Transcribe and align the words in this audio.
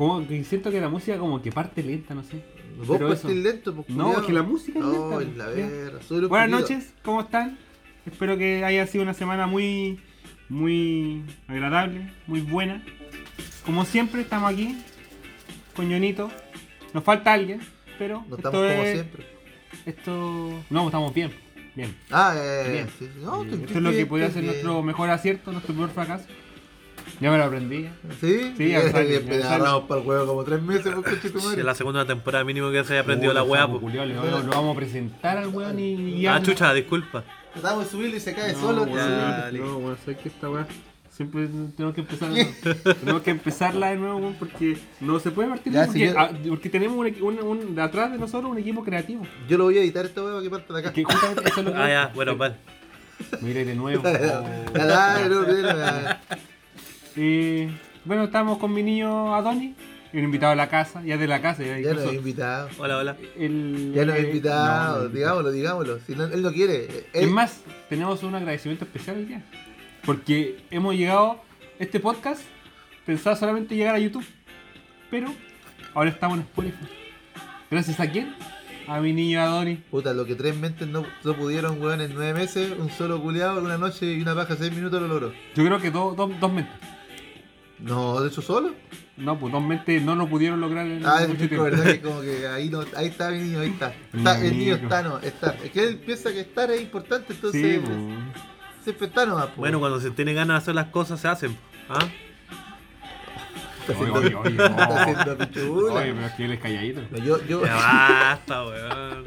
Como 0.00 0.26
que 0.26 0.42
siento 0.44 0.70
que 0.70 0.80
la 0.80 0.88
música 0.88 1.18
como 1.18 1.42
que 1.42 1.52
parte 1.52 1.82
lenta, 1.82 2.14
no 2.14 2.22
sé. 2.22 2.42
Vos 2.78 2.86
Pero 2.96 3.08
partís 3.08 3.24
eso- 3.26 3.34
lento, 3.34 3.74
pues, 3.74 3.90
No, 3.90 4.18
es 4.18 4.26
que 4.26 4.32
la 4.32 4.42
música 4.42 4.78
es 4.78 4.84
No, 4.86 5.20
lenta, 5.20 5.46
la 5.46 6.26
Buenas 6.26 6.48
noches, 6.48 6.94
¿cómo 7.04 7.20
están? 7.20 7.58
Espero 8.06 8.38
que 8.38 8.64
haya 8.64 8.86
sido 8.86 9.02
una 9.02 9.12
semana 9.12 9.46
muy, 9.46 10.00
muy 10.48 11.22
agradable, 11.48 12.10
muy 12.26 12.40
buena. 12.40 12.82
Como 13.66 13.84
siempre, 13.84 14.22
estamos 14.22 14.50
aquí 14.50 14.74
con 15.76 15.90
Jonito. 15.90 16.30
Nos 16.94 17.04
falta 17.04 17.34
alguien, 17.34 17.60
pero 17.98 18.24
No 18.26 18.36
esto 18.36 18.48
estamos 18.48 18.72
como 18.72 18.84
siempre. 18.84 19.26
Esto. 19.84 20.64
No, 20.70 20.86
estamos 20.86 21.12
bien. 21.12 21.30
Bien. 21.76 21.94
Ah, 22.10 22.32
eh, 22.38 22.68
Bien. 22.72 22.88
sí. 22.98 23.06
No, 23.22 23.42
esto 23.44 23.54
es 23.54 23.82
lo 23.82 23.90
que 23.90 24.06
podría 24.06 24.30
ser 24.30 24.44
nuestro 24.44 24.82
mejor 24.82 25.10
acierto, 25.10 25.52
nuestro 25.52 25.74
peor 25.74 25.90
fracaso. 25.90 26.24
Ya 27.20 27.30
me 27.30 27.36
lo 27.38 27.44
aprendí. 27.44 27.86
¿Sí? 28.20 28.54
Sí, 28.56 28.74
agarramos 28.74 29.84
para 29.84 30.00
el 30.00 30.06
huevo 30.06 30.26
como 30.26 30.44
tres 30.44 30.62
meses, 30.62 30.92
por 30.94 31.04
coche 31.04 31.28
tu 31.30 31.38
Si 31.40 31.46
madre. 31.46 31.60
es 31.60 31.66
la 31.66 31.74
segunda 31.74 32.04
temporada 32.06 32.44
mínimo 32.44 32.70
que 32.70 32.82
se 32.84 32.94
haya 32.94 33.02
aprendido 33.02 33.32
la 33.34 33.42
weá, 33.42 33.68
pues. 33.68 33.82
Lo 33.94 34.42
vamos 34.50 34.74
a 34.74 34.78
presentar 34.78 35.36
al 35.38 35.48
weón 35.48 35.78
y. 35.78 36.26
Ah, 36.26 36.40
chucha, 36.42 36.72
disculpa. 36.72 37.22
Tratamos 37.52 37.84
de 37.84 37.90
subirlo 37.90 38.16
y 38.16 38.20
se 38.20 38.32
cae 38.34 38.52
No, 38.54 38.58
solo. 38.60 38.86
no, 38.86 38.92
weón, 39.78 39.96
sé 40.04 40.16
que 40.16 40.28
esta 40.28 40.48
weá. 40.48 40.66
Siempre 41.10 41.48
tenemos 41.76 41.94
que 41.94 42.00
empezar 42.00 42.30
de 42.30 42.44
nuevo. 42.44 42.54
tenemos 43.00 43.22
que 43.22 43.30
empezarla 43.32 43.90
de 43.90 43.96
nuevo 43.96 44.16
weón, 44.18 44.34
porque 44.38 44.78
no 45.02 45.20
se 45.20 45.30
puede 45.30 45.50
partir 45.50 45.72
Ya, 45.74 45.84
porque, 45.84 45.98
si 45.98 46.06
yo- 46.06 46.18
ah, 46.18 46.30
porque 46.48 46.70
tenemos 46.70 46.96
un, 46.96 47.06
equi- 47.08 47.20
un- 47.20 47.38
un- 47.42 47.74
de 47.74 47.82
atrás 47.82 48.10
de 48.12 48.16
nosotros 48.16 48.50
un 48.50 48.56
equipo 48.56 48.82
creativo. 48.82 49.26
Yo 49.46 49.58
lo 49.58 49.64
voy 49.64 49.76
a 49.76 49.82
editar 49.82 50.06
esta 50.06 50.22
huevo 50.24 50.40
que 50.40 50.48
parte 50.48 50.72
de 50.72 50.78
acá. 50.80 50.92
Que 50.94 51.04
justamente 51.04 51.42
eso 51.50 51.60
es 51.60 51.66
lo 51.66 51.72
que 51.74 51.78
Ah, 51.78 51.88
ya, 51.90 52.12
bueno, 52.14 52.34
vale. 52.36 52.54
Mire 53.42 53.66
de 53.66 53.74
nuevo. 53.74 54.02
Eh, 57.22 57.70
bueno, 58.06 58.24
estamos 58.24 58.56
con 58.56 58.72
mi 58.72 58.82
niño 58.82 59.34
Adonis, 59.34 59.76
y 60.10 60.16
un 60.16 60.24
invitado 60.24 60.52
a 60.52 60.56
la 60.56 60.70
casa, 60.70 61.02
ya 61.04 61.18
de 61.18 61.28
la 61.28 61.42
casa. 61.42 61.62
Ya, 61.62 61.78
Ya 61.78 61.92
nos 61.92 61.98
incluso 61.98 62.10
he 62.12 62.14
invitado. 62.14 62.68
Hola, 62.78 62.96
hola. 62.96 63.16
el, 63.36 63.92
Ya 63.94 64.06
nos 64.06 64.16
he 64.16 64.20
eh, 64.20 64.26
invitado. 64.28 64.96
no, 64.96 65.04
no, 65.04 65.10
digámoslo, 65.10 65.50
digámoslo. 65.50 65.98
Si 66.06 66.14
no, 66.14 66.24
él 66.24 66.40
no 66.40 66.50
quiere. 66.50 66.86
Él, 66.86 67.04
Es 67.12 67.30
más, 67.30 67.60
tenemos 67.90 68.22
un 68.22 68.34
agradecimiento 68.34 68.86
especial 68.86 69.18
hoy 69.18 69.26
día. 69.26 69.44
Porque 70.06 70.64
hemos 70.70 70.94
llegado, 70.94 71.42
este 71.78 72.00
podcast 72.00 72.40
pensaba 73.04 73.36
solamente 73.36 73.76
llegar 73.76 73.94
a 73.94 73.98
YouTube. 73.98 74.24
Pero 75.10 75.28
ahora 75.92 76.08
estamos 76.08 76.38
en 76.38 76.44
Spotify. 76.44 76.86
Gracias 77.70 78.00
a 78.00 78.10
quién? 78.10 78.34
A 78.88 78.98
mi 78.98 79.12
niño 79.12 79.42
Adonis. 79.42 79.78
Puta, 79.90 80.14
lo 80.14 80.24
que 80.24 80.36
tres 80.36 80.56
mentes 80.56 80.88
no, 80.88 81.04
no 81.22 81.34
pudieron, 81.34 81.82
weón, 81.82 82.00
en 82.00 82.14
nueve 82.14 82.32
meses, 82.32 82.72
un 82.78 82.88
solo 82.88 83.20
culiado, 83.20 83.60
una 83.60 83.76
noche 83.76 84.06
y 84.10 84.22
una 84.22 84.34
paja 84.34 84.56
seis 84.56 84.72
minutos 84.72 85.02
lo 85.02 85.06
logró. 85.06 85.34
Yo 85.54 85.66
creo 85.66 85.78
que 85.78 85.90
dos, 85.90 86.16
dos, 86.16 86.30
dos 86.40 86.50
mentes. 86.50 86.99
No, 87.82 88.20
de 88.20 88.28
hecho 88.28 88.42
solo. 88.42 88.74
No, 89.16 89.38
pues 89.38 89.52
dos 89.52 89.62
mentes 89.62 90.02
no 90.02 90.14
lo 90.14 90.28
pudieron 90.28 90.60
lograr 90.60 90.86
en 90.86 91.04
Ah, 91.04 91.22
es 91.22 91.36
tiempo. 91.36 91.62
verdad 91.64 91.84
que 91.84 92.00
como 92.00 92.20
que 92.20 92.46
ahí 92.46 92.68
no, 92.68 92.84
ahí 92.96 93.08
está 93.08 93.30
mi 93.30 93.38
niño, 93.38 93.60
ahí 93.60 93.68
está. 93.70 93.94
está 94.14 94.40
el 94.44 94.58
niño 94.58 94.74
está, 94.76 95.02
no, 95.02 95.18
está. 95.18 95.56
Es 95.62 95.70
que 95.70 95.84
él 95.88 95.98
piensa 95.98 96.32
que 96.32 96.40
estar 96.40 96.70
es 96.70 96.80
importante, 96.80 97.32
entonces 97.32 97.60
Sí, 97.60 97.80
pues. 97.84 97.96
siempre 98.84 99.06
está 99.08 99.26
nomás, 99.26 99.46
po. 99.48 99.56
Bueno, 99.56 99.78
cuando 99.80 100.00
se 100.00 100.10
tiene 100.10 100.32
ganas 100.34 100.54
de 100.54 100.58
hacer 100.58 100.74
las 100.74 100.86
cosas, 100.88 101.20
se 101.20 101.28
hacen. 101.28 101.56
¿Ah? 101.88 101.98
está 103.80 103.92
Oye, 103.98 104.10
haciendo, 104.10 104.40
oye, 104.40 104.48
oye, 104.50 104.56
no. 104.56 104.64
está 104.66 105.02
haciendo 105.02 105.38
pichula. 105.38 105.94
Oye, 105.94 106.12
pero 106.14 106.26
es 106.26 106.32
que 106.32 106.44
él 106.44 106.52
es 106.52 106.60
calladito. 106.60 107.00
Yo, 107.24 107.46
yo, 107.46 107.64
Ya 107.64 107.74
basta, 107.74 108.66
weón. 108.66 109.24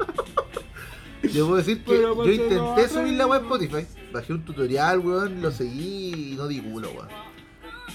yo 1.32 1.46
puedo 1.46 1.56
decir 1.56 1.82
que 1.84 2.00
yo 2.02 2.14
¿por 2.14 2.24
qué 2.26 2.34
intenté 2.34 2.88
subir 2.88 3.14
la 3.14 3.26
web 3.26 3.42
Spotify, 3.42 3.86
bajé 4.12 4.32
un 4.32 4.42
tutorial, 4.44 4.98
weón, 5.00 5.42
lo 5.42 5.50
seguí 5.50 6.32
y 6.32 6.36
no 6.36 6.46
di 6.48 6.60
culo, 6.60 6.90
weón. 6.90 7.08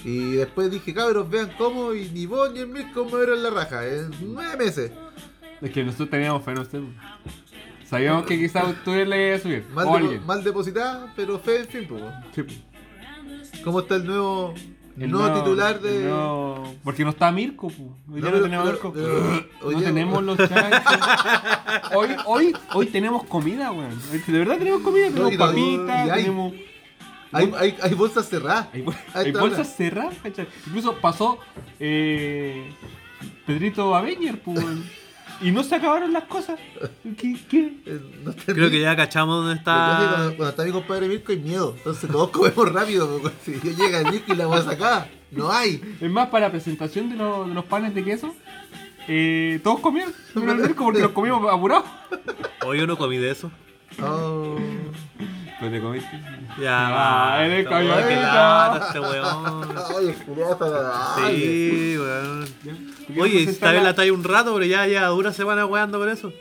Y 0.04 0.32
después 0.32 0.70
dije, 0.70 0.94
cabros, 0.94 1.28
vean 1.28 1.50
cómo, 1.58 1.92
y 1.94 2.08
ni 2.10 2.26
vos 2.26 2.50
ni 2.52 2.60
el 2.60 2.68
Mirko 2.68 3.04
me 3.04 3.16
dieron 3.18 3.42
la 3.42 3.50
raja, 3.50 3.86
en 3.86 4.10
nueve 4.20 4.56
meses. 4.56 4.92
Es 5.60 5.70
que 5.70 5.84
nosotros 5.84 6.08
teníamos 6.10 6.42
fe 6.42 6.52
en 6.52 6.58
usted. 6.58 6.80
Sabíamos 7.84 8.24
que 8.24 8.38
quizás 8.38 8.68
usted 8.68 9.06
le 9.06 9.26
iba 9.28 9.36
a 9.36 9.40
subir. 9.40 9.66
Mal, 9.74 9.86
o 9.86 9.94
alguien. 9.96 10.24
mal 10.26 10.42
depositada, 10.44 11.12
pero 11.16 11.38
fe, 11.38 11.60
en 11.60 11.66
fin, 11.66 11.86
pues. 11.88 12.02
Sí. 12.34 12.62
¿Cómo 13.64 13.80
está 13.80 13.96
el 13.96 14.06
nuevo, 14.06 14.54
El 14.98 15.10
nuevo 15.10 15.26
nuevo- 15.26 15.42
titular 15.44 15.80
de.? 15.80 16.04
nuevo- 16.04 16.74
Porque 16.82 17.04
no 17.04 17.10
está 17.10 17.30
Mirko, 17.32 17.66
pues. 17.68 17.80
Hoy 17.80 18.20
no, 18.22 18.30
pero- 18.30 18.42
tenemos 18.42 18.64
pero- 18.70 18.72
Mirko. 18.72 18.92
pero- 18.94 19.46
hoy 19.68 19.74
no 19.74 19.82
tenemos 19.82 20.22
los 20.22 20.38
chanchos. 20.38 20.82
hoy, 21.94 22.08
hoy, 22.26 22.56
hoy 22.74 22.86
tenemos 22.86 23.24
comida, 23.24 23.70
weón. 23.72 23.98
De 24.26 24.38
verdad 24.38 24.56
tenemos 24.58 24.80
comida, 24.82 25.10
No, 25.10 25.28
tenemos 25.28 25.32
no- 25.38 25.46
papitas, 25.46 26.10
hay- 26.10 26.22
tenemos. 26.22 26.52
Hay, 27.32 27.52
hay, 27.58 27.76
hay 27.82 27.94
bolsas 27.94 28.28
cerradas. 28.28 28.68
Hay, 29.14 29.32
bolsas 29.32 29.76
cerradas, 29.76 30.14
¿cachai? 30.22 30.48
Incluso 30.66 30.94
pasó 30.96 31.38
eh, 31.78 32.72
Pedrito 33.46 33.94
Avenger, 33.94 34.40
pues, 34.40 34.64
y 35.40 35.50
no 35.52 35.62
se 35.62 35.74
acabaron 35.76 36.12
las 36.12 36.24
cosas. 36.24 36.58
¿Qué? 37.16 37.36
qué? 37.48 37.72
Eh, 37.86 38.00
no 38.24 38.32
Creo 38.34 38.68
que 38.70 38.80
ya 38.80 38.94
cachamos 38.96 39.44
dónde 39.44 39.62
Cuando, 39.62 40.04
está. 40.04 40.36
cuando 40.36 40.48
está 40.50 40.64
mi 40.64 40.72
compadre 40.72 41.08
Mirko 41.08 41.32
hay 41.32 41.38
miedo. 41.38 41.74
Entonces 41.78 42.10
todos 42.10 42.30
comemos 42.30 42.72
rápido. 42.72 43.20
Si 43.44 43.52
yo 43.54 43.70
llega 43.72 44.00
el 44.00 44.10
Mirko 44.12 44.32
y 44.32 44.36
la 44.36 44.46
voy 44.46 44.58
a 44.58 44.62
sacar, 44.62 45.08
no 45.30 45.50
hay. 45.50 45.80
Es 46.00 46.10
más, 46.10 46.28
para 46.28 46.46
la 46.46 46.50
presentación 46.52 47.08
de, 47.10 47.16
los- 47.16 47.48
de 47.48 47.54
los 47.54 47.64
panes 47.64 47.94
de 47.94 48.04
queso, 48.04 48.34
eh, 49.08 49.60
todos 49.64 49.80
comieron 49.80 50.12
menos 50.34 50.56
el 50.56 50.62
Mirko 50.62 50.84
porque 50.84 51.00
los 51.00 51.12
comimos 51.12 51.50
apurados. 51.50 51.86
Hoy 52.66 52.78
yo 52.78 52.86
no 52.86 52.98
comí 52.98 53.16
de 53.18 53.30
eso. 53.30 53.50
Oh. 54.02 54.56
Pues 55.60 55.72
te 55.72 55.80
comiste. 55.80 56.20
Ya, 56.60 56.86
Ah, 57.36 57.44
eres 57.44 57.64
basta, 57.66 57.78
weón, 57.80 57.88
calladito. 57.90 58.08
qué 58.08 58.16
lata 58.16 58.86
este 58.86 59.00
weón. 59.00 59.70
Está-. 60.10 61.16
Sí, 61.28 61.96
weón. 61.98 62.46
¿Qué 63.06 63.20
Oye, 63.20 63.42
esta 63.42 63.72
vez 63.72 63.82
la- 63.82 63.88
la 63.90 63.94
trae 63.94 64.10
un 64.10 64.24
rato, 64.24 64.54
pero 64.54 64.64
ya, 64.64 64.86
ya 64.86 65.06
dura 65.08 65.32
semana 65.32 65.66
weando 65.66 65.98
por 65.98 66.08
eso. 66.08 66.32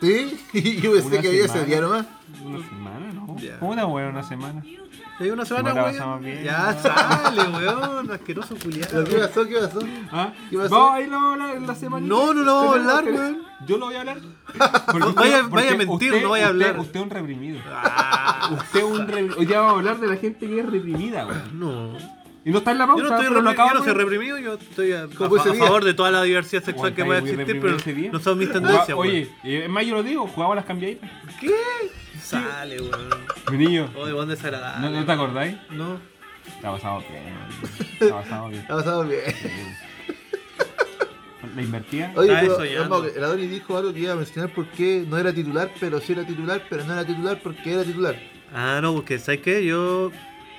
Sí, 0.00 0.40
y 0.52 0.80
yo 0.80 0.92
pensé 0.92 1.20
que 1.20 1.28
había 1.28 1.44
ese 1.44 1.64
día 1.64 1.80
nomás. 1.80 2.06
Una 2.44 2.66
semana, 2.66 3.12
¿no? 3.14 3.36
Ya. 3.38 3.58
¿Cómo 3.60 3.72
una 3.72 3.86
weón 3.86 4.08
una 4.10 4.22
semana? 4.24 4.62
¿Hay 5.20 5.30
una 5.30 5.44
semana, 5.44 5.84
weón? 5.84 6.22
bien. 6.24 6.42
Ya 6.44 6.72
sale, 6.74 7.42
weón. 7.42 8.10
Asqueroso 8.10 8.56
culiado. 8.56 9.04
¿Pero 9.04 9.04
qué 9.04 9.18
pasó? 9.26 9.46
¿Qué 9.46 9.54
pasó? 9.56 9.78
¿Ah? 10.10 10.32
¿Qué 10.50 10.58
pasó? 10.58 10.74
No, 10.74 10.92
ahí 10.92 11.06
lo 11.06 11.12
vamos 11.12 11.28
a 11.28 11.32
hablar 11.44 11.56
en 11.56 11.66
la 11.66 11.74
semana. 11.74 12.06
No, 12.06 12.34
no 12.34 12.42
lo 12.42 12.54
vamos 12.54 12.74
a 12.76 12.78
hablar, 12.98 13.04
weón. 13.14 13.42
Yo 13.66 13.78
lo 13.78 13.86
voy 13.86 13.94
a 13.94 14.00
hablar. 14.00 14.18
Vaya- 15.14 15.42
vaya 15.48 15.72
a 15.72 15.76
mentir, 15.76 16.22
no 16.22 16.30
vaya 16.30 16.46
a 16.46 16.48
hablar. 16.48 16.78
Usted, 16.80 16.96
es 16.96 17.02
un 17.04 17.10
reprimido. 17.10 17.60
Ah, 17.70 18.50
Usted 18.52 18.80
es 18.80 18.84
un 18.84 19.06
reprimido. 19.06 19.36
Hoy 19.38 19.46
día 19.46 19.58
vamos 19.60 19.74
a 19.74 19.78
hablar 19.78 19.98
de 20.00 20.06
la 20.08 20.16
gente 20.16 20.46
que 20.46 20.60
es 20.60 20.66
reprimida, 20.68 21.26
weón. 21.26 21.58
no. 21.58 22.22
Y 22.44 22.50
no 22.50 22.58
está 22.58 22.72
en 22.72 22.78
la 22.78 22.88
pauta, 22.88 23.00
Yo 23.04 23.08
no 23.08 23.14
estoy 23.14 23.28
pero 23.28 23.40
lo 23.40 23.50
reprimido, 23.52 23.68
yo 23.72 23.78
no 23.78 23.84
soy 23.84 23.94
reprimido, 23.94 24.38
yo 24.38 24.54
estoy 24.54 24.92
a, 24.94 25.06
¿Cómo 25.16 25.36
a- 25.36 25.40
a 25.42 25.54
favor 25.54 25.84
de 25.84 25.94
toda 25.94 26.10
la 26.10 26.24
diversidad 26.24 26.64
sexual 26.64 26.92
que 26.92 27.04
pueda 27.04 27.20
existir, 27.20 27.60
pero 27.60 27.76
no 28.12 28.18
son 28.18 28.36
mis 28.38 28.48
Jugá- 28.48 28.52
tendencias, 28.60 28.88
weón. 28.98 28.98
Oye, 28.98 29.30
eh, 29.44 29.62
es 29.64 29.70
más, 29.70 29.86
yo 29.86 29.94
lo 29.94 30.02
digo, 30.02 30.26
jugaba 30.26 30.56
las 30.56 30.64
cambiaditas. 30.64 31.08
¿Qué? 31.40 31.54
Sale, 32.22 32.80
weón. 32.80 33.10
Mi 33.50 33.58
niño, 33.58 33.90
Oye, 33.96 34.12
weón 34.12 34.28
desagradable. 34.28 34.90
¿no, 34.90 35.00
¿no 35.00 35.06
te 35.06 35.12
acordáis? 35.12 35.56
No. 35.70 35.98
Te 36.60 36.66
ha 36.66 36.72
pasado 36.72 37.00
bien, 37.08 37.24
weón. 37.24 37.98
Te 37.98 38.10
ha 38.10 38.14
pasado 38.14 38.48
bien. 38.48 38.64
Ha 38.64 38.76
pasado 38.76 39.04
bien. 39.04 39.22
La 41.54 41.62
invertía. 41.62 42.12
Oye, 42.16 42.34
pero, 42.40 42.56
soñando. 42.56 43.04
el 43.04 43.24
Adoni 43.24 43.46
dijo 43.46 43.76
algo 43.76 43.92
que 43.92 44.00
iba 44.00 44.12
a 44.12 44.16
mencionar 44.16 44.50
por 44.54 44.66
qué 44.68 45.04
no 45.06 45.18
era 45.18 45.32
titular, 45.32 45.70
pero 45.78 46.00
sí 46.00 46.12
era 46.12 46.24
titular, 46.24 46.62
pero 46.70 46.84
no 46.84 46.92
era 46.92 47.04
titular 47.04 47.40
porque 47.42 47.72
era 47.72 47.84
titular. 47.84 48.16
Ah, 48.54 48.78
no, 48.80 48.94
porque 48.94 49.18
¿sabes 49.18 49.40
qué? 49.40 49.64
Yo, 49.64 50.12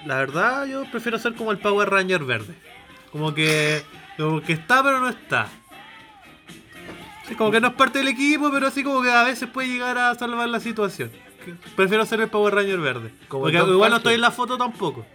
la 0.05 0.17
verdad, 0.17 0.65
yo 0.65 0.83
prefiero 0.91 1.17
ser 1.17 1.33
como 1.35 1.51
el 1.51 1.57
Power 1.57 1.89
Ranger 1.89 2.23
verde. 2.23 2.53
Como 3.11 3.33
que, 3.33 3.81
como 4.17 4.41
que 4.41 4.53
está, 4.53 4.83
pero 4.83 4.99
no 4.99 5.09
está. 5.09 5.47
Sí, 7.27 7.35
como 7.35 7.51
que 7.51 7.61
no 7.61 7.69
es 7.69 7.73
parte 7.73 7.99
del 7.99 8.09
equipo, 8.09 8.51
pero 8.51 8.67
así 8.67 8.83
como 8.83 9.01
que 9.01 9.09
a 9.09 9.23
veces 9.23 9.49
puede 9.49 9.69
llegar 9.69 9.97
a 9.97 10.13
salvar 10.15 10.49
la 10.49 10.59
situación. 10.59 11.11
Prefiero 11.75 12.05
ser 12.05 12.21
el 12.21 12.29
Power 12.29 12.53
Ranger 12.55 12.79
verde. 12.79 13.13
Como 13.27 13.43
porque 13.43 13.57
igual 13.57 13.91
no 13.91 13.97
estoy 13.97 14.15
en 14.15 14.21
la 14.21 14.31
foto 14.31 14.57
tampoco. 14.57 15.05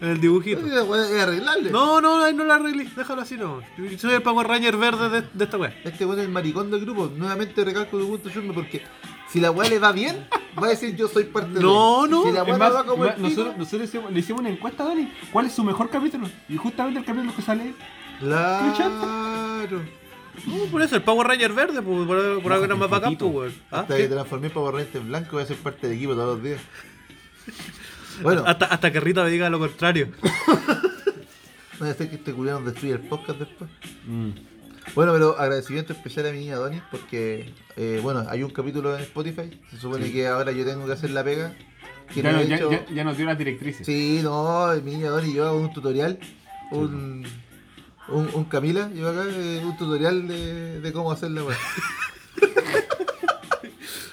En 0.00 0.08
el 0.10 0.20
dibujito. 0.20 0.60
Es 0.66 1.22
arreglarle. 1.22 1.70
No, 1.70 2.00
no, 2.00 2.22
ahí 2.22 2.34
no 2.34 2.44
la 2.44 2.56
arreglé. 2.56 2.88
Déjalo 2.96 3.22
así, 3.22 3.36
no. 3.36 3.60
Yo 3.78 3.98
Soy 3.98 4.12
el 4.14 4.22
Power 4.22 4.46
Ranger 4.46 4.76
verde 4.76 5.08
de, 5.08 5.22
de 5.32 5.44
esta 5.44 5.56
wea. 5.56 5.74
Este 5.84 6.04
weón 6.04 6.18
es 6.18 6.26
el 6.26 6.32
maricón 6.32 6.70
del 6.70 6.80
grupo. 6.80 7.10
Nuevamente 7.16 7.64
recalco 7.64 7.98
tu 7.98 8.06
punto, 8.08 8.28
Shurme, 8.28 8.52
porque 8.52 8.82
si 9.28 9.40
la 9.40 9.50
weá 9.50 9.68
le 9.70 9.78
va 9.78 9.92
bien, 9.92 10.26
va 10.62 10.66
a 10.66 10.70
decir 10.70 10.94
yo 10.96 11.08
soy 11.08 11.24
parte 11.24 11.60
No, 11.60 12.02
de. 12.02 12.08
no. 12.10 12.24
Si 12.24 12.32
la 12.32 12.42
weá 12.42 12.58
no 12.58 12.74
va 12.74 12.84
como 12.84 13.04
el 13.06 13.22
nosotros 13.56 13.82
hicimos, 13.88 14.12
le 14.12 14.20
hicimos 14.20 14.40
una 14.40 14.50
encuesta 14.50 14.82
a 14.82 14.88
Dani. 14.88 15.12
¿Cuál 15.32 15.46
es 15.46 15.52
su 15.52 15.62
mejor 15.64 15.88
capítulo? 15.88 16.28
Y 16.48 16.56
justamente 16.56 16.98
el 16.98 17.06
capítulo 17.06 17.34
que 17.34 17.42
sale. 17.42 17.74
Claro. 18.18 19.80
No, 20.46 20.64
por 20.70 20.82
eso, 20.82 20.96
el 20.96 21.02
Power 21.02 21.26
Ranger 21.28 21.52
verde, 21.52 21.80
pues, 21.82 22.06
por, 22.06 22.42
por 22.42 22.52
algo 22.52 22.64
era 22.64 22.74
más 22.76 22.90
bacán, 22.90 23.16
pues, 23.16 23.32
weón. 23.32 23.52
¿Ah? 23.70 23.80
Hasta 23.80 23.96
¿Qué? 23.96 24.02
que 24.02 24.08
transformé 24.08 24.48
para 24.50 24.60
borrarte 24.60 24.98
en 24.98 25.08
blanco, 25.08 25.28
voy 25.32 25.42
a 25.42 25.46
ser 25.46 25.56
parte 25.56 25.86
del 25.88 25.96
equipo 25.96 26.14
todos 26.14 26.36
los 26.36 26.44
días. 26.44 26.60
Bueno, 28.22 28.44
Hasta, 28.46 28.66
hasta 28.66 28.92
que 28.92 29.00
Rita 29.00 29.24
me 29.24 29.30
diga 29.30 29.50
lo 29.50 29.58
contrario. 29.58 30.08
no 31.80 31.92
sé 31.92 32.08
que 32.08 32.16
este 32.16 32.32
culiao 32.32 32.58
nos 32.60 32.66
destruye 32.72 32.94
el 32.94 33.00
podcast 33.00 33.38
después. 33.40 33.70
Mm. 34.06 34.30
Bueno, 34.94 35.12
pero 35.12 35.38
agradecimiento 35.38 35.92
especial 35.92 36.26
a 36.26 36.32
mi 36.32 36.40
niña 36.40 36.56
Donis 36.56 36.82
porque, 36.90 37.52
eh, 37.76 38.00
bueno, 38.02 38.24
hay 38.28 38.42
un 38.42 38.50
capítulo 38.50 38.94
en 38.96 39.02
Spotify. 39.02 39.50
Se 39.70 39.78
supone 39.78 40.12
que 40.12 40.26
ahora 40.26 40.52
yo 40.52 40.64
tengo 40.64 40.86
que 40.86 40.92
hacer 40.92 41.10
la 41.10 41.24
pega. 41.24 41.54
Que 42.12 42.22
Ya, 42.22 42.32
no 42.32 42.42
ya- 42.42 42.56
hecho- 42.56 42.70
ya- 42.70 42.86
ya 42.94 43.04
nos 43.04 43.16
dio 43.16 43.26
las 43.26 43.38
directrices. 43.38 43.86
Sí, 43.86 44.20
no, 44.22 44.68
mi 44.84 44.92
niña 44.92 45.08
Donis, 45.10 45.32
yo 45.34 45.46
hago 45.48 45.58
un 45.58 45.72
tutorial. 45.72 46.18
Un, 46.70 47.26
Un, 48.08 48.28
un 48.34 48.44
Camila, 48.44 48.90
yo 48.94 49.08
acá, 49.08 49.24
eh, 49.28 49.62
un 49.64 49.76
tutorial 49.76 50.28
de, 50.28 50.80
de 50.80 50.92
cómo 50.92 51.10
hacer 51.10 51.30
la 51.30 51.44
weá. 51.44 51.56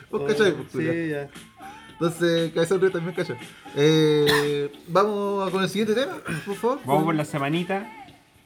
Vos 0.10 0.24
cachai, 0.28 0.54
pues. 0.54 0.68
Oh, 0.76 0.80
Sí, 0.80 1.10
ya. 1.10 1.30
Entonces, 1.94 2.52
Cabeza 2.54 2.78
Río 2.78 2.92
también 2.92 3.16
cachai. 3.16 3.38
Eh, 3.76 4.72
vamos 4.88 5.48
a- 5.48 5.52
con 5.52 5.64
el 5.64 5.70
siguiente 5.70 5.94
tema, 5.94 6.18
por 6.46 6.56
favor. 6.56 6.80
Vamos 6.86 7.04
por 7.04 7.16
la 7.16 7.26
semanita. 7.26 7.90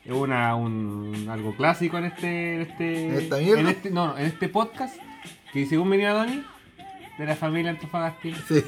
Es 0.03 0.11
una, 0.11 0.55
un, 0.55 1.27
algo 1.31 1.55
clásico 1.55 1.97
en 1.97 2.05
este, 2.05 2.55
en 2.55 2.61
este, 2.61 3.07
¿En 3.07 3.13
esta 3.15 3.37
mierda? 3.37 3.59
en 3.61 3.67
este, 3.67 3.89
no, 3.89 4.15
en 4.17 4.25
este 4.27 4.49
podcast 4.49 4.95
que 5.51 5.65
según 5.65 5.89
venía 5.89 6.13
Doni 6.13 6.43
de 7.17 7.25
la 7.25 7.35
familia 7.35 7.71
Antofagastina. 7.71 8.37
Sí, 8.47 8.63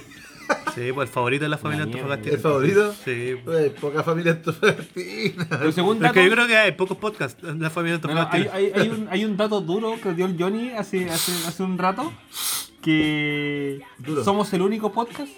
Sí, 0.75 0.91
pues 0.93 1.09
el 1.09 1.13
favorito 1.13 1.43
de 1.45 1.49
la 1.49 1.57
familia 1.57 1.85
La 1.87 2.13
el 2.15 2.37
favorito. 2.39 2.93
Sí. 3.03 3.35
Uy, 3.45 3.69
poca 3.81 4.03
familia 4.03 4.33
antofagastina. 4.33 5.47
Pero 5.49 5.71
según 5.71 5.97
Pero 5.97 6.07
es 6.07 6.13
que 6.13 6.19
datos- 6.19 6.29
yo 6.29 6.31
creo 6.35 6.47
que 6.47 6.57
hay 6.57 6.71
pocos 6.73 6.97
podcasts 6.97 7.43
en 7.43 7.59
la 7.59 7.69
familia 7.71 7.99
No, 8.03 8.13
no, 8.13 8.27
hay, 8.31 8.47
hay, 8.53 8.71
hay 8.75 8.89
un, 8.89 9.07
hay 9.09 9.25
un 9.25 9.35
dato 9.37 9.59
duro 9.61 9.95
que 10.01 10.13
dio 10.13 10.27
el 10.27 10.35
Johnny 10.39 10.69
hace, 10.71 11.09
hace, 11.09 11.31
hace 11.47 11.63
un 11.63 11.77
rato 11.79 12.13
que 12.81 13.81
Duro. 13.97 14.23
somos 14.23 14.53
el 14.53 14.61
único 14.61 14.91
podcast 14.91 15.31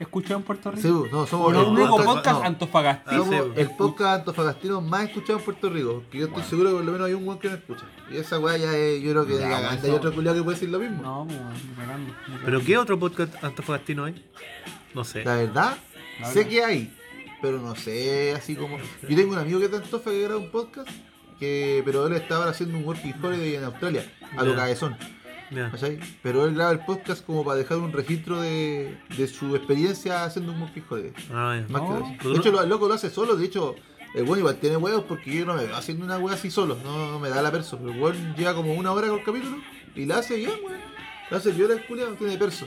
escuchado 0.00 0.36
en 0.40 0.42
Puerto 0.44 0.70
Rico. 0.70 0.82
Sí, 0.82 1.10
no, 1.12 1.26
somos 1.26 1.52
el 1.52 1.60
no, 1.60 1.68
único 1.70 1.98
no, 1.98 2.04
podcast 2.04 2.40
no. 2.40 2.46
antofagastino. 2.46 3.24
Somos 3.24 3.44
sí. 3.44 3.60
el 3.60 3.70
podcast 3.76 4.18
antofagastino 4.20 4.80
más 4.80 5.04
escuchado 5.04 5.38
en 5.38 5.44
Puerto 5.44 5.70
Rico. 5.70 6.02
Que 6.10 6.18
yo 6.18 6.26
estoy 6.26 6.42
seguro 6.42 6.70
que 6.70 6.76
por 6.76 6.84
lo 6.84 6.92
menos 6.92 7.06
hay 7.06 7.14
un 7.14 7.26
weón 7.28 7.38
que 7.38 7.48
me 7.48 7.54
escucha. 7.54 7.84
Y 8.10 8.16
esa 8.16 8.38
weá 8.38 8.56
ya 8.56 8.76
es, 8.76 9.02
yo 9.02 9.10
creo 9.10 9.26
que 9.26 9.38
Ya, 9.38 9.70
Hay 9.70 9.90
otro 9.90 10.12
culiado 10.12 10.36
que 10.38 10.42
puede 10.42 10.56
decir 10.56 10.70
lo 10.70 10.78
mismo. 10.78 11.02
No, 11.02 11.26
pues, 11.28 12.40
¿Pero 12.44 12.60
qué 12.64 12.78
otro 12.78 12.98
podcast 12.98 13.42
antofagastino 13.44 14.04
hay? 14.04 14.24
No 14.94 15.04
sé. 15.04 15.24
La 15.24 15.36
verdad, 15.36 15.76
La 16.20 16.26
sé 16.32 16.48
que 16.48 16.64
hay, 16.64 16.96
pero 17.42 17.58
no 17.58 17.74
sé 17.76 18.32
así 18.34 18.56
como. 18.56 18.78
Yo 18.78 19.16
tengo 19.16 19.32
un 19.32 19.38
amigo 19.38 19.58
que 19.58 19.66
es 19.66 19.70
de 19.70 19.76
Antofa 19.76 20.10
que 20.10 20.22
graba 20.22 20.40
un 20.40 20.50
podcast, 20.50 20.88
que 21.38 21.82
pero 21.84 22.06
él 22.06 22.14
estaba 22.14 22.48
haciendo 22.48 22.76
un 22.78 22.84
working 22.84 23.14
holiday 23.22 23.56
en 23.56 23.64
Australia, 23.64 24.04
a 24.36 24.42
lo 24.42 24.52
Ya. 24.52 24.56
cabezón, 24.56 24.96
¿cachai? 25.70 25.98
Pero 26.22 26.46
él 26.46 26.54
graba 26.54 26.72
el 26.72 26.80
podcast 26.80 27.24
como 27.24 27.44
para 27.44 27.58
dejar 27.58 27.78
un 27.78 27.92
registro 27.92 28.40
de, 28.40 28.98
de 29.16 29.26
su 29.26 29.56
experiencia 29.56 30.24
haciendo 30.24 30.52
un 30.52 30.62
working 30.62 30.84
holiday. 30.88 31.12
Ah. 31.32 31.60
Más 31.68 31.82
No, 31.82 32.16
pero 32.18 32.32
De 32.32 32.38
hecho, 32.38 32.52
lo, 32.52 32.62
el 32.62 32.68
loco 32.68 32.88
lo 32.88 32.94
hace 32.94 33.10
solo, 33.10 33.36
de 33.36 33.46
hecho. 33.46 33.74
El 34.12 34.24
weón 34.24 34.40
igual 34.40 34.56
tiene 34.56 34.76
huevos 34.76 35.04
porque 35.04 35.32
yo 35.32 35.46
no 35.46 35.54
me 35.54 35.66
veo 35.66 35.76
haciendo 35.76 36.04
una 36.04 36.18
wea 36.18 36.34
así 36.34 36.50
solo, 36.50 36.76
no, 36.82 37.12
no 37.12 37.20
me 37.20 37.28
da 37.28 37.42
la 37.42 37.52
perso. 37.52 37.78
Pero 37.78 37.92
el 37.92 38.00
weón 38.00 38.34
lleva 38.36 38.54
como 38.54 38.74
una 38.74 38.90
hora 38.90 39.06
con 39.06 39.20
el 39.20 39.24
capítulo 39.24 39.58
y 39.94 40.04
la 40.04 40.18
hace 40.18 40.36
bien, 40.36 40.50
weón. 40.64 40.80
La 41.30 41.36
hace 41.36 41.52
viola 41.52 41.74
el 41.74 41.86
culiado, 41.86 42.14
tiene 42.14 42.36
perso. 42.36 42.66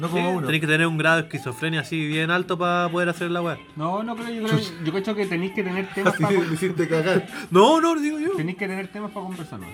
No 0.00 0.10
como 0.10 0.30
uno. 0.32 0.46
Tenéis 0.46 0.60
que 0.62 0.66
tener 0.66 0.86
un 0.86 0.98
grado 0.98 1.16
de 1.16 1.22
esquizofrenia 1.22 1.80
así 1.80 2.06
bien 2.06 2.30
alto 2.30 2.58
para 2.58 2.88
poder 2.90 3.08
hacer 3.08 3.30
la 3.30 3.42
weá. 3.42 3.58
No, 3.76 4.02
no 4.02 4.16
creo, 4.16 4.30
yo 4.30 4.46
creo, 4.46 4.60
yo 4.84 4.92
creo 4.92 5.14
que 5.14 5.26
tenéis 5.26 5.52
que 5.52 5.62
tener 5.62 5.88
temas 5.94 6.16
para 6.18 6.38
me 6.38 6.54
hiciste 6.54 6.88
cagar. 6.88 7.26
No, 7.50 7.80
no, 7.80 7.94
digo 7.96 8.18
yo. 8.18 8.32
tenéis 8.36 8.58
que 8.58 8.66
tener 8.66 8.88
temas 8.88 9.10
para 9.12 9.26
conversar, 9.26 9.60
¿no? 9.60 9.66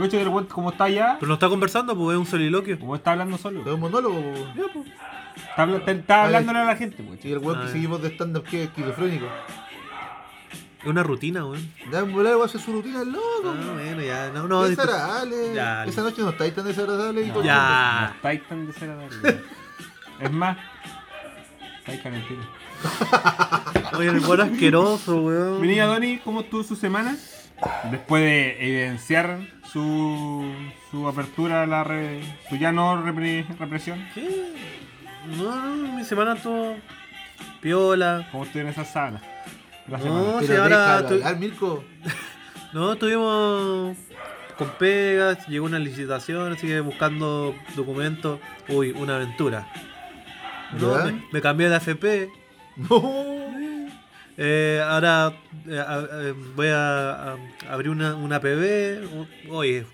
Yo 0.00 0.08
creo 0.08 0.10
que 0.10 0.22
el 0.22 0.28
weón, 0.28 0.46
como 0.46 0.70
está 0.70 0.84
allá, 0.84 1.16
Pero 1.20 1.28
no 1.28 1.34
está 1.34 1.48
conversando, 1.48 1.96
pues 1.96 2.14
es 2.14 2.18
un 2.18 2.26
soliloquio. 2.26 2.78
como 2.78 2.96
está 2.96 3.12
hablando 3.12 3.36
solo, 3.38 3.60
Es 3.60 3.66
un 3.66 3.80
monólogo, 3.80 4.20
po. 4.20 4.46
Ya, 4.56 4.62
pues. 4.72 4.86
está, 5.36 5.62
habla- 5.62 5.76
está- 5.78 5.92
está 5.92 6.24
hablándole 6.24 6.58
a 6.60 6.64
la 6.64 6.76
gente, 6.76 7.02
pues. 7.02 7.24
Y 7.24 7.32
el 7.32 7.38
weón 7.38 7.56
Ah, 7.58 7.60
que 7.62 7.66
ya. 7.68 7.72
seguimos 7.72 8.02
de 8.02 8.08
stand-up 8.08 8.44
que 8.44 8.62
es 8.62 8.68
esquizofrénico. 8.68 9.26
Es 10.80 10.86
una 10.86 11.02
rutina, 11.02 11.44
weón. 11.44 11.70
Ya 11.92 11.98
en 11.98 12.12
volar 12.12 12.38
va 12.38 12.42
a 12.44 12.46
hacer 12.46 12.60
su 12.60 12.72
rutina 12.72 13.02
el 13.02 13.12
loco. 13.12 13.22
Ah, 13.44 13.72
bueno, 13.74 14.00
ya. 14.02 14.30
No, 14.32 14.48
no. 14.48 14.62
desagradable. 14.64 15.54
Ya, 15.54 15.84
Esa 15.84 16.00
noche 16.02 16.22
no 16.22 16.30
estáis 16.30 16.54
tan 16.54 16.64
desagradable 16.64 17.22
y 17.22 17.26
No, 17.28 17.34
todo. 17.34 17.44
Ya. 17.44 18.06
No 18.08 18.14
estáis 18.16 18.48
tan 18.48 18.66
desagradable. 18.66 19.40
Es 20.20 20.30
más, 20.32 20.56
estáis 21.80 22.00
calentitos. 22.00 22.46
Oye, 23.98 24.08
el 24.08 24.20
weón 24.20 24.40
asqueroso, 24.40 25.16
weón. 25.20 25.60
Mi 25.60 25.68
niña 25.68 25.84
Donny, 25.86 26.18
¿cómo 26.24 26.40
estuvo 26.40 26.62
su 26.62 26.76
semana? 26.76 27.14
Después 27.90 28.22
de 28.22 28.56
evidenciar 28.66 29.38
su, 29.72 30.44
su 30.90 31.06
apertura 31.08 31.62
a 31.62 31.66
la 31.66 31.84
re- 31.84 32.20
su 32.48 32.56
ya 32.56 32.72
no 32.72 33.02
repre- 33.04 33.46
represión. 33.58 34.04
¿Qué? 34.14 34.52
No, 35.36 35.54
no, 35.76 35.92
mi 35.96 36.04
semana 36.04 36.34
todo 36.36 36.74
piola. 37.60 38.28
¿Cómo 38.32 38.44
estuvo 38.44 38.62
en 38.62 38.68
esa 38.68 38.84
sábana? 38.84 39.20
La 39.88 39.98
No, 39.98 40.04
semana. 40.40 40.42
si 40.46 40.56
ahora 40.56 41.06
tu- 41.08 41.14
hablar, 41.14 41.38
Mirko. 41.38 41.84
No, 42.72 42.92
estuvimos 42.92 43.96
con 44.56 44.68
pegas, 44.78 45.48
llegó 45.48 45.66
una 45.66 45.80
licitación, 45.80 46.52
así 46.52 46.68
que 46.68 46.78
buscando 46.80 47.54
documentos. 47.74 48.38
Uy, 48.68 48.92
una 48.92 49.16
aventura. 49.16 49.66
No, 50.80 51.04
me, 51.04 51.20
me 51.32 51.40
cambié 51.40 51.68
de 51.68 51.76
AFP. 51.76 52.28
No. 52.76 53.29
Eh, 54.36 54.82
ahora 54.86 55.32
eh, 55.66 55.84
eh, 56.12 56.34
voy 56.56 56.68
a, 56.68 57.32
a- 57.32 57.36
abrir 57.70 57.90
una, 57.90 58.14
una 58.14 58.40
PB. 58.40 59.50
Oye, 59.50 59.84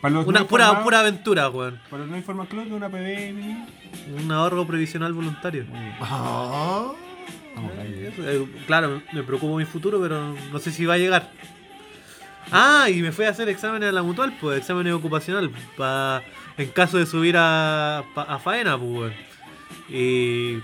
Para 0.00 0.14
los 0.14 0.26
una 0.26 0.40
no 0.40 0.46
pura, 0.46 0.82
pura 0.82 1.00
aventura, 1.00 1.48
weón. 1.48 1.80
Para 1.90 2.02
los 2.02 2.10
no 2.10 2.16
informados, 2.16 2.50
creo 2.50 2.64
que 2.64 2.72
una 2.72 2.88
PB. 2.88 4.16
Un 4.24 4.32
ahorro 4.32 4.66
previsional 4.66 5.12
voluntario. 5.12 5.64
Eh, 8.18 8.46
claro, 8.66 9.02
me 9.12 9.22
preocupa 9.22 9.56
mi 9.56 9.64
futuro, 9.64 10.00
pero 10.00 10.34
no 10.52 10.58
sé 10.58 10.70
si 10.70 10.84
va 10.86 10.94
a 10.94 10.98
llegar. 10.98 11.30
Ah, 12.50 12.88
y 12.88 13.02
me 13.02 13.12
fui 13.12 13.24
a 13.26 13.30
hacer 13.30 13.48
exámenes 13.48 13.90
a 13.90 13.92
la 13.92 14.02
mutual, 14.02 14.34
pues, 14.40 14.58
exámenes 14.58 14.94
ocupacional, 14.94 15.50
pa, 15.76 16.22
en 16.56 16.68
caso 16.70 16.96
de 16.96 17.04
subir 17.04 17.34
a, 17.36 18.04
pa- 18.14 18.22
a 18.22 18.38
faena, 18.38 18.78
pues, 18.78 18.90
weón. 18.90 19.12
Y 19.90 20.58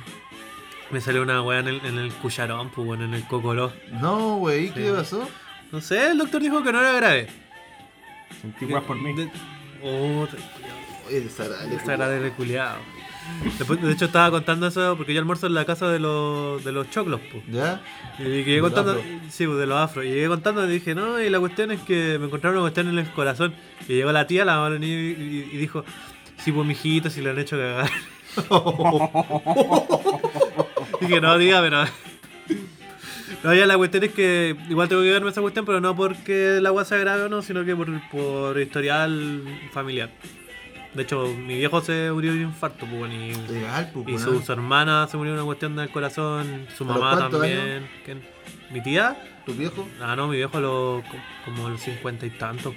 me 0.91 1.01
salió 1.01 1.23
una 1.23 1.43
weá 1.43 1.61
en 1.61 1.69
el, 1.69 1.81
en 1.85 1.99
el 1.99 2.13
cucharón, 2.13 2.71
pues, 2.71 2.87
weón, 2.87 3.03
en 3.03 3.15
el 3.15 3.25
cocoró. 3.27 3.73
No, 4.01 4.37
wey, 4.37 4.71
¿qué 4.71 4.87
Sí. 4.89 4.93
pasó? 4.95 5.29
No 5.73 5.81
sé, 5.81 6.11
el 6.13 6.19
doctor 6.19 6.41
dijo 6.43 6.63
que 6.63 6.73
no 6.73 6.81
era 6.81 6.93
grave. 6.93 7.29
Sentí 8.41 8.65
guas 8.67 8.85
por 8.85 8.97
mí. 8.97 9.13
De- 9.15 9.31
Oh, 9.87 10.27
Oye, 11.09 11.21
desagradable. 11.21 11.77
desagradable 11.77 12.31
culiado. 12.31 12.79
Después, 13.59 13.81
de 13.83 13.93
hecho, 13.93 14.07
estaba 14.07 14.31
contando 14.31 14.67
eso 14.67 14.97
porque 14.97 15.13
yo 15.15 15.21
almuerzo 15.21 15.47
en 15.47 15.53
la 15.55 15.65
casa 15.67 15.89
de 15.91 15.99
los, 15.99 16.63
de 16.65 16.73
los 16.73 16.89
choclos, 16.91 17.21
pues. 17.31 17.43
¿Ya? 17.49 17.83
Y 18.19 18.23
llegué 18.25 18.61
contando, 18.61 18.93
afro. 18.93 19.05
sí, 19.31 19.47
pues, 19.47 19.59
de 19.59 19.67
los 19.67 19.79
afro. 19.79 20.03
Y 20.05 20.09
llegué 20.09 20.29
contando 20.29 20.65
y 20.67 20.73
dije, 20.73 20.95
no, 20.95 21.21
y 21.21 21.29
la 21.31 21.39
cuestión 21.41 21.71
es 21.71 21.81
que 21.81 22.19
me 22.19 22.27
encontraron 22.27 22.57
una 22.59 22.65
cuestión 22.65 22.89
en 22.89 22.99
el 22.99 23.11
corazón. 23.13 23.55
Y 23.89 23.95
llegó 23.95 24.11
la 24.13 24.27
tía, 24.27 24.45
la 24.47 24.57
mamá 24.59 24.77
y- 24.85 25.49
y 25.53 25.57
dijo, 25.57 25.85
sí, 26.39 26.51
pues 26.53 26.67
mijito, 26.67 27.11
si 27.11 27.21
le 27.21 27.31
han 27.31 27.39
hecho 27.39 27.57
cagar. 27.59 27.91
dije, 31.01 31.21
no, 31.21 31.39
diga, 31.39 31.61
pero. 31.61 31.85
No, 33.43 33.53
ya 33.55 33.67
la 33.67 33.77
cuestión 33.77 34.05
es 34.05 34.13
que 34.13 34.57
igual 34.71 34.89
tengo 34.89 35.03
que 35.03 35.11
darme 35.11 35.31
esa 35.31 35.41
cuestión, 35.41 35.67
pero 35.67 35.81
no 35.81 35.95
porque 35.95 36.59
la 36.63 36.71
agua 36.71 36.85
sea 36.85 36.99
grave 36.99 37.23
o 37.25 37.29
no, 37.29 37.43
sino 37.43 37.65
que 37.65 37.77
por, 37.77 37.89
por 38.11 38.59
historial 38.59 39.43
familiar. 39.73 40.11
De 40.95 41.03
hecho, 41.03 41.27
mi 41.27 41.57
viejo 41.57 41.81
se 41.81 42.11
murió 42.13 42.33
de 42.33 42.39
un 42.39 42.45
infarto, 42.45 42.87
pues, 42.87 43.13
y, 43.13 43.53
Legal, 43.53 43.91
pues, 43.93 44.09
y 44.09 44.19
su, 44.19 44.41
su 44.41 44.53
hermana 44.53 45.09
se 45.11 45.17
murió 45.17 45.33
de 45.33 45.39
una 45.41 45.47
cuestión 45.47 45.75
del 45.77 45.91
corazón, 45.91 46.67
su 46.77 46.85
¿A 46.85 46.87
los 46.87 46.97
mamá 47.01 47.29
también. 47.29 47.89
¿Quién? 48.05 48.23
¿Mi 48.71 48.81
tía? 48.83 49.17
¿Tu 49.45 49.53
viejo? 49.55 49.89
Ah, 50.01 50.15
no, 50.17 50.29
mi 50.29 50.37
viejo 50.37 50.61
lo, 50.61 51.03
co- 51.11 51.17
como 51.45 51.69
los 51.69 51.81
cincuenta 51.81 52.25
y 52.27 52.31
tantos. 52.31 52.75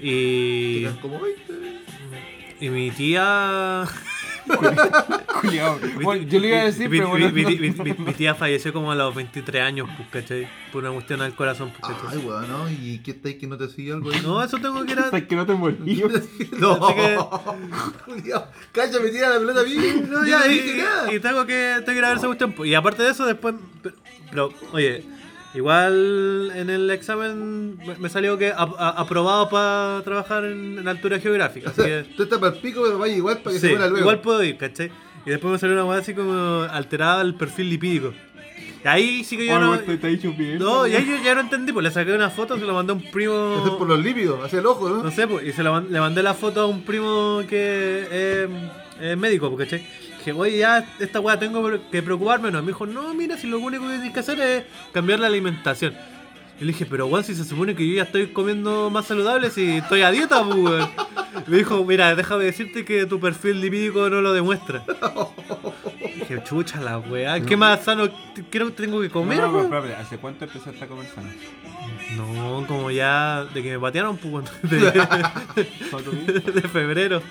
Y, 0.00 0.84
como 1.00 1.20
20. 1.20 1.42
y 2.60 2.68
mi 2.68 2.90
tía. 2.90 3.84
Culiao. 5.40 5.78
Bueno, 6.02 6.22
yo 6.24 6.38
le 6.40 6.48
iba 6.48 6.58
a 6.60 6.64
decir, 6.64 6.88
mi, 6.88 6.98
pero 6.98 7.12
mi- 7.14 7.20
bueno. 7.20 7.34
mi- 7.34 7.42
no- 7.42 7.84
mi- 7.84 7.92
mi- 7.92 8.04
mi 8.06 8.12
tía 8.14 8.34
falleció 8.34 8.72
como 8.72 8.92
a 8.92 8.94
los 8.94 9.14
23 9.14 9.62
años, 9.62 9.88
pues, 9.96 10.08
¿cachai? 10.10 10.48
Por 10.72 10.82
una 10.84 10.92
cuestión 10.92 11.20
al 11.22 11.34
corazón, 11.34 11.72
pues, 11.78 11.92
¿cachai? 11.94 12.18
Ay, 12.18 12.26
weón, 12.26 12.48
¿no? 12.48 12.70
¿Y 12.70 12.98
qué 13.04 13.12
estáis 13.12 13.36
que 13.36 13.46
no 13.46 13.56
te 13.56 13.68
sigue 13.68 13.92
algo 13.92 14.10
ahí? 14.10 14.20
No, 14.22 14.42
eso 14.42 14.58
tengo 14.58 14.84
que 14.84 14.92
ir 14.92 14.98
a. 14.98 15.02
Hasta 15.04 15.26
que 15.26 15.36
no 15.36 15.46
te 15.46 15.54
morí. 15.54 15.76
No, 16.58 16.78
que- 16.94 17.18
Julio, 18.04 18.44
Cacha, 18.72 19.00
me 19.00 19.08
tira 19.10 19.30
la 19.30 19.38
pelota 19.38 19.60
a 19.60 19.64
mí. 19.64 19.74
No, 20.08 20.24
ya, 20.24 20.40
no 20.40 20.46
y, 20.46 20.58
dije 20.58 20.82
nada. 20.82 21.12
y- 21.12 21.16
y 21.16 21.20
tengo 21.20 21.46
que, 21.46 21.74
tengo 21.84 21.86
que 21.86 21.98
ir 21.98 22.04
a 22.04 22.08
ver 22.08 22.18
esa 22.18 22.26
cuestión. 22.26 22.52
pues. 22.52 22.70
Y 22.70 22.74
aparte 22.74 23.02
de 23.02 23.10
eso, 23.10 23.26
después. 23.26 23.54
Pero, 23.82 23.94
pero, 24.30 24.52
oye, 24.72 25.04
igual 25.54 26.52
en 26.54 26.70
el 26.70 26.90
examen 26.90 27.78
me, 27.98 28.08
salió 28.08 28.36
que 28.38 28.48
a- 28.48 28.94
aprobado 28.96 29.48
para 29.48 30.02
trabajar 30.04 30.44
en, 30.44 30.78
en 30.78 30.88
altura 30.88 31.18
geográfica. 31.20 31.68
O 31.68 31.72
Así 31.72 31.82
sea, 31.82 32.02
que. 32.02 32.08
tú 32.16 32.22
estás 32.24 32.38
para 32.38 32.54
el 32.54 32.60
pico, 32.60 32.82
pero 32.84 32.98
vaya 32.98 33.16
igual 33.16 33.38
para 33.38 33.54
que 33.54 33.60
Sí, 33.60 33.66
se 33.66 33.72
muera 33.72 33.86
luego. 33.86 34.00
igual 34.00 34.20
puedo 34.20 34.42
ir, 34.42 34.56
¿cachai? 34.56 34.90
Y 35.26 35.30
después 35.30 35.52
me 35.52 35.58
salió 35.58 35.74
una 35.74 35.84
weá 35.84 36.00
así 36.00 36.12
como 36.14 36.62
alterada 36.70 37.22
el 37.22 37.34
perfil 37.34 37.70
lipídico. 37.70 38.12
Y 38.84 38.86
ahí 38.88 39.24
sí 39.24 39.38
que 39.38 39.46
yo 39.46 39.54
Oh, 39.56 39.58
no. 39.58 39.70
weón, 39.70 39.84
te- 39.86 39.96
te 39.96 40.06
ha 40.06 40.10
dicho 40.10 40.32
bien. 40.36 40.58
No, 40.58 40.86
y 40.86 40.94
ahí 40.94 41.06
yo 41.08 41.16
ya 41.24 41.34
no 41.34 41.40
entendí, 41.40 41.72
pues 41.72 41.84
le 41.84 41.90
saqué 41.90 42.12
una 42.12 42.28
foto, 42.28 42.58
se 42.58 42.64
la 42.66 42.72
mandé 42.74 42.92
a 42.92 42.96
un 42.96 43.00
Eso 43.00 43.08
es 43.08 43.12
primo. 43.14 43.78
por 43.78 43.88
los 43.88 43.98
lípidos, 44.04 44.44
hacia 44.44 44.58
el 44.58 44.66
ojo, 44.66 44.88
¿no? 44.88 45.02
No 45.02 45.10
sé, 45.10 45.26
pues, 45.26 45.46
y 45.46 45.52
se 45.52 45.62
la 45.62 45.80
le 45.80 46.00
mandé 46.00 46.22
la 46.22 46.34
foto 46.34 46.60
a 46.60 46.66
un 46.66 46.82
primo 46.82 47.42
que 47.48 48.02
es 48.44 48.50
es 49.00 49.16
médico, 49.18 49.50
porque 49.50 49.64
¿cachai? 49.64 49.86
Que 50.24 50.32
oye, 50.32 50.58
ya 50.58 50.86
esta 50.98 51.20
weá 51.20 51.38
tengo 51.38 51.68
que 51.90 52.02
preocuparme, 52.02 52.50
no. 52.50 52.60
Me 52.62 52.68
dijo, 52.68 52.86
no, 52.86 53.12
mira, 53.14 53.36
si 53.36 53.46
lo 53.46 53.58
único 53.58 53.84
que 53.84 53.94
tienes 53.94 54.12
que 54.12 54.20
hacer 54.20 54.40
es 54.40 54.64
cambiar 54.92 55.20
la 55.20 55.26
alimentación. 55.26 55.94
Y 56.58 56.64
le 56.64 56.68
dije, 56.72 56.86
pero 56.86 57.06
weón, 57.06 57.24
si 57.24 57.34
se 57.34 57.44
supone 57.44 57.74
que 57.74 57.86
yo 57.86 57.96
ya 57.96 58.04
estoy 58.04 58.28
comiendo 58.28 58.88
más 58.88 59.06
saludable, 59.06 59.50
si 59.50 59.78
estoy 59.78 60.02
a 60.02 60.10
dieta, 60.10 60.42
pues 60.44 60.56
weón. 60.56 60.88
Me 61.46 61.58
dijo, 61.58 61.84
mira, 61.84 62.14
déjame 62.14 62.44
decirte 62.44 62.84
que 62.84 63.06
tu 63.06 63.18
perfil 63.20 63.60
lipídico 63.60 64.08
no 64.08 64.20
lo 64.22 64.32
demuestra. 64.32 64.84
dije, 66.16 66.42
chucha 66.44 66.80
la 66.80 66.98
weá, 67.00 67.40
¿qué 67.40 67.56
más 67.56 67.82
sano 67.84 68.08
creo 68.50 68.68
que 68.68 68.82
tengo 68.82 69.00
que 69.00 69.10
comer, 69.10 69.38
No, 69.38 69.48
no, 69.48 69.52
weón? 69.58 69.68
pero 69.68 69.80
espérate, 69.82 70.02
¿hace 70.06 70.18
cuánto 70.18 70.44
empezaste 70.44 70.84
a 70.84 70.86
comer 70.86 71.06
sano? 71.14 71.28
No, 72.16 72.64
como 72.68 72.90
ya 72.90 73.44
de 73.52 73.62
que 73.62 73.72
me 73.72 73.80
patearon, 73.80 74.16
pues. 74.16 74.44
De, 74.62 74.92
¿Todo 75.90 76.00
tu 76.02 76.10
vida? 76.12 76.40
de 76.40 76.68
febrero. 76.68 77.22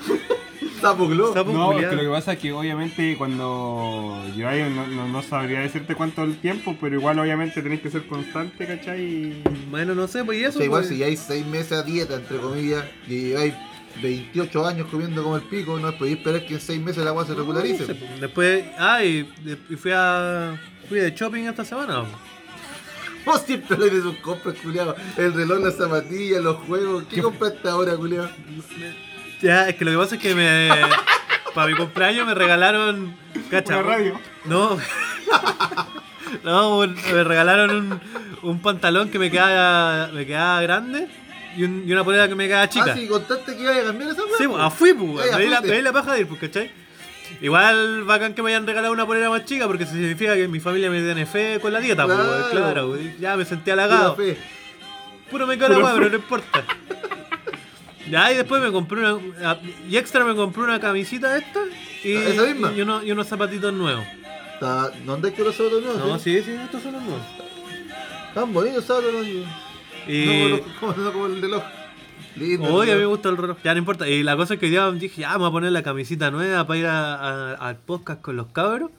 Sapo 0.80 1.06
Globo. 1.08 1.34
No, 1.34 1.72
culiao. 1.72 1.90
que 1.90 1.96
lo 1.96 2.02
que 2.02 2.08
pasa 2.08 2.32
es 2.32 2.38
que 2.38 2.52
obviamente 2.52 3.14
cuando 3.18 4.22
lleváis, 4.34 4.64
no, 4.70 4.86
no, 4.86 5.08
no 5.08 5.22
sabría 5.22 5.60
decirte 5.60 5.94
cuánto 5.94 6.22
el 6.24 6.38
tiempo, 6.38 6.74
pero 6.80 6.96
igual 6.96 7.18
obviamente 7.18 7.60
tenéis 7.60 7.82
que 7.82 7.90
ser 7.90 8.06
constante, 8.06 8.66
¿cachai? 8.66 9.00
Y... 9.02 9.42
Bueno, 9.70 9.94
no 9.94 10.08
sé, 10.08 10.24
pues 10.24 10.38
y 10.40 10.44
O 10.44 10.48
eso. 10.48 10.56
sea, 10.58 10.64
igual 10.64 10.80
pues. 10.82 10.88
si 10.88 10.96
lleváis 10.96 11.20
6 11.20 11.46
meses 11.46 11.72
a 11.72 11.82
dieta, 11.82 12.14
entre 12.14 12.38
comillas, 12.38 12.84
y 13.06 13.28
lleváis 13.28 13.54
28 14.02 14.66
años 14.66 14.86
comiendo 14.90 15.22
como 15.22 15.36
el 15.36 15.42
pico, 15.42 15.78
no 15.78 15.92
podéis 15.98 16.16
esperar 16.16 16.46
que 16.46 16.54
en 16.54 16.60
6 16.60 16.80
meses 16.80 17.02
el 17.02 17.08
agua 17.08 17.26
se 17.26 17.34
regularice. 17.34 17.80
No 17.80 17.86
sé, 17.86 17.94
pues. 17.96 18.20
Después, 18.20 18.64
ah, 18.78 19.04
y, 19.04 19.28
y 19.68 19.76
fui 19.76 19.92
a. 19.94 20.58
Fui 20.88 20.98
de 20.98 21.10
shopping 21.14 21.42
esta 21.44 21.64
semana. 21.64 22.00
pues. 22.04 22.12
Vos 23.26 23.42
siempre 23.42 23.74
habláis 23.74 23.92
de 23.92 24.00
sus 24.00 24.16
compras, 24.20 24.54
culiado. 24.62 24.96
El 25.18 25.34
reloj, 25.34 25.58
las 25.62 25.76
zapatillas, 25.76 26.42
los 26.42 26.56
juegos. 26.66 27.04
¿Qué 27.10 27.20
compraste 27.20 27.68
ahora, 27.68 27.94
culiado? 27.96 28.30
Ya, 29.42 29.68
es 29.68 29.76
que 29.76 29.84
lo 29.84 29.90
que 29.92 29.96
pasa 29.98 30.14
es 30.16 30.22
que 30.22 30.34
me. 30.34 30.68
para 31.54 31.66
mi 31.68 31.74
cumpleaños 31.74 32.26
me 32.26 32.34
regalaron. 32.34 33.14
¿Cacha? 33.50 33.78
Una 33.78 33.88
radio. 33.88 34.20
No. 34.44 34.78
no, 36.44 36.86
me 36.86 37.24
regalaron 37.24 37.70
un, 37.70 38.00
un 38.42 38.60
pantalón 38.60 39.10
que 39.10 39.18
me 39.18 39.30
quedaba, 39.30 40.08
me 40.12 40.26
quedaba 40.26 40.60
grande 40.62 41.08
y, 41.56 41.64
un- 41.64 41.84
y 41.86 41.92
una 41.92 42.04
polera 42.04 42.28
que 42.28 42.34
me 42.34 42.46
quedaba 42.46 42.68
chica. 42.68 42.92
Ah, 42.92 42.96
sí, 42.96 43.06
contaste 43.08 43.56
que 43.56 43.62
ibas 43.62 43.78
a 43.78 43.84
cambiar 43.84 44.10
esa. 44.10 44.22
Sí, 44.38 44.46
pues, 44.46 44.58
ah, 44.62 44.70
fui, 44.70 44.94
pues, 44.94 45.32
me 45.36 45.42
di 45.44 45.48
la, 45.48 45.60
me 45.60 45.82
la 45.82 45.92
paja 45.92 46.14
de 46.14 46.20
ir, 46.20 46.28
pues, 46.28 46.40
¿cachai? 46.40 46.70
Igual 47.40 48.02
bacán 48.04 48.34
que 48.34 48.42
me 48.42 48.50
hayan 48.50 48.66
regalado 48.66 48.92
una 48.92 49.06
polera 49.06 49.30
más 49.30 49.44
chica 49.44 49.66
porque 49.66 49.86
significa 49.86 50.34
que 50.34 50.48
mi 50.48 50.58
familia 50.60 50.90
me 50.90 51.00
tiene 51.00 51.26
fe 51.26 51.58
con 51.60 51.72
la 51.72 51.80
dieta, 51.80 52.04
pues, 52.06 52.18
Claro. 52.50 52.88
pues, 52.90 53.18
ya 53.20 53.36
me 53.36 53.44
sentí 53.44 53.70
halagado. 53.70 54.16
Puro 55.30 55.46
me 55.46 55.56
quedo 55.56 55.80
la 55.80 55.94
pero 55.94 56.08
no 56.10 56.16
importa. 56.16 56.64
Ya, 58.10 58.32
y 58.32 58.36
después 58.36 58.62
me 58.62 58.72
compré 58.72 59.00
una. 59.12 59.58
Y 59.88 59.96
extra 59.96 60.24
me 60.24 60.34
compré 60.34 60.62
una 60.62 60.80
camisita 60.80 61.36
esta 61.36 61.60
y, 62.04 62.12
¿Esa 62.12 62.42
misma? 62.44 62.72
y, 62.72 62.80
unos, 62.82 63.04
y 63.04 63.12
unos 63.12 63.26
zapatitos 63.26 63.72
nuevos. 63.72 64.04
Está- 64.54 64.90
¿Dónde 65.06 65.28
es 65.28 65.34
que 65.34 65.44
los 65.44 65.54
sábados 65.54 65.82
nuevos? 65.82 66.06
No, 66.06 66.18
sí? 66.18 66.42
sí, 66.42 66.52
estos 66.52 66.82
son 66.82 66.92
los 66.92 67.02
nuevos. 67.02 67.22
Están 68.28 68.52
bonitos 68.52 68.84
sábados 68.84 69.12
nuevos. 69.12 69.48
Y. 70.08 70.26
No, 70.26 70.60
como, 70.80 71.12
como, 71.12 71.26
el 71.26 71.40
reloj. 71.42 71.62
Lindo. 72.36 72.72
Oye, 72.74 72.92
a 72.92 72.94
mí 72.94 73.00
me 73.00 73.06
gusta 73.06 73.28
el 73.28 73.36
reloj. 73.36 73.58
Ya 73.64 73.72
no 73.74 73.78
importa. 73.78 74.08
Y 74.08 74.22
la 74.22 74.36
cosa 74.36 74.54
es 74.54 74.60
que 74.60 74.66
hoy 74.66 74.70
día 74.70 74.90
dije, 74.92 75.20
ya, 75.22 75.36
voy 75.36 75.48
a 75.48 75.52
poner 75.52 75.72
la 75.72 75.82
camisita 75.82 76.30
nueva 76.30 76.66
para 76.66 76.78
ir 76.78 76.86
a- 76.86 77.14
a- 77.14 77.54
al 77.54 77.76
podcast 77.76 78.20
con 78.20 78.36
los 78.36 78.46
cabros. 78.48 78.90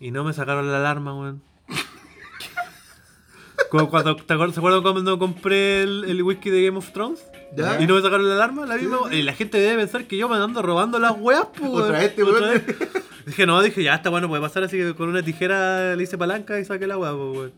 Y 0.00 0.10
no 0.12 0.24
me 0.24 0.32
sacaron 0.32 0.70
la 0.70 0.78
alarma, 0.78 1.14
weón. 1.14 1.42
Como 3.70 3.88
cuando, 3.90 4.16
¿te 4.16 4.32
acuerdas, 4.34 4.54
¿Se 4.54 4.60
acuerdan 4.60 4.82
cuando 4.82 5.18
compré 5.18 5.82
el, 5.82 6.04
el 6.08 6.22
whisky 6.22 6.50
de 6.50 6.64
Game 6.64 6.78
of 6.78 6.90
Thrones? 6.92 7.20
¿Ya? 7.56 7.80
Y 7.80 7.86
no 7.86 7.94
me 7.96 8.02
sacaron 8.02 8.28
la 8.28 8.34
alarma, 8.34 8.66
la 8.66 8.76
misma. 8.76 8.98
Y 9.12 9.22
la 9.22 9.32
gente 9.32 9.58
debe 9.58 9.78
pensar 9.82 10.04
que 10.04 10.16
yo 10.16 10.28
me 10.28 10.36
ando 10.36 10.62
robando 10.62 10.98
las 10.98 11.12
weas, 11.18 11.46
pues. 11.56 11.70
Otra 11.70 12.04
este, 12.04 12.22
vez. 12.22 12.62
Dije, 13.26 13.46
no, 13.46 13.60
dije, 13.62 13.82
ya 13.82 13.94
está 13.94 14.10
bueno, 14.10 14.28
puede 14.28 14.42
pasar 14.42 14.62
así 14.64 14.76
que 14.76 14.94
con 14.94 15.08
una 15.08 15.22
tijera 15.22 15.94
le 15.94 16.02
hice 16.02 16.16
palanca 16.16 16.58
y 16.58 16.64
saqué 16.64 16.86
la 16.86 16.98
wea, 16.98 17.12
pues, 17.12 17.36
weón. 17.36 17.52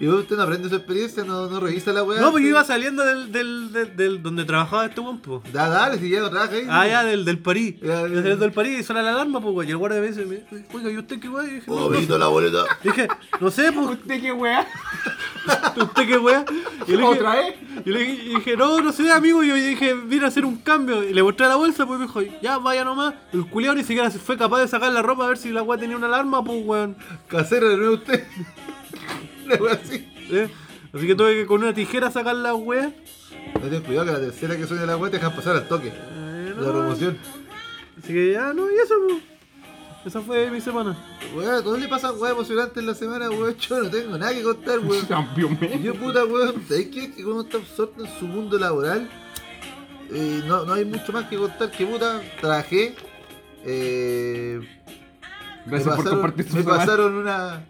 ¿Y 0.00 0.06
vos 0.06 0.20
usted 0.22 0.36
no 0.36 0.42
aprende 0.42 0.68
su 0.68 0.74
experiencia? 0.74 1.22
¿No, 1.24 1.46
no 1.48 1.60
revisa 1.60 1.92
la 1.92 2.02
weá? 2.02 2.20
No, 2.20 2.32
pues 2.32 2.42
yo 2.42 2.50
iba 2.50 2.64
saliendo 2.64 3.04
del, 3.04 3.30
del, 3.30 3.72
del, 3.72 3.96
del- 3.96 4.22
donde 4.22 4.44
trabajaba 4.44 4.86
este 4.86 5.00
weón, 5.00 5.20
pues. 5.20 5.40
Da, 5.52 5.68
dale, 5.68 5.98
si 5.98 6.10
ya 6.10 6.20
no 6.20 6.30
trabaja 6.30 6.52
ahí. 6.56 6.66
Ah, 6.68 6.86
ya, 6.86 7.04
del, 7.04 7.24
del 7.24 7.38
París. 7.38 7.76
Ya, 7.80 8.02
ya, 8.02 8.08
saliendo 8.08 8.36
del 8.36 8.52
París 8.52 8.80
y 8.80 8.82
suena 8.82 9.02
la 9.02 9.12
alarma, 9.12 9.40
pues, 9.40 9.52
güey. 9.54 9.68
Y 9.68 9.70
el 9.70 9.76
guardia 9.76 10.00
me 10.00 10.08
dice, 10.08 10.26
me- 10.26 10.42
oiga, 10.76 10.90
¿y 10.90 10.98
usted 10.98 11.20
qué 11.20 11.28
güey? 11.28 11.46
Y 11.48 11.50
dije, 11.54 11.66
Oh, 11.70 11.88
no, 11.90 12.00
no 12.00 12.18
la 12.18 12.26
boleta. 12.26 12.64
sé. 12.64 12.88
Dije, 12.88 13.08
no 13.40 13.50
sé, 13.50 13.70
pues, 13.72 13.86
¿Usted 13.90 14.20
qué 14.20 14.32
weá? 14.32 14.66
¿usted 15.76 16.06
qué 16.08 16.16
güey? 16.16 16.36
Y 16.88 16.90
le 16.92 16.96
dije, 16.96 17.04
¿Otra 17.04 17.34
vez? 17.36 17.54
Y 17.86 17.90
le 17.90 17.98
dije, 18.00 18.22
y 18.24 18.34
dije, 18.36 18.56
no, 18.56 18.80
no 18.80 18.92
sé, 18.92 19.10
amigo. 19.12 19.44
Y 19.44 19.48
yo 19.48 19.54
dije, 19.54 19.94
vine 19.94 20.24
a 20.24 20.28
hacer 20.28 20.44
un 20.44 20.56
cambio. 20.56 21.04
Y 21.04 21.12
le 21.14 21.22
mostré 21.22 21.46
la 21.46 21.56
bolsa, 21.56 21.86
pues 21.86 22.00
me 22.00 22.06
dijo, 22.06 22.20
ya, 22.42 22.58
vaya 22.58 22.84
nomás. 22.84 23.14
El 23.32 23.46
culiao 23.46 23.74
ni 23.74 23.84
siquiera 23.84 24.10
fue 24.10 24.36
capaz 24.36 24.60
de 24.60 24.68
sacar 24.68 24.92
la 24.92 25.02
ropa 25.02 25.24
a 25.24 25.28
ver 25.28 25.38
si 25.38 25.50
la 25.50 25.62
weá 25.62 25.78
tenía 25.78 25.96
una 25.96 26.06
alarma, 26.08 26.42
pues, 26.42 26.62
weón. 26.64 26.96
Casero 27.28 27.68
de 27.68 27.76
nuevo 27.76 27.94
usted. 27.94 28.24
Así. 29.70 30.08
¿Eh? 30.30 30.48
Así 30.92 31.06
que 31.06 31.14
tuve 31.14 31.34
que 31.34 31.46
con 31.46 31.62
una 31.62 31.74
tijera 31.74 32.10
sacar 32.10 32.36
la 32.36 32.54
weá. 32.54 32.92
No 33.60 33.68
ten 33.68 33.82
cuidado 33.82 34.06
que 34.06 34.12
la 34.12 34.20
tercera 34.20 34.56
que 34.56 34.66
suene 34.66 34.86
la 34.86 34.96
weá 34.96 35.10
te 35.10 35.18
dejan 35.18 35.34
pasar 35.34 35.56
al 35.56 35.68
toque. 35.68 35.88
Eh, 35.88 36.54
La 36.56 36.70
promoción. 36.72 37.18
Así 37.98 38.12
que 38.12 38.32
ya, 38.32 38.52
no, 38.52 38.70
y 38.70 38.74
eso, 38.76 38.94
pues. 39.08 39.22
Esa 40.06 40.20
fue 40.20 40.50
mi 40.50 40.60
semana. 40.60 40.96
Weá, 41.34 41.56
¿a 41.56 41.62
todos 41.62 41.78
le 41.80 41.88
pasan 41.88 42.18
weá 42.18 42.32
emocionantes 42.32 42.76
en 42.76 42.86
la 42.86 42.94
semana, 42.94 43.30
weón? 43.30 43.56
Yo 43.56 43.82
no 43.82 43.90
tengo 43.90 44.18
nada 44.18 44.34
que 44.34 44.42
contar, 44.42 44.78
weón. 44.80 45.06
Yo 45.82 45.94
puta 45.94 46.24
weón, 46.24 46.62
¿sabes 46.68 46.86
qué? 46.88 47.10
Que 47.10 47.22
cuando 47.24 47.32
uno 47.32 47.42
está 47.42 47.56
absorto 47.58 48.04
en 48.04 48.18
su 48.18 48.26
mundo 48.26 48.58
laboral, 48.58 49.08
eh, 50.12 50.42
no, 50.46 50.64
no 50.64 50.74
hay 50.74 50.84
mucho 50.84 51.12
más 51.12 51.26
que 51.28 51.36
contar 51.36 51.70
que 51.70 51.86
puta, 51.86 52.20
trabajé, 52.40 52.94
eh, 53.64 54.60
Gracias 55.66 55.66
me 55.66 55.78
por 55.78 55.96
pasaron, 55.96 56.20
compartir 56.20 56.46
tu 56.48 56.56
me 56.56 56.62
pasaron 56.64 57.14
una, 57.14 57.64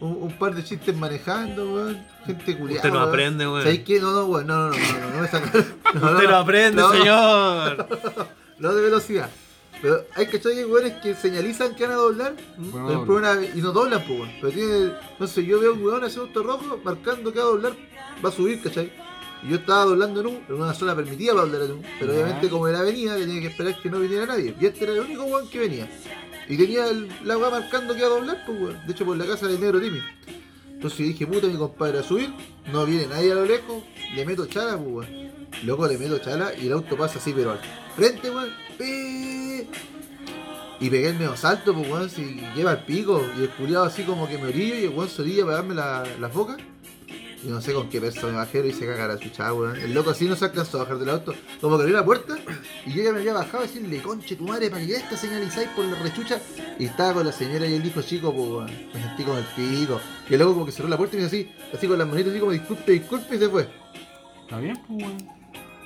un, 0.00 0.18
un 0.22 0.38
par 0.38 0.54
de 0.54 0.62
chistes 0.64 0.96
manejando, 0.96 1.72
weón, 1.74 2.06
gente 2.26 2.56
culiada. 2.56 2.80
Usted 2.86 2.92
no 2.92 3.00
aprende, 3.00 3.46
weón. 3.46 3.62
¿Sabes 3.62 3.80
qué? 3.80 4.00
No, 4.00 4.12
no, 4.12 4.24
weón, 4.26 4.46
no, 4.46 4.68
no, 4.68 4.70
no, 4.70 4.76
no, 4.76 5.10
no, 5.10 5.22
no. 5.22 5.26
No, 5.94 6.00
no, 6.00 6.10
Usted 6.12 6.24
no, 6.24 6.30
lo 6.30 6.36
aprende, 6.36 6.82
no, 6.82 6.92
señor. 6.92 7.88
No 8.58 8.74
de 8.74 8.82
velocidad. 8.82 9.30
Pero 9.82 10.04
hay 10.14 10.26
que 10.26 10.40
hay 10.48 10.64
weones 10.64 10.94
que 11.02 11.14
señalizan 11.14 11.74
que 11.74 11.84
van 11.84 11.92
a 11.92 11.96
doblar 11.96 12.34
Bueno, 12.56 12.86
pero 12.88 13.04
por 13.04 13.16
una- 13.16 13.44
y 13.44 13.60
no 13.60 13.72
doblan, 13.72 14.02
pues, 14.06 14.18
weón. 14.20 14.32
Pero 14.40 14.52
tiene. 14.52 14.92
No 15.18 15.26
sé, 15.26 15.44
yo 15.44 15.60
veo 15.60 15.74
un 15.74 15.84
weón 15.84 16.02
haciendo 16.04 16.28
auto 16.28 16.42
rojo 16.42 16.80
marcando 16.82 17.32
que 17.32 17.38
va 17.38 17.44
a 17.44 17.48
doblar, 17.48 17.72
va 18.24 18.28
a 18.28 18.32
subir, 18.32 18.62
¿cachai? 18.62 18.90
Y 19.42 19.50
yo 19.50 19.56
estaba 19.56 19.84
doblando 19.84 20.20
en, 20.22 20.26
un, 20.28 20.42
en 20.48 20.54
una 20.54 20.72
zona 20.72 20.96
permitida 20.96 21.32
para 21.34 21.44
doblar 21.44 21.62
en 21.62 21.72
un. 21.72 21.82
Pero 22.00 22.12
obviamente, 22.14 22.48
como 22.48 22.66
era 22.68 22.78
avenida, 22.80 23.16
tenía 23.16 23.40
que 23.42 23.48
esperar 23.48 23.78
que 23.78 23.90
no 23.90 24.00
viniera 24.00 24.24
nadie. 24.24 24.54
Y 24.58 24.64
este 24.64 24.84
era 24.84 24.94
el 24.94 25.00
único 25.00 25.24
weón 25.24 25.48
que 25.50 25.58
venía. 25.58 25.88
Y 26.48 26.56
tenía 26.56 26.88
el, 26.88 27.08
la 27.24 27.36
weá 27.38 27.50
marcando 27.50 27.94
que 27.94 28.00
iba 28.00 28.08
a 28.08 28.10
doblar, 28.10 28.44
pues, 28.46 28.60
weón. 28.60 28.86
De 28.86 28.92
hecho, 28.92 29.04
por 29.04 29.16
la 29.16 29.26
casa 29.26 29.46
del 29.48 29.60
negro 29.60 29.80
Timmy. 29.80 30.00
Entonces 30.72 30.98
dije, 30.98 31.26
puta, 31.26 31.46
mi 31.46 31.56
compadre 31.56 32.00
a 32.00 32.02
subir, 32.02 32.32
no 32.70 32.84
viene 32.84 33.06
nadie 33.06 33.32
a 33.32 33.36
lo 33.36 33.46
lejos, 33.46 33.82
le 34.14 34.26
meto 34.26 34.46
chala, 34.46 34.76
pues, 34.76 35.08
weón. 35.08 35.26
Loco, 35.64 35.88
le 35.88 35.98
meto 35.98 36.18
chala 36.18 36.52
y 36.54 36.66
el 36.66 36.72
auto 36.72 36.96
pasa 36.96 37.18
así, 37.18 37.32
pero 37.34 37.52
al 37.52 37.60
frente, 37.96 38.30
weón. 38.30 38.50
Y 40.78 40.90
pegué 40.90 41.08
el 41.08 41.14
medio 41.14 41.36
salto, 41.36 41.72
pues 41.72 41.90
weón, 41.90 42.10
si 42.10 42.40
lleva 42.54 42.72
el 42.72 42.84
pico. 42.84 43.22
Y 43.38 43.42
el 43.42 43.50
culiado 43.50 43.84
así 43.84 44.02
como 44.02 44.28
que 44.28 44.36
me 44.36 44.48
orillo 44.48 44.74
y 44.74 44.84
el 44.84 44.90
weón 44.90 45.08
se 45.08 45.22
orilla 45.22 45.44
para 45.44 45.56
darme 45.56 45.74
la, 45.74 46.04
las 46.20 46.32
bocas. 46.32 46.58
Y 47.46 47.48
no 47.48 47.60
sé 47.60 47.72
con 47.72 47.88
qué 47.88 48.00
peso 48.00 48.26
me 48.26 48.32
bajé 48.32 48.66
y 48.66 48.72
se 48.72 48.84
caga 48.86 49.06
la 49.06 49.20
chucha, 49.20 49.54
weón. 49.54 49.76
El 49.76 49.94
loco 49.94 50.10
así 50.10 50.24
no 50.24 50.34
se 50.34 50.46
alcanzó 50.46 50.78
a 50.78 50.82
bajar 50.82 50.98
del 50.98 51.10
auto. 51.10 51.32
Como 51.60 51.76
que 51.76 51.84
abrió 51.84 51.96
la 51.96 52.04
puerta 52.04 52.36
y 52.84 52.92
yo 52.92 53.04
ya 53.04 53.12
me 53.12 53.20
había 53.20 53.34
bajado 53.34 53.60
a 53.60 53.66
decirle, 53.68 54.02
conche 54.02 54.34
tu 54.34 54.42
madre, 54.42 54.68
para 54.68 54.82
que 54.82 54.88
ya 54.88 54.96
esta 54.96 55.16
señalizáis 55.16 55.68
por 55.68 55.84
la 55.84 55.96
rechucha. 56.02 56.40
Y 56.76 56.86
estaba 56.86 57.14
con 57.14 57.26
la 57.26 57.30
señora 57.30 57.64
y 57.68 57.74
el 57.74 57.86
hijo 57.86 58.02
chico, 58.02 58.34
pues 58.34 58.48
weón. 58.48 58.66
Me 58.92 59.00
sentí 59.00 59.22
con 59.22 59.38
el 59.38 59.44
pico. 59.54 60.00
Y 60.28 60.32
el 60.34 60.40
loco 60.40 60.54
como 60.54 60.66
que 60.66 60.72
cerró 60.72 60.88
la 60.88 60.96
puerta 60.96 61.14
y 61.14 61.20
me 61.20 61.26
hizo 61.26 61.36
así, 61.36 61.48
así 61.72 61.86
con 61.86 61.98
las 61.98 62.08
manitas 62.08 62.32
así 62.32 62.40
como 62.40 62.50
disculpe, 62.50 62.92
disculpe 62.92 63.36
y 63.36 63.38
se 63.38 63.48
fue. 63.48 63.68
Está 64.42 64.58
bien, 64.58 64.82
pues 64.88 65.04
weón. 65.04 65.35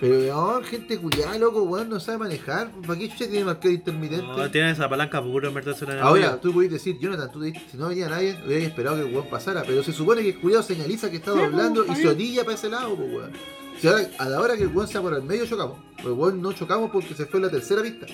Pero 0.00 0.35
no, 0.35 0.62
gente 0.64 0.97
culiada, 0.99 1.37
loco, 1.37 1.62
weón, 1.62 1.90
no 1.90 2.00
sabe 2.00 2.16
manejar. 2.19 2.71
¿Para 2.87 2.99
qué 2.99 3.11
chucha 3.11 3.28
tiene 3.28 3.45
marcado 3.45 3.75
intermitente? 3.75 4.25
No, 4.26 4.50
tiene 4.50 4.71
esa 4.71 4.88
palanca 4.88 5.23
puro 5.23 5.52
meterse 5.52 5.85
en 5.85 5.90
el 5.90 5.99
Ahora, 5.99 6.40
tú 6.40 6.54
podés 6.54 6.71
decir, 6.71 6.99
Jonathan, 6.99 7.30
tú 7.30 7.40
dijiste, 7.42 7.73
si 7.73 7.76
no 7.76 7.88
venía 7.88 8.09
nadie, 8.09 8.38
hubieras 8.47 8.69
esperado 8.69 8.97
que 8.97 9.09
el 9.09 9.14
weón 9.14 9.28
pasara. 9.28 9.62
Pero 9.62 9.83
se 9.83 9.92
supone 9.92 10.23
que 10.23 10.30
el 10.30 10.40
cuidado 10.40 10.62
señaliza 10.62 11.11
que 11.11 11.16
está 11.16 11.33
Sí, 11.35 11.38
doblando 11.38 11.85
pues, 11.85 11.99
y 11.99 12.00
está 12.00 12.12
se 12.12 12.16
orilla 12.16 12.45
para 12.45 12.54
ese 12.54 12.69
lado, 12.71 12.97
pues 12.97 13.12
weón. 13.12 13.33
Si 13.78 13.88
ahora, 13.88 14.09
a 14.19 14.28
la 14.30 14.40
hora 14.40 14.57
que 14.57 14.62
el 14.62 14.69
weón 14.75 14.88
sea 14.88 15.02
por 15.02 15.12
el 15.12 15.23
medio, 15.23 15.45
chocamos. 15.45 15.78
Pues 15.97 16.07
el 16.07 16.12
weón 16.12 16.40
no 16.40 16.52
chocamos 16.54 16.90
porque 16.90 17.14
se 17.14 17.26
fue 17.26 17.38
en 17.38 17.47
la 17.47 17.50
tercera 17.50 17.83
pista. 17.83 18.07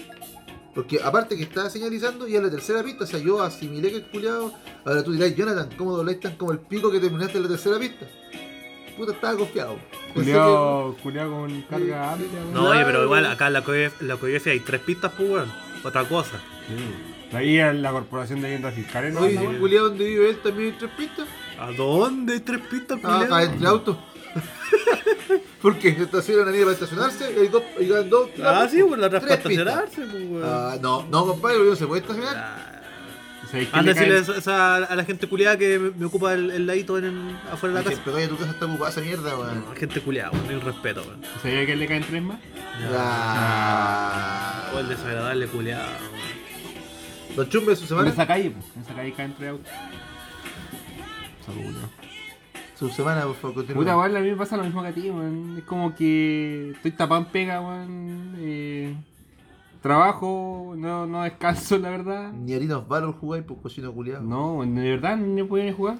Porque 0.74 1.00
aparte 1.02 1.36
que 1.36 1.44
estaba 1.44 1.70
señalizando 1.70 2.26
y 2.26 2.36
en 2.36 2.42
la 2.42 2.50
tercera 2.50 2.82
pista, 2.82 3.04
o 3.04 3.06
sea, 3.06 3.20
yo 3.20 3.40
asimilé 3.40 3.90
que 3.90 3.96
el 3.98 4.10
culiado. 4.10 4.52
Ahora 4.84 5.04
tú 5.04 5.12
dirás, 5.12 5.34
Jonathan, 5.36 5.70
¿cómo 5.78 5.96
dobláis 5.96 6.18
tan 6.20 6.36
como 6.36 6.50
el 6.50 6.58
pico 6.58 6.90
que 6.90 6.98
terminaste 6.98 7.38
en 7.38 7.44
la 7.44 7.48
tercera 7.48 7.78
pista? 7.78 8.06
Puta, 8.96 9.12
estaba 9.12 9.36
confiado. 9.36 9.76
Culeado, 10.14 10.96
culeado 11.02 11.30
con 11.32 11.62
carga 11.62 12.12
amplia. 12.12 12.28
No, 12.52 12.68
oye, 12.70 12.84
pero 12.84 13.04
igual 13.04 13.26
acá 13.26 13.48
en 13.48 13.52
la 13.52 13.62
COIF, 13.62 14.00
en 14.00 14.08
la 14.08 14.16
COIF 14.16 14.46
hay 14.46 14.60
tres 14.60 14.80
pistas, 14.80 15.12
pues, 15.16 15.28
weón. 15.30 15.52
Otra 15.84 16.04
cosa. 16.04 16.40
Sí. 16.68 17.36
Ahí 17.36 17.58
en 17.58 17.82
la 17.82 17.90
Corporación 17.90 18.40
de 18.40 18.46
Viviendas 18.48 18.74
Fiscales, 18.74 19.12
¿no? 19.12 19.20
Oye, 19.20 19.38
si 19.38 19.44
culiado 19.58 19.88
donde 19.90 20.04
vive 20.04 20.30
él 20.30 20.38
también 20.42 20.72
hay 20.72 20.78
tres 20.78 20.90
pistas. 20.96 21.28
¿A 21.58 21.70
dónde 21.72 22.32
hay 22.34 22.40
tres 22.40 22.60
pistas, 22.70 22.98
Ah, 23.02 23.18
culiao? 23.20 23.22
acá 23.24 23.42
entre 23.42 23.66
autos. 23.68 23.96
Porque 25.62 25.94
se 25.94 26.02
estaciona 26.04 26.42
una 26.42 26.50
línea 26.52 26.66
para 26.66 26.74
estacionarse 26.74 27.32
y 27.36 27.40
hay 27.40 27.48
dos, 27.48 27.62
y 27.80 27.84
dos. 27.86 28.30
Ah, 28.42 28.66
sí, 28.70 28.82
pues 28.82 29.00
la 29.00 29.06
otra 29.08 29.20
para 29.20 29.38
Tres 29.38 29.46
pistas. 29.48 29.66
estacionarse, 29.84 30.12
pues, 30.12 30.30
weón. 30.30 30.42
Ah, 30.44 30.76
no, 30.80 31.02
no, 31.10 31.26
compadre, 31.26 31.58
no 31.64 31.76
se 31.76 31.86
puede 31.86 32.02
estacionar. 32.02 32.34
Ah, 32.36 32.56
¿Sabéis 32.56 32.72
qué 32.72 32.75
Anda 33.72 33.92
a 33.92 33.94
cae- 33.94 33.94
decirle 33.94 34.18
eso- 34.18 34.34
eso 34.34 34.52
a, 34.52 34.76
a 34.76 34.96
la 34.96 35.04
gente 35.04 35.28
culiada 35.28 35.56
que 35.56 35.78
me, 35.78 35.90
me 35.90 36.06
ocupa 36.06 36.34
el, 36.34 36.50
el 36.50 36.66
ladito 36.66 36.98
en 36.98 37.04
el- 37.04 37.36
afuera 37.52 37.76
de 37.76 37.84
la 37.84 37.90
casa. 37.90 38.02
Pero 38.04 38.16
vaya, 38.16 38.28
tu 38.28 38.36
casa 38.36 38.50
está 38.50 38.66
ocupada 38.66 38.90
esa 38.90 39.00
mierda, 39.00 39.38
weón. 39.38 39.64
No, 39.68 39.74
gente 39.76 40.00
culiada, 40.00 40.30
weón, 40.32 40.54
un 40.54 40.60
respeto, 40.60 41.02
weón. 41.02 41.20
¿Sabéis 41.42 41.62
a 41.62 41.66
quién 41.66 41.78
le 41.78 41.86
caen 41.86 42.04
tres 42.04 42.22
más? 42.22 42.38
Ah. 42.98 44.70
O 44.74 44.78
el 44.78 44.88
desagradable 44.88 45.46
culiado, 45.46 45.84
weón. 46.12 47.36
Los 47.36 47.48
chumbes 47.50 47.68
de 47.68 47.76
su 47.76 47.82
En 47.84 47.88
semana. 47.88 48.10
esa 48.10 48.26
calle, 48.26 48.50
pues. 48.50 48.64
En 48.76 48.82
esa 48.82 48.94
calle 48.94 49.12
caen 49.12 49.34
tres 49.36 49.50
autos. 49.50 49.72
Saludos. 51.44 51.90
Su 52.78 52.88
semana, 52.90 53.22
por 53.22 53.36
favor, 53.36 53.54
continúa. 53.54 53.82
Puta, 53.82 53.96
weón, 53.96 54.16
a 54.16 54.20
mí 54.20 54.30
me 54.30 54.36
pasa 54.36 54.56
lo 54.56 54.64
mismo 54.64 54.82
que 54.82 54.88
a 54.88 54.92
ti, 54.92 55.10
weón. 55.10 55.56
Es 55.58 55.64
como 55.64 55.94
que 55.94 56.72
estoy 56.74 56.90
tapado 56.92 57.20
en 57.22 57.26
pega, 57.28 57.60
weón. 57.60 58.34
Eh, 58.38 58.94
trabajo, 59.86 60.74
no, 60.76 61.06
no 61.06 61.22
descanso, 61.22 61.78
la 61.78 61.90
verdad. 61.90 62.32
Ni 62.32 62.54
harinos 62.54 62.86
valor 62.88 63.14
jugáis 63.18 63.44
por 63.44 63.60
cochino 63.62 63.92
culiado. 63.92 64.22
No, 64.22 64.62
de 64.64 64.90
verdad, 64.90 65.16
no 65.16 65.46
podía 65.46 65.64
ni 65.64 65.72
jugar. 65.72 65.98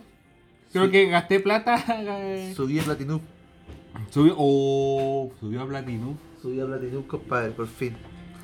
Creo 0.73 0.87
Sí. 0.87 0.91
que 0.91 1.07
gasté 1.09 1.41
plata. 1.41 1.77
eh, 1.89 2.53
Subí 2.55 2.79
a 2.79 2.83
Platinum. 2.83 3.21
Subió, 4.11 4.35
oh, 4.37 5.31
subió 5.41 5.63
a 5.63 5.67
Platinum. 5.67 6.17
Subí 6.43 6.61
a 6.61 6.67
Platinum, 6.67 7.03
compadre, 7.05 7.51
por 7.53 7.67
fin. 7.67 7.97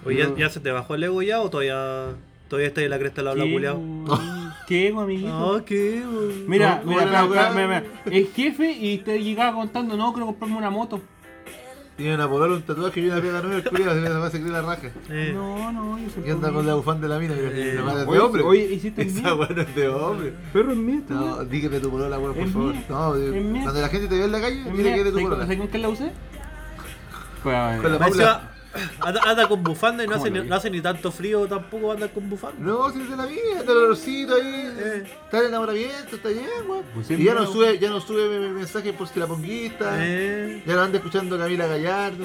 Oye, 0.05 0.19
¿ya, 0.19 0.29
No. 0.29 0.37
ya 0.37 0.49
se 0.51 0.61
te 0.61 0.71
bajó 0.71 0.95
el 0.95 1.05
ego 1.05 1.23
ya 1.23 1.41
o 1.41 1.51
todavía, 1.51 2.15
todavía 2.49 2.69
está 2.69 2.81
en 2.83 2.91
la 2.91 2.99
cresta 2.99 3.21
del 3.21 3.29
habla 3.29 3.45
¿Qué, 3.45 3.53
culiado? 3.53 3.81
¿Qué, 4.67 4.89
ego, 4.89 5.01
amiguito? 5.03 5.31
Ah, 5.57 5.63
¿qué? 5.65 6.03
weón? 6.07 6.49
Mira, 6.49 6.83
No, 6.85 6.91
mira, 6.91 6.91
¿cómo 6.91 6.93
era 6.93 7.05
espera, 7.05 7.23
la 7.23 7.29
weá? 7.29 7.51
mira, 7.51 7.67
mira. 8.07 8.17
El 8.17 8.27
jefe 8.29 8.73
y 8.73 8.99
te 8.99 9.23
llegaba 9.23 9.55
contando, 9.57 9.97
no, 9.97 10.13
quiero 10.13 10.27
comprarme 10.27 10.57
una 10.57 10.71
moto. 10.71 11.01
Tiene 11.97 12.15
una 12.15 12.29
polola, 12.29 12.55
un 12.55 12.63
tatuaje 12.63 13.01
y 13.01 13.07
una 13.07 13.21
pega 13.21 13.41
nueva, 13.43 13.57
el 13.57 13.65
culiado, 13.65 13.95
se 14.03 14.09
va 14.09 14.27
a 14.27 14.31
creer 14.31 14.47
la 14.47 14.63
raja. 14.63 14.89
Eh, 15.11 15.33
No, 15.35 15.71
no, 15.73 15.99
yo 15.99 16.09
soy 16.11 16.25
Y 16.27 16.31
anda 16.31 16.51
con 16.51 16.67
la 16.67 16.75
bufanda 16.75 17.07
de 17.07 17.15
la 17.15 17.21
mina, 17.21 17.35
que 17.35 17.41
Eh, 17.41 17.75
la 17.75 18.01
es 18.01 18.07
de 18.09 18.19
hombre. 18.19 18.43
oye, 18.43 18.73
hiciste 18.73 19.03
el 19.03 19.09
Esa 19.09 19.23
no 19.35 19.45
es 19.45 19.75
de 19.75 19.89
hombre. 19.89 20.33
Perro 20.53 20.73
es 20.73 20.79
mío. 20.79 21.03
No, 21.11 21.45
dígame 21.45 21.81
tu 21.81 21.91
polola, 21.91 22.19
weón, 22.19 22.35
por 22.35 22.43
Es 22.45 22.51
favor. 22.53 22.73
mía. 22.75 22.85
No, 22.89 23.15
Es 23.17 23.63
cuando 23.63 23.81
la 23.83 23.89
gente 23.89 24.09
te 24.09 24.19
ve 24.19 24.25
en 24.25 24.33
la 24.33 24.41
calle, 24.41 24.61
Es 24.69 24.73
dile 24.77 24.95
que 24.95 25.01
eres 25.01 25.05
tu 25.05 25.11
¿Sabes 25.11 25.23
con- 25.23 25.23
polola. 25.25 25.43
¿Sabes 25.45 25.59
con 25.59 25.69
qué 25.69 25.79
la 25.79 25.89
usé? 25.91 26.13
Pues, 27.43 27.55
a 27.57 27.69
ver. 27.71 27.83
Con 27.83 27.93
la 27.93 27.99
Paula. 27.99 28.51
anda, 29.01 29.21
anda 29.25 29.49
con 29.49 29.63
bufanda 29.63 30.05
y 30.05 30.07
no 30.07 30.13
¿Cómo 30.15 30.25
hace, 30.25 30.31
ni, 30.31 30.41
vi? 30.41 30.49
no 30.49 30.55
hace 30.57 30.71
ni 30.71 30.81
tanto 30.81 31.11
frío 31.13 31.47
tampoco 31.47 31.93
anda 31.93 32.09
con 32.09 32.29
bufanda. 32.31 32.57
No, 32.59 32.91
si 32.91 33.01
es 33.03 33.11
de 33.11 33.17
la 33.17 33.27
mía, 33.27 33.39
está 33.59 33.73
el 33.73 33.79
olorcito 33.79 34.35
ahí. 34.35 34.73
Eh. 34.79 35.03
Está 35.25 35.39
el 35.41 35.47
enamoramiento, 35.47 36.17
está 36.17 36.29
bien, 36.29 36.47
weón. 36.67 36.85
Pues 36.95 37.11
y 37.11 37.23
ya 37.25 37.35
no 37.35 37.47
sube, 37.47 37.79
ya 37.79 37.91
no 37.91 38.01
sube 38.01 38.51
mensajes 38.51 38.93
por 38.95 39.09
si 39.09 39.19
la 39.21 39.27
ponguista. 39.27 39.95
Eh, 39.99 40.63
Ya 40.67 40.75
no 40.75 40.83
anda 40.83 40.99
escuchando 40.99 41.39
Camila 41.39 41.67
Gallardo. 41.67 42.25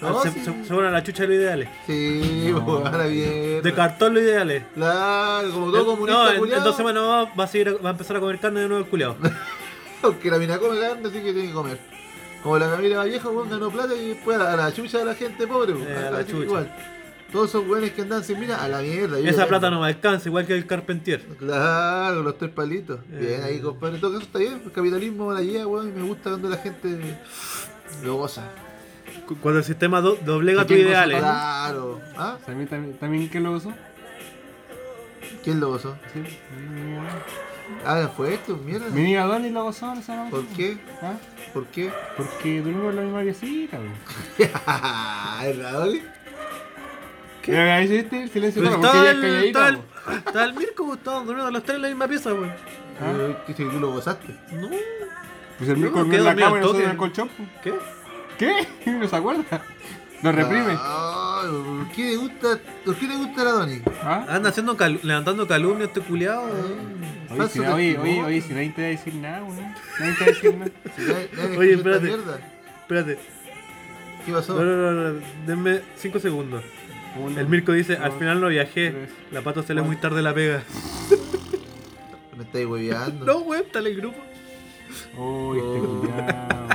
No, 0.00 0.20
se, 0.20 0.30
sí, 0.32 0.40
se, 0.44 0.64
se 0.66 0.74
van 0.74 0.86
a 0.86 0.90
la 0.90 1.02
chucha 1.02 1.22
los 1.24 1.34
ideales. 1.36 1.68
sí 1.86 2.48
No. 2.50 2.64
pues, 2.66 2.84
a 2.92 2.98
la 2.98 3.04
mierda. 3.04 3.62
De 3.62 3.72
cartón 3.74 4.14
los 4.14 4.22
ideales. 4.22 4.64
Claro, 4.74 5.50
como 5.50 5.70
todo 5.72 5.86
comunista 5.86 6.34
no, 6.34 6.44
en, 6.44 6.52
en 6.52 6.64
dos 6.64 6.76
semanas 6.76 7.02
más 7.04 7.28
va 7.38 7.44
a, 7.44 7.46
seguir, 7.46 7.78
va 7.82 7.88
a 7.88 7.92
empezar 7.92 8.16
a 8.16 8.20
comer 8.20 8.38
carne 8.38 8.60
de 8.60 8.68
nuevo 8.68 8.84
el 8.84 8.90
culiao. 8.90 9.16
Aunque 10.02 10.30
la 10.30 10.36
mina 10.38 10.58
come 10.58 10.78
carne, 10.78 11.08
así 11.08 11.18
que 11.22 11.32
tiene 11.32 11.48
que 11.48 11.54
comer. 11.54 11.78
Como 12.44 12.58
la 12.58 12.70
Camila 12.70 12.98
Vallejo, 12.98 13.30
weón, 13.30 13.48
ganó 13.50 13.70
plata 13.70 13.94
y 13.94 14.08
después 14.10 14.38
a 14.38 14.54
la, 14.54 14.72
chucha 14.72 14.98
de 14.98 15.04
la 15.06 15.14
gente 15.14 15.46
pobre, 15.48 15.72
weón. 15.72 15.88
Eh, 15.88 15.96
a 15.96 16.10
la 16.12 16.24
chucha. 16.26 16.44
Igual. 16.44 16.76
Todos 17.32 17.48
esos 17.48 17.66
weones 17.66 17.90
que 17.92 18.02
andan 18.02 18.22
sin 18.22 18.38
mina, 18.38 18.62
a 18.62 18.68
la 18.68 18.80
mierda. 18.80 19.18
yo 19.18 19.28
Esa 19.28 19.46
plata 19.48 19.68
no 19.70 19.80
me 19.80 19.88
alcanza, 19.88 20.28
igual 20.28 20.46
que 20.46 20.54
el 20.54 20.66
carpentier. 20.66 21.20
Claro, 21.38 22.22
los 22.22 22.38
tres 22.38 22.52
palitos. 22.52 23.00
Bien, 23.08 23.40
Eh. 23.40 23.44
ahí, 23.44 23.58
compadre. 23.60 23.96
En 23.96 24.00
todo 24.00 24.12
caso 24.12 24.24
está 24.26 24.38
bien. 24.38 24.60
El 24.64 24.70
capitalismo 24.70 25.32
la 25.32 25.40
lleva, 25.40 25.66
weón, 25.66 25.88
y 25.88 25.92
me 25.92 26.02
gusta 26.06 26.30
cuando 26.30 26.48
la 26.50 26.58
gente 26.58 26.96
lo 28.04 28.16
goza. 28.16 28.42
Cu- 29.26 29.36
Cuando 29.38 29.58
el 29.60 29.64
sistema 29.64 30.00
do- 30.00 30.16
doblega 30.24 30.62
¿Y 30.62 30.66
tus 30.66 30.76
ideales. 30.76 31.18
Claro. 31.18 32.00
¿Ah? 32.16 32.36
¿También, 32.46 32.68
también, 32.68 32.96
también 32.98 33.26
quién 33.28 33.42
lo 33.42 33.52
usó? 33.52 33.72
¿Quién 35.42 35.60
lo 35.60 35.70
gozó? 35.70 35.96
Sí. 36.12 36.22
Ah, 37.86 38.10
fue 38.14 38.34
esto, 38.34 38.56
mierda. 38.56 38.86
Mi 38.90 39.02
niña 39.02 39.24
Donny 39.24 39.50
lo 39.50 39.64
gozó 39.64 39.92
en 39.92 39.98
esa 39.98 40.16
noche. 40.16 40.30
¿Por 40.30 40.44
qué? 40.56 40.76
¿Ah? 41.02 41.14
¿Por 41.54 41.66
qué? 41.68 41.90
Porque 42.16 42.60
dormimos 42.60 42.90
en 42.90 42.96
la 42.96 43.02
misma 43.02 43.22
piecita, 43.22 43.78
weón. 43.78 43.94
¿Es 45.46 45.58
raro? 45.58 45.92
¿Qué? 47.42 47.56
Ahí 47.58 47.86
el 48.10 48.30
silencio 48.30 48.62
Pero 48.62 48.80
porque 48.80 48.98
ella 48.98 49.10
el, 49.10 49.16
es 49.16 49.22
calladita, 49.22 49.68
estaba 50.16 50.44
el, 50.44 50.50
el 50.50 50.56
Mirko, 50.56 50.94
estaban 50.94 51.26
durmiendo 51.26 51.50
los 51.52 51.62
tres 51.62 51.76
en 51.76 51.82
la 51.82 51.88
misma 51.88 52.08
pieza, 52.08 52.32
weón. 52.34 52.50
¿Ah? 53.00 53.12
Eh, 53.16 53.36
¿Qué 53.46 53.54
si 53.54 53.64
tú 53.64 53.80
lo 53.80 53.92
gozaste? 53.92 54.34
No, 54.52 54.68
Pues 55.58 55.70
el 55.70 55.76
Mirko 55.76 56.00
en 56.00 56.10
la 56.24 56.34
dormido 56.34 56.34
cama 56.34 56.40
y 56.40 56.42
al 56.42 56.50
nosotros 56.60 56.72
toque. 56.72 56.84
en 56.84 56.90
el 56.90 56.96
colchón. 56.96 57.28
pues. 57.36 57.48
¿qué? 57.62 58.66
¿Qué? 58.84 58.90
No 58.90 59.08
se 59.08 59.16
acuerda. 59.16 59.62
Lo 60.24 60.32
reprime. 60.32 60.76
¿Por 60.76 61.88
qué 61.94 62.10
le 62.10 62.16
gusta, 62.16 62.58
¿por 62.84 62.96
qué 62.96 63.06
le 63.06 63.16
gusta 63.16 63.44
la 63.44 63.50
Doni? 63.52 63.82
¿Ah? 64.02 64.24
Anda 64.28 64.48
haciendo 64.48 64.76
cal- 64.76 64.98
levantando 65.02 65.46
calumnia 65.46 65.84
este 65.86 66.00
culiao. 66.00 66.44
Oye, 66.44 67.36
Falso 67.36 67.52
si, 67.52 67.58
oye, 67.60 67.92
testimonio. 67.94 68.12
oye, 68.12 68.22
oye, 68.24 68.40
si 68.40 68.52
nadie 68.54 68.70
te 68.70 68.80
va 68.82 68.86
a 68.88 68.90
decir 68.90 69.14
nada, 69.16 69.42
weón. 69.44 69.74
Nadie 70.00 70.12
te 70.14 70.20
va 70.20 70.24
a 70.24 70.32
decir 70.34 70.54
nada. 70.56 70.70
Si 70.96 71.02
nadie- 71.02 71.28
nadie 71.36 71.58
Oye, 71.58 71.70
escucha 71.72 71.90
esta 71.90 72.06
espérate. 72.06 72.06
mierda. 72.06 72.38
Espérate. 72.80 73.18
¿Qué 74.24 74.32
pasó? 74.32 74.54
No, 74.54 74.64
no, 74.64 74.92
no, 74.92 75.12
no. 75.12 75.20
Denme 75.46 75.80
5 75.96 76.18
segundos. 76.20 76.64
Uno, 77.20 77.38
El 77.38 77.46
Mirko 77.48 77.72
dice, 77.72 77.96
al 77.96 78.10
dos, 78.10 78.18
final 78.18 78.40
no 78.40 78.48
viajé. 78.48 78.90
tres. 78.90 79.10
La 79.30 79.42
pato 79.42 79.62
se 79.62 79.74
le 79.74 79.82
muy 79.82 79.96
tarde 79.96 80.22
la 80.22 80.32
pega. 80.34 80.62
Me 82.36 82.44
estáis 82.44 82.66
hueveando. 82.66 83.24
No, 83.26 83.38
weón, 83.40 83.62
está 83.66 83.80
en 83.80 83.86
el 83.86 83.96
grupo. 83.96 84.18
Uy, 85.16 85.58
este 85.58 85.80
Oh. 85.80 86.02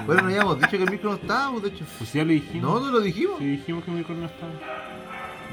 Bueno, 0.05 0.21
no 0.23 0.27
habíamos 0.27 0.57
dicho 0.59 0.71
que 0.71 0.83
el 0.83 0.91
micro 0.91 1.09
no 1.11 1.15
estaba, 1.17 1.51
pues, 1.51 1.63
de 1.63 1.69
hecho. 1.69 1.85
Pues 1.97 2.13
ya 2.13 2.23
lo 2.23 2.31
dijimos. 2.31 2.61
No, 2.63 2.79
no 2.85 2.91
lo 2.91 2.99
dijimos. 3.01 3.35
Sí, 3.39 3.45
dijimos 3.45 3.83
que 3.83 3.91
mi 3.91 4.01
no 4.01 4.25
estaba. 4.25 4.51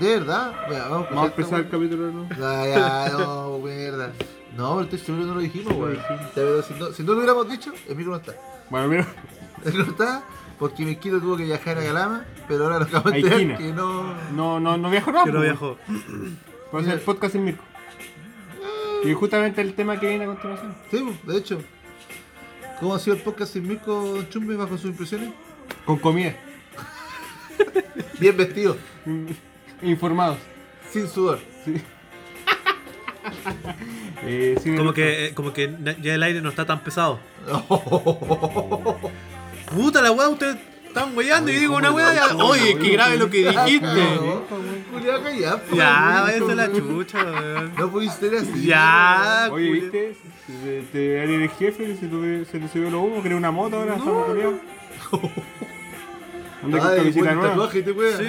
De 0.00 0.18
verdad. 0.18 0.52
Vamos 0.90 1.06
Vamos 1.10 1.24
a 1.24 1.26
empezar 1.26 1.60
el 1.60 1.68
capítulo, 1.68 2.12
¿no? 2.12 2.28
Ya, 2.30 2.66
ya, 2.66 3.12
no, 3.18 3.58
mierda. 3.64 4.12
No, 4.56 4.70
pero 4.76 4.82
estoy 4.82 4.98
seguro 4.98 5.22
que 5.22 5.28
no 5.28 5.34
lo 5.34 5.40
dijimos, 5.40 5.72
Lo 5.72 5.78
weón. 5.78 5.92
dijimos. 5.96 6.20
Ya, 6.20 6.30
Pero 6.34 6.62
si 6.62 6.74
no, 6.74 6.86
si 6.92 7.02
no 7.02 7.12
lo 7.12 7.18
hubiéramos 7.18 7.48
dicho, 7.50 7.72
el 7.88 7.96
micro 7.96 8.12
no 8.12 8.18
está. 8.18 8.34
Bueno, 8.70 8.88
mira. 8.88 9.06
El 9.64 9.72
micro 9.72 9.84
no 9.84 9.90
está 9.92 10.24
porque 10.58 10.84
Mirquito 10.84 11.20
tuvo 11.20 11.36
que 11.36 11.44
viajar 11.44 11.78
a 11.78 11.82
Calama, 11.82 12.24
pero 12.48 12.64
ahora 12.64 12.78
nos 12.78 12.88
acabamos 12.88 13.12
de 13.12 13.18
A 13.18 13.20
enterar 13.20 13.40
Iquina. 13.40 13.58
que 13.58 13.72
no. 13.72 14.14
No, 14.32 14.60
no, 14.60 14.76
no 14.76 14.90
viajo 14.90 15.12
nada. 15.12 15.24
Que 15.24 15.32
no 15.32 15.38
pues, 15.38 15.50
viajó. 15.50 15.76
Puede 16.70 16.84
ser 16.84 16.94
el 16.94 17.00
podcast 17.00 17.32
sin 17.32 17.44
Mirko. 17.44 17.62
Y 19.04 19.12
justamente 19.12 19.60
el 19.60 19.74
tema 19.74 20.00
que 20.00 20.08
viene 20.08 20.24
a 20.24 20.28
continuación. 20.28 20.74
Sí, 20.90 21.04
pues, 21.04 21.26
de 21.26 21.38
hecho. 21.38 21.58
¿Cómo 22.80 22.94
ha 22.94 22.98
sido 22.98 23.16
el 23.16 23.22
podcast 23.22 23.52
sin 23.54 23.66
Mirko, 23.66 23.92
Don 23.92 24.28
Chumbe, 24.28 24.56
bajo 24.56 24.76
sus 24.76 24.90
impresiones? 24.90 25.30
Con 25.84 25.98
comida. 25.98 26.34
Bien 28.18 28.36
vestido, 28.36 28.76
Informados. 29.82 30.38
sin 30.90 31.08
sudor. 31.08 31.38
Sí. 31.64 31.74
eh, 34.24 34.56
sin 34.62 34.76
Como 34.76 34.92
que, 34.92 35.26
eh, 35.26 35.34
como 35.34 35.52
que 35.52 35.74
ya 36.02 36.14
el 36.14 36.22
aire 36.22 36.40
no 36.42 36.50
está 36.50 36.66
tan 36.66 36.82
pesado. 36.82 37.18
Puta 39.74 40.02
la 40.02 40.12
weá, 40.12 40.28
ustedes 40.28 40.56
están 40.96 41.16
weyando 41.16 41.50
y 41.50 41.54
digo 41.56 41.74
¿cómo 41.74 41.94
una 41.96 42.28
todo, 42.28 42.46
Oye, 42.46 42.78
qué 42.78 42.90
grave 42.90 43.18
lo 43.18 43.28
que 43.28 43.48
dijiste. 43.50 43.86
Ya, 45.04 45.16
güey, 45.18 45.40
váyanse 45.42 46.52
a 46.52 46.54
la 46.54 46.72
chucha, 46.72 47.22
weón. 47.24 47.72
No 47.78 47.90
pudiste 47.90 48.30
ser 48.30 48.38
así. 48.38 48.66
Ya. 48.66 49.48
Oye, 49.52 49.70
¿viste? 49.72 50.16
Te, 50.64 50.82
te, 50.92 51.20
alguien 51.20 51.42
el 51.42 51.50
jefe, 51.50 51.96
se, 51.96 52.06
tuve- 52.06 52.44
se 52.46 52.58
le 52.58 52.68
subió 52.68 52.90
los 52.90 53.02
humos, 53.02 53.22
creó 53.22 53.36
una 53.36 53.50
moto 53.50 53.76
ahora, 53.76 53.96
estamos 53.96 54.26
peleados. 54.28 54.54
Con 56.62 56.74
Ay, 56.74 56.80
camiseta 56.80 57.18
buen 57.20 57.34
nueva. 57.34 57.50
tatuaje 57.50 57.82
te 57.82 57.92
weón. 57.92 58.16
Sí, 58.18 58.26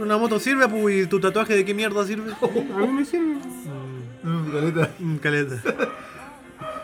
una 0.00 0.16
moto 0.16 0.40
sirve, 0.40 0.68
pues, 0.68 1.04
y 1.04 1.06
tu 1.06 1.20
tatuaje 1.20 1.54
de 1.54 1.64
qué 1.64 1.74
mierda 1.74 2.06
sirve. 2.06 2.32
A 2.42 2.78
mí 2.78 2.86
me 2.88 3.04
sirve. 3.04 3.34
Mm, 4.22 4.50
caleta. 4.52 4.90
Mm, 4.98 5.16
caleta. 5.16 5.62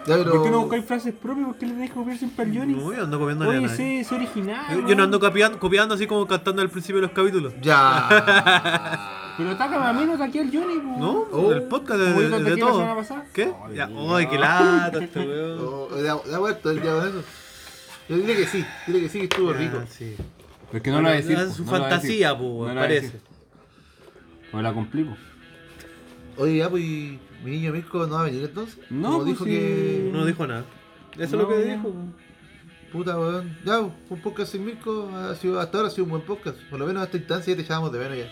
Ya, 0.06 0.16
pero. 0.18 0.32
¿Por 0.32 0.42
qué 0.44 0.50
no 0.50 0.60
buscáis 0.60 0.84
frases 0.84 1.14
propias? 1.14 1.46
¿Por 1.46 1.56
qué 1.56 1.66
le 1.66 1.72
tenéis 1.72 1.90
que 1.90 1.96
copiar 1.96 2.18
siempre 2.18 2.44
al 2.44 2.56
Johnny? 2.58 2.74
No, 2.74 2.92
yo 2.94 3.04
ando 3.04 3.18
copiando 3.18 3.48
Oye, 3.48 3.68
sé, 3.68 4.04
sé 4.04 4.14
original. 4.14 4.86
Yo, 4.86 4.94
no 4.94 5.02
ando 5.04 5.18
copiando, 5.20 5.58
copiando 5.58 5.94
así 5.94 6.06
como 6.06 6.26
cantando 6.26 6.62
al 6.62 6.70
principio 6.70 6.96
de 6.96 7.06
los 7.08 7.10
capítulos. 7.12 7.52
Ya. 7.60 8.08
Pero 9.36 9.50
atácame 9.50 9.84
a 9.86 9.92
mí, 9.92 10.04
no 10.04 10.16
taqué 10.16 10.40
al 10.40 10.46
Johnny, 10.52 10.78
po. 10.78 10.96
¿No? 10.98 11.10
Oh. 11.32 11.52
El 11.52 11.62
podcast 11.64 12.00
de, 12.00 12.28
de, 12.28 12.42
de 12.44 12.56
todo. 12.56 12.86
¿Qué? 13.32 13.52
Ay, 13.66 13.74
Ya, 13.76 13.88
ay, 14.10 14.26
qué 14.28 14.38
lata 14.38 14.98
este 15.02 15.18
weón. 15.26 15.58
Oh, 15.60 15.88
Da 15.90 16.16
da 16.30 16.38
vuelta 16.38 16.70
el 16.70 16.80
día 16.80 16.94
con 16.94 17.08
eso. 17.08 17.22
Yo 18.08 18.16
diré 18.18 18.36
que 18.36 18.46
sí, 18.46 18.64
dile 18.86 19.00
que 19.00 19.08
sí, 19.08 19.18
que 19.20 19.24
estuvo 19.24 19.52
Ya, 19.52 19.58
rico. 19.58 19.82
sí. 19.88 20.14
Pero 20.66 20.76
es 20.78 20.82
que 20.82 20.90
no 20.90 20.98
lo 21.00 21.04
va 21.08 21.14
a 21.14 21.16
decir. 21.16 21.38
Es 21.38 21.54
su 21.54 21.64
fantasía, 21.64 22.36
po, 22.36 22.66
parece. 22.74 23.20
No 24.52 24.62
la 24.62 24.72
complico. 24.72 25.16
Oye, 26.36 26.58
ya, 26.58 26.68
pues, 26.68 26.82
¿y 26.84 27.18
mi 27.44 27.50
niño 27.52 27.72
Mirko 27.72 28.06
no 28.06 28.14
va 28.14 28.22
a 28.22 28.24
venir 28.24 28.44
entonces. 28.44 28.78
No, 28.90 29.16
pues, 29.16 29.26
dijo 29.26 29.44
sí. 29.44 29.50
que. 29.50 30.10
No 30.12 30.24
dijo 30.24 30.46
nada. 30.46 30.64
Eso 31.12 31.22
es 31.22 31.32
lo 31.32 31.48
que 31.48 31.54
no. 31.54 31.60
dijo. 31.62 31.94
Puta, 32.92 33.18
weón. 33.18 33.56
Ya, 33.64 33.80
un 33.80 34.20
podcast 34.22 34.52
sin 34.52 34.64
Mirko 34.64 35.10
ha 35.14 35.34
sido, 35.34 35.60
hasta 35.60 35.76
ahora 35.78 35.88
ha 35.88 35.90
sido 35.90 36.04
un 36.04 36.10
buen 36.10 36.22
podcast. 36.22 36.56
Por 36.70 36.78
lo 36.78 36.86
menos 36.86 37.02
a 37.02 37.04
esta 37.04 37.16
instancia 37.16 37.52
ya 37.52 37.56
te 37.56 37.62
echábamos 37.62 37.92
de 37.92 37.98
menos 37.98 38.18
ya. 38.18 38.28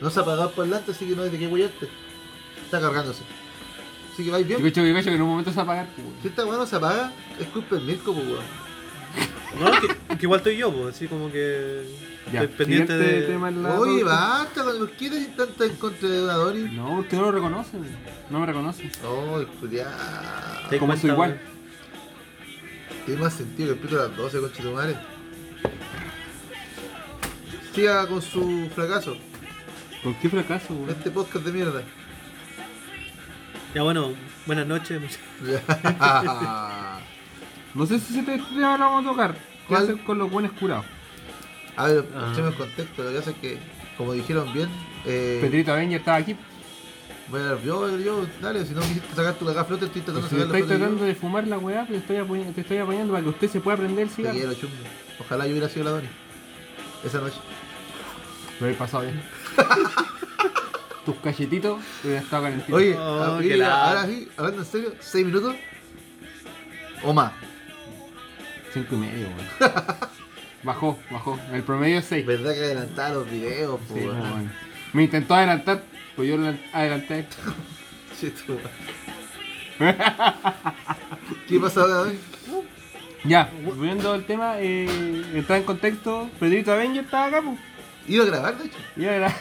No 0.00 0.08
se 0.10 0.18
ha 0.18 0.22
apagado 0.22 0.50
por 0.52 0.64
delante, 0.64 0.92
así 0.92 1.06
que 1.06 1.16
no 1.16 1.22
hay 1.22 1.30
de 1.30 1.38
qué 1.38 1.46
huellarte. 1.46 1.88
Está 2.64 2.80
cargándose. 2.80 3.22
Así 4.12 4.24
que 4.24 4.30
vais 4.30 4.46
Yo 4.46 4.58
bien. 4.58 4.70
cacho, 4.70 4.86
yo 4.86 4.94
cacho 4.94 5.08
que 5.10 5.16
en 5.16 5.22
un 5.22 5.28
momento 5.28 5.50
se 5.50 5.56
va 5.56 5.62
a 5.62 5.64
apagar, 5.64 5.86
po, 5.94 6.02
weón. 6.02 6.14
Si 6.22 6.28
esta 6.28 6.44
weón 6.44 6.58
no 6.58 6.66
se 6.66 6.76
apaga, 6.76 7.12
es 7.38 7.46
culpa 7.48 7.76
del 7.76 7.84
Mirko, 7.84 8.14
pues 8.14 8.26
weón. 8.26 8.69
No, 9.58 9.70
que, 9.80 10.16
que 10.16 10.26
igual 10.26 10.38
estoy 10.40 10.56
yo, 10.56 10.72
pues, 10.72 10.94
así 10.94 11.06
como 11.08 11.30
que. 11.30 11.84
Ya, 12.32 12.42
estoy 12.42 12.56
pendiente 12.56 12.96
de. 12.96 13.22
tema 13.22 13.48
en 13.48 13.62
la 13.62 13.78
Oye, 13.78 14.04
basta, 14.04 14.64
¿por 14.64 14.90
qué 14.92 15.06
eres 15.06 15.36
tanta 15.36 15.64
en 15.64 15.76
contra 15.76 16.08
de? 16.08 16.68
No, 16.70 17.00
usted 17.00 17.16
no 17.16 17.24
lo 17.24 17.32
reconoce. 17.32 17.76
No 18.30 18.40
me 18.40 18.46
reconoce. 18.46 18.90
No, 19.02 19.46
culiao. 19.58 19.90
¿Te 20.68 20.78
Como 20.78 20.96
soy 20.96 21.10
igual. 21.10 21.40
Tiene 23.06 23.20
más 23.20 23.34
sentido 23.34 23.74
que 23.74 23.80
el 23.80 23.86
pito 23.86 24.00
a 24.00 24.08
las 24.08 24.16
12, 24.16 24.40
conche 24.40 24.62
tu 24.62 24.70
madre. 24.72 24.96
Siga 27.74 28.06
con 28.06 28.22
su 28.22 28.68
fracaso. 28.74 29.16
¿Con 30.02 30.14
qué 30.14 30.28
fracaso, 30.28 30.74
weón? 30.74 30.90
Este 30.90 31.10
podcast 31.10 31.44
de 31.44 31.52
mierda. 31.52 31.82
Ya 33.74 33.82
bueno, 33.82 34.14
buenas 34.46 34.66
noches. 34.66 35.18
No 37.74 37.86
sé 37.86 37.98
si 38.00 38.18
este 38.18 38.38
tema 38.38 38.76
lo 38.76 38.84
vamos 38.84 39.04
a 39.06 39.08
tocar. 39.10 39.34
¿Qué 39.34 39.40
¿Cuál? 39.68 39.82
hacer 39.84 39.98
con 40.04 40.18
los 40.18 40.30
buenos 40.30 40.52
curados? 40.52 40.84
A 41.76 41.86
ver, 41.86 42.04
Ah. 42.14 42.30
echemos 42.32 42.52
el 42.52 42.58
contexto. 42.58 43.02
Lo 43.04 43.10
que 43.10 43.16
pasa 43.18 43.30
es 43.30 43.36
que, 43.36 43.58
como 43.96 44.12
dijeron 44.12 44.52
bien, 44.52 44.68
eh, 45.06 45.38
Pedrito 45.40 45.72
Avenger 45.72 46.00
estaba 46.00 46.16
aquí. 46.18 46.36
voy 47.28 47.40
a 47.40 47.44
dar 47.44 47.62
yo, 47.62 47.96
yo, 47.98 48.26
dale, 48.42 48.66
si 48.66 48.74
no 48.74 48.80
quisiste 48.80 49.14
sacar 49.14 49.34
tu 49.34 49.46
caga 49.46 49.64
flota, 49.64 49.86
estoy 49.86 50.02
tratando 50.02 50.20
Pues 50.28 50.30
de 50.32 50.36
si 50.36 50.42
sacar 50.42 50.52
la 50.52 50.58
estáis 50.58 50.64
flota. 50.66 50.78
tratando 50.80 51.04
de 51.04 51.14
fumar 51.14 51.46
la 51.46 51.58
weá, 51.58 51.86
te 51.86 51.96
estoy, 51.96 52.16
apoy- 52.16 52.52
te 52.54 52.60
estoy 52.62 52.78
apoyando 52.78 53.12
para 53.12 53.22
que 53.22 53.28
usted 53.30 53.48
se 53.50 53.60
pueda 53.60 53.76
prender 53.76 54.02
el 54.02 54.08
Te 54.10 54.16
cigarro. 54.16 54.36
quiero, 54.36 54.54
chumbo. 54.54 54.74
Ojalá 55.20 55.46
yo 55.46 55.52
hubiera 55.52 55.68
sido 55.68 55.84
la 55.84 55.90
Doni. 55.92 56.08
Esa 57.04 57.18
noche. 57.20 57.36
Lo 58.58 58.66
he 58.68 58.74
pasado 58.74 59.04
bien. 59.04 59.22
Tus 61.06 61.16
cachetitos 61.16 61.78
hubieran 62.04 62.24
estado 62.24 62.42
calentitos. 62.42 62.74
Oye, 62.74 62.96
Oh, 62.98 63.38
qué 63.40 63.56
lata. 63.56 63.88
ahora 63.88 64.06
sí, 64.06 64.28
hablando 64.36 64.62
en 64.62 64.66
serio, 64.66 64.92
6 65.00 65.24
minutos 65.24 65.54
o 67.04 67.12
más. 67.14 67.32
Cinco 68.72 68.94
y 68.94 68.98
medio, 68.98 69.26
weón. 69.28 69.70
Bajó, 70.62 70.98
bajó. 71.10 71.38
El 71.52 71.62
promedio 71.62 71.98
es 72.00 72.04
6. 72.04 72.26
Verdad 72.26 72.52
que 72.52 72.60
adelantaba 72.60 73.08
los 73.14 73.30
videos, 73.30 73.80
po, 73.80 73.94
Sí, 73.94 74.00
weón. 74.00 74.20
weón. 74.20 74.52
Me 74.92 75.04
intentó 75.04 75.34
adelantar, 75.34 75.82
pues 76.16 76.28
yo 76.28 76.36
adelanté. 76.72 77.26
Sí, 78.20 78.30
tú, 78.46 78.52
weón. 79.78 79.96
¿Qué 81.48 81.54
ahora, 81.80 81.94
Doni? 81.94 82.18
Ya, 83.24 83.50
volviendo 83.64 84.12
al 84.12 84.24
tema, 84.24 84.54
eh, 84.58 84.86
entrar 85.34 85.58
en 85.58 85.64
contexto, 85.64 86.28
Pedrito 86.38 86.72
Avenger 86.72 87.04
estaba 87.04 87.26
acá, 87.26 87.42
pues. 87.42 87.58
Iba 88.06 88.24
a 88.24 88.26
grabar, 88.26 88.58
de 88.58 88.64
hecho. 88.66 88.76
Iba 88.96 89.12
a 89.12 89.16
gra- 89.28 89.36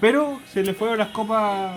Pero 0.00 0.40
se 0.52 0.62
le 0.62 0.74
fueron 0.74 0.98
las 0.98 1.08
copas. 1.08 1.72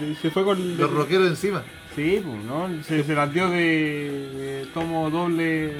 de- 0.00 0.14
Se 0.16 0.30
fue 0.30 0.44
con. 0.44 0.76
Los 0.78 0.90
rockeros 0.90 1.28
encima. 1.28 1.62
Sí, 1.96 2.22
pues, 2.24 2.44
¿no? 2.44 2.68
Se, 2.84 3.02
se 3.02 3.14
las 3.14 3.32
dio 3.32 3.48
de, 3.50 3.56
de 3.58 4.66
tomo 4.74 5.10
doble. 5.10 5.72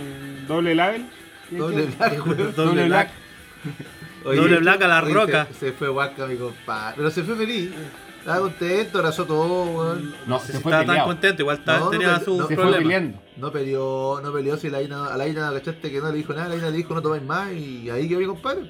doble 0.49 0.75
label. 0.75 1.07
Doble 1.51 1.87
black, 1.87 2.27
weón. 2.27 2.55
Doble, 2.57 2.87
black. 2.87 3.11
Doble 4.25 4.59
black 4.59 4.83
a 4.83 4.89
la 4.89 5.03
oye, 5.05 5.15
roca. 5.15 5.47
Se, 5.53 5.67
se 5.67 5.73
fue 5.73 5.89
guaca, 5.89 6.27
mi 6.27 6.37
compadre. 6.37 6.95
Pero 6.97 7.11
se 7.11 7.23
fue 7.23 7.37
feliz. 7.37 7.71
Estaba 8.19 8.41
contento, 8.41 8.99
abrazó 8.99 9.25
todo, 9.25 9.65
weón. 9.65 10.15
No, 10.27 10.41
se 10.41 10.59
fue 10.59 10.73
estaba 10.73 10.85
tan 10.85 11.05
contento, 11.05 11.43
igual 11.43 11.59
estaba- 11.59 11.79
No, 11.79 11.85
no, 11.85 11.91
tenía 11.93 12.13
pero- 12.15 12.25
sus 12.25 12.39
no, 12.39 12.49
Se 12.49 12.57
fue 12.57 12.73
peleando. 12.73 13.21
No 13.37 13.53
peleó, 13.53 14.21
no 14.23 14.33
peleó 14.33 14.57
si 14.57 14.69
la 14.71 14.79
Aina, 14.79 15.07
a 15.07 15.17
la 15.17 15.25
Aina, 15.25 15.53
¿cachaste? 15.53 15.93
Que 15.93 16.01
no 16.01 16.11
le 16.11 16.17
dijo 16.17 16.33
nada, 16.33 16.49
la 16.49 16.55
Aina 16.55 16.71
le 16.71 16.77
dijo 16.79 16.93
no 16.95 17.03
tomáis 17.03 17.23
más 17.23 17.53
y 17.53 17.89
ahí 17.91 18.09
quedó 18.09 18.19
mi 18.21 18.27
compadre. 18.27 18.63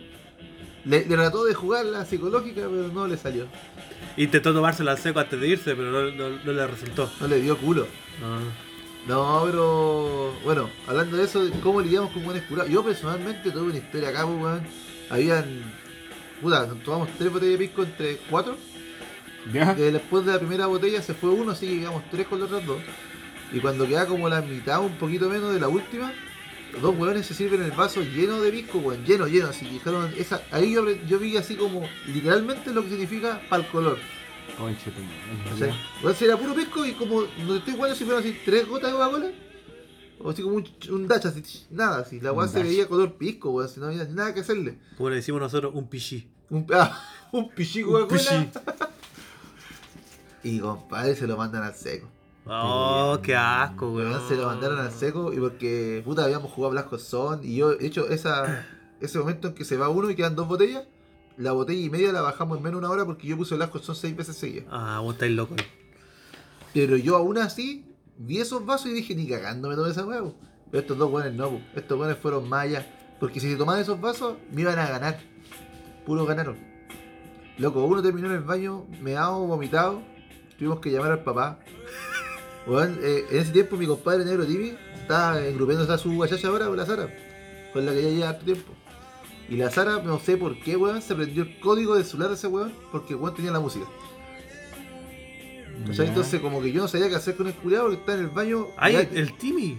Le, 0.87 1.01
le 1.07 1.17
trató 1.17 1.45
de 1.45 1.55
jugar 1.55 1.85
la 1.87 2.05
psicológica, 2.05 2.63
pero 2.71 2.89
no 2.93 3.07
le 3.07 3.17
salió. 3.17 3.47
Intentó 4.17 4.55
tomársela 4.55 4.93
al 4.93 4.99
seco 4.99 5.19
antes 5.21 5.39
de 5.41 5.49
irse, 5.49 5.75
pero 5.75 5.91
no, 5.91 6.11
no- 6.13 6.39
no 6.45 6.53
le 6.53 6.67
resultó. 6.67 7.11
No 7.21 7.27
le 7.27 7.41
dio 7.41 7.57
culo. 7.59 7.87
No. 8.21 8.67
No, 9.07 9.43
pero 9.47 10.33
bueno, 10.45 10.69
hablando 10.89 11.17
de 11.17 11.25
eso, 11.25 11.49
¿cómo 11.63 11.81
lidiamos 11.81 12.11
con 12.13 12.25
buenos 12.25 12.43
curados? 12.45 12.71
Yo 12.73 12.83
personalmente 12.85 13.51
tuve 13.53 13.63
una 13.71 13.77
historia 13.79 14.09
acá, 14.09 14.25
pues, 14.27 14.43
weón. 14.43 14.63
Habían, 15.11 15.45
puta, 16.43 16.67
tomamos 16.85 17.09
tres 17.17 17.33
botellas 17.33 17.59
de 17.59 17.67
pisco 17.67 17.83
entre 17.85 18.17
cuatro. 18.31 18.57
¿Ya? 19.53 19.75
Después 19.75 20.27
de 20.27 20.33
la 20.33 20.39
primera 20.41 20.67
botella 20.67 21.01
se 21.03 21.15
fue 21.15 21.31
uno, 21.31 21.53
así 21.53 21.69
que 21.69 21.79
quedamos 21.81 22.03
tres 22.11 22.27
con 22.27 22.41
los 22.41 22.51
otros 22.51 22.67
dos. 22.67 22.79
Y 23.53 23.61
cuando 23.61 23.87
queda 23.87 24.07
como 24.07 24.29
la 24.29 24.41
mitad, 24.41 24.81
un 24.81 24.97
poquito 24.97 25.29
menos 25.29 25.55
de 25.55 25.61
la 25.61 25.69
última, 25.69 26.13
los 26.77 26.83
dos 26.83 26.99
hueones 26.99 27.27
se 27.27 27.33
sirven 27.33 27.63
el 27.63 27.71
vaso 27.71 28.03
lleno 28.03 28.41
de 28.43 28.53
pisco, 28.53 28.79
weón, 28.79 29.05
lleno, 29.05 29.27
lleno. 29.27 29.49
Así 29.49 29.65
dijeron, 29.67 30.13
esa, 30.17 30.43
ahí 30.51 30.73
yo, 30.73 30.85
yo 31.07 31.19
vi 31.19 31.37
así 31.37 31.57
como 31.57 31.89
literalmente 32.07 32.73
lo 32.73 32.83
que 32.83 32.91
significa 32.91 33.41
pal 33.49 33.67
color. 33.69 33.99
Conche 34.59 34.91
O 35.53 35.57
sea, 35.57 35.75
weón, 36.03 36.17
era 36.21 36.37
puro 36.37 36.55
pisco 36.55 36.85
y 36.85 36.93
como 36.93 37.23
no 37.23 37.53
te 37.53 37.57
estoy 37.57 37.75
jugando 37.75 37.97
si 37.97 38.05
fueran 38.05 38.23
así 38.23 38.37
tres 38.45 38.69
gotas 38.69 38.93
de 38.93 38.99
Coca-Cola. 38.99 39.31
O 40.19 40.31
así 40.31 40.43
como 40.43 40.57
un, 40.57 40.69
un 40.91 41.09
dash, 41.09 41.27
así, 41.27 41.67
nada, 41.71 41.99
así. 42.01 42.21
La 42.21 42.33
weá 42.33 42.47
se 42.47 42.59
dash. 42.59 42.69
veía 42.69 42.89
color 42.89 43.15
pisco, 43.15 43.51
weón, 43.51 43.69
si 43.71 43.81
no 43.81 43.87
había 43.87 44.05
nada 44.05 44.35
que 44.35 44.41
hacerle. 44.41 44.79
Como 44.99 45.09
le 45.11 45.17
decimos 45.17 45.41
nosotros, 45.41 45.73
un 45.75 45.89
pichí. 45.89 46.29
Un, 46.51 46.67
ah, 46.75 47.03
un 47.33 47.49
pichí 47.51 47.83
Coca-Cola. 47.83 48.51
Y 50.43 50.61
compadre, 50.61 51.17
se 51.17 51.27
lo 51.27 51.37
mandan 51.37 51.65
al 51.65 51.75
seco. 51.75 52.07
Oh, 52.49 53.19
qué 53.23 53.35
asco, 53.35 53.93
weón. 53.93 54.21
Se 54.29 54.37
lo 54.37 54.47
mandaron 54.47 54.79
al 54.79 54.93
seco 54.93 55.33
y 55.33 55.39
porque 55.39 56.03
puta 56.05 56.25
habíamos 56.25 56.53
jugado 56.53 56.87
Hole 56.89 56.99
Zone 56.99 57.47
y 57.47 57.57
yo, 57.57 57.75
de 57.75 57.87
hecho, 57.87 58.09
esa, 58.09 58.67
ese 59.01 59.19
momento 59.19 59.49
en 59.49 59.55
que 59.55 59.65
se 59.65 59.77
va 59.77 59.89
uno 59.89 60.11
y 60.11 60.15
quedan 60.15 60.37
dos 60.37 60.49
botellas, 60.49 60.85
la 61.37 61.53
botella 61.53 61.81
y 61.81 61.91
media 61.91 62.13
la 62.13 62.23
bajamos 62.23 62.59
en 62.59 62.65
menos 62.65 62.81
de 62.81 62.87
una 62.87 62.95
hora 62.95 63.05
porque 63.05 63.27
yo 63.27 63.37
puse 63.37 63.55
Hole 63.55 63.69
Zone 63.83 63.99
seis 63.99 64.17
veces 64.17 64.37
seguidas. 64.37 64.67
Ah, 64.71 65.01
vos 65.03 65.15
estáis 65.15 65.33
loco. 65.33 65.57
Pero 66.73 66.97
yo 66.97 67.17
aún 67.17 67.39
así 67.39 67.85
vi 68.19 68.39
esos 68.39 68.65
vasos 68.65 68.89
y 68.89 68.95
dije, 68.95 69.15
ni 69.15 69.27
cagándome 69.27 69.75
todo 69.75 69.91
esa 69.91 70.05
huevo. 70.07 70.35
Pero 70.71 70.81
estos 70.83 70.99
dos 70.99 71.11
buenos 71.11 71.35
no, 71.35 71.61
estos 71.75 71.97
buenos 71.97 72.19
fueron 72.19 72.49
más 72.49 72.65
allá. 72.65 72.87
Porque 73.19 73.41
si 73.41 73.51
se 73.51 73.57
tomaban 73.57 73.81
esos 73.81 74.01
vasos, 74.01 74.37
me 74.53 74.63
iban 74.63 74.79
a 74.79 74.89
ganar. 74.89 75.19
Puro 76.05 76.27
ganaron. 76.27 76.57
Loco, 77.59 77.85
uno 77.85 78.03
terminó 78.03 78.29
en 78.29 78.35
el 78.35 78.43
baño, 78.43 78.85
meado, 79.01 79.47
vomitado. 79.47 80.03
Tuvimos 80.59 80.81
que 80.81 80.91
llamar 80.91 81.13
al 81.13 81.25
papá. 81.25 81.59
Weón, 82.67 82.99
eh, 83.03 83.25
en 83.31 83.39
ese 83.41 83.53
tiempo 83.53 83.77
mi 83.77 83.87
compadre 83.87 84.25
negro 84.25 84.45
Timmy 84.45 84.75
estaba 85.01 85.41
engrupiéndose 85.47 85.93
a 85.93 85.99
su 85.99 86.13
guachacha 86.15 86.49
ahora 86.49 86.67
con 86.67 86.77
la 86.77 86.87
Sara. 86.87 87.09
Con 87.73 87.87
la 87.87 87.93
que 87.93 88.03
ya 88.03 88.09
lleva 88.11 88.29
harto 88.31 88.45
tiempo. 88.45 88.73
Y 89.49 89.57
la 89.57 89.71
Sara, 89.71 90.01
no 90.03 90.19
sé 90.19 90.37
por 90.37 90.59
qué, 90.61 90.77
weón, 90.77 91.01
se 91.03 91.15
prendió 91.15 91.45
el 91.45 91.61
código 91.61 91.95
del 91.95 92.05
celular 92.05 92.31
de 92.31 92.35
ese 92.35 92.49
weón, 92.49 92.73
porque 92.91 93.15
weón 93.15 93.35
tenía 93.35 93.53
la 93.53 93.61
música. 93.61 93.87
Entonces 96.11 96.41
como 96.41 96.61
que 96.63 96.73
yo 96.73 96.83
no 96.83 96.89
sabía 96.89 97.09
qué 97.09 97.17
hacer 97.17 97.37
con 97.37 97.47
el 97.47 97.55
culiado 97.55 97.85
porque 97.85 98.01
está 98.01 98.15
en 98.15 98.21
el 98.21 98.29
baño. 98.29 98.67
Ay, 98.77 98.95
ya- 98.95 99.01
el, 99.03 99.17
el 99.17 99.37
Timmy. 99.39 99.79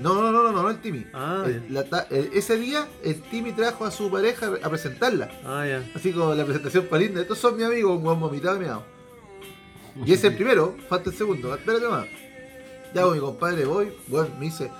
No, 0.00 0.14
no, 0.14 0.30
no, 0.32 0.42
no, 0.42 0.52
no, 0.52 0.62
no 0.62 0.70
el 0.70 0.80
Timmy. 0.80 1.06
Ah, 1.14 1.44
El- 1.46 1.72
la 1.72 1.84
ta- 1.84 2.06
el- 2.10 2.30
ese 2.34 2.56
día 2.58 2.86
el 3.02 3.20
Timmy 3.22 3.52
trajo 3.52 3.84
a 3.84 3.90
su 3.90 4.10
pareja 4.10 4.50
a 4.62 4.68
presentarla. 4.68 5.30
Ah, 5.44 5.64
ya. 5.66 5.84
Así 5.94 6.12
como 6.12 6.34
la 6.34 6.44
presentación 6.44 6.86
para 6.86 7.02
linda. 7.02 7.20
Estos 7.22 7.38
son 7.38 7.56
mis 7.56 7.64
amigos, 7.64 7.96
un 7.96 8.02
buen 8.02 8.18
vomitado 8.20 8.56
y 8.56 8.60
meado. 8.60 8.84
Y 10.04 10.12
ese 10.12 10.14
es 10.14 10.32
el 10.32 10.36
primero, 10.36 10.76
falta 10.88 11.10
el 11.10 11.16
segundo, 11.16 11.54
espérate 11.54 11.88
más. 11.88 12.06
Ya 12.94 13.02
con 13.02 13.14
mi 13.14 13.20
compadre 13.20 13.64
voy, 13.64 13.92
bueno, 14.06 14.28
me 14.38 14.46
dice, 14.46 14.70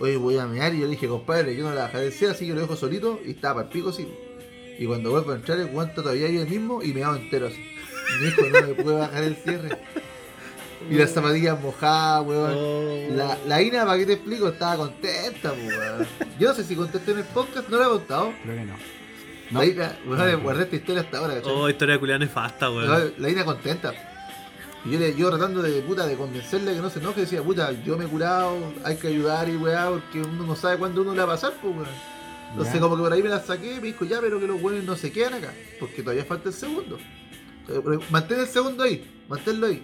oye 0.00 0.16
voy 0.16 0.38
a 0.38 0.46
mear 0.46 0.74
y 0.74 0.80
yo 0.80 0.84
le 0.84 0.92
dije, 0.92 1.08
compadre, 1.08 1.56
yo 1.56 1.68
no 1.68 1.74
la 1.74 1.86
dejaré 1.86 2.10
ser, 2.12 2.30
así 2.30 2.46
que 2.46 2.54
lo 2.54 2.60
dejo 2.60 2.76
solito 2.76 3.20
y 3.24 3.32
estaba 3.32 3.54
para 3.56 3.66
el 3.66 3.72
pico 3.72 3.92
sí. 3.92 4.08
Y 4.78 4.86
cuando 4.86 5.10
vuelvo 5.10 5.32
a 5.32 5.36
entrar 5.36 5.58
el 5.58 5.66
guante 5.68 5.94
todavía 5.94 6.26
ahí 6.26 6.36
el 6.36 6.48
mismo 6.48 6.82
y 6.82 6.92
me 6.92 7.02
hago 7.02 7.16
entero 7.16 7.48
así. 7.48 7.60
Y 7.60 8.22
me 8.22 8.26
dijo, 8.26 8.42
no 8.42 8.66
me 8.68 8.74
puede 8.74 8.96
bajar 8.96 9.24
el 9.24 9.36
cierre. 9.36 9.78
Y 10.88 10.94
las 10.94 11.10
zapatillas 11.10 11.60
mojadas, 11.60 12.24
weón. 12.24 12.52
Oh. 12.54 13.06
La, 13.10 13.36
la 13.46 13.60
Ina, 13.60 13.84
¿para 13.84 13.98
qué 13.98 14.06
te 14.06 14.12
explico? 14.12 14.48
Estaba 14.48 14.76
contenta, 14.76 15.52
pues, 15.52 15.76
weón. 15.76 16.06
Yo 16.38 16.48
no 16.48 16.54
sé 16.54 16.62
si 16.62 16.76
contesté 16.76 17.10
en 17.10 17.18
el 17.18 17.24
podcast, 17.24 17.68
no 17.68 17.76
lo 17.76 17.84
he 17.84 17.88
contado. 17.88 18.32
Creo 18.44 18.54
que 18.54 18.64
no. 18.64 18.74
No. 19.50 19.60
La 19.60 19.66
Ina, 19.66 19.98
weón, 20.06 20.42
guardé 20.42 20.62
esta 20.62 20.76
historia 20.76 21.02
hasta 21.02 21.18
ahora, 21.18 21.34
¿cachai? 21.34 21.52
Oh, 21.52 21.68
historia 21.68 21.94
de 21.94 21.98
culiada 21.98 22.20
nefasta, 22.20 22.70
weón. 22.70 23.14
La 23.18 23.28
Ina 23.28 23.44
contenta. 23.44 23.92
Y 24.84 24.90
yo, 24.92 24.98
le, 24.98 25.14
yo 25.14 25.28
tratando 25.28 25.60
de 25.62 25.82
puta 25.82 26.06
de 26.06 26.14
convencerle 26.16 26.72
que 26.74 26.80
no 26.80 26.88
se 26.90 27.00
enoje, 27.00 27.22
decía, 27.22 27.42
puta, 27.42 27.72
yo 27.84 27.96
me 27.98 28.04
he 28.04 28.08
curado, 28.08 28.56
hay 28.84 28.96
que 28.96 29.08
ayudar 29.08 29.48
y 29.48 29.56
weá, 29.56 29.90
porque 29.90 30.20
uno 30.22 30.44
no 30.46 30.56
sabe 30.56 30.78
cuándo 30.78 31.02
uno 31.02 31.12
le 31.12 31.18
va 31.18 31.24
a 31.24 31.28
pasar, 31.28 31.52
pues 31.60 31.74
weón. 31.74 31.88
Entonces 32.52 32.80
como 32.80 32.96
que 32.96 33.02
por 33.02 33.12
ahí 33.12 33.22
me 33.22 33.28
la 33.28 33.40
saqué 33.40 33.74
me 33.80 33.88
dijo, 33.88 34.04
ya, 34.06 34.20
pero 34.20 34.40
que 34.40 34.46
los 34.46 34.60
buenos 34.60 34.84
no 34.84 34.96
se 34.96 35.12
quedan 35.12 35.34
acá, 35.34 35.52
porque 35.80 36.02
todavía 36.02 36.24
falta 36.24 36.48
el 36.48 36.54
segundo. 36.54 36.96
Eh, 37.68 37.98
Mantén 38.10 38.40
el 38.40 38.46
segundo 38.46 38.84
ahí, 38.84 39.04
manténlo 39.28 39.66
ahí. 39.66 39.82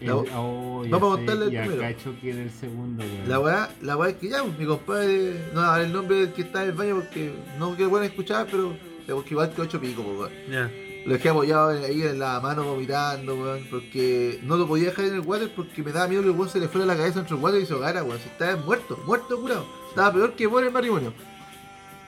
La- 0.00 0.12
El- 0.12 0.28
oh, 0.34 0.82
Vamos 0.88 1.12
a 1.12 1.16
contarle 1.16 1.44
el 1.46 1.50
ya 1.50 1.60
primero. 1.64 1.82
cacho 1.82 2.14
que 2.22 2.30
el 2.30 2.50
segundo, 2.50 3.04
weón. 3.04 3.28
La 3.28 3.38
weá, 3.40 3.70
la 3.82 3.96
weá 3.98 4.10
es 4.10 4.16
que 4.16 4.28
ya, 4.30 4.42
pues, 4.42 4.58
mi 4.58 4.64
compadre, 4.64 5.34
no 5.52 5.60
voy 5.60 5.64
a 5.64 5.72
dar 5.72 5.80
el 5.82 5.92
nombre 5.92 6.16
del 6.20 6.32
que 6.32 6.42
está 6.42 6.62
en 6.62 6.70
el 6.70 6.74
baño 6.76 6.94
porque 6.94 7.34
no 7.58 7.74
quiero 7.74 7.90
bueno 7.90 8.06
escuchar, 8.06 8.46
pero 8.50 8.74
porque 9.06 9.30
igual 9.34 9.52
que 9.52 9.60
ocho 9.60 9.78
pico, 9.78 10.02
pues 10.02 10.18
weón. 10.18 10.32
Ya. 10.50 10.70
Lo 11.06 11.14
dejé 11.14 11.30
apoyado 11.30 11.70
ahí 11.70 12.02
en 12.02 12.18
la 12.18 12.40
mano 12.40 12.62
vomitando, 12.64 13.34
weón, 13.34 13.66
porque 13.70 14.38
no 14.42 14.56
lo 14.56 14.66
podía 14.66 14.90
dejar 14.90 15.06
en 15.06 15.14
el 15.14 15.20
water 15.20 15.50
porque 15.54 15.82
me 15.82 15.92
daba 15.92 16.08
miedo 16.08 16.22
que 16.22 16.28
el 16.28 16.34
weón 16.34 16.50
se 16.50 16.60
le 16.60 16.68
fuera 16.68 16.86
la 16.86 16.96
cabeza 16.96 17.20
entre 17.20 17.36
el 17.36 17.42
water 17.42 17.60
y 17.60 17.66
se 17.66 17.72
ahogara, 17.72 18.02
weón. 18.02 18.20
Si 18.20 18.28
estaba 18.28 18.56
muerto, 18.56 18.98
muerto 19.06 19.40
curado. 19.40 19.66
Estaba 19.88 20.12
peor 20.12 20.34
que 20.34 20.46
muere 20.46 20.68
en 20.68 20.74
matrimonio. 20.74 21.12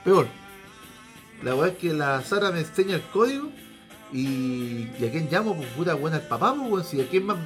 Peor. 0.04 0.26
La 1.42 1.54
weá 1.54 1.68
es 1.68 1.78
que 1.78 1.92
la 1.92 2.22
Sara 2.22 2.52
me 2.52 2.60
enseña 2.60 2.96
el 2.96 3.02
código 3.02 3.50
y, 4.12 4.88
y 4.98 5.06
a 5.08 5.10
quién 5.10 5.28
llamo, 5.30 5.56
pues 5.56 5.68
puta 5.70 5.94
weón, 5.94 6.14
al 6.14 6.28
papá, 6.28 6.54
pues 6.54 6.70
weón. 6.70 6.84
Si 6.84 7.00
a 7.00 7.08
quién 7.08 7.24
más, 7.24 7.38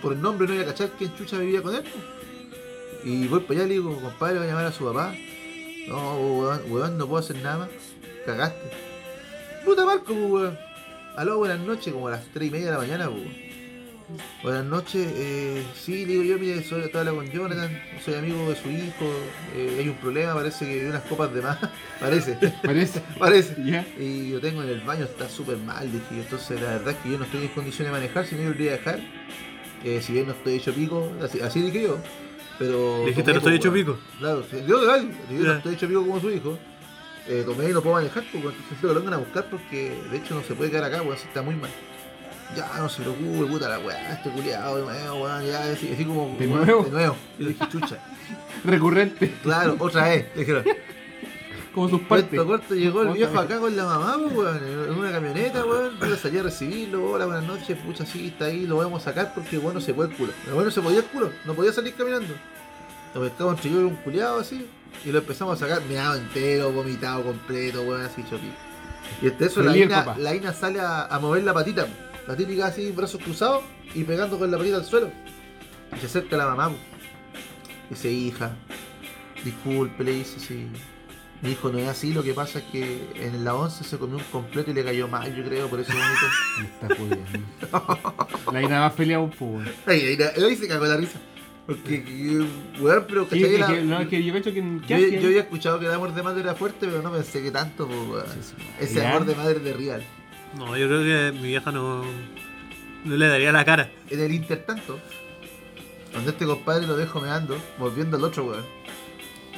por 0.00 0.14
el 0.14 0.22
nombre 0.22 0.48
no 0.48 0.54
iba 0.54 0.62
a 0.62 0.66
cachar 0.66 0.90
quién 0.98 1.14
chucha 1.16 1.38
vivía 1.38 1.60
con 1.60 1.74
él, 1.74 1.82
pues. 1.82 3.04
Y 3.04 3.28
voy 3.28 3.40
para 3.40 3.60
allá 3.60 3.64
y 3.64 3.68
le 3.68 3.74
digo, 3.74 4.00
compadre, 4.00 4.38
voy 4.38 4.46
a 4.46 4.50
llamar 4.50 4.64
a 4.66 4.72
su 4.72 4.86
papá. 4.86 5.14
No, 5.86 6.16
weón, 6.16 6.62
weón, 6.70 6.96
no 6.96 7.06
puedo 7.06 7.22
hacer 7.22 7.36
nada. 7.36 7.68
Cagaste. 8.24 8.70
Puta 9.66 9.84
Marco, 9.84 10.06
pues, 10.06 10.30
weón. 10.30 10.73
Aló, 11.16 11.38
buenas 11.38 11.60
noches, 11.60 11.92
como 11.92 12.08
a 12.08 12.12
las 12.12 12.24
3 12.32 12.48
y 12.48 12.50
media 12.50 12.66
de 12.66 12.72
la 12.72 12.78
mañana, 12.78 13.08
pues. 13.10 13.22
Buenas 14.42 14.64
noches, 14.66 15.06
eh, 15.16 15.62
sí, 15.74 16.04
digo 16.04 16.22
yo, 16.22 16.38
mire, 16.38 16.62
soy 16.62 16.82
hablando 16.82 17.14
con 17.16 17.30
Jonathan, 17.30 17.70
soy 18.04 18.14
amigo 18.14 18.50
de 18.50 18.56
su 18.56 18.68
hijo, 18.68 19.06
eh, 19.56 19.76
hay 19.78 19.88
un 19.88 19.94
problema, 19.96 20.34
parece 20.34 20.66
que 20.66 20.72
hay 20.80 20.86
unas 20.86 21.02
copas 21.04 21.32
de 21.32 21.40
más, 21.40 21.58
parece, 22.00 22.36
Parece. 22.62 23.00
parece. 23.18 23.54
Y 23.98 24.30
yo 24.30 24.40
tengo 24.40 24.62
en 24.62 24.68
el 24.68 24.80
baño, 24.80 25.04
está 25.04 25.26
súper 25.28 25.56
mal, 25.56 25.90
dije, 25.90 26.04
yo. 26.10 26.16
entonces 26.22 26.60
la 26.60 26.72
verdad 26.72 26.90
es 26.90 26.96
que 26.98 27.10
yo 27.10 27.18
no 27.18 27.24
estoy 27.24 27.42
en 27.44 27.48
condiciones 27.48 27.92
de 27.94 27.98
manejar, 28.00 28.26
si 28.26 28.34
me 28.34 28.50
voy 28.50 28.68
a 28.68 28.72
dejar, 28.72 29.00
eh, 29.84 30.00
si 30.02 30.12
bien 30.12 30.26
no 30.26 30.32
estoy 30.32 30.54
hecho 30.54 30.74
pico, 30.74 31.10
así, 31.22 31.40
así 31.40 31.62
dije 31.62 31.84
yo, 31.84 31.98
pero... 32.58 33.04
Dijiste, 33.06 33.32
no 33.32 33.38
estoy 33.38 33.54
hecho 33.56 33.72
pico. 33.72 33.98
Claro, 34.18 34.44
yo, 34.68 34.80
legal, 34.82 35.08
yo 35.30 35.38
no 35.38 35.44
Ya. 35.44 35.56
estoy 35.56 35.74
hecho 35.74 35.88
pico 35.88 36.02
como 36.06 36.20
su 36.20 36.30
hijo. 36.30 36.58
Eh, 37.26 37.42
tomé 37.46 37.70
y 37.70 37.72
no 37.72 37.80
puedo 37.80 37.96
manejar, 37.96 38.22
entonces 38.34 38.82
lo 38.82 38.94
vengan 38.94 39.14
a 39.14 39.16
buscar 39.16 39.46
porque 39.48 39.96
de 40.10 40.16
hecho 40.18 40.34
no 40.34 40.42
se 40.42 40.54
puede 40.54 40.70
quedar 40.70 40.84
acá, 40.84 41.00
weón, 41.00 41.16
si 41.16 41.26
está 41.26 41.40
muy 41.40 41.54
mal. 41.54 41.70
Ya, 42.54 42.70
no 42.78 42.88
se 42.88 43.00
preocupe, 43.00 43.46
puta 43.50 43.68
la 43.68 43.78
weá, 43.78 44.12
este 44.12 44.30
culiado 44.30 44.76
de 44.76 44.82
nuevo, 44.82 45.24
weón, 45.24 45.46
ya, 45.46 45.72
así, 45.72 45.90
así 45.92 46.04
como. 46.04 46.36
¿De 46.38 46.46
weón, 46.46 46.66
nuevo? 46.66 46.82
De 46.84 46.90
nuevo. 46.90 47.16
Yo 47.38 47.48
dije, 47.48 47.68
chucha. 47.70 47.98
Recurrente. 48.64 49.34
Claro, 49.42 49.76
otra 49.78 50.04
vez. 50.04 50.34
Dijeron, 50.36 50.64
Como 51.74 51.88
sus 51.88 52.02
partes. 52.02 52.38
Corto 52.42 52.74
llegó 52.74 53.02
el 53.02 53.14
viejo 53.14 53.38
acá 53.38 53.58
con 53.58 53.74
la 53.74 53.86
mamá, 53.86 54.18
pues, 54.22 54.36
weón, 54.36 54.60
en 54.62 54.90
una 54.90 55.10
camioneta, 55.10 55.64
weón. 55.64 55.98
Yo 55.98 56.16
salí 56.16 56.36
a 56.36 56.42
recibirlo, 56.42 57.10
hola, 57.10 57.24
buenas 57.24 57.44
noches, 57.44 57.78
pucha, 57.78 58.04
sí, 58.04 58.26
está 58.26 58.44
ahí, 58.44 58.66
lo 58.66 58.76
vamos 58.76 59.00
a 59.00 59.04
sacar 59.06 59.32
porque, 59.34 59.56
bueno, 59.56 59.80
se 59.80 59.94
fue 59.94 60.06
el 60.06 60.14
culo. 60.14 60.32
El 60.46 60.52
bueno 60.52 60.70
se 60.70 60.82
podía 60.82 60.98
el 60.98 61.06
culo, 61.06 61.30
no 61.46 61.54
podía 61.54 61.72
salir 61.72 61.94
caminando. 61.94 62.34
Lo 63.14 63.22
pescamos 63.22 63.54
entre 63.54 63.70
yo 63.70 63.80
y 63.80 63.84
un 63.84 63.96
culiado 63.96 64.40
así, 64.40 64.68
y 65.04 65.12
lo 65.12 65.18
empezamos 65.18 65.60
a 65.60 65.66
sacar 65.66 65.84
meado 65.86 66.16
entero, 66.16 66.72
vomitado 66.72 67.22
completo, 67.22 67.82
weón, 67.82 68.02
así 68.02 68.22
chopi. 68.28 68.52
Y 69.22 69.28
este 69.28 69.46
eso, 69.46 69.62
la 69.62 69.76
Ina, 69.76 70.16
la 70.18 70.34
Ina 70.34 70.52
sale 70.52 70.80
a, 70.80 71.06
a 71.06 71.18
mover 71.18 71.44
la 71.44 71.54
patita, 71.54 71.86
la 72.26 72.36
típica 72.36 72.66
así, 72.66 72.90
brazos 72.90 73.20
cruzados, 73.22 73.62
y 73.94 74.04
pegando 74.04 74.38
con 74.38 74.50
la 74.50 74.58
patita 74.58 74.76
al 74.76 74.84
suelo. 74.84 75.10
Y 75.94 76.00
se 76.00 76.06
acerca 76.06 76.36
la 76.36 76.46
mamá, 76.46 76.72
dice, 77.90 78.10
hija, 78.10 78.56
disculpe, 79.44 80.04
le 80.04 80.12
dice, 80.12 80.40
sí. 80.40 80.66
Mi 81.42 81.50
hijo 81.50 81.68
no 81.68 81.78
es 81.78 81.88
así, 81.88 82.14
lo 82.14 82.22
que 82.22 82.32
pasa 82.32 82.60
es 82.60 82.64
que 82.66 83.06
en 83.16 83.44
la 83.44 83.54
11 83.54 83.84
se 83.84 83.98
comió 83.98 84.16
un 84.16 84.24
completo 84.24 84.70
y 84.70 84.74
le 84.74 84.82
cayó 84.82 85.08
mal, 85.08 85.34
yo 85.36 85.44
creo, 85.44 85.68
por 85.68 85.78
eso. 85.78 85.92
Me 85.92 86.64
está 86.64 86.96
jodiendo. 86.96 88.50
La 88.50 88.62
Ina 88.62 88.80
más 88.80 88.98
aún, 88.98 89.30
pues, 89.30 89.40
weón. 89.40 89.72
Ay, 89.84 90.00
ay, 90.00 90.18
ay, 90.36 90.42
ahí 90.42 90.56
se 90.56 90.66
cagó 90.66 90.86
la 90.86 90.96
risa. 90.96 91.20
Porque, 91.66 92.04
que- 92.04 92.46
weón, 92.80 93.04
pero 93.08 93.26
Sí, 93.30 93.42
es 93.42 93.58
La- 93.58 93.66
que- 93.68 93.82
no, 93.82 94.00
es 94.00 94.08
que 94.08 94.22
yo 94.22 94.34
cacho 94.34 94.52
que. 94.52 94.62
¿qué 94.86 95.10
yo, 95.12 95.18
yo 95.20 95.28
había 95.28 95.40
escuchado 95.40 95.78
que 95.80 95.86
el 95.86 95.92
amor 95.92 96.14
de 96.14 96.22
madre 96.22 96.40
era 96.42 96.54
fuerte, 96.54 96.86
pero 96.86 97.00
no 97.00 97.10
pensé 97.10 97.42
que 97.42 97.50
tanto, 97.50 97.86
pues, 97.86 97.98
weón. 98.00 98.26
Ese 98.80 98.94
Ya. 98.96 99.10
amor 99.10 99.24
de 99.26 99.34
madre 99.34 99.60
de 99.60 99.72
real. 99.72 100.04
No, 100.58 100.76
yo 100.76 100.86
creo 100.86 101.00
que 101.32 101.38
mi 101.38 101.48
vieja 101.48 101.72
no, 101.72 102.04
no 103.04 103.16
le 103.16 103.26
daría 103.28 103.50
la 103.50 103.64
cara. 103.64 103.90
En 104.10 104.20
el 104.20 104.32
intertanto, 104.32 105.00
cuando 106.12 106.30
este 106.30 106.44
compadre 106.44 106.86
lo 106.86 106.96
dejo 106.96 107.20
meando, 107.20 107.56
volviendo 107.78 108.16
al 108.18 108.24
otro, 108.24 108.44
weón. 108.44 108.64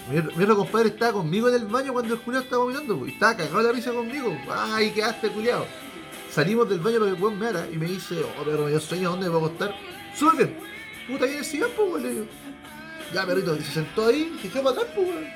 Mi, 0.08 0.22
mi 0.36 0.44
otro 0.44 0.56
compadre 0.58 0.90
estaba 0.90 1.12
conmigo 1.14 1.48
en 1.48 1.56
el 1.56 1.64
baño 1.66 1.92
cuando 1.92 2.14
el 2.14 2.20
culiao 2.20 2.42
estaba 2.44 2.62
vomitando, 2.62 3.04
y 3.04 3.10
estaba 3.10 3.36
cagado 3.36 3.62
la 3.62 3.72
risa 3.72 3.92
conmigo. 3.92 4.32
Ay, 4.48 4.92
quedaste 4.92 5.28
culiao. 5.30 5.66
Salimos 6.30 6.68
del 6.68 6.78
baño 6.78 7.00
para 7.00 7.10
que 7.10 7.16
el 7.16 7.22
weón 7.22 7.38
meara 7.38 7.66
y 7.72 7.76
me 7.76 7.86
dice, 7.86 8.14
oh, 8.22 8.44
perro, 8.44 8.64
me 8.64 8.70
dio 8.70 8.78
sueño, 8.78 9.10
¿dónde 9.10 9.26
me 9.28 9.34
voy 9.34 9.42
a 9.42 9.46
acostar? 9.46 9.74
Súbete. 10.16 10.56
Puta, 11.08 11.26
sillón, 11.44 11.70
pues, 11.76 11.88
weón. 11.88 12.02
le 12.02 12.10
digo. 12.10 12.26
Ya, 13.12 13.24
perrito, 13.24 13.56
y 13.56 13.62
se 13.62 13.72
sentó 13.72 14.06
ahí, 14.06 14.36
se 14.40 14.48
echó 14.48 14.62
para 14.62 14.70
atrás, 14.70 14.88
pues, 14.94 15.08
weón. 15.08 15.26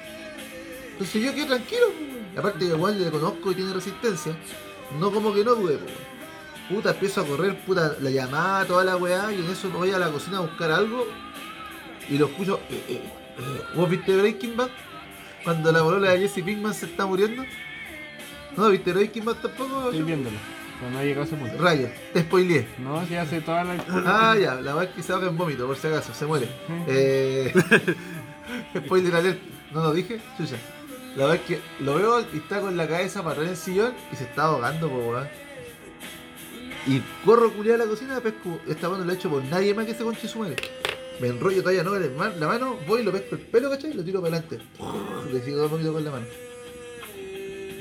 Entonces 0.92 1.22
yo 1.22 1.34
quedé 1.34 1.46
tranquilo, 1.46 1.86
pues, 1.86 2.10
weón. 2.10 2.26
Y 2.34 2.38
aparte 2.38 2.58
que 2.58 2.64
igual 2.66 3.02
le 3.02 3.10
conozco 3.10 3.52
y 3.52 3.54
tiene 3.54 3.72
resistencia. 3.72 4.36
No 4.98 5.10
como 5.12 5.32
que 5.32 5.44
no 5.44 5.54
pues, 5.54 5.66
weón. 5.76 6.10
Puta, 6.68 6.90
empiezo 6.90 7.20
a 7.22 7.26
correr, 7.26 7.58
puta, 7.64 7.96
la 8.00 8.10
llamada, 8.10 8.64
toda 8.64 8.84
la 8.84 8.96
weá, 8.96 9.32
y 9.32 9.40
en 9.40 9.50
eso 9.50 9.68
me 9.68 9.76
voy 9.76 9.90
a 9.90 9.98
la 9.98 10.10
cocina 10.10 10.38
a 10.38 10.42
buscar 10.42 10.70
algo. 10.70 11.06
Y 12.08 12.16
lo 12.18 12.26
escucho. 12.26 12.60
eh, 12.70 12.84
eh, 12.88 13.02
eh, 13.38 13.62
¿Vos 13.74 13.88
viste 13.90 14.16
Breaking 14.16 14.56
Bad? 14.56 14.68
Cuando 15.42 15.72
la 15.72 15.82
bolola 15.82 16.10
de 16.10 16.20
Jesse 16.20 16.44
Pinkman 16.44 16.74
se 16.74 16.86
está 16.86 17.06
muriendo. 17.06 17.44
¿No 18.56 18.68
viste 18.68 18.92
Breaking 18.92 19.24
Bad 19.24 19.36
tampoco? 19.36 19.84
Estoy 19.86 20.02
viéndolo. 20.02 20.36
Pero 20.80 20.92
no 20.92 20.98
ha 20.98 21.02
llegado 21.02 21.22
a 21.22 21.24
ese 21.26 21.36
punto. 21.36 21.62
Rayo, 21.62 21.88
te 22.14 22.22
spoileé. 22.22 22.66
No, 22.78 23.06
si 23.06 23.14
hace 23.14 23.40
toda 23.42 23.64
la. 23.64 23.74
Ah, 24.06 24.36
ya, 24.40 24.54
la 24.54 24.82
es 24.82 24.90
que 24.90 25.02
se 25.02 25.12
ahoga 25.12 25.28
en 25.28 25.36
vómito, 25.36 25.66
por 25.66 25.76
si 25.76 25.86
acaso, 25.86 26.14
se 26.14 26.24
muere. 26.24 26.48
Eh, 26.88 27.52
spoiler 28.76 29.14
alert, 29.14 29.40
¿no 29.72 29.82
lo 29.82 29.92
dije? 29.92 30.18
Chucha. 30.38 30.56
La 31.16 31.26
verdad 31.26 31.42
es 31.42 31.42
que 31.42 31.84
lo 31.84 31.96
veo 31.96 32.20
y 32.32 32.38
está 32.38 32.60
con 32.60 32.76
la 32.76 32.88
cabeza 32.88 33.22
para 33.22 33.42
en 33.42 33.48
el 33.48 33.56
sillón 33.56 33.92
y 34.12 34.16
se 34.16 34.24
está 34.24 34.44
ahogando, 34.44 34.88
po 34.88 34.96
weón. 34.96 35.28
Y 36.86 37.00
corro 37.26 37.52
culiar 37.52 37.80
a 37.80 37.84
la 37.84 37.90
cocina, 37.90 38.20
pesco. 38.20 38.58
Esta 38.66 38.88
mano 38.88 39.04
la 39.04 39.12
he 39.12 39.16
hecho 39.16 39.28
por 39.28 39.44
nadie 39.44 39.74
más 39.74 39.84
que 39.84 39.92
ese 39.92 40.02
conche 40.02 40.28
su 40.28 40.38
madre. 40.38 40.56
Me 41.20 41.28
enrollo 41.28 41.60
todavía 41.60 41.82
no 41.82 41.94
en 41.96 42.04
el 42.04 42.40
la 42.40 42.46
mano, 42.46 42.78
voy 42.86 43.02
y 43.02 43.04
lo 43.04 43.12
pesco 43.12 43.34
el 43.34 43.42
pelo, 43.42 43.68
¿cachai? 43.68 43.90
Y 43.90 43.94
lo 43.94 44.02
tiro 44.02 44.22
para 44.22 44.38
adelante. 44.38 44.64
Le 45.30 45.42
sigo 45.42 45.64
el 45.64 45.68
vómito 45.68 45.92
con 45.92 46.04
la 46.04 46.10
mano. 46.12 46.26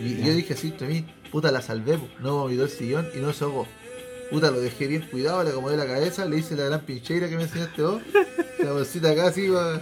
Y 0.02 0.22
yo 0.24 0.34
dije 0.34 0.54
así, 0.54 0.68
entre 0.68 0.88
mí, 0.88 1.06
puta 1.32 1.52
la 1.52 1.62
salvé, 1.62 1.98
po. 1.98 2.08
no 2.22 2.38
vomitó 2.44 2.63
el 2.63 2.70
sillón 2.70 3.08
y 3.15 3.20
no 3.20 3.34
se 3.34 3.44
ahogó. 3.44 3.68
Puta, 4.30 4.52
lo 4.52 4.62
dejé 4.62 4.88
bien 4.88 5.02
cuidado, 5.10 5.44
le 5.44 5.50
acomodé 5.50 5.76
la 5.76 5.88
cabeza, 5.88 6.26
le 6.26 6.38
hice 6.38 6.56
la 6.56 6.65
gran 6.65 6.82
pincheira 6.82 7.28
que 7.30 7.36
me 7.36 7.44
enseñaste 7.44 7.82
vos. 7.82 8.02
La 8.60 8.74
bolsita 8.74 9.12
acá 9.12 9.28
así, 9.28 9.48
va, 9.48 9.82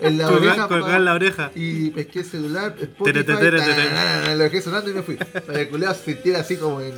en 0.00 0.18
la 0.18 0.28
oreja. 0.28 0.68
Colgar, 0.68 1.00
la 1.00 1.14
oreja. 1.14 1.50
y 1.54 1.90
pesqué 1.90 2.20
el 2.20 2.24
celular, 2.26 2.76
Spotify, 2.78 3.24
lo 3.24 4.38
dejé 4.38 4.60
sonando 4.60 4.90
y 4.90 4.94
me 4.94 5.02
fui. 5.02 5.16
Para 5.16 5.42
que 5.42 5.60
el 5.62 5.68
culeado 5.70 5.94
se 5.94 6.12
sintiera 6.12 6.40
así 6.40 6.56
como 6.56 6.80
en, 6.80 6.94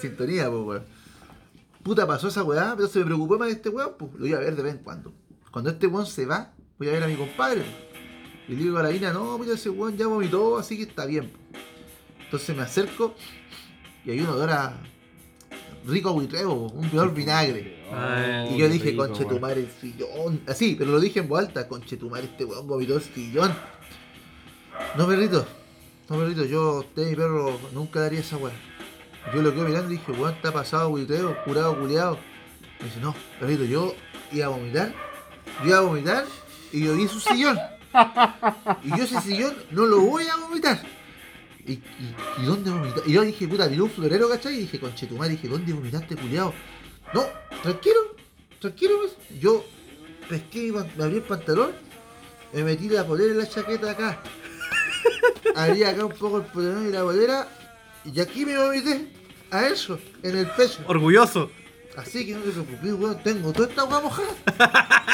sintonía, 0.00 0.48
pues, 0.48 0.62
weón. 0.62 0.84
Puta, 1.82 2.06
pasó 2.06 2.28
esa 2.28 2.42
weá, 2.42 2.74
pero 2.76 2.88
se 2.88 3.00
me 3.00 3.06
preocupó 3.06 3.38
más 3.38 3.48
de 3.48 3.54
este 3.54 3.68
weón, 3.68 3.94
pues 3.98 4.12
lo 4.16 4.26
iba 4.26 4.38
a 4.38 4.42
ver 4.42 4.54
de 4.54 4.62
vez 4.62 4.74
en 4.74 4.82
cuando. 4.82 5.12
Cuando 5.50 5.70
este 5.70 5.86
weón 5.86 6.06
se 6.06 6.24
va, 6.24 6.52
voy 6.78 6.88
a 6.88 6.92
ver 6.92 7.02
a 7.02 7.08
mi 7.08 7.16
compadre. 7.16 7.64
Y 8.46 8.52
le 8.52 8.62
digo 8.62 8.78
a 8.78 8.82
la 8.82 8.92
Ina, 8.92 9.12
no, 9.12 9.38
mira, 9.38 9.54
ese 9.54 9.70
weón 9.70 9.96
ya 9.96 10.06
vomitó, 10.06 10.56
así 10.56 10.76
que 10.76 10.84
está 10.84 11.04
bien. 11.04 11.32
Entonces 12.28 12.54
me 12.54 12.62
acerco 12.62 13.14
y 14.04 14.10
hay 14.10 14.20
un 14.20 14.26
olor 14.28 14.50
a 14.50 14.74
rico 15.86 16.12
buitreo, 16.12 16.52
un 16.52 16.90
peor 16.90 17.14
vinagre. 17.14 17.82
Ay, 17.90 18.54
Y 18.54 18.58
yo 18.58 18.68
dije, 18.68 18.90
rico, 18.90 19.06
conche 19.06 19.22
tu 19.24 19.30
weón. 19.30 19.40
madre 19.40 19.60
el 19.60 19.70
sillón. 19.70 20.42
Así, 20.46 20.74
pero 20.78 20.90
lo 20.90 21.00
dije 21.00 21.20
en 21.20 21.28
voz 21.28 21.40
alta, 21.40 21.66
conche 21.66 21.96
tu 21.96 22.10
madre, 22.10 22.26
este 22.26 22.44
weón 22.44 22.66
vomitó 22.66 22.96
el 22.96 23.02
sillón. 23.02 23.54
No, 24.96 25.06
perrito. 25.06 25.46
No, 26.10 26.18
perrito, 26.18 26.44
yo, 26.44 26.80
usted 26.80 27.08
mi 27.08 27.16
perro, 27.16 27.58
nunca 27.72 28.00
daría 28.00 28.20
esa 28.20 28.36
weá. 28.36 28.52
Yo 29.34 29.40
lo 29.40 29.54
quedo 29.54 29.64
mirando 29.64 29.90
y 29.92 29.96
dije, 29.96 30.12
weón, 30.12 30.34
está 30.34 30.52
pasado 30.52 30.90
buitreo, 30.90 31.34
curado, 31.44 31.78
culiado. 31.80 32.18
Me 32.80 32.86
dice, 32.86 33.00
no, 33.00 33.14
perrito, 33.40 33.64
yo 33.64 33.94
iba 34.32 34.44
a 34.46 34.48
vomitar, 34.50 34.94
yo 35.62 35.68
iba 35.68 35.78
a 35.78 35.80
vomitar 35.80 36.24
y 36.72 36.84
yo 36.84 36.94
vi 36.94 37.08
su 37.08 37.20
sillón. 37.20 37.58
Y 38.84 38.88
yo 38.90 39.04
ese 39.04 39.18
sillón 39.22 39.54
no 39.70 39.86
lo 39.86 40.00
voy 40.02 40.24
a 40.26 40.36
vomitar. 40.36 40.78
¿Y, 41.68 41.72
y, 41.72 42.14
y 42.38 42.44
dónde 42.46 42.70
vomitaste? 42.70 43.10
Y 43.10 43.12
yo 43.12 43.22
dije, 43.22 43.46
puta, 43.46 43.68
miré 43.68 43.82
un 43.82 43.90
florero, 43.90 44.28
¿cachai? 44.28 44.54
Y 44.54 44.60
dije, 44.60 44.80
conche 44.80 45.06
tu 45.06 45.16
madre, 45.16 45.32
dije, 45.32 45.48
¿dónde 45.48 45.72
vomitaste, 45.72 46.16
culiado? 46.16 46.54
No, 47.12 47.26
tranquilo, 47.62 48.16
tranquilo, 48.58 48.94
pues. 49.00 49.38
Yo 49.38 49.64
pesqué, 50.28 50.72
me 50.72 51.04
abrí 51.04 51.16
el 51.16 51.22
pantalón, 51.22 51.72
me 52.54 52.64
metí 52.64 52.88
la 52.88 53.06
polera 53.06 53.34
y 53.34 53.36
la 53.36 53.48
chaqueta 53.48 53.90
acá. 53.90 54.22
Abrí 55.54 55.82
acá 55.84 56.06
un 56.06 56.12
poco 56.12 56.38
el 56.38 56.44
pantalón 56.44 56.88
y 56.88 56.92
la 56.92 57.02
polera, 57.02 57.48
y 58.04 58.18
aquí 58.18 58.46
me 58.46 58.56
vomité 58.56 59.06
a 59.50 59.66
eso, 59.66 59.98
en 60.22 60.38
el 60.38 60.46
pecho. 60.50 60.80
Orgulloso. 60.86 61.50
Así 61.96 62.24
que 62.24 62.32
no 62.32 62.40
te 62.42 62.50
preocupes, 62.50 62.92
weón, 62.92 63.22
tengo 63.22 63.52
toda 63.52 63.68
esta 63.68 63.82
agua 63.82 64.00
mojada. 64.00 64.28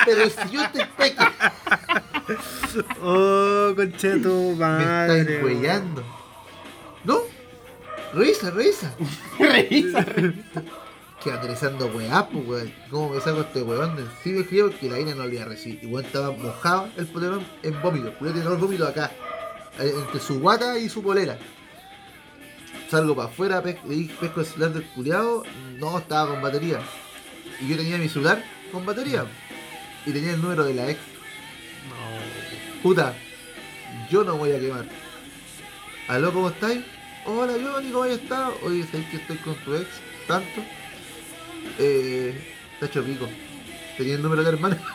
Pero 0.04 0.22
el 0.22 0.30
sillón 0.30 0.70
te 0.72 0.86
peque, 0.86 1.24
Oh, 3.02 3.72
conche 3.74 4.18
tu 4.18 4.28
me 4.28 4.52
está 4.52 5.06
madre. 5.08 5.40
¿No? 7.04 7.18
Revisa, 8.12 8.50
revisa. 8.50 8.94
Revisa. 9.38 10.04
Que 11.22 11.30
analizando 11.32 11.86
weá, 11.86 12.28
pues 12.28 12.46
weón. 12.46 12.72
¿Cómo 12.90 13.10
me 13.14 13.20
saco 13.20 13.40
este 13.40 13.62
weón 13.62 13.96
de 13.96 14.02
encima? 14.02 14.40
Es 14.40 14.48
que 14.48 14.56
yo, 14.56 14.70
porque 14.70 14.88
la 14.90 15.00
Ina 15.00 15.14
no 15.14 15.26
lo 15.26 15.32
iba 15.32 15.42
a 15.42 15.46
recibir. 15.46 15.80
Weón 15.86 16.04
estaba 16.06 16.30
mojado 16.32 16.88
el 16.96 17.06
polerón 17.06 17.46
en 17.62 17.80
vómito. 17.82 18.12
Pude 18.14 18.32
tener 18.32 18.46
el 18.48 18.56
vómito 18.58 18.86
acá. 18.86 19.10
eh, 19.80 19.92
Entre 19.96 20.20
su 20.20 20.38
guata 20.40 20.78
y 20.78 20.88
su 20.88 21.02
polera. 21.02 21.38
Salgo 22.90 23.16
para 23.16 23.28
afuera, 23.28 23.62
pes- 23.62 23.76
pesco 24.20 24.40
el 24.40 24.46
celular 24.46 24.72
del 24.72 24.84
culiado. 24.88 25.42
No, 25.78 25.98
estaba 25.98 26.30
con 26.30 26.42
batería. 26.42 26.80
Y 27.60 27.68
yo 27.68 27.76
tenía 27.76 27.98
mi 27.98 28.08
celular 28.08 28.44
con 28.70 28.84
batería. 28.86 29.24
Y 30.06 30.12
tenía 30.12 30.32
el 30.34 30.42
número 30.42 30.64
de 30.64 30.74
la 30.74 30.90
ex. 30.90 31.00
No. 31.88 32.82
Puta, 32.82 33.14
yo 34.10 34.22
no 34.24 34.36
voy 34.36 34.52
a 34.52 34.60
quemar. 34.60 34.84
¿Aló, 36.08 36.32
cómo 36.32 36.50
estáis? 36.50 36.80
Hola, 37.26 37.54
Johnny, 37.54 37.90
¿cómo 37.90 38.04
has 38.04 38.10
estado? 38.10 38.54
Oye, 38.64 38.84
¿sabéis 38.84 39.08
que 39.08 39.16
estoy 39.16 39.36
con 39.38 39.54
tu 39.56 39.74
ex? 39.74 39.86
¿Tanto? 40.26 40.62
Eh, 41.78 42.34
está 42.74 42.86
hecho 42.86 43.02
pico. 43.02 43.26
¿Tenía 43.96 44.16
el 44.16 44.22
número 44.22 44.42
de 44.42 44.50
la 44.50 44.56
hermana? 44.56 44.78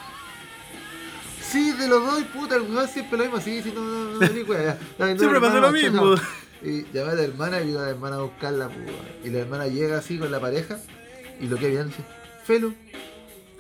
Sí, 1.42 1.74
te 1.76 1.88
lo 1.88 2.00
doy, 2.00 2.26
puta, 2.26 2.58
el 2.58 2.62
weón 2.62 2.88
siempre 2.88 3.18
lo 3.18 3.24
mismo, 3.24 3.42
sí, 3.42 3.64
sí, 3.64 3.74
no, 3.74 3.82
no, 3.82 4.20
no, 4.20 5.18
Siempre 5.18 5.42
pasa 5.42 5.60
lo 5.60 5.72
mismo. 5.72 6.14
Y 6.62 6.84
llamé 6.94 7.10
a 7.10 7.16
la 7.16 7.24
hermana 7.24 7.60
y 7.60 7.66
vino 7.66 7.82
la 7.82 7.90
hermana 7.90 8.18
a 8.18 8.20
buscarla, 8.20 8.68
weón. 8.68 9.08
Y 9.24 9.30
la 9.32 9.40
hermana 9.40 9.66
llega 9.66 9.98
así 9.98 10.20
con 10.20 10.30
la 10.30 10.40
pareja 10.40 10.78
y 11.42 11.48
lo 11.48 11.58
que 11.58 11.66
habían 11.66 11.88
dice, 11.88 12.04
Felo, 12.44 12.72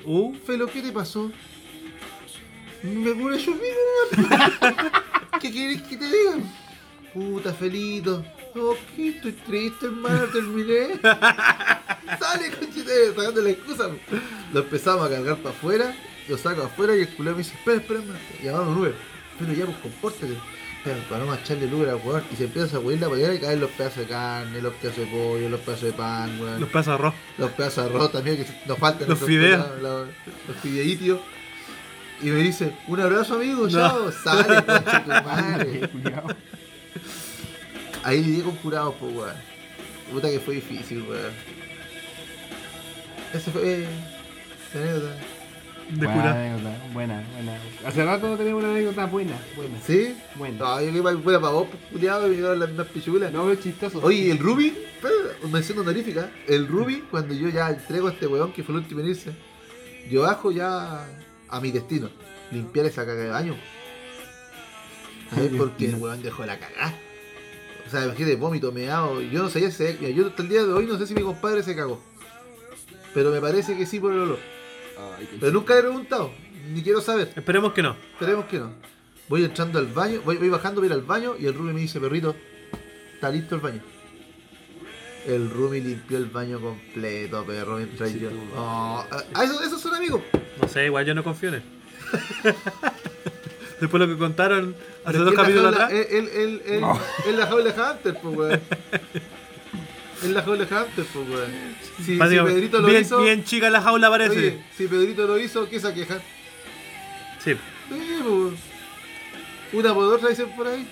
Uh, 0.05 0.35
Felo, 0.45 0.67
¿qué 0.67 0.83
te 0.83 0.91
pasó? 0.91 1.31
Me 2.83 3.11
cura 3.13 3.37
yo 3.37 3.53
mismo. 3.53 4.29
¿Qué 5.41 5.51
quieres 5.51 5.81
que 5.81 5.97
te 5.97 6.05
diga? 6.05 6.37
Puta, 7.11 7.53
Felito. 7.53 8.23
Oh, 8.55 8.75
¿qué? 8.95 9.09
Estoy 9.09 9.31
triste, 9.33 9.85
hermano, 9.85 10.25
terminé. 10.25 10.99
Sale, 12.19 12.51
conchite, 12.57 13.13
sacando 13.15 13.41
la 13.41 13.49
excusa. 13.51 13.89
Lo 14.53 14.59
empezamos 14.61 15.05
a 15.05 15.09
cargar 15.09 15.37
para 15.37 15.55
afuera, 15.55 15.95
lo 16.27 16.37
saco 16.37 16.63
afuera 16.63 16.95
y 16.95 17.01
el 17.01 17.09
culo 17.09 17.31
me 17.31 17.37
dice, 17.39 17.53
espera, 17.55 17.77
espera, 17.77 17.99
hermano. 17.99 18.19
Llamaron 18.43 18.67
un 18.69 18.77
Uber. 18.79 18.95
Pero 19.39 19.53
ya, 19.53 19.65
pues, 19.65 19.77
compórtate. 19.77 20.33
Espera, 20.77 20.97
para 21.09 21.25
no 21.25 21.33
echarle 21.35 21.65
el 21.65 21.73
Uber 21.73 21.89
al 21.89 21.95
weón. 22.03 22.23
Y 22.31 22.35
se 22.35 22.45
empieza 22.45 22.77
a 22.77 22.79
huir 22.79 22.99
la 22.99 23.09
polera 23.09 23.33
y 23.35 23.39
caen 23.39 23.59
los 23.59 23.69
pedazos 23.71 23.97
de 23.99 24.05
carne, 24.05 24.61
los 24.61 24.73
pedazos 24.75 25.05
de 25.05 25.11
pollo, 25.11 25.49
los 25.49 25.59
pedazos 25.59 25.83
de 25.85 25.93
pan, 25.93 26.41
weón. 26.41 26.59
los 26.59 26.69
pedazos 26.69 26.87
de 26.87 26.93
arroz. 26.93 27.13
Los 27.37 27.51
pedazos 27.51 27.83
de 27.83 27.89
arroz 27.89 28.11
también, 28.11 28.37
que 28.37 28.45
nos 28.65 28.77
faltan. 28.79 29.09
Los 29.09 29.19
fideos. 29.19 29.65
Los, 29.81 30.07
los. 30.47 30.65
Y 32.21 32.25
me 32.31 32.39
dice, 32.41 32.75
un 32.87 32.99
abrazo 32.99 33.35
amigo, 33.35 33.63
No. 33.63 33.69
chao, 33.69 34.11
sale, 34.11 34.63
concha 34.65 35.03
tu 35.03 35.09
madre. 35.09 35.89
Ahí 38.03 38.23
lidié 38.23 38.43
con 38.43 38.55
curados, 38.57 38.95
pues, 38.99 39.13
weón. 39.15 39.35
Puta 40.11 40.29
que 40.29 40.39
fue 40.39 40.55
difícil, 40.55 41.01
weón. 41.03 41.33
Ese 43.33 43.51
fue. 43.51 43.85
la 44.73 44.81
anécdota. 44.81 45.15
De 45.89 46.05
buena 46.05 46.13
cura. 46.13 46.31
anécdota, 46.31 46.77
buena, 46.93 47.23
buena. 47.33 47.59
Hace 47.85 48.05
rato 48.05 48.37
tenemos 48.37 48.63
una 48.63 48.71
anécdota 48.71 49.05
buena, 49.07 49.33
buena. 49.55 49.79
¿Sí? 49.85 50.15
Buena. 50.35 50.57
No, 50.59 50.81
yo 50.81 50.93
que 50.93 51.01
para 51.01 51.17
fuera 51.17 51.39
para 51.39 51.53
vos, 51.53 51.67
pues, 51.69 51.83
culiado, 51.91 52.27
y 52.27 52.29
me 52.29 52.35
dieron 52.37 52.59
las 52.59 52.69
mismas 52.69 52.87
pichulas. 52.87 53.31
No, 53.31 53.41
pero 53.41 53.53
es 53.53 53.59
chistoso. 53.61 53.99
Oye, 54.03 54.31
el 54.31 54.37
Ruby, 54.37 54.67
espera, 54.67 55.49
mención 55.51 55.79
honorífica. 55.79 56.29
El 56.47 56.67
Ruby, 56.67 57.03
cuando 57.09 57.33
yo 57.33 57.49
ya 57.49 57.69
entrego 57.69 58.07
a 58.07 58.11
este 58.11 58.27
weón 58.27 58.53
que 58.53 58.63
fue 58.63 58.75
el 58.75 58.81
último 58.81 59.01
en 59.01 59.07
irse, 59.07 59.31
yo 60.09 60.21
bajo 60.21 60.51
ya 60.51 61.07
a 61.49 61.59
mi 61.59 61.71
destino. 61.71 62.09
Limpiar 62.51 62.85
esa 62.85 63.05
caga 63.05 63.21
de 63.21 63.29
baño. 63.29 63.55
¿Sabes 65.29 65.51
Mi 65.51 65.57
por 65.57 65.71
qué 65.71 65.85
el 65.87 65.95
weón 65.95 66.21
dejó 66.21 66.45
la 66.45 66.57
cagada? 66.59 66.93
O 67.89 67.91
sea, 67.91 68.05
imagínate, 68.05 68.35
vómito, 68.35 68.71
meado. 68.71 69.19
Yo 69.19 69.41
no 69.41 69.49
sabía 69.49 69.71
si. 69.71 69.83
mira, 69.99 70.11
Yo 70.11 70.27
hasta 70.27 70.43
el 70.43 70.49
día 70.49 70.63
de 70.63 70.71
hoy 70.71 70.85
no 70.85 70.95
sé 70.99 71.07
si 71.07 71.15
mi 71.15 71.23
compadre 71.23 71.63
se 71.63 71.75
cagó. 71.75 71.99
Pero 73.15 73.31
me 73.31 73.41
parece 73.41 73.75
que 73.75 73.87
sí 73.87 73.99
por 73.99 74.13
el 74.13 74.19
olor. 74.19 74.37
Ay, 75.17 75.25
qué 75.25 75.37
Pero 75.39 75.51
nunca 75.53 75.73
le 75.73 75.79
he 75.79 75.83
preguntado. 75.83 76.31
Ni 76.71 76.83
quiero 76.83 77.01
saber. 77.01 77.33
Esperemos 77.35 77.73
que 77.73 77.81
no. 77.81 77.95
Esperemos 78.13 78.45
que 78.45 78.59
no. 78.59 78.73
Voy 79.27 79.43
entrando 79.43 79.79
al 79.79 79.87
baño, 79.87 80.21
voy, 80.23 80.37
voy 80.37 80.49
bajando 80.49 80.81
para 80.81 80.93
ir 80.93 80.93
al 80.93 81.01
baño 81.01 81.35
y 81.39 81.47
el 81.47 81.55
Rumi 81.55 81.73
me 81.73 81.81
dice, 81.81 81.99
perrito, 81.99 82.35
está 83.15 83.31
listo 83.31 83.55
el 83.55 83.61
baño. 83.61 83.81
El 85.25 85.49
Rumi 85.49 85.81
limpió 85.81 86.17
el 86.19 86.25
baño 86.25 86.59
completo, 86.59 87.43
perro, 87.43 87.77
mientras 87.77 88.11
Sí, 88.11 88.19
yo. 88.19 88.29
Oh, 88.55 89.03
ah, 89.09 89.43
eso, 89.43 89.63
esos 89.63 89.81
son 89.81 89.95
amigos. 89.95 90.21
No 90.61 90.67
sé, 90.67 90.85
igual 90.85 91.05
yo 91.05 91.15
no 91.15 91.23
confío 91.23 91.49
en 91.49 91.55
él. 91.55 91.63
Después 93.79 93.99
de 94.01 94.07
lo 94.07 94.13
que 94.13 94.19
contaron 94.19 94.75
hace 95.05 95.11
Pero 95.13 95.23
dos 95.25 95.33
es 95.33 95.39
capítulos 95.39 95.73
atrás. 95.73 95.91
Él, 95.91 96.07
él, 96.11 96.29
él, 96.33 96.61
él, 96.65 96.81
No. 96.81 96.99
él 97.27 97.37
la 97.37 97.47
jaula 97.47 97.71
de 97.71 97.81
Hunter, 97.81 98.17
pues, 98.21 98.35
weón. 98.37 98.61
Él 100.23 100.33
la 100.33 100.41
jaula 100.43 100.65
de 100.65 100.75
Hunter, 100.75 101.05
pues, 101.13 101.29
weón. 101.29 101.51
Si, 102.05 102.17
Pedrito 102.17 102.79
lo 102.79 102.87
bien, 102.87 103.01
hizo. 103.01 103.21
bien 103.21 103.43
chica 103.43 103.69
la 103.69 103.81
jaula 103.81 104.09
parece. 104.09 104.37
Oye, 104.37 104.63
si 104.77 104.87
Pedrito 104.87 105.25
lo 105.27 105.37
hizo, 105.39 105.67
¿qué 105.69 105.79
se 105.79 105.93
queja? 105.93 106.19
Sí. 107.43 107.53
Sí, 107.53 108.19
pues. 108.23 108.53
Una 109.71 109.93
por 109.93 110.13
otra 110.13 110.29
dicen 110.29 110.49
por 110.57 110.67
ahí. 110.67 110.87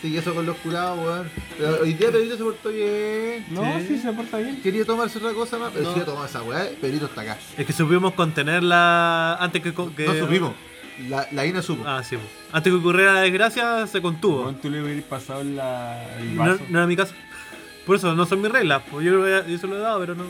Sí, 0.00 0.16
eso 0.16 0.32
con 0.32 0.46
los 0.46 0.56
curados, 0.58 0.98
weón. 1.04 1.28
Pero 1.58 1.80
hoy 1.82 1.94
día 1.94 2.12
Pedrito 2.12 2.36
se 2.36 2.44
portó 2.44 2.68
bien. 2.68 3.44
No, 3.50 3.62
Sí. 3.80 3.86
sí, 3.88 3.98
se 3.98 4.12
porta 4.12 4.36
bien. 4.38 4.60
Quería 4.62 4.84
tomarse 4.84 5.18
otra 5.18 5.32
cosa 5.32 5.58
más, 5.58 5.72
pero 5.72 5.86
No. 5.86 5.92
si 5.94 5.98
ya 5.98 6.04
tomó 6.06 6.24
esa 6.24 6.42
weá, 6.42 6.68
Pedrito 6.80 7.06
está 7.06 7.22
acá. 7.22 7.38
Es 7.56 7.66
que 7.66 7.72
supimos 7.72 8.14
contenerla 8.14 9.34
antes 9.40 9.60
que. 9.60 9.72
que- 9.74 10.06
No 10.06 10.14
supimos. 10.14 10.52
La, 11.08 11.28
la 11.32 11.46
Ina 11.46 11.62
supo. 11.62 11.84
Ah, 11.86 12.02
sí. 12.02 12.16
po. 12.16 12.22
Antes 12.52 12.72
que 12.72 12.78
ocurriera 12.78 13.12
la 13.14 13.20
desgracia, 13.20 13.86
se 13.86 14.02
contuvo. 14.02 14.42
Bueno, 14.44 14.58
tú 14.60 14.68
le 14.70 14.82
hubieras 14.82 15.04
pasado 15.04 15.44
la, 15.44 16.04
el 16.18 16.34
No, 16.34 16.42
vaso. 16.44 16.60
no 16.68 16.78
era 16.78 16.86
mi 16.88 16.96
caso. 16.96 17.14
Por 17.86 17.96
eso 17.96 18.14
no 18.14 18.26
son 18.26 18.40
mis 18.42 18.50
reglas. 18.50 18.82
Pues 18.90 19.06
yo, 19.06 19.12
yo 19.46 19.58
se 19.58 19.66
lo 19.66 19.76
he 19.76 19.80
dado, 19.80 20.00
pero 20.00 20.14
no. 20.14 20.24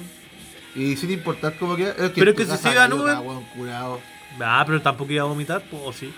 Y 0.74 0.94
sin 0.96 1.10
importar 1.10 1.56
cómo 1.58 1.74
queda. 1.74 1.92
Es 1.92 2.10
Pero 2.10 2.30
en 2.32 2.36
que 2.36 2.44
si 2.44 2.50
casa 2.50 2.62
se 2.62 2.70
iba 2.72 2.84
a 2.84 2.88
nube- 2.88 3.18
weón 3.20 3.44
curado. 3.46 4.00
Ah, 4.40 4.62
pero 4.66 4.80
tampoco 4.82 5.10
iba 5.12 5.22
a 5.22 5.26
vomitar, 5.26 5.62
pues 5.70 5.82
o 5.84 5.92
sí. 5.92 6.12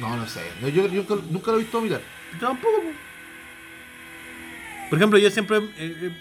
No, 0.00 0.16
no 0.16 0.26
sé. 0.26 0.40
No, 0.62 0.68
yo, 0.68 0.86
yo 0.88 1.02
nunca, 1.02 1.14
nunca 1.30 1.50
lo 1.50 1.58
he 1.58 1.60
visto 1.60 1.80
mirar. 1.80 2.00
Tampoco, 2.40 2.80
pues. 2.82 2.96
Por 4.88 4.98
ejemplo, 4.98 5.18
yo 5.18 5.30
siempre. 5.30 5.58
eh, 5.58 5.62
eh, 5.78 5.96
eh, 6.02 6.12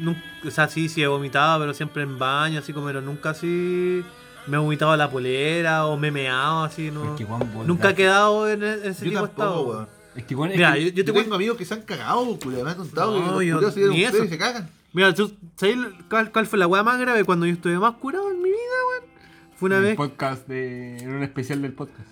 nun- 0.00 0.20
o 0.44 0.50
sea, 0.50 0.68
sí, 0.68 0.88
sí 0.88 1.02
he 1.02 1.06
vomitado, 1.06 1.60
pero 1.60 1.72
siempre 1.72 2.02
en 2.02 2.18
baño, 2.18 2.58
así 2.58 2.72
como, 2.72 2.86
pero 2.86 3.00
nunca 3.00 3.30
así. 3.30 4.04
Me 4.46 4.56
he 4.56 4.60
vomitado 4.60 4.96
la 4.96 5.10
polera 5.10 5.86
o 5.86 5.96
me 5.96 6.08
he 6.08 6.10
meado, 6.12 6.64
así, 6.64 6.90
no. 6.90 7.12
Es 7.12 7.18
que, 7.18 7.24
Juan, 7.24 7.50
vos 7.52 7.66
Nunca 7.66 7.90
he 7.90 7.94
quedado 7.94 8.48
en, 8.48 8.62
e- 8.62 8.72
en 8.74 8.84
ese 8.90 9.04
Yo 9.04 9.10
tipo 9.10 9.22
de 9.22 9.26
estado. 9.28 9.62
weón. 9.66 9.88
Es 10.14 10.24
que, 10.24 10.34
es 10.34 10.40
Mira, 10.40 10.74
que- 10.74 10.84
yo, 10.84 10.88
yo 10.90 10.94
Yo, 10.94 11.04
te 11.04 11.12
tengo 11.12 11.34
amigos 11.34 11.56
que 11.56 11.64
se 11.64 11.74
han 11.74 11.82
cagado, 11.82 12.38
culiao. 12.38 12.64
Me 12.64 12.70
han 12.70 12.76
contado 12.76 13.18
No, 13.18 13.38
que 13.40 13.46
los 13.46 13.74
yo- 13.74 13.88
ni 13.90 14.04
eso. 14.04 14.24
y 14.24 14.28
se 14.28 14.38
cagan. 14.38 14.68
Mira, 14.92 15.12
¿tú 15.14 15.30
sabes 15.56 15.76
cuál, 16.08 16.32
cuál 16.32 16.46
fue 16.46 16.58
la 16.58 16.66
weá 16.66 16.82
más 16.82 16.98
grave 17.00 17.24
cuando 17.24 17.44
yo 17.44 17.52
estuve 17.52 17.78
más 17.78 17.94
curado 17.96 18.30
en 18.30 18.38
mi 18.40 18.48
vida, 18.48 18.58
weón? 18.90 19.10
Fue 19.56 19.66
una 19.66 19.76
en 19.76 19.82
vez. 19.82 19.90
el 19.90 19.96
podcast 19.96 20.46
de. 20.48 20.98
En 20.98 21.12
un 21.14 21.22
especial 21.22 21.60
del 21.62 21.72
podcast. 21.72 22.08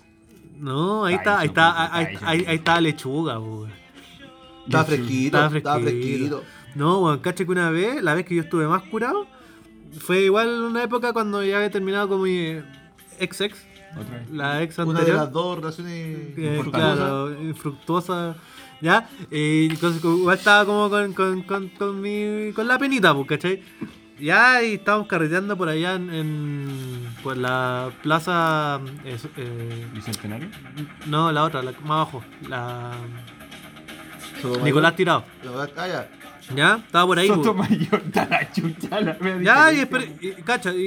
No, 0.57 1.05
ahí 1.05 1.15
Está 1.15 1.39
ahí 1.39 1.47
está, 1.47 1.93
ahí, 1.95 2.13
está 2.13 2.29
ahí, 2.29 2.45
ahí 2.47 2.55
está 2.55 2.81
lechuga, 2.81 3.39
weón. 3.39 3.71
Estaba 4.65 4.83
Yo 4.83 4.87
fresquito, 4.95 5.45
Estaba 5.55 5.79
fresquito. 5.79 6.43
No, 6.75 6.99
weón, 6.99 7.19
caché 7.19 7.45
que 7.45 7.51
una 7.51 7.69
vez, 7.71 8.03
la 8.03 8.13
vez 8.13 8.25
que 8.25 8.35
yo 8.35 8.41
estuve 8.43 8.67
más 8.67 8.83
curado, 8.83 9.25
fue 9.99 10.21
igual 10.23 10.61
una 10.63 10.83
época 10.83 11.13
cuando 11.13 11.43
ya 11.43 11.57
había 11.57 11.69
terminado 11.71 12.09
con 12.09 12.21
mi 12.23 12.57
ex 13.19 13.41
ex, 13.41 13.65
la 14.31 14.61
ex 14.63 14.77
Una 14.79 14.85
de 14.93 14.99
anterior. 14.99 15.15
las 15.17 15.31
dos 15.31 15.57
relaciones 15.57 15.93
eh, 16.37 16.55
infructuosas. 16.57 16.95
claro, 16.97 17.41
infructuosa, 17.41 18.35
¿ya? 18.81 19.09
Y 19.31 19.67
entonces 19.69 20.03
igual 20.03 20.37
estaba 20.37 20.65
como 20.65 20.89
con, 20.89 21.13
con, 21.13 21.41
con, 21.43 21.69
con 21.69 22.01
mi, 22.01 22.51
con 22.53 22.67
la 22.67 22.77
penita, 22.77 23.13
pues, 23.13 23.27
¿cachai? 23.27 23.63
Ya, 24.19 24.63
y 24.63 24.75
estábamos 24.75 25.07
carreteando 25.07 25.57
por 25.57 25.67
allá 25.67 25.95
en, 25.95 26.09
en 26.09 27.15
por 27.21 27.35
la 27.35 27.91
plaza, 28.01 28.79
eh, 29.03 29.17
eh, 29.35 29.87
Bicentenario. 29.93 30.47
no, 31.07 31.31
la 31.33 31.43
otra, 31.43 31.61
la 31.61 31.71
más 31.71 31.83
abajo, 31.91 32.23
la. 32.47 32.91
Nicolás 34.63 34.95
Tirado, 34.95 35.23
Ah, 35.77 35.87
ya. 35.87 36.09
¿Ya? 36.53 36.75
Estaba 36.85 37.05
por 37.07 37.17
ahí, 37.19 37.27
pues. 37.27 37.39
Sotomayor, 37.39 38.03
está 38.05 38.27
la 38.29 38.51
chucha, 38.51 39.01
la 39.01 39.17
Ya, 39.41 39.71
y 39.73 39.79
esperé, 39.79 40.15
y, 40.21 40.31
cacha, 40.43 40.73
y, 40.73 40.77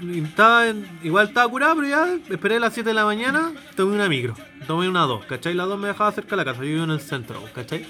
y- 0.00 0.16
y 0.16 0.20
estaba 0.24 0.66
en- 0.68 0.86
igual 1.02 1.28
estaba 1.28 1.48
curado, 1.50 1.76
pero 1.76 1.88
ya 1.88 2.08
esperé 2.28 2.56
a 2.56 2.60
las 2.60 2.74
7 2.74 2.90
de 2.90 2.94
la 2.94 3.04
mañana, 3.04 3.52
tomé 3.76 3.94
una 3.94 4.08
micro, 4.08 4.34
tomé 4.66 4.88
una 4.88 5.02
2, 5.02 5.24
¿cachai? 5.26 5.54
La 5.54 5.64
2 5.64 5.78
me 5.78 5.88
dejaba 5.88 6.12
cerca 6.12 6.30
de 6.30 6.36
la 6.36 6.44
casa, 6.44 6.58
yo 6.62 6.68
vivo 6.68 6.84
en 6.84 6.90
el 6.90 7.00
centro, 7.00 7.42
¿cachai? 7.54 7.86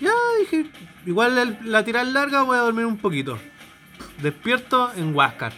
Ya 0.00 0.12
dije, 0.40 0.66
igual 1.06 1.38
el- 1.38 1.58
la 1.64 1.84
tirada 1.84 2.04
larga, 2.04 2.42
voy 2.42 2.56
a 2.56 2.60
dormir 2.60 2.86
un 2.86 2.98
poquito. 2.98 3.38
Despierto 4.20 4.92
en 4.96 5.14
Huáscar. 5.14 5.52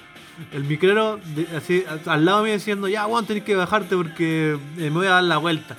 El 0.53 0.65
micrero 0.65 1.21
de- 1.37 1.47
así 1.57 1.85
a- 2.07 2.13
al 2.13 2.25
lado 2.25 2.43
mío 2.43 2.53
diciendo, 2.55 2.89
ya, 2.89 3.05
Juan, 3.05 3.25
tenés 3.25 3.45
que 3.45 3.55
bajarte 3.55 3.95
porque 3.97 4.53
eh, 4.53 4.59
me 4.79 4.91
voy 4.91 5.07
a 5.07 5.11
dar 5.11 5.25
la 5.25 5.37
vuelta. 5.39 5.77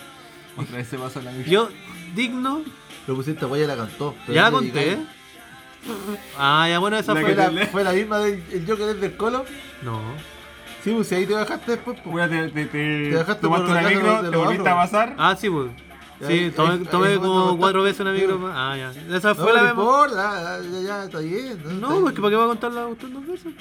Otra 0.56 0.78
vez 0.78 0.88
se 0.88 0.98
pasa 0.98 1.22
la 1.22 1.32
misma. 1.32 1.52
Yo, 1.52 1.70
digno, 2.16 2.64
Lo 3.08 3.16
pusiste 3.16 3.46
guaya 3.46 3.68
la 3.68 3.76
cantó. 3.76 4.16
ya 4.28 4.44
la 4.44 4.52
conté. 4.52 4.98
Ah, 6.38 6.66
ya 6.68 6.80
bueno, 6.80 6.98
esa 6.98 7.14
La 7.14 7.22
fue 7.22 7.30
que 7.30 7.36
la... 7.36 7.52
la, 7.52 7.66
fue 7.68 7.84
la 7.84 7.92
misma 7.94 8.20
del 8.20 8.44
el 8.52 8.66
Joker 8.68 8.96
del 8.96 9.16
Colo. 9.18 9.46
No. 9.84 10.00
Sí, 10.84 10.92
pues 10.94 11.08
si 11.08 11.16
ahí 11.16 11.26
te 11.26 11.34
bajaste 11.34 11.72
después, 11.74 12.00
pues. 12.04 12.30
Te, 12.30 12.50
te, 12.50 12.66
te, 12.66 13.10
Te 13.10 13.16
bajaste 13.16 13.42
tomaste 13.42 13.66
por 13.68 13.74
la 13.76 13.80
una 13.82 13.90
casa 13.90 13.96
micro, 13.96 14.14
de 14.24 14.30
te 14.30 14.36
los 14.36 14.46
volviste 14.46 14.70
a 14.70 14.76
pasar. 14.76 15.16
Ah, 15.18 15.36
sí, 15.40 15.50
pues. 15.50 15.68
Ahí- 15.70 15.76
Sí, 16.28 16.52
tomé, 16.56 16.74
ahí- 16.76 16.80
tomé 16.86 17.08
ahí 17.10 17.18
como 17.18 17.58
cuatro 17.58 17.84
veces 17.84 18.00
una 18.00 18.14
micro. 18.14 18.38
Sí. 18.38 18.44
Ah, 18.48 18.76
ya. 18.78 19.16
Esa 19.16 19.30
No, 19.30 19.36
fue 19.36 19.54
no 19.54 19.64
la. 19.64 19.70
importa, 19.70 20.60
ya, 20.62 20.70
ya, 20.72 20.82
ya, 20.82 21.04
está 21.04 21.20
bien. 21.20 21.82
No, 21.82 22.00
porque 22.02 22.22
¿para 22.22 22.30
qué 22.30 22.36
va 22.38 22.44
a 22.46 22.48
contar 22.48 22.72
la 22.72 22.86
cuestión 22.86 23.14
dos 23.14 23.28
veces? 23.28 23.54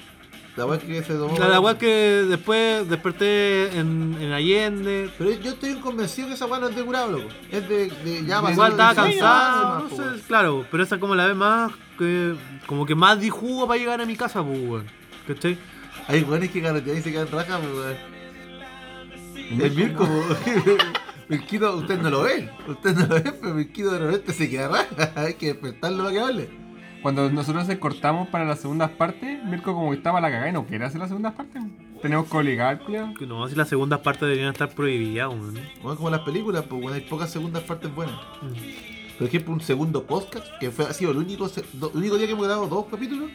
La 0.57 0.67
weá 0.67 0.79
que 0.79 1.03
se 1.03 1.15
tomó. 1.15 1.37
La, 1.37 1.49
la 1.49 1.61
weá 1.61 1.77
que 1.77 2.25
después 2.29 2.89
desperté 2.89 3.77
en, 3.77 4.17
en 4.21 4.33
Allende. 4.33 5.11
Pero 5.19 5.33
yo 5.33 5.51
estoy 5.51 5.75
convencido 5.75 6.29
que 6.29 6.35
esa 6.35 6.47
weá 6.47 6.61
no 6.61 6.69
es 6.69 6.77
de 6.77 6.85
curado, 6.85 7.11
loco. 7.11 7.29
Es 7.51 7.69
de, 7.69 7.89
de 7.91 8.25
ya 8.25 8.39
Igual 8.51 8.73
estaba 8.73 8.95
cansado, 8.95 9.89
no 9.89 9.97
sé, 9.97 10.23
claro, 10.29 10.65
pero 10.71 10.85
esa 10.85 10.99
como 10.99 11.17
la 11.17 11.27
vez 11.27 11.35
más 11.35 11.73
que 11.99 12.35
como 12.67 12.87
que 12.87 12.95
más 12.95 13.21
di 13.21 13.31
jugo 13.31 13.67
para 13.67 13.79
llegar 13.79 14.01
a 14.01 14.07
mi 14.07 14.17
casa, 14.17 14.45
pues 14.45 14.59
weón. 14.61 14.87
¿Cachai? 15.27 15.59
Hay 16.07 16.23
weones 16.23 16.51
que 16.51 16.63
carretean 16.63 16.99
y 16.99 17.03
se 17.03 17.11
quedan 17.11 17.31
rajas, 17.33 17.61
pues, 17.61 17.75
weón. 17.75 19.61
El 19.61 19.73
Mirko. 19.73 20.09
Mirquito, 21.29 21.77
usted 21.77 21.99
no 21.99 22.11
lo 22.11 22.23
ve. 22.23 22.51
Usted 22.69 22.95
no 22.95 23.07
lo 23.07 23.15
ve, 23.15 23.33
pero 23.33 23.55
Mirquito 23.55 23.91
de 23.93 23.99
repente 23.99 24.33
se 24.33 24.49
queda 24.49 24.69
raja. 24.69 25.13
Hay 25.21 25.35
que 25.35 25.47
despertarlo 25.49 26.05
para 26.05 26.13
que 26.13 26.21
hable. 26.21 26.64
Cuando 27.05 27.31
nosotros 27.31 27.67
se 27.67 27.79
cortamos 27.79 28.29
para 28.29 28.45
las 28.47 28.61
segundas 28.61 28.91
partes, 28.91 29.45
Mirko 29.45 29.75
como 29.75 29.91
que 29.91 29.99
estaba 29.99 30.19
a 30.19 30.21
la 30.23 30.31
cagada 30.31 30.49
y 30.49 30.53
no 30.53 30.65
quiere 30.65 30.87
hacer 30.87 30.99
las 30.99 31.09
segundas 31.11 31.35
partes. 31.35 31.63
Tenemos 32.01 32.27
que 32.31 32.37
obligar, 32.37 32.79
culiao. 32.81 33.13
No, 33.29 33.47
si 33.47 33.55
las 33.55 33.69
segundas 33.69 34.01
partes 34.01 34.23
deberían 34.23 34.53
estar 34.53 34.71
prohibidas, 34.71 35.29
weón. 35.29 35.55
Bueno, 35.83 35.97
como 35.97 36.09
las 36.11 36.21
películas, 36.21 36.65
pues 36.69 36.81
bueno, 36.81 36.97
hay 36.97 37.03
pocas 37.03 37.31
segundas 37.31 37.63
partes 37.63 37.95
buenas. 37.95 38.17
Mm. 38.41 39.19
Por 39.19 39.27
ejemplo, 39.29 39.53
un 39.53 39.61
segundo 39.61 40.03
podcast, 40.05 40.47
que 40.59 40.71
fue, 40.71 40.87
ha 40.87 40.93
sido 40.95 41.11
el 41.13 41.19
único, 41.19 41.47
do- 41.75 41.91
el 41.93 41.99
único 42.01 42.17
día 42.17 42.27
que 42.27 42.33
hemos 42.33 42.47
grabado 42.47 42.67
dos 42.69 42.87
capítulos, 42.91 43.31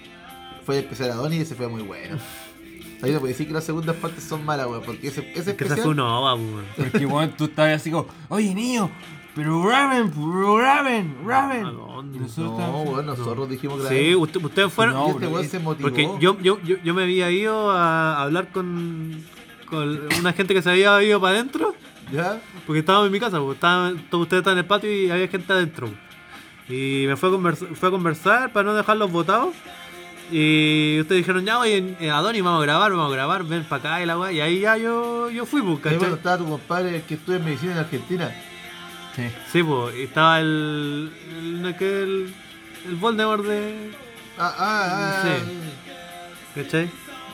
fue 0.65 0.79
el 0.79 0.83
especial 0.85 1.11
a 1.11 1.15
Donnie 1.15 1.37
y 1.37 1.41
ese 1.43 1.53
fue 1.55 1.67
muy 1.67 1.83
bueno. 1.83 2.17
Ahí 3.03 3.11
no 3.13 3.19
puede 3.19 3.33
decir 3.33 3.47
que 3.47 3.53
las 3.53 3.63
segundas 3.63 3.95
partes 3.95 4.23
son 4.23 4.43
malas, 4.43 4.67
weón, 4.67 4.81
porque 4.83 5.07
ese, 5.07 5.21
ese 5.31 5.51
Es 5.51 5.57
que 5.57 5.63
esa 5.65 5.75
especial... 5.75 5.81
fue 5.83 5.91
una 5.91 6.19
ova, 6.19 6.33
weón. 6.33 6.65
Porque, 6.75 7.05
weón, 7.05 7.31
tú 7.37 7.45
estabas 7.45 7.73
así 7.75 7.91
como, 7.91 8.07
oye, 8.29 8.53
niño, 8.53 8.89
pero 9.35 9.61
graben, 9.61 10.11
pero 10.11 10.55
graben, 10.55 11.15
graben. 11.25 11.65
¿A 11.65 11.71
dónde? 11.71 12.17
Y 12.17 12.21
nosotros 12.21 12.57
No, 12.59 12.81
weón, 12.81 13.05
nosotros 13.05 13.49
dijimos 13.49 13.81
que 13.87 13.87
Sí, 14.09 14.15
usted- 14.15 14.43
ustedes 14.43 14.73
fueron. 14.73 14.95
No, 14.95 15.07
y 15.07 15.11
este 15.11 15.27
weón 15.27 15.47
se 15.47 15.59
motivó. 15.59 15.89
Porque 15.89 16.09
yo, 16.19 16.37
yo, 16.41 16.59
yo, 16.63 16.77
yo 16.83 16.93
me 16.93 17.03
había 17.03 17.29
ido 17.31 17.71
a 17.71 18.21
hablar 18.23 18.49
con, 18.51 19.23
con 19.65 19.99
una 20.19 20.33
gente 20.33 20.53
que 20.53 20.61
se 20.61 20.69
había 20.71 21.01
ido 21.03 21.21
para 21.21 21.35
adentro. 21.35 21.73
¿Ya? 22.11 22.41
Porque 22.65 22.79
estábamos 22.79 23.05
en 23.07 23.11
mi 23.13 23.19
casa, 23.19 23.39
pues, 23.39 23.55
estaban- 23.55 23.97
todos 24.09 24.23
ustedes 24.23 24.41
estaban 24.41 24.57
en 24.57 24.63
el 24.63 24.67
patio 24.67 24.91
y 24.91 25.09
había 25.11 25.27
gente 25.27 25.53
adentro. 25.53 25.89
Y 26.67 27.05
me 27.07 27.15
fue 27.15 27.29
a, 27.29 27.31
conversar, 27.31 27.67
fue 27.75 27.89
a 27.89 27.91
conversar 27.91 28.51
para 28.51 28.65
no 28.65 28.73
dejarlos 28.75 29.11
votados. 29.11 29.55
Y 30.31 30.99
ustedes 31.01 31.21
dijeron, 31.21 31.43
ya, 31.45 31.57
oye, 31.59 31.95
eh, 31.99 32.11
Adonis, 32.11 32.43
vamos 32.43 32.61
a 32.61 32.65
grabar, 32.65 32.91
vamos 32.91 33.11
a 33.11 33.15
grabar, 33.15 33.43
ven 33.43 33.63
para 33.63 33.79
acá 33.93 34.03
y 34.03 34.05
la 34.05 34.17
weá. 34.19 34.31
Y 34.31 34.41
ahí 34.41 34.59
ya 34.59 34.77
yo, 34.77 35.29
yo 35.31 35.45
fui, 35.47 35.61
pues, 35.61 35.75
Ahí 35.77 35.81
¿cachai? 35.81 35.97
cuando 35.97 36.17
estaba 36.17 36.37
tu 36.37 36.45
compadre 36.49 37.03
que 37.07 37.15
estudia 37.15 37.39
medicina 37.39 37.71
en 37.73 37.77
Argentina. 37.79 38.31
Sí. 39.19 39.35
Sí, 39.51 39.63
pues, 39.63 39.95
estaba 39.95 40.39
el. 40.39 41.11
el, 41.39 41.65
aquel- 41.65 42.33
el 42.87 42.95
Voldemort 42.95 43.43
de. 43.43 43.91
Ah, 44.37 44.55
ah, 44.57 44.87
ah. 44.91 45.23
Sí. 45.23 46.61
¿cachai? 46.61 46.89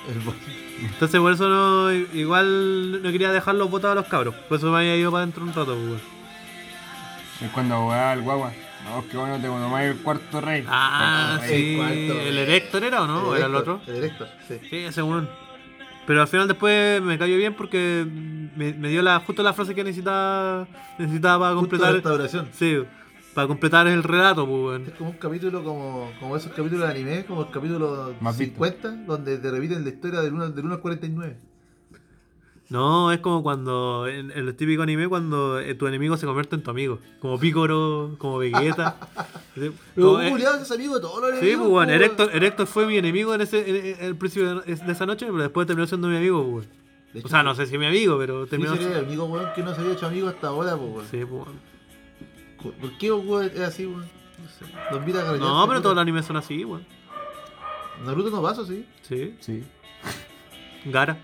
El 0.09 0.85
Entonces 0.85 1.19
por 1.19 1.31
eso 1.31 1.47
no, 1.49 1.91
igual 1.91 3.01
no 3.01 3.11
quería 3.11 3.31
dejarlos 3.31 3.69
votados 3.69 3.97
a 3.97 4.01
los 4.01 4.09
cabros. 4.09 4.35
Por 4.35 4.57
eso 4.57 4.71
me 4.71 4.77
había 4.79 4.95
ido 4.95 5.11
para 5.11 5.23
adentro 5.23 5.43
un 5.43 5.49
rato, 5.53 5.75
pues. 5.87 6.01
Es 7.41 7.51
cuando 7.51 7.87
weá 7.87 8.13
el 8.13 8.21
guagua. 8.21 8.51
No, 8.85 9.07
que 9.07 9.17
bueno, 9.17 9.37
te 9.37 9.47
tomáis 9.47 9.91
el 9.91 9.97
cuarto 9.97 10.41
rey. 10.41 10.63
Ah, 10.67 11.39
el 11.43 11.49
sí. 11.49 11.75
cuarto. 11.75 12.21
¿El 12.21 12.37
Erector 12.37 12.83
era 12.83 13.01
o 13.01 13.07
no? 13.07 13.29
¿O 13.29 13.35
era 13.35 13.47
el 13.47 13.55
otro? 13.55 13.81
El 13.87 13.95
Erector, 13.95 14.29
sí. 14.47 14.59
Sí, 14.69 14.77
ese 14.77 15.01
weón. 15.01 15.27
Pero 16.07 16.21
al 16.21 16.27
final 16.27 16.47
después 16.47 17.01
me 17.01 17.17
cayó 17.17 17.35
bien 17.37 17.55
porque 17.55 18.05
me, 18.55 18.73
me 18.73 18.89
dio 18.89 19.01
la, 19.01 19.19
justo 19.21 19.41
la 19.41 19.53
frase 19.53 19.73
que 19.73 19.83
necesitaba, 19.83 20.67
necesitaba 20.99 21.39
para 21.45 21.55
Justo 21.55 21.69
completar. 21.69 21.93
restauración. 21.93 22.47
Sí, 22.53 22.77
para 23.33 23.47
completar 23.47 23.87
el 23.87 24.03
relato, 24.03 24.47
pues. 24.47 24.87
Es 24.87 24.93
como 24.93 25.09
un 25.09 25.17
capítulo 25.17 25.63
como, 25.63 26.11
como 26.19 26.37
esos 26.37 26.51
capítulos 26.53 26.87
de 26.87 26.93
anime, 26.93 27.25
como 27.25 27.41
el 27.41 27.49
capítulo 27.51 28.13
Más 28.21 28.37
visto. 28.37 28.63
50, 28.63 29.05
donde 29.07 29.37
te 29.39 29.51
repiten 29.51 29.83
la 29.83 29.89
historia 29.89 30.21
del 30.21 30.33
1 30.33 30.49
del 30.51 30.65
1 30.65 30.75
al 30.75 30.79
49. 30.81 31.37
No, 32.69 33.11
es 33.11 33.19
como 33.19 33.43
cuando, 33.43 34.07
en, 34.07 34.31
en 34.31 34.45
los 34.45 34.57
típicos 34.57 34.83
anime, 34.83 35.07
cuando 35.07 35.59
eh, 35.59 35.75
tu 35.75 35.85
enemigo 35.85 36.17
se 36.17 36.25
convierte 36.25 36.55
en 36.55 36.63
tu 36.63 36.71
amigo. 36.71 36.99
Como 37.19 37.39
Picoro, 37.39 38.15
como 38.17 38.37
Vegeta. 38.39 38.97
Sí, 39.55 39.71
Pero 39.95 40.15
Julián 40.29 40.61
es 40.61 40.69
amigo 40.69 40.95
de 40.95 40.99
todos 41.01 41.21
los 41.21 41.39
Sí, 41.39 41.53
pues, 41.55 41.69
po, 41.69 41.81
Erector, 41.83 42.29
Erector 42.33 42.67
fue 42.67 42.85
mi 42.87 42.97
enemigo 42.97 43.33
en 43.33 43.39
ese 43.39 43.69
en, 43.69 43.99
en 43.99 44.05
el 44.05 44.15
principio 44.17 44.59
de, 44.59 44.75
de 44.75 44.91
esa 44.91 45.05
noche, 45.05 45.27
pero 45.27 45.37
después 45.43 45.65
terminó 45.65 45.87
siendo 45.87 46.09
mi 46.09 46.17
amigo, 46.17 46.43
pues, 46.51 46.67
hecho, 47.13 47.25
O 47.27 47.29
sea, 47.29 47.41
no 47.41 47.55
sé 47.55 47.65
si 47.65 47.77
mi 47.77 47.85
amigo, 47.85 48.17
pero 48.17 48.43
Sí, 48.43 48.49
terminó 48.49 48.71
sería 48.71 48.87
siendo. 48.87 48.99
el 49.03 49.07
único 49.07 49.25
weón 49.25 49.47
que 49.55 49.63
no 49.63 49.73
se 49.73 49.79
había 49.79 49.93
hecho 49.93 50.07
amigo 50.07 50.27
hasta 50.27 50.47
ahora, 50.47 50.75
pues, 50.75 50.89
weón. 50.91 51.05
Sí, 51.09 51.23
pues. 51.23 52.75
¿Por 52.81 52.97
qué 52.97 53.11
weón 53.13 53.45
es 53.53 53.59
así, 53.61 53.85
weón? 53.85 54.01
No 54.01 54.49
sé. 54.49 55.39
No, 55.39 55.67
pero 55.69 55.81
todos 55.81 55.95
los 55.95 56.01
animes 56.01 56.25
son 56.25 56.35
así, 56.35 56.65
weón. 56.65 56.85
Naruto 58.03 58.29
no 58.31 58.41
pasa, 58.41 58.65
sí. 58.65 58.85
Sí. 59.03 59.35
Sí. 59.39 59.63
Gara. 60.85 61.17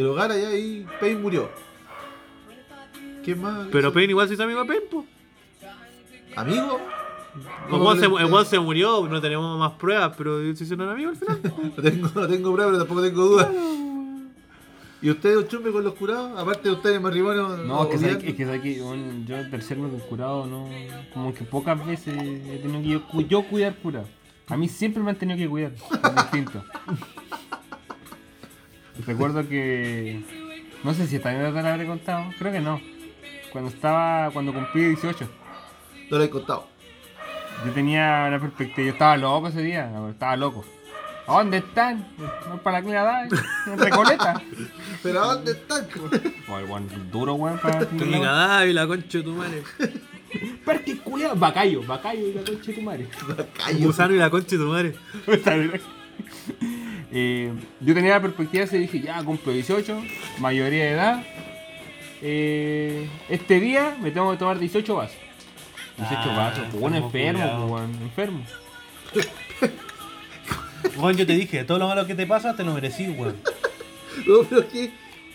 Pero 0.00 0.14
Gara 0.14 0.34
ya 0.34 0.48
ahí, 0.48 0.86
Pain 0.98 1.20
murió. 1.20 1.50
¿Qué 3.22 3.34
más? 3.34 3.68
Pero 3.70 3.92
Pain 3.92 4.08
igual 4.08 4.26
se 4.28 4.32
hizo 4.32 4.44
amigo 4.44 4.60
de 4.62 4.66
Pain, 4.66 4.80
pues. 4.90 5.04
¿Amigo? 6.36 6.80
El 7.36 7.68
¿Cómo 7.70 7.84
weón 7.84 8.00
se, 8.00 8.06
el 8.06 8.46
se 8.46 8.58
murió, 8.58 9.06
no 9.06 9.20
tenemos 9.20 9.58
más 9.58 9.72
pruebas, 9.72 10.14
pero 10.16 10.40
se 10.56 10.64
hicieron 10.64 10.88
amigos 10.88 11.18
al 11.28 11.36
final. 11.36 11.54
No 11.76 11.82
tengo, 11.82 12.10
no 12.14 12.26
tengo 12.28 12.52
pruebas, 12.54 12.72
pero 12.72 12.78
tampoco 12.78 13.02
tengo 13.02 13.24
dudas. 13.26 13.48
¿Y 15.02 15.10
ustedes, 15.10 15.46
chumbe 15.48 15.70
con 15.70 15.84
los 15.84 15.92
curados? 15.92 16.30
Aparte 16.40 16.70
de 16.70 16.74
ustedes, 16.76 16.98
matrimonio. 16.98 17.58
No, 17.58 17.82
es 17.92 18.00
que 18.00 18.10
es 18.30 18.34
que, 18.36 18.44
sabes 18.46 18.62
que, 18.62 18.80
bueno, 18.80 19.04
yo 19.26 19.50
tercerme 19.50 19.90
con 19.90 20.00
curado 20.00 20.46
no. 20.46 20.66
Como 21.12 21.34
que 21.34 21.44
pocas 21.44 21.86
veces 21.86 22.14
he 22.16 22.58
tenido 22.62 22.80
que 22.80 22.88
yo, 22.88 23.06
cu- 23.06 23.20
yo 23.28 23.42
cuidar 23.42 23.74
curado. 23.76 24.06
A 24.48 24.56
mí 24.56 24.66
siempre 24.66 25.02
me 25.02 25.10
han 25.10 25.16
tenido 25.18 25.36
que 25.38 25.46
cuidar. 25.46 25.72
Es 25.72 26.14
distinto. 26.14 26.64
Recuerdo 29.06 29.48
que. 29.48 30.22
No 30.82 30.94
sé 30.94 31.06
si 31.06 31.16
esta 31.16 31.30
anécdota 31.30 31.62
la 31.62 31.74
habré 31.74 31.86
contado. 31.86 32.30
Creo 32.38 32.52
que 32.52 32.60
no. 32.60 32.80
Cuando 33.52 33.70
estaba. 33.70 34.30
Cuando 34.30 34.52
cumplí 34.52 34.84
18. 34.84 35.28
No 36.10 36.18
lo 36.18 36.24
he 36.24 36.30
contado. 36.30 36.66
Yo 37.64 37.72
tenía 37.72 38.26
una 38.28 38.40
perspectiva. 38.40 38.86
Yo 38.86 38.92
estaba 38.92 39.16
loco 39.16 39.48
ese 39.48 39.62
día. 39.62 39.90
la 39.90 40.10
Estaba 40.10 40.36
loco. 40.36 40.64
¿A 41.26 41.34
dónde 41.34 41.58
están? 41.58 42.08
No 42.48 42.60
para 42.60 42.78
la 42.78 42.82
clínica 42.82 43.28
en 43.66 43.78
Recoleta. 43.78 44.42
¿Pero 45.02 45.22
a 45.22 45.34
dónde 45.34 45.52
están? 45.52 45.86
O 46.48 46.58
el 46.58 46.64
weón 46.64 46.88
duro, 47.12 47.34
weón, 47.34 47.58
para. 47.58 47.86
Clínica 47.86 48.66
y 48.66 48.72
la 48.72 48.86
concha 48.86 49.18
de 49.18 49.24
tu 49.24 49.32
madre. 49.32 49.62
Parque 50.64 50.96
culiao, 50.98 51.36
Bacayo, 51.36 51.82
Bacayo 51.86 52.26
y 52.26 52.32
la 52.32 52.42
concha 52.42 52.66
de 52.66 52.72
tu 52.72 52.82
madre. 52.82 53.08
Callo. 53.56 53.86
Gusano 53.86 54.14
y 54.14 54.18
la 54.18 54.30
concha 54.30 54.56
de 54.56 54.58
tu 54.58 54.66
madre. 54.66 54.94
Eh, 57.12 57.52
yo 57.80 57.94
tenía 57.94 58.12
la 58.12 58.22
perspectiva 58.22 58.64
y 58.70 58.78
dije, 58.78 59.00
ya 59.00 59.22
cumplo 59.24 59.52
18, 59.52 60.02
mayoría 60.38 60.84
de 60.84 60.90
edad. 60.90 61.24
Eh, 62.22 63.08
este 63.28 63.58
día 63.60 63.96
me 64.00 64.10
tengo 64.10 64.30
que 64.30 64.36
tomar 64.36 64.58
18 64.58 64.94
vasos. 64.94 65.16
18 65.96 66.20
Ah, 66.22 66.36
vasos, 66.36 66.64
pues 66.70 66.80
bueno, 66.80 66.96
enfermo 66.98 67.68
pues, 67.68 67.84
enfermo. 68.02 68.44
Weón, 70.96 71.16
yo 71.16 71.26
te 71.26 71.34
dije, 71.34 71.64
todo 71.64 71.78
lo 71.78 71.88
malo 71.88 72.06
que 72.06 72.14
te 72.14 72.26
pasa 72.26 72.54
te 72.56 72.64
lo 72.64 72.72
merecí, 72.74 73.08
weón. 73.08 73.36
No, 74.26 74.42
pero 74.48 74.68
¿qué, 74.68 74.90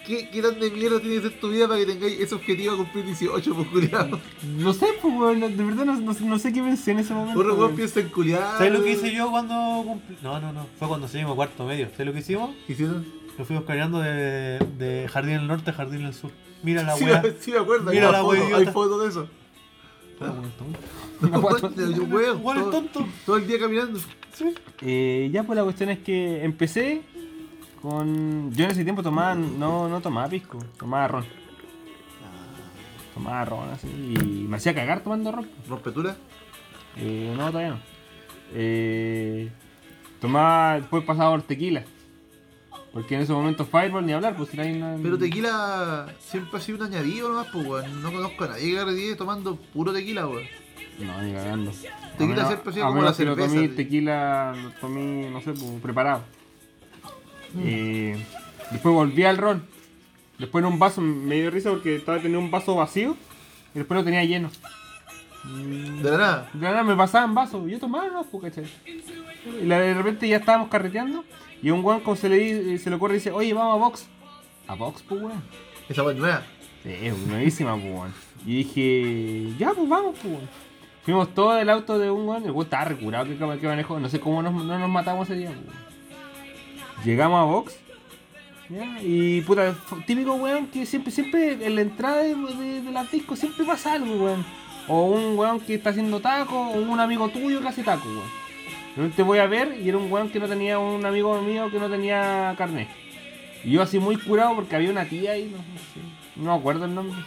qué, 0.05 0.29
¿qué 0.29 0.41
tan 0.41 0.59
de 0.59 0.71
mierda 0.71 0.99
tiene 0.99 1.15
que 1.15 1.29
ser 1.29 1.39
tu 1.39 1.49
vida 1.49 1.67
para 1.67 1.79
que 1.79 1.85
tengáis 1.87 2.19
ese 2.19 2.35
objetivo 2.35 2.71
de 2.73 2.77
cumplir 2.77 3.05
18, 3.05 3.55
pues 3.55 3.67
culiado? 3.69 4.19
No 4.57 4.73
sé, 4.73 4.87
pues, 5.01 5.13
weón, 5.13 5.39
de 5.39 5.63
verdad 5.63 5.85
no, 5.85 5.99
no, 5.99 6.13
no 6.13 6.39
sé 6.39 6.53
qué 6.53 6.61
pensé 6.61 6.91
en 6.91 6.99
ese 6.99 7.13
momento. 7.13 7.39
Otro 7.39 7.55
weón 7.55 7.75
piensa 7.75 7.99
en 7.99 8.09
culiar. 8.09 8.57
¿Sabes 8.57 8.73
lo 8.73 8.83
que 8.83 8.91
hice 8.91 9.13
yo 9.13 9.29
cuando 9.31 9.83
cumplí? 9.85 10.17
No, 10.21 10.39
no, 10.39 10.53
no. 10.53 10.67
Fue 10.79 10.87
cuando 10.87 11.07
salimos 11.07 11.35
cuarto 11.35 11.65
medio. 11.65 11.87
¿Sabes 11.91 12.07
lo 12.07 12.13
que 12.13 12.19
hicimos? 12.19 12.51
¿Hicieron? 12.67 13.05
Nos 13.37 13.47
fuimos 13.47 13.65
caminando 13.65 13.99
de, 13.99 14.59
de 14.77 15.07
Jardín 15.11 15.37
del 15.37 15.47
Norte 15.47 15.69
a 15.69 15.73
Jardín 15.73 16.03
del 16.03 16.13
Sur. 16.13 16.31
Mira 16.63 16.83
la 16.83 16.95
sí, 16.95 17.03
weá. 17.03 17.21
sí, 17.39 17.51
me 17.51 17.57
acuerdo. 17.59 17.91
Mira 17.91 18.11
la 18.11 18.21
fotos, 18.21 18.39
wea 18.47 18.57
hay 18.57 18.65
fotos 18.67 19.03
de 19.03 19.09
eso. 19.09 19.27
Igual 21.21 21.55
es 22.57 22.63
todo- 22.63 22.71
tonto. 22.71 23.07
Todo 23.25 23.37
el 23.37 23.47
día 23.47 23.59
caminando. 23.59 23.99
Eh, 24.81 25.29
ya 25.31 25.43
pues 25.43 25.55
la 25.57 25.63
cuestión 25.63 25.89
es 25.89 25.99
que 25.99 26.43
empecé 26.43 27.01
con... 27.89 28.51
Yo 28.53 28.65
en 28.65 28.71
ese 28.71 28.83
tiempo 28.83 29.01
tomaba, 29.03 29.35
no, 29.35 29.87
no 29.87 30.01
tomaba 30.01 30.27
pisco, 30.27 30.59
tomaba 30.77 31.07
ron. 31.07 31.25
Tomaba 33.13 33.45
ron 33.45 33.69
así 33.69 33.87
y 33.87 34.45
me 34.47 34.57
hacía 34.57 34.75
cagar 34.75 35.01
tomando 35.01 35.31
ron. 35.31 35.47
¿Rompetura? 35.69 36.15
Eh, 36.97 37.33
no, 37.37 37.47
todavía 37.47 37.71
no. 37.71 37.79
Eh, 38.53 39.49
tomaba, 40.19 40.75
después 40.79 41.03
pasaba 41.03 41.31
por 41.31 41.43
tequila. 41.43 41.83
Porque 42.91 43.15
en 43.15 43.21
ese 43.21 43.33
momento 43.33 43.65
Fireball 43.65 44.05
ni 44.05 44.13
hablar, 44.13 44.35
pues 44.37 44.53
nadie 44.53 44.73
no... 44.73 44.97
Pero 45.01 45.17
tequila 45.17 46.07
siempre 46.19 46.57
ha 46.59 46.61
sido 46.61 46.77
un 46.77 46.93
añadido 46.93 47.29
nomás, 47.29 47.47
pues 47.51 47.67
weón. 47.67 48.01
No 48.01 48.11
conozco 48.11 48.43
a 48.45 48.47
nadie 48.49 48.71
que 48.71 48.75
carretille 48.75 49.15
tomando 49.15 49.55
puro 49.57 49.91
tequila, 49.91 50.27
weón. 50.27 50.45
No, 50.99 51.21
ni 51.21 51.33
cagando. 51.33 51.71
Tequila 52.17 52.35
menos- 52.35 52.47
siempre 52.47 52.69
ha 52.69 52.73
sido 52.73 52.85
como 52.87 53.01
la 53.01 53.13
que 53.13 53.25
lo 53.25 53.35
cerveza, 53.35 53.53
tomé 53.53 53.67
tequila, 53.69 54.55
lo 54.55 54.69
tomé, 54.79 55.29
no 55.29 55.41
sé, 55.41 55.51
pues, 55.51 55.81
preparado. 55.81 56.23
Mm. 57.55 57.61
Eh, 57.63 58.17
después 58.71 58.93
volví 58.93 59.23
al 59.23 59.37
ron. 59.37 59.63
Después 60.37 60.63
en 60.63 60.71
un 60.71 60.79
vaso, 60.79 61.01
me 61.01 61.35
dio 61.35 61.49
risa 61.49 61.69
porque 61.69 61.95
estaba 61.95 62.17
teniendo 62.17 62.39
un 62.39 62.51
vaso 62.51 62.75
vacío 62.75 63.15
y 63.73 63.79
después 63.79 63.97
lo 63.97 64.03
tenía 64.03 64.23
lleno. 64.25 64.49
De 65.45 66.11
la 66.11 66.17
nada. 66.17 66.49
De 66.53 66.61
la 66.61 66.71
nada 66.71 66.83
me 66.83 66.95
pasaba 66.95 67.25
en 67.25 67.35
vaso, 67.35 67.67
y 67.67 67.71
yo 67.71 67.79
tomaba, 67.79 68.07
no, 68.09 68.23
pues, 68.23 68.45
¿cachai? 68.45 68.65
Y 69.61 69.65
de 69.65 69.93
repente 69.93 70.27
ya 70.27 70.37
estábamos 70.37 70.69
carreteando 70.69 71.23
y 71.61 71.69
un 71.69 71.83
weón 71.83 72.01
como 72.01 72.15
se 72.15 72.29
le, 72.29 72.77
se 72.77 72.89
le 72.89 72.95
ocurre 72.95 73.15
dice, 73.15 73.31
oye, 73.31 73.53
vamos 73.53 73.75
a 73.75 73.77
Vox. 73.77 74.07
A 74.67 74.75
Vox, 74.75 75.03
pues 75.07 75.21
weón. 75.21 75.43
Esa 75.87 76.03
weón 76.03 76.19
nueva. 76.19 76.43
Sí, 76.83 76.89
nuevísima, 77.27 77.73
pues, 77.75 77.85
weón. 77.85 78.13
Y 78.45 78.57
dije, 78.57 79.53
ya, 79.57 79.71
pues 79.73 79.87
vamos, 79.87 80.15
pues, 80.21 80.33
weón. 80.33 80.49
Fuimos 81.03 81.33
todos 81.35 81.57
del 81.57 81.69
auto 81.69 81.99
de 81.99 82.09
un 82.09 82.27
weón, 82.27 82.43
el 82.43 82.51
weón 82.51 82.65
estaba 82.65 82.85
recurado 82.85 83.25
que, 83.25 83.37
que 83.37 83.67
manejó, 83.67 83.99
no 83.99 84.09
sé 84.09 84.19
cómo 84.19 84.41
nos, 84.41 84.53
no 84.53 84.79
nos 84.79 84.89
matamos 84.89 85.29
ese 85.29 85.39
día, 85.39 85.49
pues, 85.49 85.59
weón. 85.59 85.84
Llegamos 87.05 87.39
a 87.39 87.43
Vox, 87.43 87.77
ya, 88.67 88.99
y 88.99 89.41
puta, 89.41 89.75
típico 90.07 90.33
weón 90.33 90.65
que 90.65 90.87
siempre, 90.87 91.11
siempre 91.11 91.51
en 91.63 91.75
la 91.75 91.81
entrada 91.81 92.23
de, 92.23 92.35
de, 92.35 92.81
de 92.81 92.91
las 92.91 93.11
discos 93.11 93.37
siempre 93.37 93.63
pasa 93.63 93.93
algo, 93.93 94.15
weón. 94.15 94.43
O 94.87 95.05
un 95.05 95.37
weón 95.37 95.59
que 95.59 95.75
está 95.75 95.91
haciendo 95.91 96.19
taco, 96.19 96.59
o 96.59 96.81
un 96.81 96.99
amigo 96.99 97.29
tuyo 97.29 97.61
que 97.61 97.67
hace 97.67 97.83
taco, 97.83 98.07
weón. 98.07 99.11
Te 99.11 99.21
voy 99.21 99.37
a 99.37 99.45
ver 99.45 99.79
y 99.79 99.87
era 99.87 99.99
un 99.99 100.11
weón 100.11 100.29
que 100.29 100.39
no 100.39 100.47
tenía, 100.47 100.79
un 100.79 101.05
amigo 101.05 101.39
mío 101.41 101.69
que 101.69 101.79
no 101.79 101.89
tenía 101.89 102.55
carnet. 102.57 102.87
Y 103.63 103.71
yo 103.71 103.83
así 103.83 103.99
muy 103.99 104.17
curado 104.17 104.55
porque 104.55 104.75
había 104.75 104.89
una 104.89 105.05
tía 105.05 105.33
ahí, 105.33 105.51
no, 105.51 105.57
sé, 105.57 105.99
no 106.37 106.53
me 106.53 106.57
acuerdo 106.57 106.85
el 106.85 106.95
nombre. 106.95 107.19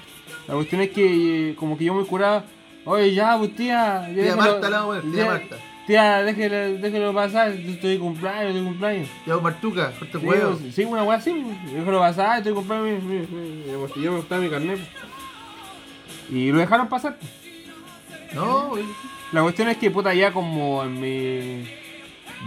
La 0.48 0.54
cuestión 0.54 0.80
es 0.80 0.90
que 0.90 1.50
eh, 1.50 1.54
como 1.54 1.78
que 1.78 1.84
yo 1.84 1.94
muy 1.94 2.04
curado, 2.04 2.42
oye 2.84 3.14
ya, 3.14 3.38
pues 3.38 3.54
tía, 3.54 4.10
Tía 4.12 4.34
Marta, 4.34 4.70
la 4.70 4.84
poner, 4.84 5.02
tía 5.12 5.26
Marta. 5.26 5.56
Tía, 5.88 6.22
déjelo, 6.22 6.78
déjelo 6.78 7.12
pasar, 7.14 7.52
yo 7.54 7.70
estoy 7.72 7.92
de 7.94 7.98
cumpleaños, 7.98 8.44
estoy 8.48 8.60
de 8.60 8.66
cumpleaños. 8.68 9.08
Ya, 9.26 9.36
Martuca, 9.38 9.90
corta 9.98 10.20
Sí, 10.20 10.26
huevo. 10.26 10.58
pues, 10.58 10.74
sí, 10.74 10.84
una 10.84 11.02
weá 11.02 11.16
así, 11.18 11.30
pues, 11.32 11.72
déjalo 11.74 11.98
pasar, 11.98 12.36
estoy 12.38 12.52
de 12.52 12.56
cumpleaños, 12.56 13.02
mi, 13.02 13.18
mi, 13.26 13.74
botellón, 13.74 14.12
me 14.14 14.20
gustaba 14.20 14.40
mi 14.42 14.50
carnet. 14.50 14.78
pues. 14.78 16.30
Y 16.30 16.52
lo 16.52 16.58
dejaron 16.58 16.88
pasar. 16.88 17.16
pues. 17.18 18.34
No, 18.34 18.68
güey. 18.68 18.84
La 19.32 19.42
cuestión 19.42 19.68
es 19.70 19.78
que 19.78 19.90
puta 19.90 20.12
ya 20.14 20.30
como 20.32 20.84
en 20.84 21.00
mi 21.00 21.66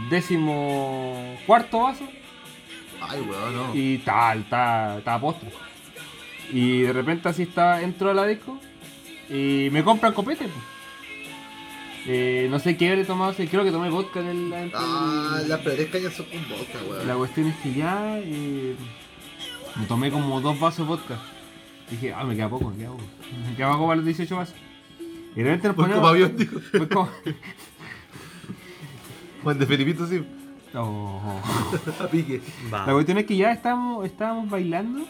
décimo 0.10 1.36
cuarto 1.46 1.82
vaso 1.82 2.08
Ay, 3.02 3.22
weón, 3.22 3.56
no. 3.56 3.76
y 3.76 3.98
tal, 4.00 4.40
estaba, 4.42 4.98
estaba 5.00 5.20
postre. 5.20 5.50
Y 6.54 6.82
de 6.82 6.94
repente 6.94 7.28
así 7.30 7.44
estaba, 7.44 7.82
entro 7.82 8.12
a 8.12 8.14
la 8.14 8.26
disco 8.28 8.60
y 9.30 9.70
me 9.72 9.84
compran 9.84 10.14
copete. 10.14 10.46
pues. 10.46 10.64
Eh, 12.08 12.48
no 12.50 12.60
sé 12.60 12.78
qué 12.78 12.90
habré 12.90 13.06
tomado, 13.06 13.34
sí, 13.34 13.48
creo 13.48 13.64
que 13.64 13.72
tomé 13.72 13.90
vodka 13.90 14.20
en 14.22 14.28
el... 14.28 14.54
antes 14.54 14.74
Ah, 14.76 15.36
del- 15.40 15.50
las 15.50 15.60
peores 15.60 15.90
cañas 15.90 16.14
son 16.14 16.26
con 16.26 16.40
vodka, 16.50 16.80
weón. 16.90 17.08
La 17.08 17.16
cuestión 17.16 17.48
es 17.48 17.56
que 17.58 17.74
ya 17.74 18.18
eh, 18.20 18.76
me 19.76 19.86
tomé 19.86 20.10
como 20.12 20.42
dos 20.42 20.60
vasos 20.60 20.80
de 20.80 20.84
vodka. 20.96 21.20
Dije, 21.92 22.14
ah, 22.14 22.24
me 22.24 22.36
queda 22.36 22.50
poco, 22.50 22.70
me 22.72 22.78
queda 22.78 22.90
poco. 22.90 23.04
Me 23.50 23.56
queda 23.56 23.72
poco 23.74 23.84
para 23.88 23.96
los 23.98 24.06
18 24.06 24.36
vasos. 24.36 24.56
Y 25.36 25.36
de 25.36 25.44
repente 25.44 25.68
nos 25.68 25.76
Pues 25.76 25.88
como 25.90 26.02
ponemos... 26.02 26.30
avión, 26.30 26.38
dijo. 26.38 26.60
Fue 26.72 26.88
como... 26.90 27.10
Juan 29.44 29.60
de 29.60 29.66
Felipito, 29.66 30.08
sí. 30.08 30.24
Oh. 30.74 31.42
A 32.00 32.08
pique. 32.08 32.42
Va. 32.74 32.86
La 32.88 32.94
cuestión 32.94 33.18
es 33.18 33.26
que 33.26 33.36
ya 33.38 33.52
estábamos, 33.52 34.06
estábamos 34.06 34.50
bailando 34.50 35.06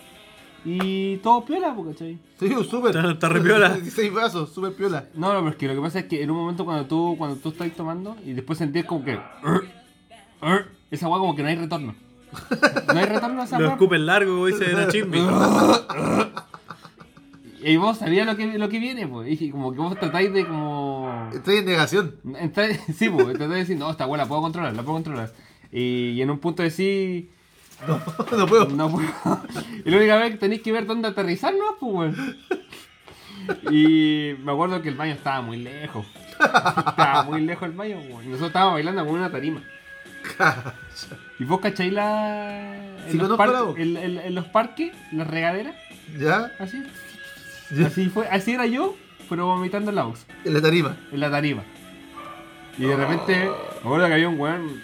y 0.64 1.18
todo 1.18 1.44
piola, 1.46 1.74
po, 1.76 1.86
¿cachai? 1.86 2.18
Sí, 2.40 2.50
súper. 2.70 2.96
Está- 2.96 3.12
está 3.12 3.30
re 3.30 3.42
piola. 3.42 3.70
16 3.76 4.14
vasos, 4.14 4.54
súper 4.54 4.74
piola. 4.74 5.06
No, 5.16 5.34
no, 5.34 5.40
pero 5.40 5.50
es 5.52 5.56
que 5.56 5.68
lo 5.68 5.76
que 5.76 5.82
pasa 5.82 6.00
es 6.00 6.06
que 6.06 6.22
en 6.24 6.32
un 6.32 6.38
momento 6.38 6.66
cuando 6.66 6.86
tú, 6.86 7.16
cuando 7.18 7.36
tú 7.38 7.50
estás 7.50 7.72
tomando 7.72 8.16
y 8.26 8.34
después 8.34 8.58
sentís 8.60 8.86
como 8.86 9.04
que... 9.04 9.20
Esa 10.92 11.08
weá 11.08 11.20
como 11.20 11.36
que 11.36 11.44
no 11.44 11.50
hay 11.50 11.56
retorno. 11.56 11.96
No 12.94 13.00
hay 13.00 13.06
retorno 13.06 13.42
a 13.42 13.46
esa 13.46 13.60
Lo 13.60 13.70
escupen 13.70 14.06
largo, 14.06 14.34
como 14.34 14.46
dice 14.48 14.74
Nachimbi. 14.74 15.20
Y 17.64 17.78
vos 17.78 18.00
sabías 18.00 18.26
lo 18.26 18.36
que, 18.36 18.58
lo 18.58 18.70
que 18.70 18.80
viene, 18.80 19.08
pues. 19.08 19.40
Y 19.40 19.52
como 19.52 19.72
que 19.72 19.78
vos 19.78 19.94
tratáis 20.00 20.34
de 20.34 20.48
como... 20.48 21.30
Estoy 21.32 21.58
en 21.58 21.66
negación. 21.66 22.16
Entrar- 22.40 22.72
sí, 22.96 23.08
pues, 23.08 23.28
tratáis 23.28 23.50
de 23.52 23.56
decir, 23.58 23.78
no, 23.78 23.92
esta 23.92 24.08
weá 24.08 24.18
la 24.18 24.28
puedo 24.28 24.42
controlar, 24.42 24.74
la 24.76 24.82
puedo 24.82 24.96
controlar. 24.96 25.32
Y, 25.72 26.10
y 26.10 26.22
en 26.24 26.32
un 26.32 26.40
punto 26.40 26.64
decís... 26.64 27.26
No, 27.88 28.02
no 28.38 28.48
puedo. 28.48 28.66
No 28.70 28.90
puedo. 28.92 29.08
Y 29.86 29.90
la 29.90 29.98
única 29.98 30.16
vez 30.18 30.32
que 30.32 30.38
tenéis 30.38 30.62
que 30.62 30.72
ver 30.72 30.86
dónde 30.86 31.08
aterrizar, 31.08 31.54
¿no? 31.54 31.76
Pues, 31.80 32.16
weón. 32.18 32.38
Y 33.72 34.34
me 34.44 34.52
acuerdo 34.52 34.82
que 34.82 34.90
el 34.90 34.96
baño 34.96 35.14
estaba 35.14 35.42
muy 35.42 35.58
lejos. 35.58 36.06
Estaba 36.40 37.24
muy 37.24 37.42
lejos 37.42 37.68
el 37.70 37.76
baño, 37.76 37.98
weón. 38.10 38.24
Y 38.24 38.28
nosotros 38.28 38.50
estábamos 38.50 38.74
bailando 38.76 39.06
con 39.06 39.16
una 39.16 39.32
tarima. 39.32 39.62
¿Y 41.40 41.44
vos 41.46 41.60
cacháis 41.60 41.92
la. 41.94 42.76
En, 43.08 43.12
Sí, 43.12 43.18
los, 43.18 43.36
par- 43.38 43.50
la 43.50 43.62
voz. 43.64 43.78
en- 43.80 43.98
en- 43.98 44.18
en 44.20 44.36
los 44.36 44.46
parques, 44.46 44.94
las 45.12 45.28
regaderas? 45.28 45.76
¿Ya? 46.20 46.52
Así. 46.60 46.84
Ya. 47.72 47.88
Así 47.88 48.10
fue, 48.10 48.28
así 48.28 48.52
era 48.54 48.66
yo, 48.68 48.96
pero 49.30 49.48
vomitando 49.48 49.90
en 49.90 49.96
la 49.96 50.04
box, 50.04 50.26
En 50.46 50.54
la 50.54 50.62
tarima. 50.62 50.96
en 51.12 51.20
la 51.20 51.32
tarima. 51.32 51.64
Y 52.78 52.84
de 52.86 52.96
repente, 52.96 53.46
me 53.46 53.80
acuerdo 53.80 54.08
que 54.08 54.14
había 54.14 54.30
un 54.30 54.40
weón, 54.40 54.84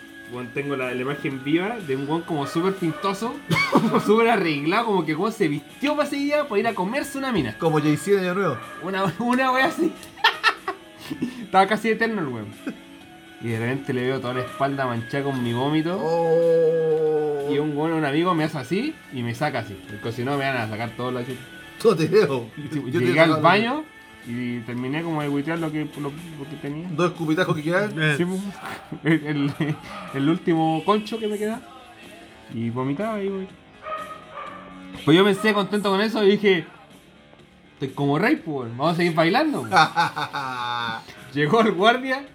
tengo 0.54 0.76
la, 0.76 0.94
la 0.94 1.02
imagen 1.02 1.44
viva 1.44 1.78
de 1.80 1.96
un 1.96 2.08
weón 2.08 2.22
como 2.22 2.46
súper 2.48 2.74
pintoso, 2.74 3.36
súper 4.06 4.30
arreglado, 4.30 4.86
como 4.86 5.06
que 5.06 5.16
se 5.32 5.48
vistió 5.48 5.96
para 5.96 6.08
ese 6.08 6.18
día 6.18 6.48
para 6.48 6.60
ir 6.60 6.68
a 6.68 6.74
comerse 6.74 7.18
una 7.18 7.32
mina. 7.32 7.58
Como 7.58 7.80
Jay-Z 7.80 8.12
en 8.12 8.20
Año 8.20 8.34
Nuevo. 8.34 8.58
Una, 8.84 9.14
una 9.20 9.52
wea 9.52 9.66
así. 9.66 9.92
Estaba 11.44 11.68
casi 11.68 11.90
eterno 11.90 12.22
el 12.22 12.28
weón. 12.28 12.48
Y 13.42 13.50
de 13.50 13.60
repente 13.60 13.94
le 13.94 14.04
veo 14.04 14.20
toda 14.20 14.34
la 14.34 14.42
espalda 14.42 14.86
manchada 14.86 15.24
con 15.24 15.44
mi 15.44 15.54
vómito. 15.54 15.98
Oh. 16.02 17.48
Y 17.52 17.60
un 17.60 17.78
weón, 17.78 17.94
un 17.94 18.06
amigo, 18.06 18.34
me 18.34 18.44
hace 18.44 18.58
así 18.58 18.96
y 19.14 19.24
me 19.24 19.34
saca 19.36 19.60
así. 19.60 19.80
Porque 19.88 20.12
si 20.12 20.24
no 20.24 20.38
me 20.38 20.46
van 20.46 20.58
a 20.58 20.68
sacar 20.68 20.92
todo 20.98 21.12
la 21.12 21.26
chucha. 21.26 21.40
No 21.84 21.96
te 21.96 22.08
veo. 22.08 22.50
Yo 22.88 23.00
Llegué 23.00 23.20
al 23.20 23.42
baño 23.42 23.86
y 24.28 24.60
terminé 24.62 25.02
como 25.04 25.22
de 25.22 25.30
buitear 25.30 25.58
lo 25.60 25.72
que, 25.72 25.86
lo, 26.00 26.12
lo 26.12 26.50
que 26.50 26.56
tenía. 26.62 26.88
Dos 26.92 27.12
escupitajos 27.12 27.56
que 27.56 27.64
quedan. 27.64 27.94
Eh, 28.02 28.16
Sí, 28.18 28.26
pues, 28.26 28.42
el, 29.04 29.54
el- 29.60 29.76
el 30.14 30.30
último 30.30 30.84
concho 30.86 31.18
que 31.18 31.28
me 31.28 31.38
queda. 31.38 31.62
Y 32.54 32.70
vomitaba 32.70 33.22
y 33.22 33.30
voy. 33.30 33.48
Pues 35.06 35.16
yo 35.18 35.24
pensé 35.24 35.54
contento 35.54 35.90
con 35.90 36.02
eso 36.02 36.24
y 36.24 36.32
dije, 36.32 36.66
estoy 37.74 37.90
como 37.90 38.18
rey, 38.20 38.36
pues, 38.38 38.70
vamos 38.76 38.94
a 38.94 38.96
seguir 38.98 39.14
bailando. 39.14 39.64
Llegó 41.34 41.62
el 41.62 41.72
guardia, 41.74 42.26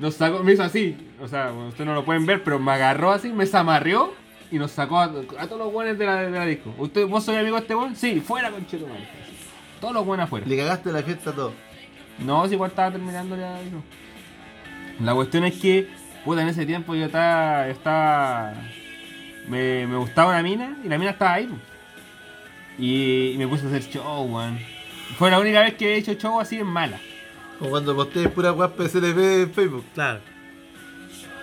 nos 0.00 0.14
sacó, 0.14 0.42
me 0.42 0.52
hizo 0.52 0.62
así, 0.62 0.96
o 1.20 1.26
sea, 1.28 1.52
ustedes 1.52 1.86
no 1.86 1.94
lo 1.94 2.04
pueden 2.04 2.26
ver, 2.26 2.42
pero 2.44 2.58
me 2.58 2.72
agarró 2.72 3.10
así, 3.10 3.32
me 3.32 3.44
zamarrió 3.46 4.12
y 4.50 4.58
nos 4.58 4.70
sacó 4.70 4.98
a, 4.98 5.04
a 5.04 5.46
todos 5.46 5.58
los 5.58 5.72
buenos 5.72 5.98
de 5.98 6.06
la, 6.06 6.16
de 6.22 6.30
la 6.30 6.46
disco. 6.46 6.72
¿Usted, 6.78 7.06
¿Vos 7.06 7.24
sois 7.24 7.38
amigo 7.38 7.56
de 7.56 7.62
este 7.62 7.74
buen? 7.74 7.96
Sí, 7.96 8.20
fuera 8.20 8.50
con 8.50 8.60
madre. 8.62 9.08
Todos 9.84 9.96
los 9.96 10.06
buenos 10.06 10.24
afuera. 10.24 10.46
Le 10.46 10.56
cagaste 10.56 10.90
la 10.92 11.02
fiesta 11.02 11.28
a 11.28 11.32
todo. 11.34 11.52
No, 12.20 12.48
si 12.48 12.54
igual 12.54 12.70
estaba 12.70 12.90
terminando 12.90 13.36
ya. 13.36 13.60
no. 13.70 13.84
La 15.04 15.12
cuestión 15.14 15.44
es 15.44 15.60
que, 15.60 15.90
puta, 16.24 16.40
en 16.40 16.48
ese 16.48 16.64
tiempo 16.64 16.94
yo 16.94 17.04
estaba. 17.04 17.68
estaba 17.68 18.54
me, 19.46 19.86
me 19.86 19.98
gustaba 19.98 20.30
una 20.30 20.42
mina 20.42 20.78
y 20.82 20.88
la 20.88 20.96
mina 20.96 21.10
estaba 21.10 21.34
ahí. 21.34 21.50
Y, 22.78 23.32
y 23.32 23.36
me 23.36 23.46
puse 23.46 23.66
a 23.66 23.68
hacer 23.68 23.82
show, 23.82 24.24
weón. 24.24 24.58
Fue 25.18 25.30
la 25.30 25.38
única 25.38 25.60
vez 25.60 25.74
que 25.74 25.92
he 25.92 25.96
hecho 25.98 26.14
show 26.14 26.40
así 26.40 26.56
en 26.56 26.66
mala. 26.66 26.98
Como 27.58 27.72
cuando 27.72 27.94
postees 27.94 28.30
pura 28.30 28.54
weá 28.54 28.68
PSLP 28.68 29.18
en 29.18 29.52
Facebook. 29.52 29.84
Claro. 29.92 30.20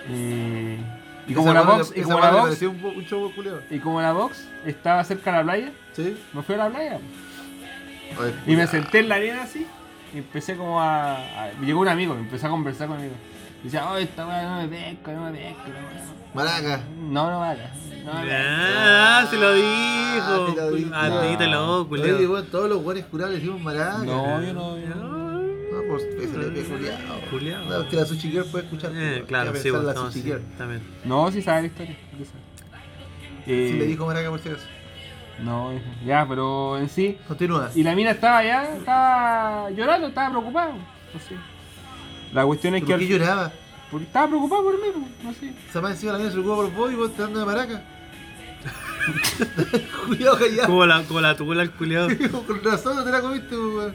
Eh, 0.08 0.78
y 1.28 1.32
como 1.34 1.54
la 1.54 1.62
box, 1.62 1.92
como 2.02 2.18
la 2.18 2.42
un, 2.42 2.84
un 2.96 3.04
show 3.04 3.32
y 3.70 3.78
como 3.78 4.02
la 4.02 4.12
box 4.12 4.48
estaba 4.66 5.04
cerca 5.04 5.30
de 5.30 5.36
la 5.36 5.42
playa, 5.44 5.72
¿Sí? 5.92 6.16
me 6.32 6.42
fui 6.42 6.56
a 6.56 6.58
la 6.58 6.70
playa. 6.70 6.98
Ay, 8.20 8.34
Y 8.46 8.56
me 8.56 8.66
senté 8.66 9.00
en 9.00 9.08
la 9.08 9.16
arena 9.16 9.42
así 9.42 9.66
y 10.14 10.18
empecé 10.18 10.56
como 10.56 10.80
a, 10.80 11.16
a- 11.16 11.52
Llegó 11.60 11.80
un 11.80 11.88
amigo, 11.88 12.14
me 12.14 12.20
empezó 12.20 12.46
a 12.46 12.50
conversar 12.50 12.88
conmigo. 12.88 13.14
Y 13.62 13.64
decía, 13.66 13.88
oh, 13.90 13.96
esta 13.96 14.26
weá 14.26 14.42
no 14.42 14.62
me 14.62 14.68
pesca, 14.68 15.12
no 15.12 15.30
me 15.30 15.38
pesca, 15.38 15.62
no 15.68 16.34
Maraca. 16.34 16.80
No, 16.98 17.30
no 17.30 17.40
vale. 17.40 17.62
No 18.04 18.12
me 18.14 18.32
Ah, 18.34 19.26
se 19.30 19.36
lo 19.36 19.48
Ah, 19.48 19.54
dijo. 19.54 20.52
te 20.54 20.60
lo 20.60 20.70
dije. 20.72 20.90
A 20.94 21.22
ti 21.30 21.36
te 21.36 21.46
lo 21.46 21.82
Oye, 21.88 22.26
weón, 22.26 22.46
todos 22.46 22.68
los 22.68 22.82
buenos 22.82 23.04
curados 23.04 23.34
le 23.34 23.38
decimos 23.40 23.60
maraca. 23.60 23.98
No, 23.98 24.42
yo 24.42 24.52
no. 24.52 24.78
yo 24.78 24.86
no. 24.94 25.12
No, 25.42 25.82
por 25.88 26.00
PSLP 26.00 26.68
culiao. 26.68 26.98
Culiao. 27.30 27.64
No, 27.64 27.82
es 27.82 27.88
que 27.88 27.96
la 27.96 28.04
Sushi 28.04 28.30
Girl 28.30 28.44
puede 28.46 28.64
escuchar. 28.64 28.92
Eh, 28.94 29.24
claro, 29.28 29.54
sí, 29.54 29.70
pues, 29.70 29.84
la 29.84 29.94
no, 29.94 30.06
Sushi 30.06 30.20
sí, 30.20 30.22
Girl. 30.28 30.42
también. 30.58 30.82
No, 31.04 31.30
sí 31.30 31.40
sabe 31.42 31.60
la 31.62 31.66
historia. 31.68 31.96
sí 32.18 32.24
sabe. 32.24 32.42
Eh, 33.46 33.68
Sí 33.72 33.78
le 33.78 33.86
dijo 33.86 34.06
maraca 34.06 34.28
por 34.30 34.40
si 34.40 34.48
acaso. 34.48 34.66
No, 35.40 35.72
ya, 36.04 36.26
pero 36.28 36.78
en 36.78 36.88
sí. 36.88 37.18
Continúa. 37.26 37.70
Y 37.74 37.82
la 37.82 37.94
mina 37.94 38.10
estaba 38.12 38.38
allá, 38.38 38.76
estaba 38.76 39.70
llorando, 39.70 40.06
estaba 40.08 40.30
preocupada. 40.30 40.72
No 40.72 41.20
sé. 41.20 41.34
La 42.32 42.44
cuestión 42.46 42.74
es 42.74 42.82
que. 42.84 42.90
¿Por 42.90 42.98
qué 42.98 43.04
al- 43.04 43.10
lloraba? 43.10 43.52
porque 43.90 44.06
estaba 44.06 44.26
preocupada 44.28 44.62
por 44.62 44.72
mí, 44.74 44.86
pues, 44.92 45.24
no 45.24 45.32
sé. 45.34 45.52
Esa 45.68 45.80
más 45.82 45.90
encima 45.92 46.12
la 46.12 46.18
mía 46.18 46.28
se 46.28 46.32
preocupa 46.34 46.56
por 46.62 46.72
vos 46.72 46.92
y 46.92 46.94
vos 46.94 47.14
te 47.14 47.22
dando 47.22 47.40
de 47.40 47.46
maraca. 47.46 47.82
Cuidado 50.06 50.38
callado. 50.38 50.66
Como 50.68 50.86
la, 50.86 51.02
como 51.04 51.20
la 51.20 51.36
tula 51.36 51.62
el 51.62 51.70
culiao. 51.72 52.08
Con 52.46 52.62
razón 52.64 52.96
no 52.96 53.04
te 53.04 53.10
la 53.10 53.20
comiste, 53.20 53.54
weón. 53.56 53.94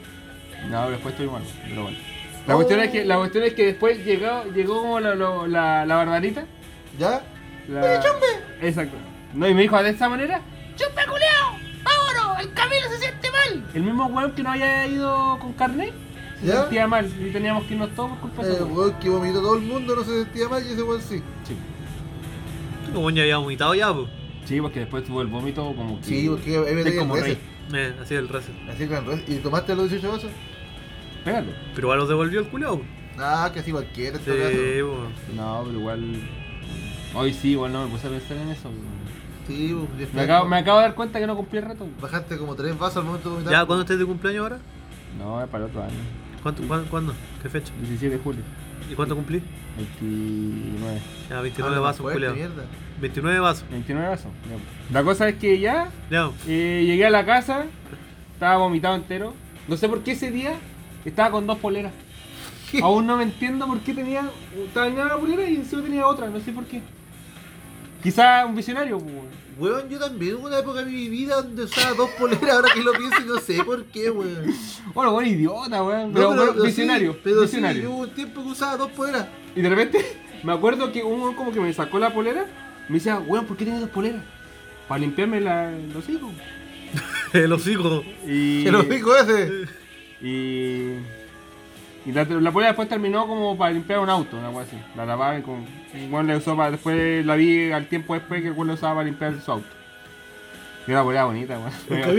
No, 0.68 0.80
pero 0.80 0.90
después 0.90 1.14
estoy 1.14 1.26
mal, 1.28 1.42
pero 1.68 1.82
bueno. 1.84 1.98
La 2.46 2.54
cuestión 2.54 2.80
es 2.80 2.90
que, 2.90 3.04
la 3.04 3.16
cuestión 3.16 3.44
es 3.44 3.54
que 3.54 3.66
después 3.66 4.04
llegó, 4.04 4.44
llegó 4.54 4.80
como 4.82 5.00
la, 5.00 5.14
lo- 5.14 5.46
la, 5.46 5.84
la 5.84 5.96
barbarita. 5.96 6.44
¿Ya? 6.98 7.22
La... 7.68 7.96
Exacto. 8.62 8.96
No, 9.34 9.46
y 9.48 9.54
me 9.54 9.62
dijo 9.62 9.80
de 9.82 9.90
esta 9.90 10.08
manera, 10.08 10.40
El 13.74 13.82
mismo 13.82 14.06
weón 14.06 14.32
que 14.32 14.42
no 14.42 14.50
había 14.50 14.86
ido 14.86 15.38
con 15.38 15.52
carnet 15.52 15.92
se 16.40 16.46
¿Ya? 16.46 16.60
sentía 16.62 16.86
mal 16.86 17.06
y 17.20 17.30
teníamos 17.30 17.64
que 17.64 17.74
irnos 17.74 17.90
todos 17.94 18.10
por 18.10 18.18
culpa 18.20 18.44
de 18.46 18.54
Eh, 18.56 18.62
weón. 18.62 18.94
que 19.00 19.08
vomitó 19.08 19.40
todo 19.40 19.56
el 19.56 19.62
mundo 19.64 19.96
no 19.96 20.04
se 20.04 20.24
sentía 20.24 20.48
mal 20.48 20.62
y 20.66 20.72
ese 20.72 20.82
weón 20.82 21.00
sí. 21.02 21.16
Sí. 21.44 21.56
Como 22.94 23.10
ya 23.10 23.22
había 23.22 23.36
vomitado 23.38 23.74
ya, 23.74 23.92
pues. 23.92 24.06
Sí, 24.46 24.60
porque 24.60 24.80
después 24.80 25.04
tuvo 25.04 25.20
el 25.20 25.26
vómito 25.28 25.62
como 25.76 25.98
que... 26.00 26.04
Sí, 26.06 26.26
porque 26.28 26.56
ahí 26.56 26.74
me 26.74 26.82
tenía 26.84 27.00
como 27.00 27.16
el 27.16 27.22
rey. 27.24 27.38
Eh, 27.74 27.94
así 28.00 28.14
el. 28.14 28.28
Así 28.34 28.88
que 28.88 29.00
revés. 29.00 29.22
¿Y 29.28 29.36
tomaste 29.36 29.74
los 29.74 29.90
18 29.90 30.10
vasos? 30.10 30.30
Pégalo. 31.22 31.52
Pero 31.74 31.86
igual 31.86 31.98
los 31.98 32.08
devolvió 32.08 32.40
el 32.40 32.48
culiao. 32.48 32.80
Ah, 33.18 33.50
que 33.52 33.60
así 33.60 33.72
cualquiera 33.72 34.16
en 34.16 34.24
Sí, 34.24 34.30
todo 34.30 34.38
caso. 34.38 35.04
pues. 35.26 35.36
No, 35.36 35.62
pero 35.66 35.78
igual... 35.78 36.20
Hoy 37.14 37.34
sí, 37.34 37.50
igual 37.50 37.72
no 37.72 37.84
me 37.84 37.90
puse 37.90 38.06
a 38.06 38.10
pensar 38.10 38.36
en 38.38 38.48
eso. 38.48 38.70
Sí, 39.48 39.76
pues, 39.96 40.14
Me 40.14 40.22
acabo, 40.22 40.46
me 40.48 40.58
acabo 40.58 40.78
de 40.78 40.84
dar 40.84 40.94
cuenta 40.94 41.18
que 41.18 41.26
no 41.26 41.34
cumplí 41.36 41.58
el 41.58 41.64
reto. 41.64 41.86
Bajaste 42.00 42.38
como 42.38 42.54
tres 42.54 42.78
vasos 42.78 42.98
al 42.98 43.04
momento 43.04 43.28
de 43.30 43.34
vomitar. 43.34 43.52
¿Ya 43.54 43.66
cuándo 43.66 43.82
estás 43.82 43.98
de 43.98 44.04
cumpleaños 44.06 44.42
ahora? 44.42 44.58
No, 45.18 45.42
es 45.42 45.48
para 45.48 45.64
el 45.64 45.70
otro 45.70 45.82
año. 45.82 45.94
¿Cuánto, 46.42 46.62
cuándo, 46.68 46.88
cuándo? 46.90 47.14
¿Qué 47.42 47.48
fecha? 47.48 47.72
17 47.80 48.16
de 48.18 48.22
julio. 48.22 48.42
¿Y 48.90 48.94
cuánto 48.94 49.16
cumplí? 49.16 49.42
29. 49.76 51.00
Ya, 51.30 51.38
Ah, 51.38 51.40
29 51.42 51.76
más 51.80 51.98
vasos, 51.98 52.06
mierda. 52.14 52.64
29 53.00 53.40
vasos. 53.40 53.64
29 53.70 54.08
vasos. 54.08 54.30
La 54.92 55.02
cosa 55.02 55.28
es 55.28 55.36
que 55.36 55.58
ya 55.58 55.88
Ya. 56.10 56.30
eh, 56.46 56.84
llegué 56.86 57.06
a 57.06 57.10
la 57.10 57.24
casa, 57.24 57.64
estaba 58.34 58.58
vomitado 58.58 58.94
entero. 58.96 59.34
No 59.66 59.76
sé 59.76 59.88
por 59.88 60.02
qué 60.02 60.12
ese 60.12 60.30
día 60.30 60.54
estaba 61.04 61.30
con 61.30 61.46
dos 61.46 61.58
poleras. 61.58 61.92
Aún 62.82 63.06
no 63.06 63.16
me 63.16 63.22
entiendo 63.24 63.66
por 63.66 63.80
qué 63.80 63.94
tenía. 63.94 64.28
Estaba 64.66 64.86
en 64.86 64.94
una 64.94 65.16
polera 65.16 65.48
y 65.48 65.56
encima 65.56 65.82
tenía 65.82 66.06
otra, 66.06 66.28
no 66.28 66.38
sé 66.40 66.52
por 66.52 66.64
qué. 66.64 66.82
Quizá 68.02 68.46
un 68.46 68.54
visionario, 68.54 68.98
pues, 68.98 69.14
weón. 69.14 69.38
Weón, 69.58 69.88
yo 69.88 69.98
también 69.98 70.36
hubo 70.36 70.46
una 70.46 70.60
época 70.60 70.84
de 70.84 70.90
mi 70.90 71.08
vida 71.08 71.42
donde 71.42 71.64
usaba 71.64 71.92
dos 71.94 72.10
poleras, 72.10 72.48
ahora 72.48 72.68
que 72.72 72.80
lo 72.80 72.92
pienso 72.92 73.20
y 73.20 73.24
no 73.26 73.40
sé 73.40 73.64
por 73.64 73.84
qué, 73.86 74.08
weón. 74.10 74.54
Bueno, 74.94 75.12
bueno, 75.12 75.28
idiota, 75.28 75.82
weón. 75.82 76.12
No, 76.12 76.14
Pero, 76.14 76.28
bueno, 76.28 76.52
pero 76.52 76.64
visionario, 76.64 77.12
sí, 77.14 77.18
pero 77.24 77.40
visionario. 77.42 77.82
sí, 77.82 77.86
hubo 77.88 77.98
un 77.98 78.10
tiempo 78.10 78.42
que 78.44 78.48
usaba 78.50 78.76
dos 78.76 78.90
poleras. 78.92 79.26
Y 79.56 79.60
de 79.60 79.68
repente 79.68 80.04
me 80.44 80.52
acuerdo 80.52 80.92
que 80.92 81.02
un 81.02 81.20
weón 81.20 81.34
como 81.34 81.52
que 81.52 81.60
me 81.60 81.72
sacó 81.72 81.98
la 81.98 82.14
polera. 82.14 82.46
Me 82.88 82.94
decía, 82.94 83.18
weón, 83.18 83.46
¿por 83.46 83.56
qué 83.56 83.64
tienes 83.64 83.82
dos 83.82 83.90
poleras? 83.90 84.22
Para 84.86 85.00
limpiarme 85.00 85.40
la, 85.40 85.72
los 85.92 86.08
hijos. 86.08 86.30
El 87.32 87.52
hocico. 87.52 88.02
Y, 88.26 88.62
Se 88.64 88.70
lo 88.70 88.82
dijo 88.84 89.14
ese. 89.16 89.66
y, 90.22 90.94
y 92.08 92.12
la, 92.12 92.24
la 92.24 92.50
después 92.50 92.88
terminó 92.88 93.26
como 93.26 93.58
para 93.58 93.70
limpiar 93.70 93.98
un 93.98 94.08
auto, 94.08 94.38
una 94.38 94.48
cosa 94.48 94.62
así. 94.62 94.78
La 94.96 95.04
lavaba 95.04 95.38
y 95.38 95.42
con. 95.42 95.66
Bueno, 96.10 96.32
la 96.32 96.38
usó 96.38 96.56
para, 96.56 96.70
después 96.70 97.22
la 97.26 97.34
vi 97.34 97.70
al 97.70 97.84
tiempo 97.84 98.14
después 98.14 98.40
que 98.40 98.48
el 98.48 98.66
la 98.66 98.72
usaba 98.72 98.94
para 98.94 99.04
limpiar 99.04 99.38
su 99.42 99.52
auto. 99.52 99.68
Y 100.86 100.92
una 100.92 101.02
polera 101.02 101.26
bonita, 101.26 101.58
weón. 101.58 102.18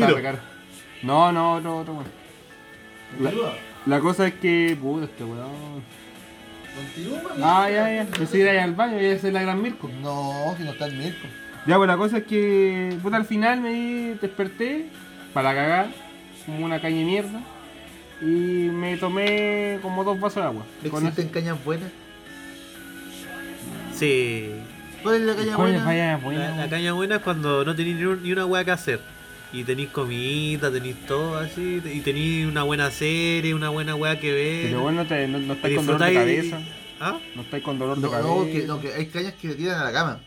No, 1.01 1.31
no, 1.31 1.55
otro, 1.55 1.77
otro 1.79 1.93
weón. 1.95 2.05
La, 3.19 3.31
la 3.87 3.99
cosa 3.99 4.27
es 4.27 4.35
que. 4.35 4.77
Puta, 4.79 5.05
este 5.05 5.23
weón. 5.23 5.81
Continúa, 6.75 7.21
Ah, 7.41 7.67
ya, 7.71 7.91
ya. 7.91 8.05
Pensé 8.11 8.37
ir 8.37 8.47
al 8.47 8.75
baño 8.75 9.01
y 9.01 9.05
esa 9.05 9.27
es 9.29 9.33
la 9.33 9.41
gran 9.41 9.59
Mirko. 9.59 9.89
No, 10.03 10.53
si 10.55 10.65
no 10.65 10.71
está 10.71 10.85
el 10.85 10.97
Mirko. 10.97 11.27
Ya, 11.65 11.77
pues 11.77 11.87
la 11.87 11.97
cosa 11.97 12.19
es 12.19 12.25
que, 12.25 12.95
puta, 13.01 13.17
al 13.17 13.25
final 13.25 13.59
me 13.59 14.15
desperté 14.21 14.85
para 15.33 15.55
cagar, 15.55 15.87
como 16.45 16.63
una 16.63 16.79
caña 16.79 16.97
de 16.97 17.05
mierda, 17.05 17.41
y 18.22 18.26
me 18.72 18.97
tomé 18.97 19.80
como 19.82 20.03
dos 20.03 20.20
vasos 20.20 20.43
de 20.43 20.47
agua. 20.49 20.65
¿Existen 20.84 21.30
cañas 21.30 21.63
buenas? 21.63 21.89
Sí. 23.93 24.51
¿Cuál 25.03 25.15
es 25.15 25.22
la 25.22 25.36
caña 25.36 25.57
buena? 25.57 25.78
La, 25.86 26.17
buena, 26.17 26.55
la 26.57 26.70
caña 26.70 26.93
buena 26.93 27.15
es 27.17 27.22
cuando 27.22 27.63
no 27.63 27.76
tenéis 27.76 27.95
ni, 27.97 28.03
un- 28.05 28.24
ni 28.24 28.32
una 28.32 28.45
weá 28.45 28.63
que 28.65 28.72
hacer. 28.72 28.99
Y 29.51 29.63
tenéis 29.63 29.89
comida, 29.89 30.72
tenéis 30.72 30.95
todo 31.07 31.38
así. 31.38 31.82
Y 31.91 32.01
tenéis 32.01 32.45
una 32.45 32.63
buena 32.63 32.91
serie, 32.91 33.53
una 33.55 33.70
buena 33.70 33.95
weá 33.95 34.20
que 34.20 34.32
ver. 34.32 34.65
Pero 34.67 34.82
bueno, 34.82 35.05
te, 35.07 35.28
no, 35.28 35.39
no 35.39 35.53
estáis 35.53 35.76
con 35.78 35.86
dolor 35.88 36.03
de 36.05 36.13
cabeza. 36.13 36.59
¿Ah? 36.99 37.17
No 37.36 37.41
estáis 37.41 37.63
con 37.63 37.80
dolor 37.80 37.95
de 37.97 38.01
No, 38.03 38.11
cabeza. 38.11 38.28
no, 38.30 38.45
que, 38.45 38.67
no, 38.67 38.82
que 38.82 38.93
hay 38.93 39.05
cañas 39.07 39.34
que 39.41 39.47
te 39.49 39.55
tiran 39.55 39.80
a 39.82 39.86
la 39.86 39.91
cama. 39.93 40.20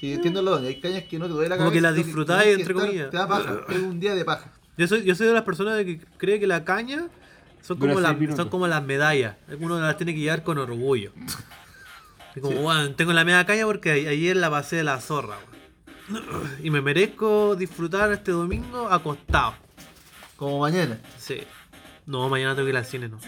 Sí, 0.00 0.12
entiendo 0.12 0.42
lo 0.42 0.56
hay 0.56 0.76
cañas 0.78 1.04
que 1.04 1.18
no 1.18 1.26
te 1.26 1.32
duele 1.32 1.48
la 1.48 1.56
Como 1.56 1.70
cabeza. 1.70 1.74
que 1.78 1.80
las 1.80 1.94
disfrutáis, 2.04 2.58
entre 2.58 2.74
comillas. 2.74 3.10
Te 3.10 3.16
da 3.16 3.26
paja, 3.28 3.60
es 3.70 3.78
un 3.78 3.98
día 3.98 4.14
de 4.14 4.24
paja. 4.24 4.52
Yo 4.76 4.86
soy, 4.86 5.04
yo 5.04 5.14
soy 5.14 5.28
de 5.28 5.32
las 5.32 5.44
personas 5.44 5.82
que 5.84 6.00
cree 6.18 6.38
que 6.38 6.46
la 6.46 6.64
caña 6.64 7.06
son 7.66 7.78
como, 7.78 8.00
las, 8.00 8.16
son 8.36 8.48
como 8.48 8.66
las 8.66 8.82
medallas. 8.82 9.36
Uno 9.60 9.78
las 9.80 9.96
tiene 9.96 10.14
que 10.14 10.20
llevar 10.20 10.42
con 10.42 10.58
orgullo. 10.58 11.12
Es 12.34 12.42
como, 12.42 12.60
"Weón, 12.60 12.94
tengo 12.96 13.14
la 13.14 13.24
media 13.24 13.46
caña 13.46 13.64
porque 13.64 13.90
a- 13.90 14.10
ayer 14.10 14.36
la 14.36 14.50
pasé 14.50 14.76
de 14.76 14.84
la 14.84 15.00
zorra. 15.00 15.36
weón". 16.10 16.50
Y 16.62 16.68
me 16.70 16.82
merezco 16.82 17.56
disfrutar 17.56 18.12
este 18.12 18.30
domingo 18.32 18.90
acostado. 18.90 19.54
Como 20.36 20.58
mañana. 20.60 20.98
Sí. 21.18 21.42
No, 22.04 22.28
mañana 22.28 22.54
tengo 22.54 22.66
que 22.66 22.70
ir 22.72 22.76
al 22.76 22.84
cine, 22.84 23.08
no. 23.08 23.18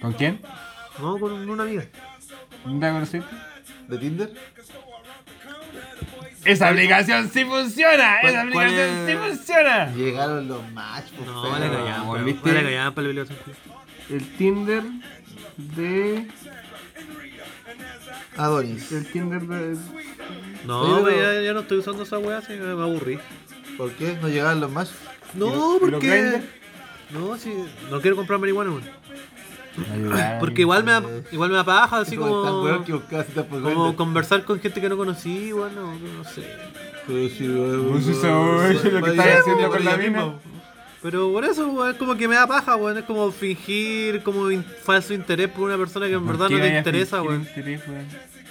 ¿Con 0.00 0.14
quién? 0.14 0.40
No, 0.98 1.18
con 1.18 1.32
una 1.48 1.62
amiga. 1.64 1.84
¿Dónde 2.64 2.86
la 2.86 2.92
conociste? 2.94 3.26
¿De 3.88 3.98
Tinder? 3.98 4.32
¡Esa 6.44 6.68
aplicación 6.70 7.30
sí 7.32 7.44
funciona! 7.44 8.16
¿Cuál- 8.20 8.32
¡Esa 8.32 8.42
aplicación 8.42 9.06
sí 9.06 9.14
funciona! 9.16 9.92
Llegaron 9.94 10.48
los 10.48 10.72
match, 10.72 11.10
por 11.12 11.26
No, 11.26 11.42
feo. 11.42 11.50
vale 11.52 11.68
callar, 11.70 12.00
¿volviste? 12.02 12.50
vale 12.52 12.62
callar 12.64 12.92
para 12.94 13.02
la 13.02 13.08
biblioteca. 13.08 13.40
El 14.10 14.36
Tinder 14.36 14.82
de... 15.56 16.26
Adonis. 18.36 18.90
El 18.92 19.06
Tinder 19.10 19.40
de... 19.42 19.76
No, 20.66 20.80
Oye, 20.80 21.02
pero 21.04 21.16
pero- 21.16 21.32
ya, 21.34 21.42
ya 21.42 21.52
no 21.52 21.60
estoy 21.60 21.78
usando 21.78 22.02
esa 22.02 22.18
weá, 22.18 22.38
así 22.38 22.48
que 22.54 22.60
me 22.60 22.82
aburrí. 22.82 23.18
¿Por 23.76 23.92
qué? 23.92 24.16
¿No 24.20 24.28
llegaron 24.28 24.60
los 24.60 24.70
match? 24.70 24.88
No, 25.34 25.46
¿Y 25.46 25.50
lo- 25.50 25.56
y 25.56 25.90
lo 25.90 25.98
porque. 25.98 26.08
Grindr? 26.08 26.44
No, 27.10 27.36
sí, 27.36 27.52
no 27.90 28.00
quiero 28.00 28.16
comprar 28.16 28.38
marihuana, 28.38 28.70
weón. 28.70 29.01
Ayudar. 29.92 30.38
Porque 30.38 30.60
igual 30.62 30.84
me 30.84 30.92
da, 30.92 30.98
Eh, 30.98 31.24
igual 31.32 31.50
me 31.50 31.56
da 31.56 31.64
paja, 31.64 31.98
así 32.00 32.16
como 32.16 32.42
como. 32.42 33.96
conversar 33.96 34.44
con 34.44 34.60
gente 34.60 34.80
que 34.80 34.88
no 34.88 34.96
conocí, 34.96 35.52
bueno, 35.52 35.94
no 35.94 36.24
sé. 36.24 36.42
Pero 37.06 37.18
weón, 37.18 37.92
Pues 37.92 38.06
eso, 38.08 38.90
lo 38.90 39.02
que 39.02 39.10
estás 39.10 39.40
haciendo 39.40 39.62
por 39.68 39.76
con 39.76 39.84
la 39.84 39.96
mina. 39.96 40.24
misma. 40.26 40.34
Pero 41.02 41.32
por 41.32 41.44
eso, 41.44 41.66
weón, 41.68 41.90
es 41.90 41.96
como 41.96 42.14
que 42.16 42.28
me 42.28 42.34
da 42.36 42.46
paja, 42.46 42.76
weón. 42.76 42.98
Es 42.98 43.04
como 43.04 43.30
fingir 43.32 44.22
como 44.22 44.50
in- 44.50 44.64
falso 44.64 45.14
interés 45.14 45.48
por 45.48 45.64
una 45.64 45.76
persona 45.78 46.06
que 46.06 46.12
en 46.14 46.20
¿Por 46.24 46.36
verdad 46.38 46.50
no 46.50 46.60
te 46.62 46.78
interesa, 46.78 47.22
weón. 47.22 47.48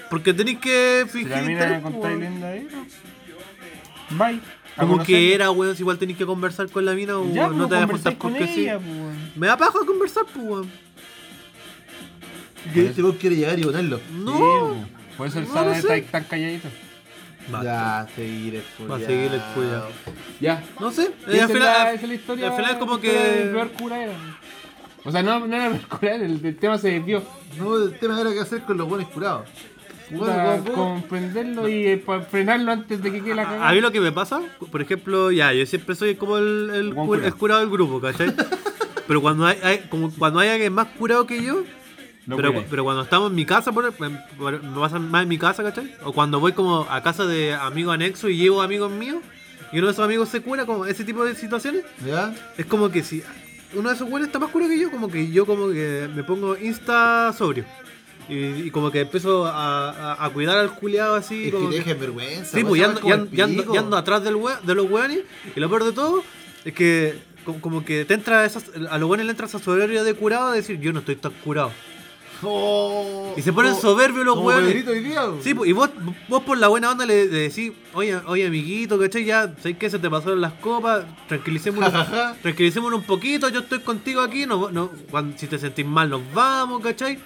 Porque 0.09 0.33
tenéis 0.33 0.57
que 0.59 1.03
Si 1.05 1.09
fingir 1.19 1.29
la 1.29 1.41
mina 1.41 1.51
interés, 1.53 1.71
me 1.77 1.81
po, 1.81 1.91
contáis 1.91 2.17
weón. 2.19 2.33
linda 2.33 2.47
ahí, 2.49 2.67
¿no? 2.71 4.17
Bye. 4.25 4.41
A 4.77 4.81
Como 4.81 5.03
que 5.03 5.33
era, 5.33 5.51
weón, 5.51 5.75
si 5.75 5.81
igual 5.81 5.97
tenéis 5.97 6.17
que 6.17 6.25
conversar 6.25 6.69
con 6.69 6.85
la 6.85 6.93
mina 6.93 7.17
o 7.17 7.31
Ya, 7.33 7.47
no 7.47 7.53
no 7.53 7.67
te 7.67 7.75
vas 7.75 7.83
a 7.83 7.87
juntar 7.87 8.17
con 8.17 8.31
porque 8.31 8.47
sí. 8.47 8.61
ella, 8.61 8.77
pues, 8.79 8.89
weón. 8.89 9.31
Me 9.35 9.47
da 9.47 9.57
paja 9.57 9.79
conversar, 9.85 10.23
pues, 10.33 10.45
weón. 10.45 10.71
Que 12.73 12.85
este 12.87 13.01
weón 13.03 13.17
quiere 13.17 13.35
llegar 13.35 13.59
y 13.59 13.63
ponerlo. 13.63 13.99
No. 14.13 14.73
Sí. 14.73 14.91
Por 15.17 15.27
eso 15.27 15.39
el 15.39 15.47
No, 15.47 15.53
Sara 15.53 15.69
no 15.71 15.73
está 15.75 16.01
tan 16.11 16.23
calladito. 16.25 16.67
Basta. 17.51 17.63
Ya, 18.07 18.07
seguir 18.15 18.55
el 18.55 18.89
Va 18.91 18.95
a 18.95 18.99
seguir 18.99 19.33
el 19.33 19.41
culiao. 19.53 19.87
Ya. 20.39 20.63
No 20.79 20.91
sé. 20.91 21.11
Y 21.27 21.31
eh, 21.31 21.33
esa 21.35 21.43
al 21.45 21.49
es 21.49 21.57
final, 21.57 21.59
la- 21.61 21.81
al- 21.81 21.95
esa 21.95 22.03
es 22.03 22.07
la 22.09 22.15
historia. 22.15 22.47
al 22.49 22.55
final 22.55 22.79
como 22.79 22.99
que. 22.99 23.11
peor 23.51 23.71
cura 23.71 24.03
era. 24.03 24.13
O 25.03 25.11
sea, 25.11 25.23
no, 25.23 25.39
no 25.47 25.55
era 25.55 25.65
el 25.67 25.71
peor 25.73 25.87
cura, 25.99 26.15
el, 26.15 26.45
el 26.45 26.55
tema 26.57 26.77
se 26.77 26.89
desvió. 26.91 27.23
No, 27.57 27.75
el 27.83 27.97
tema 27.99 28.21
era 28.21 28.31
qué 28.31 28.39
hacer 28.39 28.61
con 28.61 28.77
los 28.77 28.87
buenos 28.87 29.09
curados. 29.09 29.47
Bueno, 30.17 30.63
como- 30.73 30.93
comprenderlo 31.01 31.67
y 31.69 31.87
eh, 31.87 31.97
pa- 31.97 32.21
frenarlo 32.21 32.71
antes 32.71 33.01
de 33.01 33.11
que 33.11 33.21
quede 33.23 33.35
la 33.35 33.43
cagada. 33.45 33.69
A 33.69 33.73
mí 33.73 33.81
lo 33.81 33.91
que 33.91 33.99
me 34.01 34.11
pasa, 34.11 34.41
por 34.71 34.81
ejemplo, 34.81 35.31
ya, 35.31 35.53
yo 35.53 35.65
siempre 35.65 35.95
soy 35.95 36.15
como 36.15 36.37
el, 36.37 36.69
el, 36.73 36.93
curado. 36.93 37.27
el 37.27 37.35
curado 37.35 37.59
del 37.61 37.69
grupo, 37.69 37.99
¿cachai? 38.01 38.33
pero 39.07 39.21
cuando 39.21 39.45
hay, 39.45 39.57
hay- 39.63 39.79
como 39.89 40.11
cuando 40.11 40.39
hay 40.39 40.49
alguien 40.49 40.73
más 40.73 40.87
curado 40.97 41.25
que 41.27 41.41
yo, 41.43 41.63
pero, 42.69 42.83
cuando 42.83 43.01
estamos 43.01 43.29
en 43.31 43.35
mi 43.35 43.45
casa, 43.45 43.71
por, 43.71 43.91
por- 43.93 44.11
por- 44.37 44.63
me 44.63 44.79
pasa 44.79 44.99
más 44.99 45.23
en 45.23 45.29
mi 45.29 45.37
casa, 45.37 45.63
¿cachai? 45.63 45.93
O 46.03 46.13
cuando 46.13 46.39
voy 46.39 46.53
como 46.53 46.85
a 46.89 47.01
casa 47.01 47.25
de 47.25 47.53
amigos 47.53 47.93
anexos 47.93 48.29
y 48.29 48.37
llevo 48.37 48.61
amigos 48.61 48.91
míos, 48.91 49.17
y 49.73 49.77
uno 49.79 49.87
de 49.87 49.93
esos 49.93 50.05
amigos 50.05 50.29
se 50.29 50.41
cura, 50.41 50.65
como 50.65 50.85
ese 50.85 51.03
tipo 51.03 51.25
de 51.25 51.33
situaciones, 51.35 51.83
¿Ya? 52.05 52.33
es 52.57 52.65
como 52.65 52.89
que 52.89 53.03
si 53.03 53.23
uno 53.73 53.89
de 53.89 53.95
esos 53.95 54.09
güeyes 54.09 54.27
está 54.27 54.37
más 54.37 54.49
curo 54.49 54.67
que 54.67 54.77
yo, 54.77 54.91
como 54.91 55.07
que 55.09 55.31
yo 55.31 55.45
como 55.45 55.69
que 55.69 56.09
me 56.13 56.23
pongo 56.23 56.57
insta 56.57 57.33
sobrio. 57.37 57.65
Y, 58.31 58.67
y 58.67 58.71
como 58.71 58.91
que 58.91 59.01
empiezo 59.01 59.45
a, 59.45 59.89
a- 59.91 60.25
a 60.25 60.29
cuidar 60.29 60.57
al 60.57 60.73
culiado 60.75 61.15
así. 61.15 61.45
Es 61.47 61.51
como 61.53 61.69
que 61.69 61.75
que- 61.75 61.79
dejes 61.83 61.99
vergüenza. 61.99 62.57
Sí, 62.57 62.63
pues 62.63 62.79
weá 62.81 62.85
ando, 62.89 63.01
ando- 63.01 63.43
ando- 63.43 63.77
ando 63.79 63.97
atrás 63.97 64.23
del 64.23 64.35
we- 64.35 64.57
de 64.63 64.73
los 64.75 64.89
weones. 64.89 65.19
Y 65.55 65.59
lo 65.59 65.69
peor 65.69 65.83
de 65.83 65.91
todo 65.91 66.23
es 66.65 66.73
que 66.73 67.19
como, 67.59 67.83
que 67.83 68.05
te 68.05 68.13
entra 68.13 68.45
esas, 68.45 68.65
a 68.89 68.97
los 68.97 69.09
weones 69.09 69.25
le 69.25 69.31
entra 69.31 69.47
esa 69.47 69.59
soberbia 69.59 70.03
de 70.03 70.13
curado 70.13 70.51
de 70.51 70.57
decir 70.57 70.79
yo 70.79 70.93
no 70.93 70.99
estoy 70.99 71.15
tan 71.17 71.31
curado. 71.43 71.71
Oh, 72.43 73.33
Y 73.37 73.41
se 73.43 73.53
ponen 73.53 73.71
como- 73.71 73.81
soberbios 73.81 74.25
los 74.25 74.37
weones. 74.39 74.83
Weón. 74.85 75.39
Sí, 75.43 75.53
pues, 75.53 75.69
y 75.69 75.73
vos, 75.73 75.89
vos 76.27 76.41
por 76.43 76.57
la 76.57 76.69
buena 76.69 76.89
onda 76.89 77.05
le, 77.05 77.25
le 77.25 77.37
decís, 77.49 77.71
oye, 77.93 78.15
oye 78.25 78.47
amiguito, 78.47 78.97
¿cachai? 78.97 79.25
Ya, 79.25 79.53
¿sabes 79.61 79.77
qué? 79.77 79.89
Se 79.91 79.99
te 79.99 80.09
pasaron 80.09 80.41
las 80.41 80.53
copas, 80.53 81.05
tranquilicémonos, 81.27 81.91
tranquilicémonos 82.41 82.99
un 83.01 83.05
poquito, 83.05 83.47
yo 83.49 83.59
estoy 83.59 83.79
contigo 83.81 84.21
aquí, 84.21 84.45
no, 84.47 84.71
no, 84.71 84.89
cuando- 85.11 85.37
si 85.37 85.45
te 85.47 85.59
sentís 85.59 85.85
mal 85.85 86.09
nos 86.09 86.21
vamos, 86.33 86.81
¿cachai? 86.81 87.19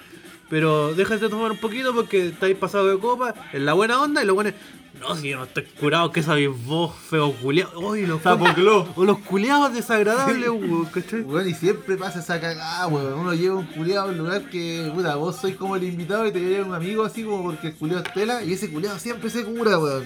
Pero 0.48 0.94
déjate 0.94 1.24
de 1.24 1.28
tomar 1.28 1.50
un 1.50 1.58
poquito 1.58 1.94
porque 1.94 2.28
estáis 2.28 2.56
pasado 2.56 2.86
de 2.86 2.98
copa, 2.98 3.34
en 3.52 3.66
la 3.66 3.72
buena 3.72 4.00
onda, 4.00 4.22
y 4.22 4.26
los 4.26 4.34
buenos, 4.34 4.54
no, 5.00 5.14
si 5.14 5.28
yo 5.28 5.36
no 5.36 5.44
estoy 5.44 5.64
curado, 5.78 6.10
¿qué 6.10 6.22
sabéis 6.22 6.50
vos, 6.64 6.94
feo 6.94 7.32
culiado? 7.32 7.78
Oye, 7.80 8.06
los, 8.06 8.22
clo. 8.54 8.88
o 8.96 9.04
los 9.04 9.18
culiados 9.18 9.74
desagradables, 9.74 10.48
weón, 10.48 10.86
¿cachai? 10.86 11.20
Weón, 11.20 11.48
y 11.48 11.54
siempre 11.54 11.96
pasa 11.96 12.20
esa 12.20 12.40
cagada, 12.40 12.86
weón. 12.86 13.12
Uno 13.12 13.34
lleva 13.34 13.56
un 13.56 13.66
culiado 13.66 14.08
a 14.08 14.10
un 14.10 14.18
lugar 14.18 14.48
que, 14.48 14.90
puta, 14.94 15.16
vos 15.16 15.36
sois 15.36 15.54
como 15.56 15.76
el 15.76 15.84
invitado 15.84 16.26
y 16.26 16.32
te 16.32 16.40
lleva 16.40 16.66
un 16.66 16.74
amigo 16.74 17.04
así 17.04 17.24
como 17.24 17.42
porque 17.42 17.68
el 17.68 17.74
culiado 17.74 18.04
es 18.04 18.14
tela 18.14 18.42
y 18.42 18.54
ese 18.54 18.70
culiado 18.70 18.98
siempre 18.98 19.28
se 19.28 19.44
cura, 19.44 19.78
weón. 19.78 20.04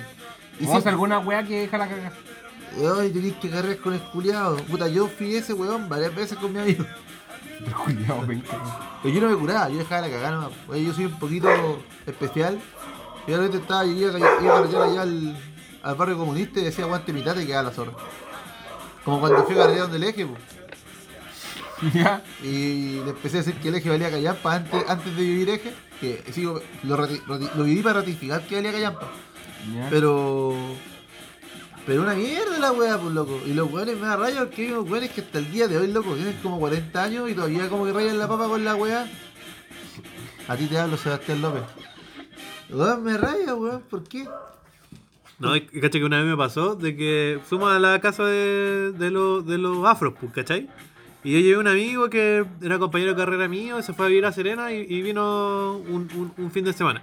Y 0.59 0.67
siempre, 0.67 0.91
alguna 0.91 1.21
weá 1.21 1.45
que 1.45 1.61
deja 1.61 1.79
la 1.79 1.89
cagada. 1.89 2.13
ay, 2.99 3.11
tenés 3.11 3.35
que 3.35 3.49
cargar 3.49 3.77
con 3.79 3.95
el 3.95 4.01
culiado. 4.01 4.57
Puta, 4.57 4.89
yo 4.89 5.07
fui 5.07 5.37
ese 5.37 5.53
weón 5.53 5.89
varias 5.89 6.15
veces 6.15 6.37
con 6.37 6.53
mi 6.53 6.59
amigo. 6.59 6.85
Pero 7.65 8.25
Pero 9.03 9.15
yo 9.15 9.21
no 9.21 9.29
me 9.31 9.37
curaba, 9.37 9.69
yo 9.69 9.79
dejaba 9.79 10.03
la 10.03 10.11
cagada 10.11 10.31
nomás. 10.33 10.51
Oye, 10.69 10.85
yo 10.85 10.93
soy 10.95 11.07
un 11.07 11.19
poquito 11.19 11.49
especial. 12.07 12.59
Yo 13.27 13.37
realmente 13.37 13.59
estaba, 13.59 13.85
yo 13.85 13.93
iba, 13.93 14.13
a- 14.15 14.19
iba 14.43 14.53
a 14.55 14.57
carretear 14.61 14.83
allá 14.83 15.03
al, 15.03 15.37
al 15.83 15.95
barrio 15.95 16.17
comunista 16.19 16.61
y 16.61 16.65
decía 16.65 16.85
aguante 16.85 17.13
mitad 17.13 17.37
y 17.39 17.47
quedaba 17.47 17.65
la 17.65 17.71
zorra. 17.75 17.93
Como 19.05 19.21
cuando 19.21 19.45
fui 19.45 19.59
a 19.59 19.67
donde 19.67 19.97
el 19.97 20.05
eje, 20.05 20.27
pues. 20.27 20.41
Ya. 21.95 22.23
Y 22.43 23.01
le 23.05 23.11
empecé 23.11 23.39
a 23.39 23.43
decir 23.43 23.55
que 23.61 23.69
el 23.69 23.75
eje 23.77 23.89
valía 23.89 24.11
callampa 24.11 24.55
antes, 24.55 24.85
antes 24.89 25.17
de 25.17 25.23
vivir 25.23 25.49
eje. 25.51 25.75
Que 26.01 26.23
sigo, 26.33 26.61
lo, 26.83 26.97
lo 26.97 27.65
viví 27.65 27.83
para 27.83 28.01
ratificar 28.01 28.43
que 28.47 28.57
valía 28.57 28.73
callampa. 28.73 29.09
Ya. 29.75 29.89
Pero. 29.91 30.55
Pero 31.91 32.03
una 32.03 32.15
mierda 32.15 32.57
la 32.61 32.71
wea, 32.71 32.97
pues 32.99 33.13
loco. 33.13 33.41
Y 33.45 33.53
los 33.53 33.69
weones 33.73 33.99
me 33.99 34.07
da 34.07 34.15
raya 34.17 34.39
porque 34.45 34.63
hay 34.65 34.71
unos 34.71 34.89
weones 34.89 35.11
que 35.11 35.23
hasta 35.23 35.41
el 35.41 35.51
día 35.51 35.67
de 35.67 35.77
hoy, 35.77 35.89
loco, 35.89 36.15
tienen 36.15 36.37
como 36.41 36.61
40 36.61 37.03
años 37.03 37.29
y 37.29 37.35
todavía 37.35 37.69
como 37.69 37.85
que 37.85 37.93
rayan 37.93 38.17
la 38.17 38.29
papa 38.29 38.47
con 38.47 38.65
la 38.65 38.77
wea. 38.77 39.11
A 40.47 40.57
ti 40.57 40.67
te 40.69 40.79
hablo, 40.79 40.97
Sebastián 40.97 41.43
López. 41.43 41.63
Weón, 42.69 43.03
me 43.03 43.17
raya, 43.19 43.57
weón, 43.57 43.83
¿por 43.91 44.05
qué? 44.05 44.25
No, 45.41 45.51
caché 45.81 45.99
que 45.99 46.05
una 46.05 46.19
vez 46.19 46.27
me 46.27 46.37
pasó 46.37 46.77
de 46.77 46.95
que 46.95 47.41
fuimos 47.45 47.73
a 47.73 47.81
la 47.81 48.01
casa 48.01 48.25
de, 48.25 48.93
de, 48.93 49.11
los, 49.11 49.45
de 49.45 49.59
los 49.59 49.85
afros, 49.85 50.15
pues, 50.21 50.33
¿cachai? 50.33 50.69
Y 51.25 51.33
yo 51.33 51.41
llevé 51.41 51.59
un 51.59 51.67
amigo 51.67 52.09
que 52.09 52.45
era 52.63 52.79
compañero 52.79 53.15
de 53.15 53.17
carrera 53.17 53.49
mío, 53.49 53.83
se 53.83 53.95
fue 53.95 54.07
a 54.07 54.09
vivir 54.11 54.27
a 54.27 54.33
Serena 54.33 54.73
y, 54.73 55.03
vino 55.03 55.77
un- 55.89 56.33
un 56.39 56.51
fin 56.53 56.65
de 56.65 56.73
semana. 56.73 57.03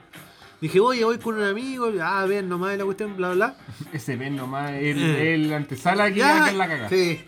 Dije, 0.59 0.79
oye, 0.79 1.03
voy 1.03 1.19
con 1.19 1.35
un 1.35 1.43
amigo, 1.43 1.91
ah, 2.01 2.25
ven 2.27 2.49
nomás 2.49 2.77
la 2.77 2.83
cuestión, 2.85 3.15
bla, 3.15 3.29
bla, 3.33 3.55
bla. 3.55 3.89
Ese 3.93 4.15
ven 4.15 4.35
nomás, 4.35 4.71
el, 4.71 4.97
Eh. 5.01 5.33
el 5.35 5.53
antesala 5.53 6.09
que 6.11 6.17
Ya. 6.19 6.51
la 6.51 6.67
caga. 6.67 6.89
Sí. 6.89 7.19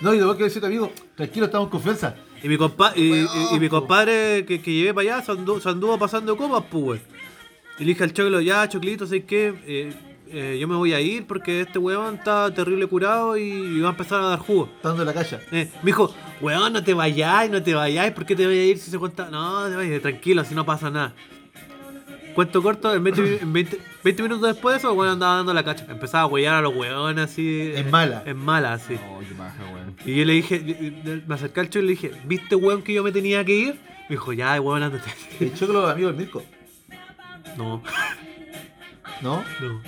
No, 0.00 0.14
y 0.14 0.18
luego 0.18 0.36
que 0.36 0.44
decir 0.44 0.64
amigo, 0.64 0.92
tranquilo, 1.16 1.46
estamos 1.46 1.66
en 1.66 1.70
confianza. 1.70 2.14
Y 2.42 2.48
mi, 2.48 2.56
compa 2.56 2.92
y, 2.96 3.02
y- 3.22 3.26
y 3.52 3.58
mi 3.60 3.68
compadre 3.68 4.44
que, 4.46 4.60
que 4.60 4.72
llevé 4.72 4.94
para 4.94 5.16
allá 5.16 5.24
se 5.26 5.32
anduvo, 5.32 5.60
se 5.60 5.68
anduvo 5.68 5.98
pasando 5.98 6.36
copas, 6.36 6.64
pues. 6.70 7.00
Y 7.78 7.84
le 7.84 7.88
dije 7.88 8.04
al 8.04 8.12
choclo, 8.12 8.40
ya, 8.40 8.68
choclito, 8.68 9.06
¿sabes 9.06 9.24
qué? 9.24 9.54
Eh, 9.66 9.92
eh, 10.30 10.58
yo 10.60 10.68
me 10.68 10.76
voy 10.76 10.92
a 10.92 11.00
ir 11.00 11.26
porque 11.26 11.62
este 11.62 11.78
weón 11.78 12.16
está 12.16 12.52
terrible 12.52 12.86
curado 12.86 13.36
y, 13.36 13.42
y 13.42 13.80
va 13.80 13.88
a 13.88 13.90
empezar 13.92 14.20
a 14.20 14.26
dar 14.28 14.38
jugo. 14.40 14.68
Estando 14.76 15.02
en 15.02 15.06
la 15.06 15.14
calle. 15.14 15.38
Eh, 15.52 15.70
me 15.82 15.86
dijo, 15.86 16.12
weón, 16.40 16.72
no 16.72 16.82
te 16.84 16.94
vayáis, 16.94 17.50
no 17.50 17.60
te 17.62 17.74
vayáis, 17.74 18.12
¿por 18.12 18.24
qué 18.26 18.36
te 18.36 18.44
voy 18.46 18.58
a 18.58 18.64
ir 18.66 18.78
si 18.78 18.90
se 18.90 18.98
cuenta? 18.98 19.28
No, 19.30 19.68
te 19.68 19.74
vayas, 19.76 20.02
tranquilo, 20.02 20.42
así 20.42 20.54
no 20.54 20.64
pasa 20.66 20.90
nada. 20.90 21.14
Cuento 22.38 22.62
corto, 22.62 22.94
en 22.94 23.02
20, 23.02 23.20
mi- 23.20 23.36
en 23.40 23.52
20 23.52 23.80
20 24.04 24.22
minutos 24.22 24.46
después 24.52 24.74
de 24.74 24.78
eso, 24.78 24.92
el 24.92 24.96
weón 24.96 25.14
andaba 25.14 25.38
dando 25.38 25.52
la 25.52 25.64
cacha. 25.64 25.84
Empezaba 25.88 26.22
a 26.22 26.26
huellar 26.26 26.54
a 26.54 26.60
los 26.60 26.72
weones 26.72 27.24
así. 27.24 27.72
En 27.74 27.88
eh, 27.88 27.90
mala. 27.90 28.22
En 28.26 28.36
mala, 28.36 28.74
así. 28.74 28.94
Oh, 29.10 29.18
qué 29.18 29.34
paja, 29.34 29.56
weón. 29.74 29.96
Y 30.06 30.14
yo 30.20 30.24
le 30.24 30.34
dije, 30.34 31.24
me 31.26 31.34
acerqué 31.34 31.58
al 31.58 31.68
chico 31.68 31.80
y 31.80 31.86
le 31.88 31.90
dije, 31.90 32.12
¿viste 32.26 32.54
weón 32.54 32.82
que 32.82 32.92
yo 32.94 33.02
me 33.02 33.10
tenía 33.10 33.44
que 33.44 33.54
ir? 33.56 33.74
Me 34.08 34.10
dijo, 34.10 34.32
ya, 34.32 34.60
weón, 34.60 34.84
ándate. 34.84 35.10
El 35.40 35.52
choclo 35.52 35.84
amigo 35.88 36.10
del 36.10 36.16
Mirko. 36.16 36.44
No, 37.56 37.82
¿No? 39.20 39.42
no. 39.60 39.82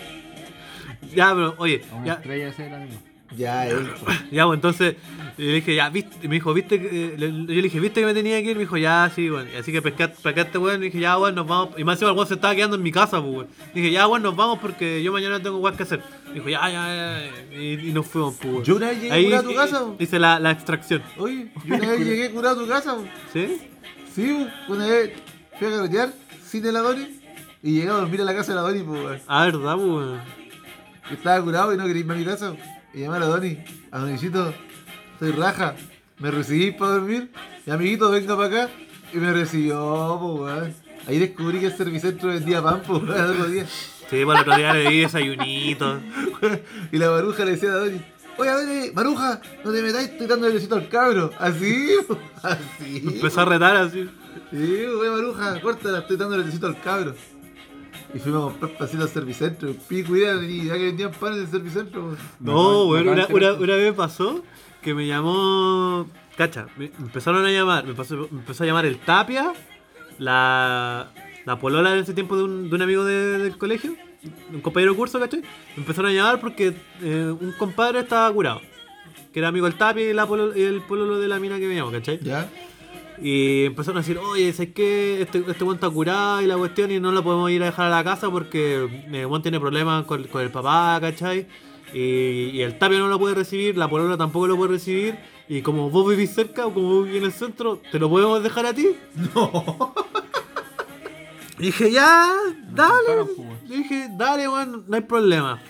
Ya, 1.14 1.32
pero, 1.32 1.54
oye, 1.56 1.84
A 1.92 1.94
una 1.94 2.06
ya, 2.06 2.12
estrella 2.14 2.48
ese 2.48 2.66
era 2.66 2.78
amigo. 2.82 2.98
Ya, 3.36 3.66
él. 3.68 3.88
pues. 4.04 4.18
Ya, 4.32 4.44
pues 4.46 4.56
entonces 4.56 4.96
le 5.36 5.52
dije, 5.54 5.74
ya, 5.74 5.88
viste, 5.88 6.28
me 6.28 6.34
dijo, 6.34 6.52
viste, 6.52 6.74
eh, 6.76 7.14
le- 7.16 7.30
yo 7.30 7.44
le 7.54 7.62
dije, 7.62 7.80
viste 7.80 8.00
que 8.00 8.06
me 8.06 8.12
tenía 8.14 8.42
que 8.42 8.50
ir, 8.50 8.56
me 8.56 8.62
dijo, 8.62 8.76
ya, 8.76 9.10
sí, 9.14 9.28
bueno. 9.30 9.48
Así 9.58 9.72
que 9.72 9.78
a 9.78 10.30
este 10.42 10.58
weón, 10.58 10.82
y 10.82 10.86
dije, 10.86 11.00
ya, 11.00 11.16
weón, 11.18 11.34
nos 11.34 11.46
vamos. 11.46 11.70
Y 11.78 11.84
más 11.84 11.94
encima 11.94 12.10
el 12.10 12.16
weón 12.16 12.28
se 12.28 12.34
estaba 12.34 12.54
quedando 12.54 12.76
en 12.76 12.82
mi 12.82 12.92
casa, 12.92 13.20
pues, 13.22 13.32
weón. 13.34 13.46
Dije, 13.74 13.90
ya, 13.92 14.06
weón, 14.06 14.22
nos 14.22 14.36
vamos 14.36 14.58
porque 14.58 15.02
yo 15.02 15.12
mañana 15.12 15.40
tengo 15.42 15.58
weón 15.58 15.76
que 15.76 15.82
hacer. 15.84 16.02
Me 16.28 16.34
dijo, 16.34 16.48
ya, 16.48 16.60
ya, 16.68 17.30
ya. 17.52 17.56
Y, 17.58 17.88
y 17.88 17.92
nos 17.92 18.06
fuimos, 18.06 18.34
pues, 18.36 18.52
weón. 18.52 18.64
Yo 18.64 18.76
una 18.76 18.88
vez 18.88 19.00
llegué 19.00 19.12
Ahí 19.12 19.24
curado 19.24 19.40
a 19.40 19.44
tu 19.44 19.50
eh, 19.50 19.54
casa. 19.54 19.80
po. 19.80 19.96
hice 19.98 20.18
la, 20.18 20.38
la 20.40 20.50
extracción. 20.50 21.02
Oye, 21.16 21.50
yo 21.64 21.74
una 21.76 21.88
vez 21.90 22.00
llegué 22.00 22.30
curado 22.30 22.60
a 22.60 22.62
tu 22.64 22.68
casa. 22.68 22.96
po. 22.96 23.04
¿Sí? 23.32 23.58
Sí, 24.14 24.46
po. 24.66 24.72
una 24.74 24.86
vez 24.86 25.12
fui 25.58 25.68
a 25.68 25.70
carretear 25.70 26.12
sin 26.44 26.66
el 26.66 26.76
Adoni 26.76 27.06
y 27.62 27.72
llegué 27.74 27.88
a 27.88 27.92
dormir 27.94 28.20
a 28.20 28.24
la 28.24 28.34
casa 28.34 28.52
de 28.52 28.56
la 28.56 28.60
Adoni, 28.62 28.82
pues, 28.82 29.00
weón. 29.04 29.20
Ah, 29.28 29.44
verdad, 29.46 29.74
pues, 29.76 29.86
weón. 29.88 30.20
Estaba 31.10 31.42
curado 31.42 31.72
y 31.74 31.76
no 31.76 31.86
quería 31.86 32.00
irme 32.00 32.14
a 32.14 32.16
mi 32.18 32.24
casa. 32.24 32.54
Y 32.92 33.00
llamé 33.00 33.16
a 33.16 33.20
la 33.20 33.26
Doni. 33.26 33.58
Adonicito, 33.90 34.52
estoy 35.12 35.32
raja. 35.32 35.74
¿Me 36.18 36.30
recibís 36.30 36.74
para 36.74 36.92
dormir? 36.92 37.30
Y 37.66 37.70
amiguito, 37.70 38.10
venga 38.10 38.36
para 38.36 38.62
acá. 38.62 38.72
Y 39.12 39.18
me 39.18 39.32
recibió, 39.32 40.18
pues, 40.20 40.40
weón. 40.40 40.74
Ahí 41.06 41.18
descubrí 41.18 41.60
que 41.60 41.66
el 41.66 41.76
servicentro 41.76 42.28
vendía 42.28 42.62
pan, 42.62 42.82
pues, 42.86 43.02
weón, 43.02 43.24
el 43.24 43.30
otro 43.30 43.44
día. 43.46 43.66
Sí, 43.66 44.24
pues 44.24 44.36
el 44.36 44.42
otro 44.42 44.56
día 44.56 44.74
le 44.74 44.90
di 44.90 45.00
desayunito. 45.00 46.00
Y 46.92 46.98
la 46.98 47.10
maruja 47.10 47.44
le 47.44 47.52
decía 47.52 47.70
a 47.70 47.76
Doni, 47.76 48.00
oye, 48.36 48.50
Doni, 48.50 48.90
maruja, 48.92 49.40
no 49.64 49.72
te 49.72 49.82
metáis, 49.82 50.08
estoy 50.08 50.26
dando 50.26 50.46
el 50.48 50.54
besito 50.54 50.74
al 50.74 50.88
cabro. 50.88 51.30
Así, 51.38 51.90
así. 52.42 53.02
Empezó 53.06 53.42
a 53.42 53.44
retar 53.44 53.76
así. 53.76 54.10
Sí, 54.50 54.84
oye, 54.84 55.10
maruja, 55.10 55.60
córtala, 55.60 56.00
estoy 56.00 56.16
dando 56.16 56.34
el 56.34 56.42
besito 56.44 56.66
al 56.66 56.80
cabro. 56.80 57.14
Y 58.14 58.18
fuimos 58.18 58.42
a 58.42 58.50
comprar 58.58 58.76
pancitos 58.78 59.06
al 59.06 59.12
servicentro. 59.12 59.72
Pico 59.88 60.16
idea, 60.16 60.34
ni 60.34 60.54
idea 60.56 60.74
que 60.74 60.84
vendían 60.86 61.12
pan 61.12 61.34
en 61.34 61.40
el 61.40 61.48
servicentro. 61.48 62.16
No, 62.40 62.52
acaban 62.96 63.08
una, 63.12 63.26
una, 63.36 63.52
una 63.64 63.76
vez 63.76 63.92
pasó 63.94 64.42
que 64.82 64.94
me 64.94 65.06
llamó. 65.06 66.08
Cacha, 66.36 66.66
me 66.76 66.86
empezaron 66.98 67.44
a 67.44 67.50
llamar, 67.50 67.84
me, 67.86 67.92
pasó- 67.94 68.28
me 68.30 68.38
empezó 68.40 68.64
a 68.64 68.66
llamar 68.66 68.86
el 68.86 68.98
Tapia, 68.98 69.52
la, 70.18 71.10
la 71.44 71.58
polola 71.58 71.92
en 71.92 71.98
ese 72.00 72.14
tiempo 72.14 72.36
de 72.36 72.44
un, 72.44 72.70
de 72.70 72.76
un 72.76 72.82
amigo 72.82 73.04
de- 73.04 73.38
del 73.38 73.58
colegio, 73.58 73.94
un 74.52 74.60
compañero 74.60 74.92
de 74.92 74.96
curso, 74.98 75.18
¿cachai? 75.20 75.40
Me 75.40 75.82
empezaron 75.82 76.10
a 76.10 76.14
llamar 76.14 76.40
porque 76.40 76.74
eh, 77.02 77.34
un 77.38 77.52
compadre 77.58 78.00
estaba 78.00 78.32
curado, 78.32 78.60
que 79.32 79.38
era 79.38 79.48
amigo 79.48 79.66
del 79.66 79.76
Tapia 79.76 80.08
y, 80.08 80.12
la 80.14 80.26
polo- 80.26 80.56
y 80.56 80.62
el 80.62 80.80
pololo 80.82 81.18
de 81.18 81.28
la 81.28 81.38
mina 81.38 81.58
que 81.58 81.66
veníamos, 81.68 81.92
¿cachai? 81.92 82.18
¿Ya? 82.22 82.48
Y 83.22 83.66
empezaron 83.66 83.98
a 83.98 84.00
decir, 84.00 84.18
oye, 84.18 84.52
¿sabes 84.52 84.72
qué? 84.74 85.20
Este, 85.20 85.44
este 85.46 85.64
weón 85.64 85.76
está 85.76 85.90
curado 85.90 86.40
y 86.40 86.46
la 86.46 86.56
cuestión 86.56 86.90
y 86.90 87.00
no 87.00 87.12
lo 87.12 87.22
podemos 87.22 87.50
ir 87.50 87.62
a 87.62 87.66
dejar 87.66 87.86
a 87.86 87.90
la 87.90 88.04
casa 88.04 88.30
porque 88.30 88.88
el 89.12 89.26
weón 89.26 89.42
tiene 89.42 89.60
problemas 89.60 90.04
con, 90.06 90.24
con 90.24 90.42
el 90.42 90.50
papá, 90.50 90.98
¿cachai? 91.00 91.46
Y, 91.92 92.50
y 92.52 92.62
el 92.62 92.78
tapio 92.78 92.98
no 92.98 93.08
lo 93.08 93.18
puede 93.18 93.34
recibir, 93.34 93.76
la 93.76 93.88
polola 93.88 94.16
tampoco 94.16 94.46
lo 94.46 94.56
puede 94.56 94.72
recibir. 94.72 95.18
Y 95.48 95.62
como 95.62 95.90
vos 95.90 96.08
vivís 96.08 96.32
cerca 96.32 96.66
o 96.66 96.72
como 96.72 96.88
vos 96.88 97.04
vivís 97.04 97.18
en 97.18 97.24
el 97.26 97.32
centro, 97.32 97.80
¿te 97.90 97.98
lo 97.98 98.08
podemos 98.08 98.42
dejar 98.42 98.66
a 98.66 98.72
ti? 98.72 98.88
No. 99.34 99.94
Y 101.58 101.62
dije, 101.66 101.90
ya, 101.90 102.32
dale. 102.70 103.24
Pues, 103.36 103.68
dije, 103.68 104.08
dale, 104.16 104.48
weón, 104.48 104.84
no 104.86 104.96
hay 104.96 105.02
problema. 105.02 105.60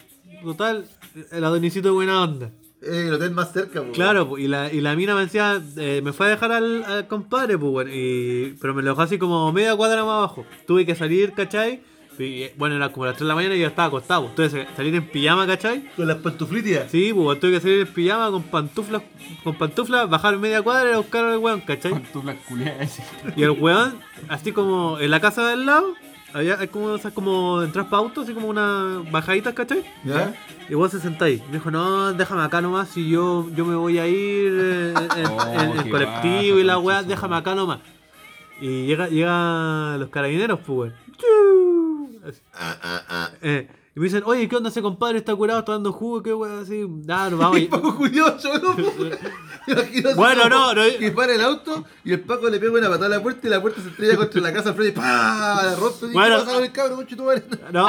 Total, 0.45 0.87
el 1.33 1.45
adonicito 1.45 1.89
de 1.89 1.95
buena 1.95 2.23
onda. 2.23 2.51
Eh, 2.83 3.07
el 3.09 3.15
hotel 3.15 3.31
más 3.33 3.53
cerca, 3.53 3.83
po. 3.83 3.93
Claro, 3.93 4.29
po, 4.29 4.39
y 4.39 4.49
la, 4.49 4.73
y 4.73 4.81
la 4.81 4.97
mina 4.97 5.15
me 5.15 5.23
decía, 5.23 5.61
eh, 5.77 6.01
me 6.03 6.13
fue 6.13 6.27
a 6.27 6.31
dejar 6.31 6.53
al, 6.53 6.83
al 6.85 7.07
compadre, 7.09 7.59
pues, 7.59 7.71
bueno, 7.71 7.91
y, 7.93 8.57
pero 8.61 8.75
me 8.75 8.83
lo 8.83 8.91
dejó 8.91 9.03
así 9.03 9.19
como 9.19 9.53
media 9.53 9.77
cuadra 9.77 10.05
más 10.05 10.15
abajo. 10.17 10.47
Tuve 10.67 10.87
que 10.87 10.95
salir, 10.95 11.33
¿cachai? 11.33 11.83
Y, 12.19 12.49
bueno, 12.59 12.77
era 12.77 12.93
como 12.93 13.07
las 13.07 13.15
3 13.15 13.21
de 13.25 13.29
la 13.29 13.35
mañana 13.35 13.55
y 13.55 13.61
yo 13.61 13.67
estaba 13.67 13.89
acostado. 13.89 14.31
pues. 14.35 14.51
Tuve 14.51 14.67
que 14.67 14.75
salir 14.77 14.95
en 14.95 15.09
pijama, 15.09 15.47
¿cachai? 15.47 15.91
Con 15.97 16.07
las 16.07 16.19
pantuflitas. 16.19 16.91
Sí, 16.91 17.13
pues 17.15 17.41
tuve 17.41 17.53
que 17.53 17.61
salir 17.61 17.81
en 17.81 17.87
pijama 17.87 18.31
con 18.31 18.43
pantuflas, 18.43 19.03
con 19.43 19.57
pantuflas, 19.57 20.09
bajar 20.09 20.37
media 20.37 20.61
cuadra 20.61 20.93
y 20.93 20.97
buscar 20.97 21.25
al 21.25 21.39
weón, 21.39 21.61
¿cachai? 21.63 21.93
Con 21.93 22.03
tu 22.03 22.21
black 22.23 22.45
culiada 22.47 22.83
ese. 22.83 23.03
Y 23.37 23.43
el 23.43 23.51
weón, 23.53 23.95
así 24.29 24.53
como 24.53 24.99
en 25.01 25.11
la 25.11 25.21
casa 25.21 25.49
del 25.49 25.65
lado, 25.65 25.95
había 26.33 26.59
hay 26.59 26.69
como, 26.69 26.95
esas 26.97 27.13
como 27.13 27.63
entras 27.63 27.87
para 27.87 28.03
auto, 28.03 28.21
así 28.23 28.33
como 28.35 28.49
una 28.49 29.03
bajadita, 29.11 29.55
¿cachai? 29.55 29.85
¿Ya? 30.05 30.35
Y 30.69 30.75
vos 30.75 30.91
se 30.91 31.01
sentáis. 31.01 31.41
Me 31.47 31.55
dijo, 31.55 31.71
no, 31.71 32.13
déjame 32.13 32.43
acá 32.43 32.61
nomás 32.61 32.89
si 32.91 33.09
yo, 33.09 33.49
yo 33.55 33.65
me 33.65 33.75
voy 33.75 33.99
a 33.99 34.07
ir 34.07 34.53
eh, 34.61 34.95
en, 35.17 35.27
Oh, 35.31 35.43
en- 35.61 35.71
en 35.79 35.83
qué 35.85 35.91
colectivo 35.91 36.59
y 36.59 36.65
la 36.65 36.79
weá, 36.79 37.03
déjame 37.03 37.37
acá 37.37 37.55
nomás. 37.55 37.81
Y 38.61 38.87
llega, 38.87 39.09
llega 39.09 39.97
los 39.99 40.11
carabineros, 40.11 40.61
pues 40.67 40.93
weón. 40.93 40.95
Ah, 42.55 42.77
ah, 42.83 43.03
ah. 43.09 43.31
Eh, 43.43 43.69
y 43.95 43.99
me 43.99 44.05
dicen, 44.05 44.23
oye, 44.25 44.49
¿qué 44.49 44.55
onda 44.57 44.69
ese 44.71 44.81
compadre? 44.83 45.19
Está 45.19 45.35
curado, 45.35 45.59
está 45.61 45.73
dando 45.73 45.93
jugo, 45.93 46.23
qué 46.23 46.33
weá, 46.33 46.61
así. 46.61 46.87
Nah, 46.89 47.29
nos 47.29 47.41
vamos. 47.41 47.61
Paco 47.71 47.97
curioso, 47.97 48.49
¿no? 48.59 48.77
Bueno, 50.17 50.49
no, 50.49 50.75
no- 50.75 50.83
Que 50.99 51.11
para 51.13 51.35
el 51.35 51.41
auto 51.43 51.85
y 52.05 52.13
el 52.13 52.21
Paco 52.21 52.49
le 52.49 52.59
pega 52.59 52.73
una 52.73 52.89
patada 52.89 53.07
a 53.07 53.09
la 53.19 53.23
puerta 53.23 53.47
y 53.47 53.51
la 53.51 53.61
puerta 53.61 53.81
se 53.83 53.89
estrella 53.89 54.17
contra 54.17 54.41
la 54.41 54.53
casa 54.53 54.71
al 54.71 54.75
frente 54.75 54.93
y 54.99 55.01
¡pah! 55.01 55.61
La 55.65 55.77
rompe. 55.77 56.07
y 56.07 56.13
Bueno, 56.13 56.37
¿Qué 56.39 56.43
pasa 56.45 56.55
con 56.55 56.65
el 56.65 56.73
cabrón, 56.73 56.97
concha 56.97 57.17
tu 57.17 57.25
madre? 57.25 57.45
No, 57.73 57.87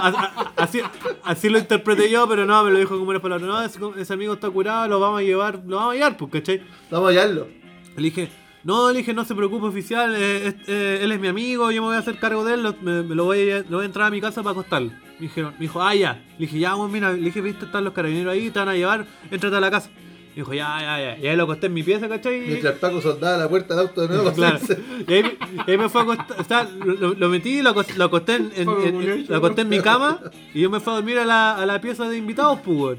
así, 0.57 0.81
así 1.23 1.49
lo 1.49 1.57
interpreté 1.59 2.09
yo, 2.09 2.27
pero 2.27 2.45
no, 2.45 2.63
me 2.63 2.71
lo 2.71 2.77
dijo 2.79 2.97
como 2.97 3.09
una 3.09 3.21
palabra. 3.21 3.45
No, 3.47 3.61
ese, 3.63 3.79
ese 3.97 4.13
amigo 4.13 4.33
está 4.33 4.49
curado, 4.49 4.87
lo 4.87 4.99
vamos 4.99 5.19
a 5.19 5.23
llevar, 5.23 5.61
lo 5.65 5.77
vamos 5.77 5.93
a 5.93 5.95
llevar, 5.95 6.17
pues, 6.17 6.31
¿cachai? 6.31 6.61
Vamos 6.89 7.07
a 7.07 7.09
hallarlo. 7.11 7.47
Le 7.95 8.03
dije, 8.03 8.31
no, 8.63 8.91
le 8.91 8.99
dije, 8.99 9.13
no 9.13 9.25
se 9.25 9.33
preocupe, 9.35 9.65
oficial, 9.67 10.13
eh, 10.15 10.47
es- 10.47 10.55
eh, 10.69 10.99
él 11.01 11.11
es 11.11 11.19
mi 11.19 11.27
amigo, 11.27 11.71
yo 11.71 11.81
me 11.81 11.87
voy 11.87 11.95
a 11.95 11.99
hacer 11.99 12.17
cargo 12.19 12.43
de 12.45 12.53
él, 12.55 12.63
lo, 12.63 12.75
me, 12.81 13.01
me 13.03 13.15
lo, 13.15 13.25
voy 13.25 13.49
a, 13.49 13.59
lo 13.59 13.77
voy 13.77 13.83
a 13.83 13.85
entrar 13.85 14.07
a 14.07 14.11
mi 14.11 14.21
casa 14.21 14.43
para 14.43 14.51
acostarlo. 14.51 14.89
Me, 15.19 15.27
dijeron, 15.27 15.53
me 15.53 15.59
dijo, 15.61 15.81
ah, 15.81 15.93
ya. 15.95 16.13
Le 16.37 16.45
dije, 16.45 16.59
ya, 16.59 16.73
bueno, 16.75 16.91
mira, 16.93 17.11
le 17.13 17.19
dije, 17.19 17.41
viste, 17.41 17.65
están 17.65 17.83
los 17.83 17.93
carabineros 17.93 18.31
ahí, 18.33 18.49
te 18.49 18.59
van 18.59 18.69
a 18.69 18.75
llevar, 18.75 19.05
entrate 19.29 19.55
a 19.55 19.59
la 19.59 19.69
casa. 19.71 19.89
Me 20.29 20.35
dijo, 20.37 20.53
ya, 20.53 20.77
ya, 20.79 20.99
ya. 20.99 21.17
Y 21.21 21.27
ahí 21.27 21.35
lo 21.35 21.43
acosté 21.43 21.67
en 21.67 21.73
mi 21.73 21.83
pieza, 21.83 22.07
¿cachai? 22.07 22.39
Mientras 22.47 22.75
Paco 22.75 23.01
soldaba 23.01 23.37
la 23.37 23.49
puerta 23.49 23.75
del 23.75 23.87
auto 23.87 24.01
de 24.01 24.07
nuevo. 24.07 24.31
Claro. 24.31 24.59
Y 25.07 25.13
ahí, 25.13 25.37
y 25.67 25.71
ahí 25.71 25.77
me 25.77 25.89
fue 25.89 26.01
a 26.01 26.03
acostar, 26.05 26.39
o 26.39 26.43
sea, 26.45 26.63
lo, 26.85 27.13
lo- 27.15 27.29
metí 27.29 27.61
lo, 27.61 27.73
lo 27.97 28.03
acosté 28.05 28.35
en, 28.35 28.51
en- 28.55 28.69
en- 28.69 29.25
lo 29.27 29.35
acosté 29.37 29.61
en 29.63 29.69
mi 29.69 29.79
cama 29.81 30.19
y 30.53 30.61
yo 30.61 30.69
me 30.69 30.79
fui 30.79 30.93
a 30.93 30.95
dormir 30.97 31.17
a 31.17 31.25
la, 31.25 31.55
a 31.57 31.65
la 31.65 31.81
pieza 31.81 32.07
de 32.07 32.17
invitados, 32.17 32.59
pues. 32.63 32.97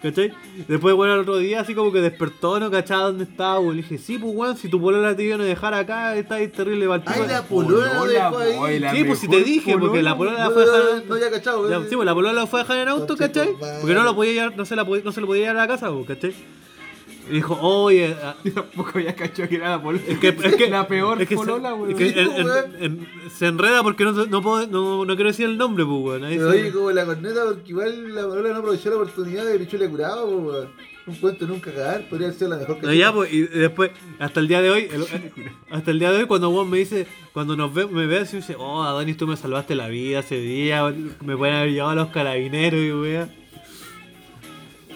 ¿Cachai? 0.00 0.32
Después, 0.68 0.94
bueno, 0.94 1.14
el 1.14 1.20
otro 1.20 1.36
día 1.38 1.60
así 1.60 1.74
como 1.74 1.92
que 1.92 2.00
despertó, 2.00 2.58
no 2.60 2.70
cachaba 2.70 3.04
dónde 3.04 3.24
estaba, 3.24 3.58
weón. 3.60 3.76
Le 3.76 3.82
dije, 3.82 3.98
sí, 3.98 4.16
pues, 4.18 4.32
weón, 4.34 4.56
si 4.56 4.68
tu 4.68 4.80
polola 4.80 5.14
te 5.16 5.24
iban 5.24 5.40
a 5.40 5.44
dejar 5.44 5.74
acá, 5.74 6.14
está 6.16 6.36
ahí 6.36 6.48
terrible 6.48 6.86
para 6.86 7.02
Ay, 7.06 7.26
la 7.28 7.42
polola 7.42 7.94
lo 7.94 8.04
dejó 8.06 8.38
ahí. 8.38 8.56
boy, 8.56 8.78
la 8.78 8.92
Sí, 8.92 9.04
pues 9.04 9.18
si 9.18 9.28
te 9.28 9.42
dije, 9.42 9.76
porque 9.78 10.02
la 10.02 10.16
polola 10.16 10.38
la 10.38 10.50
fue 10.50 10.62
a 10.62 10.66
dejar. 10.66 10.82
no, 11.06 11.14
no, 11.14 11.18
ya 11.20 11.30
cachado, 11.30 11.68
Ya, 11.68 11.76
eh. 11.78 11.86
sí, 11.88 11.96
pues 11.96 12.06
la 12.06 12.14
polola 12.14 12.32
la 12.32 12.46
fue 12.46 12.60
a 12.60 12.62
dejar 12.62 12.78
en 12.78 12.88
auto, 12.88 13.16
¿cachai? 13.16 13.50
Porque 13.80 13.94
no 13.94 14.02
lo 14.04 14.14
podía 14.14 14.32
llevar, 14.32 14.56
no 14.56 14.64
se, 14.64 14.76
la, 14.76 14.84
podía- 14.86 15.04
no 15.04 15.12
se 15.12 15.20
lo 15.20 15.26
podía 15.26 15.42
llevar 15.42 15.56
a 15.56 15.60
la 15.66 15.68
casa, 15.68 15.90
pues, 15.92 16.06
¿cachai? 16.06 16.34
Y 17.30 17.34
dijo, 17.34 17.56
oye, 17.60 18.16
ah, 18.22 18.34
Yo 18.44 18.52
tampoco 18.52 18.90
había 18.94 19.14
cachado 19.14 19.48
que 19.48 19.54
era 19.56 19.70
la 19.70 19.82
polola. 19.82 20.02
es 20.08 20.18
que, 20.18 20.28
es 20.28 20.56
que- 20.56 20.68
la 20.68 20.86
peor 20.88 21.22
es 21.22 21.28
que 21.28 21.34
se- 21.36 21.40
polola, 21.40 21.74
weón. 21.74 21.90
es 21.90 21.96
que 21.96 22.20
en- 22.20 22.30
en- 22.32 22.46
weón. 22.46 22.64
en- 22.80 23.08
se 23.30 23.46
enreda 23.46 23.82
porque 23.82 24.04
no, 24.04 24.12
no, 24.12 24.42
puedo, 24.42 24.66
no, 24.66 25.04
no 25.04 25.14
quiero 25.14 25.30
decir 25.30 25.46
el 25.46 25.56
nombre, 25.56 25.84
pues, 25.84 25.96
weón. 26.02 26.24
Ahí 26.24 26.36
Pero 26.36 26.50
se- 26.52 26.60
oye, 26.60 26.72
como 26.72 26.90
la 26.90 27.04
corneta, 27.06 27.44
porque 27.44 27.68
igual 27.70 28.14
la 28.14 28.22
polola 28.22 28.48
no 28.50 28.56
aprovechó 28.56 28.90
la 28.90 28.96
oportunidad 28.96 29.44
de 29.44 29.58
bichule 29.58 29.88
curado, 29.88 30.26
po, 30.28 30.36
weón. 30.36 30.68
Un 31.04 31.16
cuento 31.16 31.46
nunca 31.48 31.72
cagar, 31.72 32.08
podría 32.08 32.32
ser 32.32 32.48
la 32.48 32.56
mejor 32.58 32.78
No, 32.80 32.92
ya, 32.92 33.12
pues, 33.12 33.32
y 33.32 33.42
después, 33.42 33.90
hasta 34.20 34.38
el 34.38 34.46
día 34.46 34.62
de 34.62 34.70
hoy, 34.70 34.88
el- 34.92 35.04
hasta 35.70 35.90
el 35.90 35.98
día 35.98 36.12
de 36.12 36.18
hoy, 36.18 36.26
cuando 36.26 36.50
Juan 36.52 36.70
me 36.70 36.78
dice, 36.78 37.06
cuando 37.32 37.56
nos 37.56 37.72
ve, 37.74 37.86
me 37.86 38.06
ve 38.06 38.18
así, 38.20 38.36
me 38.36 38.40
dice, 38.42 38.54
oh, 38.58 38.82
Adonis, 38.82 39.16
tú 39.16 39.26
me 39.26 39.36
salvaste 39.36 39.74
la 39.74 39.88
vida 39.88 40.20
ese 40.20 40.36
día, 40.38 40.92
me 41.24 41.36
pueden 41.36 41.56
haber 41.56 41.70
llevado 41.72 41.90
a 41.90 41.94
los 41.96 42.08
carabineros 42.08 42.80
y 42.80 42.92
weón. 42.92 43.30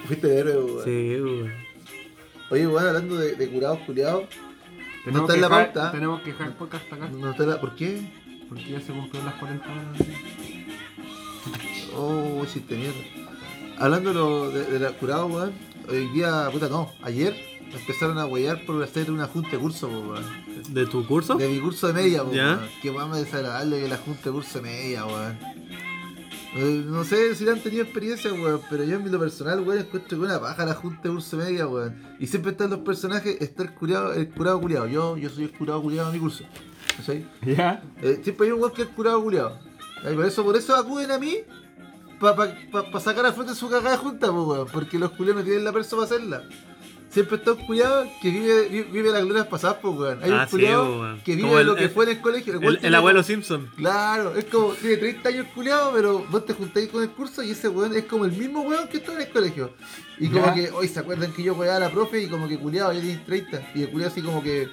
Fuiste 0.06 0.38
héroe, 0.38 0.56
weón. 0.62 0.84
Sí, 0.84 1.16
weón. 1.20 1.65
Oye, 2.50 2.66
weón, 2.66 2.86
hablando 2.86 3.16
de, 3.16 3.34
de 3.34 3.48
curados 3.48 3.78
culiados, 3.80 4.24
no 5.06 5.20
está 5.20 5.26
que 5.32 5.34
en 5.34 5.40
la 5.40 5.48
dejar- 5.48 5.72
pauta. 5.72 5.92
Tenemos 5.92 6.20
que 6.22 6.30
dejar 6.32 6.46
el 6.48 6.52
podcast 6.54 6.84
hasta 6.84 6.96
acá. 6.96 7.08
no 7.08 7.30
está 7.30 7.44
la... 7.46 7.60
¿Por 7.60 7.74
qué? 7.74 8.10
Porque 8.48 8.64
ya 8.70 8.80
se 8.80 8.92
cumplieron 8.92 9.26
las 9.26 9.34
40 9.36 9.64
horas. 9.66 9.84
Oh, 11.96 12.44
chiste 12.46 12.76
mierda. 12.76 12.98
Hablando 13.78 14.10
de, 14.10 14.14
lo- 14.14 14.50
de, 14.50 14.64
de 14.64 14.78
la 14.78 14.92
curado, 14.92 15.26
weón, 15.26 15.52
hoy 15.88 16.06
día, 16.08 16.48
puta, 16.52 16.68
no, 16.68 16.92
ayer 17.02 17.34
me 17.72 17.78
empezaron 17.80 18.18
a 18.18 18.26
huellar 18.26 18.64
por 18.64 18.82
hacer 18.82 19.10
una 19.10 19.26
junta 19.26 19.50
de 19.50 19.58
curso, 19.58 19.88
weón. 19.88 20.24
¿De 20.68 20.86
tu 20.86 21.06
curso? 21.06 21.34
De 21.34 21.48
mi 21.48 21.60
curso 21.60 21.86
de 21.88 21.92
media, 21.92 22.22
weón. 22.22 22.60
Qué 22.82 22.90
weón 22.90 23.10
más 23.10 23.20
desagradable 23.20 23.80
que 23.80 23.88
la 23.88 23.96
junta 23.98 24.22
de 24.24 24.30
curso 24.32 24.58
de 24.60 24.62
media, 24.64 25.04
weón. 25.06 25.38
Eh, 26.56 26.84
No 26.86 27.04
sé 27.04 27.34
si 27.34 27.48
han 27.48 27.60
tenido 27.60 27.82
experiencia, 27.84 28.32
weón, 28.32 28.60
pero 28.70 28.84
yo 28.84 28.96
en 28.96 29.12
lo 29.12 29.18
personal, 29.18 29.60
weón, 29.60 29.80
encuentro 29.80 30.18
que 30.18 30.24
una 30.24 30.40
paja 30.40 30.64
la 30.64 30.74
junta 30.74 31.02
de 31.04 31.10
curso 31.10 31.36
media, 31.36 31.66
weón. 31.66 32.02
Y 32.18 32.26
siempre 32.26 32.52
están 32.52 32.70
los 32.70 32.80
personajes, 32.80 33.36
está 33.40 33.62
el 33.64 33.74
curado, 33.74 34.12
el 34.12 34.28
curado 34.30 34.60
culiado. 34.60 34.86
Yo, 34.86 35.16
yo 35.16 35.28
soy 35.28 35.44
el 35.44 35.52
curado 35.52 35.82
culiado 35.82 36.08
de 36.08 36.14
mi 36.14 36.20
curso. 36.20 36.44
¿Cachai? 36.96 37.28
¿Ya? 37.44 37.82
Eh, 38.02 38.20
siempre 38.22 38.46
hay 38.46 38.52
un 38.52 38.60
weón 38.60 38.72
que 38.72 38.82
es 38.82 38.88
el 38.88 38.94
curado 38.94 39.22
culiado. 39.22 39.58
Y 40.10 40.14
por 40.14 40.24
eso, 40.24 40.44
por 40.44 40.56
eso 40.56 40.74
acuden 40.76 41.10
a 41.10 41.18
mí 41.18 41.38
para 42.20 42.34
pa, 42.36 42.48
pa- 42.72 42.90
pa 42.90 43.00
sacar 43.00 43.26
a 43.26 43.32
flote 43.32 43.54
su 43.54 43.68
cagada 43.68 43.96
junta, 43.98 44.30
weón. 44.30 44.66
Porque 44.72 44.98
los 44.98 45.10
culiados 45.12 45.42
no 45.42 45.44
tienen 45.44 45.64
la 45.64 45.72
perso 45.72 45.96
para 45.96 46.06
hacerla. 46.06 46.42
Siempre 47.10 47.36
está 47.38 47.52
un 47.52 47.66
culiado 47.66 48.06
que 48.20 48.30
vive, 48.30 48.68
vive, 48.68 48.88
vive 48.92 49.10
las 49.10 49.24
glorias 49.24 49.46
pasadas, 49.46 49.78
pues, 49.80 49.94
weón. 49.96 50.22
Hay 50.22 50.30
Ah, 50.30 50.42
un 50.42 50.48
culiado 50.50 51.16
que 51.24 51.34
vive 51.36 51.48
Como 51.48 51.58
el- 51.60 51.66
lo 51.66 51.74
que 51.76 51.84
el- 51.84 51.90
fue 51.90 52.04
en 52.04 52.10
el 52.10 52.20
colegio. 52.20 52.58
El, 52.60 52.64
el 52.64 52.78
tiene 52.80 52.96
abuelo 52.96 53.18
como- 53.20 53.26
Simpson. 53.26 53.70
Claro, 53.76 54.36
es 54.36 54.44
como, 54.46 54.72
tiene 54.74 54.96
30 54.98 55.28
años 55.30 55.46
el 55.46 55.52
culiado, 55.54 55.92
pero 55.94 56.26
vos 56.30 56.44
te 56.44 56.52
juntáis 56.52 56.88
con 56.90 57.02
el 57.02 57.10
curso 57.10 57.42
y 57.42 57.52
ese 57.52 57.68
weón 57.68 57.96
es 57.96 58.04
como 58.04 58.26
el 58.26 58.32
mismo 58.32 58.60
weón 58.62 58.86
que 58.88 58.98
está 58.98 59.14
en 59.14 59.22
el 59.22 59.28
colegio. 59.30 59.70
Y 60.18 60.28
como 60.28 60.46
Ya. 60.46 60.54
que, 60.54 60.70
hoy 60.72 60.88
se 60.88 61.00
acuerdan 61.00 61.32
que 61.32 61.42
yo 61.42 61.54
weaba 61.54 61.76
a 61.76 61.80
la 61.80 61.90
profe 61.90 62.22
y 62.22 62.26
como 62.28 62.48
que 62.48 62.58
culiado 62.58 62.92
ya 62.92 63.00
tiene 63.00 63.22
30. 63.24 63.62
Y 63.74 63.82
el 63.84 63.88
culiado 63.90 64.12
así 64.12 64.20
como 64.22 64.42
que 64.42 64.68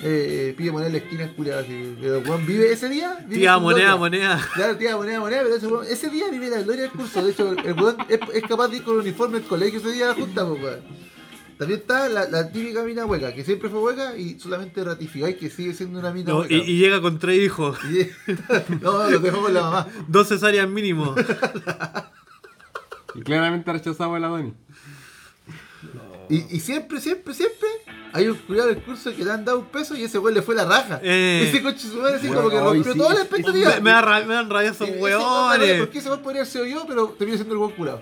eh, 0.00 0.54
pide 0.56 0.70
moneda 0.70 0.86
en 0.86 0.92
la 0.92 0.98
esquina 1.00 1.32
culiado 1.34 1.60
así. 1.62 1.96
Pero 2.00 2.18
el 2.18 2.28
weón 2.28 2.46
vive 2.46 2.70
ese 2.72 2.88
día. 2.88 3.16
Vive 3.26 3.40
Tía, 3.40 3.58
moneda, 3.58 3.96
gloria. 3.96 3.96
moneda. 3.96 4.48
Claro, 4.54 4.76
tía, 4.76 4.96
moneda, 4.96 5.18
moneda, 5.18 5.42
pero 5.42 5.56
ese, 5.56 5.66
weón- 5.66 5.86
ese 5.88 6.08
día 6.10 6.26
vive 6.30 6.48
la 6.50 6.62
gloria 6.62 6.82
del 6.82 6.90
curso. 6.92 7.24
De 7.24 7.32
hecho, 7.32 7.50
el, 7.50 7.58
el 7.66 7.72
weón 7.72 7.96
es, 8.08 8.20
es 8.34 8.42
capaz 8.44 8.68
de 8.68 8.76
ir 8.76 8.82
con 8.84 8.94
el 8.94 9.00
uniforme 9.00 9.40
del 9.40 9.48
colegio 9.48 9.80
ese 9.80 9.90
día 9.90 10.04
a 10.04 10.08
la 10.10 10.14
junta, 10.14 10.46
pues, 10.46 10.62
weón. 10.62 11.07
También 11.58 11.80
está 11.80 12.08
la, 12.08 12.28
la 12.28 12.50
típica 12.52 12.82
mina 12.84 13.04
hueca, 13.04 13.34
que 13.34 13.44
siempre 13.44 13.68
fue 13.68 13.80
hueca 13.80 14.16
y 14.16 14.38
solamente 14.38 14.84
ratificáis 14.84 15.36
que 15.36 15.50
sigue 15.50 15.74
siendo 15.74 15.98
una 15.98 16.12
mina 16.12 16.30
No, 16.30 16.38
hueca. 16.38 16.54
y, 16.54 16.58
y 16.60 16.78
llega 16.78 17.00
con 17.00 17.18
tres 17.18 17.40
hijos. 17.42 17.76
Y- 17.90 18.08
no, 18.80 19.10
lo 19.10 19.18
dejo 19.18 19.42
con 19.42 19.52
la 19.54 19.62
mamá. 19.62 19.86
Dos 20.06 20.28
cesáreas 20.28 20.68
mínimo. 20.68 21.14
Y 23.14 23.22
claramente 23.22 23.72
rechazaba 23.72 24.16
el 24.18 24.24
Adonis. 24.24 24.52
Y, 26.28 26.56
y 26.56 26.60
siempre, 26.60 27.00
siempre, 27.00 27.32
siempre 27.34 27.66
hay 28.12 28.28
un 28.28 28.36
cuidado 28.36 28.68
del 28.68 28.82
curso 28.82 29.10
que 29.16 29.24
le 29.24 29.30
han 29.32 29.44
dado 29.46 29.60
un 29.60 29.64
peso 29.66 29.96
y 29.96 30.04
ese 30.04 30.18
weón 30.18 30.34
le 30.34 30.42
fue 30.42 30.54
la 30.54 30.66
raja. 30.66 31.00
Eh. 31.02 31.46
Ese 31.48 31.62
coche 31.62 31.88
su 31.88 31.96
madre 31.96 32.16
así 32.16 32.26
Bueno, 32.28 32.42
como 32.42 32.50
que 32.54 32.60
rompió 32.60 32.92
sí, 32.92 32.98
toda 32.98 33.14
la 33.14 33.20
expectativa. 33.22 33.70
me, 33.76 33.80
me, 34.26 34.34
dan 34.34 34.50
rabia 34.50 34.70
esos 34.70 34.86
Y 34.88 34.90
ese 34.92 35.00
weón, 35.00 35.22
¿Por 35.22 35.58
weones. 35.60 35.88
qué 35.88 35.98
ese 35.98 36.08
weón 36.10 36.22
podría 36.22 36.44
sido 36.44 36.66
yo, 36.66 36.84
pero 36.86 37.08
termina 37.18 37.38
siendo 37.38 37.54
el 37.54 37.60
weón 37.60 37.72
curado? 37.72 38.00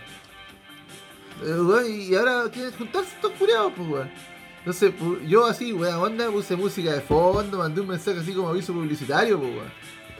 Eh, 1.45 1.91
y 1.91 2.14
ahora 2.14 2.45
quieren 2.53 2.72
juntarse 2.72 3.14
estos 3.14 3.32
curados, 3.32 3.72
pues 3.76 3.89
weón. 3.89 4.11
Entonces, 4.59 4.93
yo 5.26 5.47
así, 5.47 5.72
weón, 5.72 5.95
onda, 6.01 6.30
puse 6.30 6.57
música 6.57 6.93
de 6.93 7.01
fondo, 7.01 7.59
mandé 7.59 7.80
un 7.80 7.89
mensaje 7.89 8.18
así 8.18 8.32
como 8.32 8.49
aviso 8.49 8.72
publicitario, 8.72 9.39
pues 9.39 9.53
weón. 9.53 9.72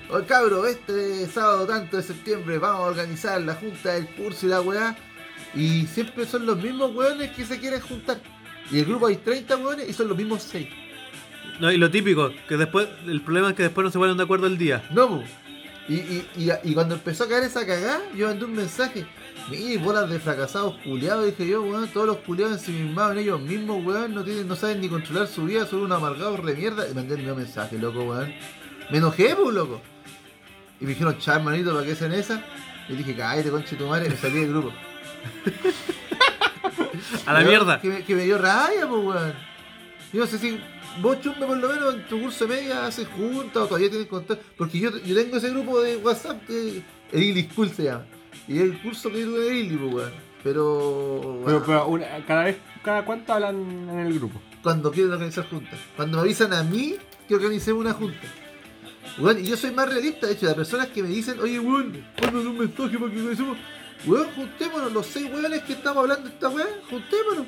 Oye, 0.09 0.27
cabro, 0.27 0.67
este 0.67 1.27
sábado 1.27 1.67
tanto 1.67 1.97
de 1.97 2.03
septiembre 2.03 2.59
vamos 2.59 2.81
a 2.81 2.91
organizar 2.91 3.41
la 3.41 3.55
junta 3.55 3.95
del 3.95 4.07
curso 4.09 4.47
y 4.47 4.51
la 4.51 4.61
weá. 4.61 4.97
Y 5.55 5.87
siempre 5.87 6.27
son 6.27 6.47
los 6.47 6.63
mismos 6.63 6.95
weones 6.95 7.33
que 7.33 7.45
se 7.45 7.59
quieren 7.59 7.81
juntar. 7.81 8.21
Y 8.71 8.79
el 8.79 8.85
grupo 8.85 9.07
hay 9.07 9.17
30 9.17 9.57
weones 9.57 9.89
y 9.89 9.93
son 9.93 10.09
los 10.09 10.17
mismos 10.17 10.43
6. 10.43 10.69
No, 11.61 11.73
y 11.73 11.79
lo 11.79 11.91
típico, 11.91 12.31
que 12.49 12.57
después, 12.57 12.89
el 13.07 13.23
problema 13.23 13.51
es 13.51 13.57
que 13.57 13.63
después 13.65 13.85
no 13.85 13.91
se 13.91 13.99
ponen 13.99 14.17
de 14.17 14.23
acuerdo 14.23 14.47
el 14.47 14.59
día. 14.59 14.85
No. 14.91 15.25
Y, 15.89 15.95
y, 15.95 16.29
y, 16.37 16.51
y 16.63 16.75
cuando 16.75 16.95
empezó 16.95 17.25
a 17.25 17.29
caer 17.29 17.45
esa 17.45 17.67
cagada, 17.67 18.03
yo 18.15 18.29
mandé 18.29 18.45
un 18.45 18.55
mensaje. 18.55 19.07
Mire, 19.49 19.79
bolas 19.79 20.11
de 20.11 20.19
fracasados 20.19 20.77
culiados, 20.79 21.27
dije 21.27 21.47
yo, 21.47 21.63
weón. 21.63 21.87
Todos 21.89 22.09
los 22.09 22.17
culiados 22.19 22.55
ensimismados 22.55 23.13
en 23.13 23.19
ellos 23.19 23.41
mismos, 23.41 23.85
weón. 23.85 24.15
No, 24.15 24.25
tienen, 24.25 24.49
no 24.49 24.57
saben 24.57 24.81
ni 24.81 24.89
controlar 24.89 25.29
su 25.29 25.45
vida, 25.45 25.67
son 25.67 25.81
unos 25.81 25.99
amargados 25.99 26.45
de 26.45 26.55
mierda. 26.55 26.89
Y 26.89 26.95
mandé 26.95 27.15
el 27.15 27.21
mismo 27.21 27.37
mensaje, 27.37 27.79
loco, 27.79 28.03
weón. 28.03 28.35
Me 28.91 28.99
enojé, 28.99 29.37
pues, 29.37 29.55
loco. 29.55 29.81
Y 30.81 30.85
me 30.85 30.91
dijeron, 30.91 31.17
chao, 31.19 31.37
hermanito, 31.37 31.73
¿para 31.73 31.87
qué 31.87 31.93
hacen 31.93 32.13
esa? 32.13 32.43
Y 32.89 32.95
dije, 32.95 33.15
cállate, 33.15 33.51
conche 33.51 33.77
tu 33.77 33.87
madre, 33.87 34.09
me 34.09 34.17
salí 34.17 34.41
del 34.41 34.51
grupo. 34.51 34.73
A 37.27 37.33
la 37.33 37.41
mierda. 37.41 37.81
Que 37.81 37.89
me, 37.89 38.05
que 38.05 38.15
me 38.15 38.25
dio 38.25 38.39
rabia, 38.39 38.89
pues, 38.89 39.05
weón. 39.05 39.35
Yo 40.13 40.21
no 40.21 40.27
sé 40.27 40.39
si 40.39 40.61
vos, 41.01 41.21
Chumbe, 41.21 41.47
por 41.47 41.57
lo 41.57 41.69
menos 41.69 41.95
en 41.95 42.07
tu 42.07 42.21
curso 42.21 42.47
de 42.47 42.57
media 42.57 42.87
haces 42.87 43.07
juntas 43.09 43.63
o 43.63 43.67
todavía 43.67 43.91
tienes 43.91 44.09
contacto. 44.09 44.45
Porque 44.57 44.81
yo, 44.81 44.91
yo 44.99 45.15
tengo 45.15 45.37
ese 45.37 45.51
grupo 45.51 45.81
de 45.81 45.97
WhatsApp 45.99 46.45
que 46.47 46.83
el 47.13 47.23
Illy 47.23 47.49
School 47.53 47.71
se 47.71 47.85
llama. 47.85 48.07
Y 48.49 48.57
es 48.57 48.63
el 48.63 48.81
curso 48.83 49.11
que 49.11 49.25
tuve 49.25 49.41
de 49.41 49.57
Illy, 49.59 49.77
pues, 49.77 49.95
weón. 49.95 50.13
Pero, 50.43 51.41
Pero, 51.45 51.59
weón, 51.59 51.63
pero 51.67 51.87
una- 51.89 52.27
cada 52.27 52.45
vez, 52.45 52.57
cada 52.85 53.05
cuánto 53.05 53.33
hablan 53.33 53.57
en 53.91 53.99
el 53.99 54.15
grupo. 54.15 54.41
cuando 54.63 54.91
quieren 54.93 55.13
organizar 55.13 55.49
juntas. 55.49 55.79
Cuando 55.97 56.17
me 56.19 56.23
avisan 56.23 56.53
a 56.53 56.63
mí 56.63 56.95
que 57.29 57.35
organicemos 57.35 57.81
una 57.81 57.93
junta. 57.93 58.19
Weón, 59.19 59.41
y 59.41 59.45
yo 59.45 59.57
soy 59.57 59.71
más 59.73 59.89
realista, 59.89 60.27
de 60.27 60.35
hecho, 60.35 60.47
las 60.47 60.55
personas 60.55 60.89
que 60.89 61.03
me 61.03 61.09
dicen, 61.09 61.39
oye, 61.41 61.59
weón, 61.59 62.05
ponnos 62.21 62.45
un 62.45 62.59
mensaje 62.59 62.99
para 62.99 63.11
que 63.13 63.19
organicemos. 63.21 63.59
Weón, 64.07 64.27
juntémonos, 64.37 64.93
los 64.93 65.07
seis 65.07 65.29
weones 65.33 65.63
que 65.63 65.73
estamos 65.73 65.99
hablando 66.03 66.29
de 66.29 66.35
esta 66.35 66.49
weá, 66.49 66.67
juntémonos. 66.91 67.47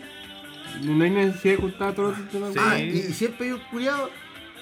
No 0.82 1.05
hay 1.05 1.11
necesidad 1.11 1.55
de 1.57 1.61
juntar 1.61 1.88
a 1.88 1.94
todos 1.94 2.18
los 2.18 2.32
demás. 2.32 2.53
Sí. 2.53 2.59
Ah, 2.62 2.78
y, 2.80 2.88
y 2.88 3.12
siempre 3.12 3.46
hay 3.46 3.53
un 3.53 3.61
culiado 3.70 4.11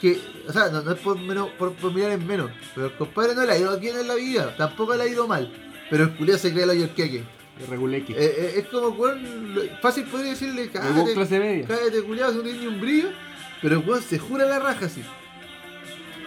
que, 0.00 0.18
o 0.48 0.52
sea, 0.52 0.68
no, 0.68 0.82
no 0.82 0.92
es 0.92 0.98
por, 1.00 1.18
menos, 1.18 1.48
por, 1.58 1.72
por 1.74 1.92
mirar 1.94 2.12
en 2.12 2.26
menos, 2.26 2.50
pero 2.74 2.88
el 2.88 2.92
compadre 2.96 3.34
no 3.34 3.44
le 3.44 3.52
ha 3.52 3.58
ido 3.58 3.78
bien 3.80 3.96
en 3.98 4.08
la 4.08 4.14
vida, 4.14 4.54
tampoco 4.56 4.94
le 4.94 5.04
ha 5.04 5.06
ido 5.08 5.26
mal, 5.26 5.50
pero 5.90 6.04
el 6.04 6.10
culiado 6.14 6.38
se 6.38 6.52
cree 6.52 6.64
el 6.64 6.70
hoyo 6.70 6.94
queque. 6.94 7.22
Regulé 7.70 8.04
que. 8.04 8.12
Eh, 8.12 8.16
eh, 8.18 8.52
es 8.56 8.66
como, 8.66 8.88
weón, 8.88 9.54
lo- 9.54 9.62
fácil 9.80 10.04
podría 10.04 10.30
decirle, 10.32 10.68
cállate, 10.70 11.14
clase 11.14 11.38
media. 11.38 11.66
cállate 11.66 12.02
culiado, 12.02 12.32
si 12.32 12.36
no 12.38 12.42
tiene 12.44 12.58
ni 12.58 12.66
un 12.66 12.80
brillo, 12.80 13.08
pero 13.62 13.80
el 13.80 13.88
weón 13.88 14.02
se 14.02 14.18
jura 14.18 14.44
la 14.44 14.58
raja 14.58 14.86
así. 14.86 15.02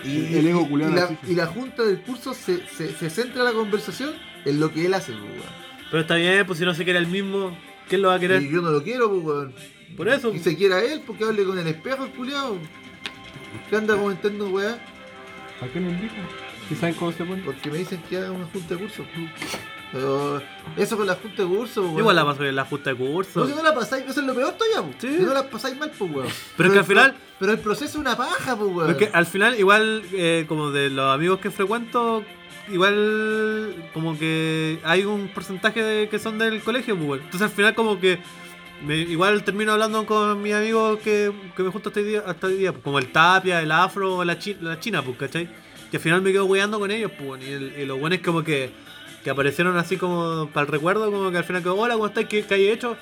Y, 0.04 0.38
El 0.38 0.48
ego 0.48 0.68
culiao 0.68 0.90
y 0.92 0.96
la, 0.96 1.02
narciso. 1.02 1.32
y 1.32 1.36
la 1.36 1.46
junta 1.48 1.84
del 1.84 2.00
curso 2.02 2.34
se, 2.34 2.66
se, 2.70 2.94
se 2.96 3.10
centra 3.10 3.44
la 3.44 3.52
conversación 3.52 4.14
en 4.46 4.60
lo 4.60 4.74
que 4.74 4.86
él 4.86 4.94
hace, 4.94 5.12
pues, 5.12 5.24
weón. 5.24 5.70
Pero 5.92 6.02
está 6.02 6.16
bien, 6.16 6.46
pues 6.48 6.58
si 6.60 6.66
no 6.66 6.74
se 6.74 6.84
quiere 6.84 7.00
el 7.00 7.08
mismo, 7.08 7.56
¿quién 7.90 8.02
lo 8.02 8.08
va 8.08 8.16
a 8.16 8.20
querer? 8.20 8.42
Y 8.42 8.50
yo 8.52 8.62
no 8.62 8.72
lo 8.72 8.82
quiero, 8.82 9.10
pues, 9.12 9.24
weón. 9.24 9.54
Por 9.98 10.08
eso. 10.08 10.34
Y 10.34 10.40
se 10.40 10.56
quiera 10.56 10.80
él, 10.84 11.02
porque 11.06 11.26
hable 11.26 11.44
con 11.44 11.60
el 11.60 11.68
espejo, 11.68 12.06
el 12.06 12.12
culiado. 12.12 12.58
Que 13.70 13.76
anda 13.76 13.96
comentando, 13.98 14.48
weá. 14.50 14.80
¿Para 15.60 15.72
qué 15.74 15.80
lo 15.80 15.90
invitan? 15.90 16.26
¿Y 16.70 16.76
saben 16.76 16.96
cómo 16.96 17.12
se 17.12 17.24
pone? 17.26 17.42
Porque 17.44 17.70
me 17.72 17.80
dicen 17.80 18.02
que 18.10 18.18
haga 18.18 18.32
una 18.32 18.46
junta 18.46 18.76
de 18.76 18.80
curso. 18.82 19.04
Pero 19.92 20.40
eso 20.78 20.98
con 20.98 21.08
la 21.08 21.16
junta 21.16 21.42
de 21.42 21.48
curso, 21.50 21.82
weón. 21.82 21.98
Igual 22.00 22.16
la 22.16 22.26
paso 22.26 22.46
en 22.46 22.56
la 22.56 22.66
junta 22.66 22.92
de 22.92 22.96
curso. 22.96 23.40
No, 23.40 23.48
si 23.48 23.56
no 23.56 23.64
la 23.64 23.74
pasáis, 23.74 24.06
eso 24.08 24.20
es 24.20 24.26
lo 24.28 24.36
peor 24.36 24.54
todavía. 24.54 24.94
Sí. 25.00 25.18
Si 25.18 25.24
no 25.24 25.34
la 25.34 25.50
pasáis 25.50 25.76
mal, 25.78 25.90
pues, 25.98 26.12
weón. 26.12 26.28
Pero 26.58 26.70
es 26.70 26.74
que 26.74 26.80
al 26.80 26.86
final- 26.86 27.16
Pero 27.40 27.52
el 27.54 27.60
proceso 27.60 27.86
es 27.86 27.96
una 27.96 28.16
paja, 28.16 28.56
pues, 28.56 28.72
weón. 28.72 28.88
Porque 28.88 29.10
al 29.12 29.26
final, 29.26 29.58
igual, 29.60 30.04
eh, 30.14 30.46
como 30.48 30.70
de 30.72 30.92
los 30.92 31.12
amigos 31.14 31.40
que 31.40 31.50
frecuento, 31.50 32.24
igual 32.72 33.74
como 33.94 34.18
que 34.20 34.80
hay 34.84 35.06
un 35.06 35.28
porcentaje 35.30 35.82
de, 35.82 36.10
que 36.10 36.20
son 36.20 36.38
del 36.38 36.62
colegio, 36.62 36.96
pues, 36.96 37.10
weón. 37.10 37.20
Entonces 37.24 37.50
al 37.50 37.56
final 37.56 37.74
como 37.74 38.00
que 38.00 38.20
me- 38.86 38.98
igual 38.98 39.44
termino 39.44 39.72
hablando 39.72 40.06
con 40.06 40.40
mis 40.42 40.54
amigos 40.54 41.00
que, 41.00 41.32
que 41.56 41.64
me 41.64 41.72
junto 41.72 41.90
hasta 41.90 42.00
hoy 42.00 42.06
día, 42.06 42.24
hasta 42.28 42.46
hoy 42.48 42.58
día 42.58 42.72
pues, 42.74 42.84
como 42.84 43.00
el 43.00 43.12
Tapia, 43.12 43.60
el 43.62 43.72
Afro, 43.72 44.24
la, 44.24 44.38
chi- 44.38 44.58
la 44.62 44.80
China, 44.80 45.02
pues, 45.02 45.18
¿cachai? 45.18 45.50
Que 45.92 45.98
al 45.98 46.04
final 46.04 46.22
me 46.22 46.32
quedo 46.32 46.46
weando 46.46 46.80
con 46.80 46.92
ellos, 46.92 47.12
pues, 47.18 47.42
y, 47.44 47.52
el- 47.52 47.74
y 47.80 47.86
lo 47.86 47.98
bueno 47.98 48.16
es 48.16 48.22
como 48.22 48.44
que, 48.44 48.70
que 49.24 49.30
aparecieron 49.30 49.76
así 49.78 49.98
como 49.98 50.48
para 50.54 50.66
el 50.68 50.72
recuerdo, 50.72 51.12
como 51.12 51.32
que 51.32 51.38
al 51.38 51.44
final 51.44 51.64
que, 51.64 51.70
hola, 51.70 51.96
¿cómo 51.96 52.08
estáis? 52.08 52.28
¿Qué, 52.28 52.44
qué 52.46 52.54
hay 52.56 52.70
hecho? 52.70 52.96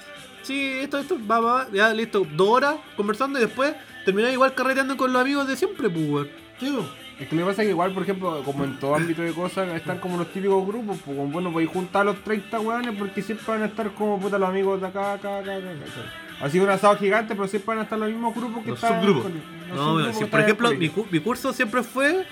Sí, 0.44 0.62
esto, 0.82 0.98
esto, 0.98 1.18
va, 1.30 1.40
va, 1.42 1.68
ya 1.74 1.94
listo, 1.94 2.26
dos 2.34 2.48
horas 2.50 2.76
conversando 2.96 3.38
y 3.40 3.42
después 3.42 3.74
terminé 4.06 4.32
igual 4.32 4.54
carreteando 4.54 4.96
con 4.96 5.12
los 5.12 5.22
amigos 5.22 5.48
de 5.48 5.58
siempre, 5.58 5.90
pues, 5.90 6.10
weón. 6.10 6.30
Sí. 6.60 6.80
Es 7.20 7.28
que 7.28 7.36
lo 7.36 7.42
que 7.42 7.48
pasa 7.50 7.62
es 7.64 7.68
que 7.68 7.72
igual, 7.72 7.92
por 7.94 8.04
ejemplo, 8.04 8.42
como 8.46 8.64
en 8.64 8.80
todo 8.80 8.96
ámbito 8.96 9.24
de 9.24 9.34
cosas, 9.34 9.68
están 9.76 9.98
como 9.98 10.18
los 10.18 10.32
típicos 10.32 10.66
grupos, 10.68 10.98
pues 11.04 11.18
bueno, 11.32 11.52
podéis 11.52 11.72
juntar 11.72 12.04
a 12.04 12.06
los 12.06 12.24
30 12.24 12.60
weones 12.60 12.96
porque 12.98 13.22
siempre 13.24 13.46
van 13.48 13.64
a 13.64 13.66
estar 13.66 13.92
como 13.94 14.20
puta 14.20 14.38
los 14.38 14.48
amigos 14.48 14.80
de 14.80 14.88
acá, 14.88 15.14
acá, 15.14 15.40
acá, 15.40 15.56
acá, 15.58 15.70
acá. 15.72 16.46
Así 16.46 16.60
un 16.60 16.70
asado 16.70 16.96
gigante, 16.98 17.34
pero 17.36 17.48
siempre 17.48 17.70
van 17.70 17.80
a 17.80 17.84
estar 17.84 17.98
los 17.98 18.08
mismos 18.10 18.36
grupos 18.36 18.64
que 18.64 18.70
Los 18.70 18.84
están. 18.84 19.02
subgrupos. 19.02 19.24
con- 19.24 19.34
los 19.70 19.78
No, 19.78 19.86
subgrupos 19.94 20.18
si, 20.20 20.26
por 20.26 20.40
ejemplo, 20.40 20.70
mi 21.12 21.20
curso 21.20 21.52
siempre 21.54 21.82
fue 21.82 22.24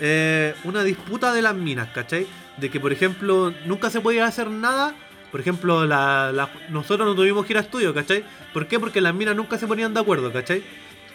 eh, 0.00 0.54
una 0.64 0.82
disputa 0.82 1.32
de 1.32 1.42
las 1.42 1.54
minas, 1.54 1.88
¿cachai? 1.94 2.26
De 2.56 2.70
que, 2.70 2.80
por 2.80 2.92
ejemplo, 2.92 3.52
nunca 3.66 3.90
se 3.90 4.00
podía 4.00 4.26
hacer 4.26 4.48
nada. 4.50 4.94
Por 5.30 5.40
ejemplo, 5.40 5.86
la, 5.86 6.32
la- 6.32 6.50
nosotros 6.70 7.06
no 7.06 7.14
tuvimos 7.14 7.46
que 7.46 7.52
ir 7.52 7.58
a 7.58 7.60
estudio, 7.60 7.94
¿cachai? 7.94 8.24
¿Por 8.52 8.66
qué? 8.66 8.80
Porque 8.80 9.00
las 9.00 9.14
minas 9.14 9.36
nunca 9.36 9.58
se 9.58 9.66
ponían 9.66 9.94
de 9.94 10.00
acuerdo, 10.00 10.32
¿cachai? 10.32 10.62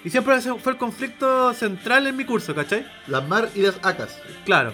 Y 0.04 0.10
siempre 0.10 0.36
ese 0.36 0.54
fue 0.56 0.72
el 0.74 0.78
conflicto 0.78 1.54
central 1.54 2.08
en 2.08 2.16
mi 2.16 2.26
curso, 2.26 2.54
¿cachai? 2.56 2.86
Las 3.08 3.28
mar 3.28 3.50
y 3.56 3.62
las 3.62 3.76
acas. 3.84 4.20
Claro. 4.46 4.74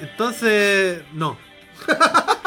Entonces, 0.00 1.02
no. 1.12 1.38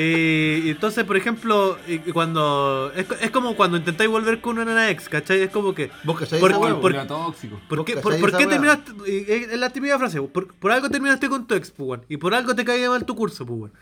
Y 0.00 0.70
entonces, 0.70 1.04
por 1.04 1.16
ejemplo, 1.16 1.78
y- 1.88 1.94
y 1.94 2.12
cuando. 2.12 2.90
Es, 2.94 3.06
es 3.20 3.30
como 3.30 3.54
cuando 3.56 3.76
intentáis 3.76 4.10
volver 4.10 4.40
con 4.40 4.58
una 4.58 4.90
ex, 4.90 5.08
¿cachai? 5.08 5.42
Es 5.42 5.50
como 5.50 5.74
que. 5.74 5.90
¿Vos 6.04 6.18
cacháis 6.18 6.40
Por- 6.40 6.52
por- 6.54 6.80
por- 6.80 7.06
tóxico. 7.06 7.60
¿Por 7.68 7.78
¿Vos 7.78 7.86
qué, 7.86 7.96
por, 7.98 8.36
qué 8.36 8.46
terminaste? 8.46 8.92
y- 9.06 9.32
Es 9.52 9.58
la 9.58 9.70
típica 9.70 9.98
frase. 9.98 10.20
Por, 10.22 10.54
por 10.54 10.72
algo 10.72 10.88
terminaste 10.90 11.28
con 11.28 11.46
tu 11.46 11.54
ex, 11.54 11.70
pues, 11.70 12.00
Y 12.08 12.16
por 12.16 12.34
algo 12.34 12.54
te 12.54 12.64
caía 12.64 12.88
mal 12.90 13.04
tu 13.04 13.14
curso, 13.14 13.44
pues. 13.46 13.72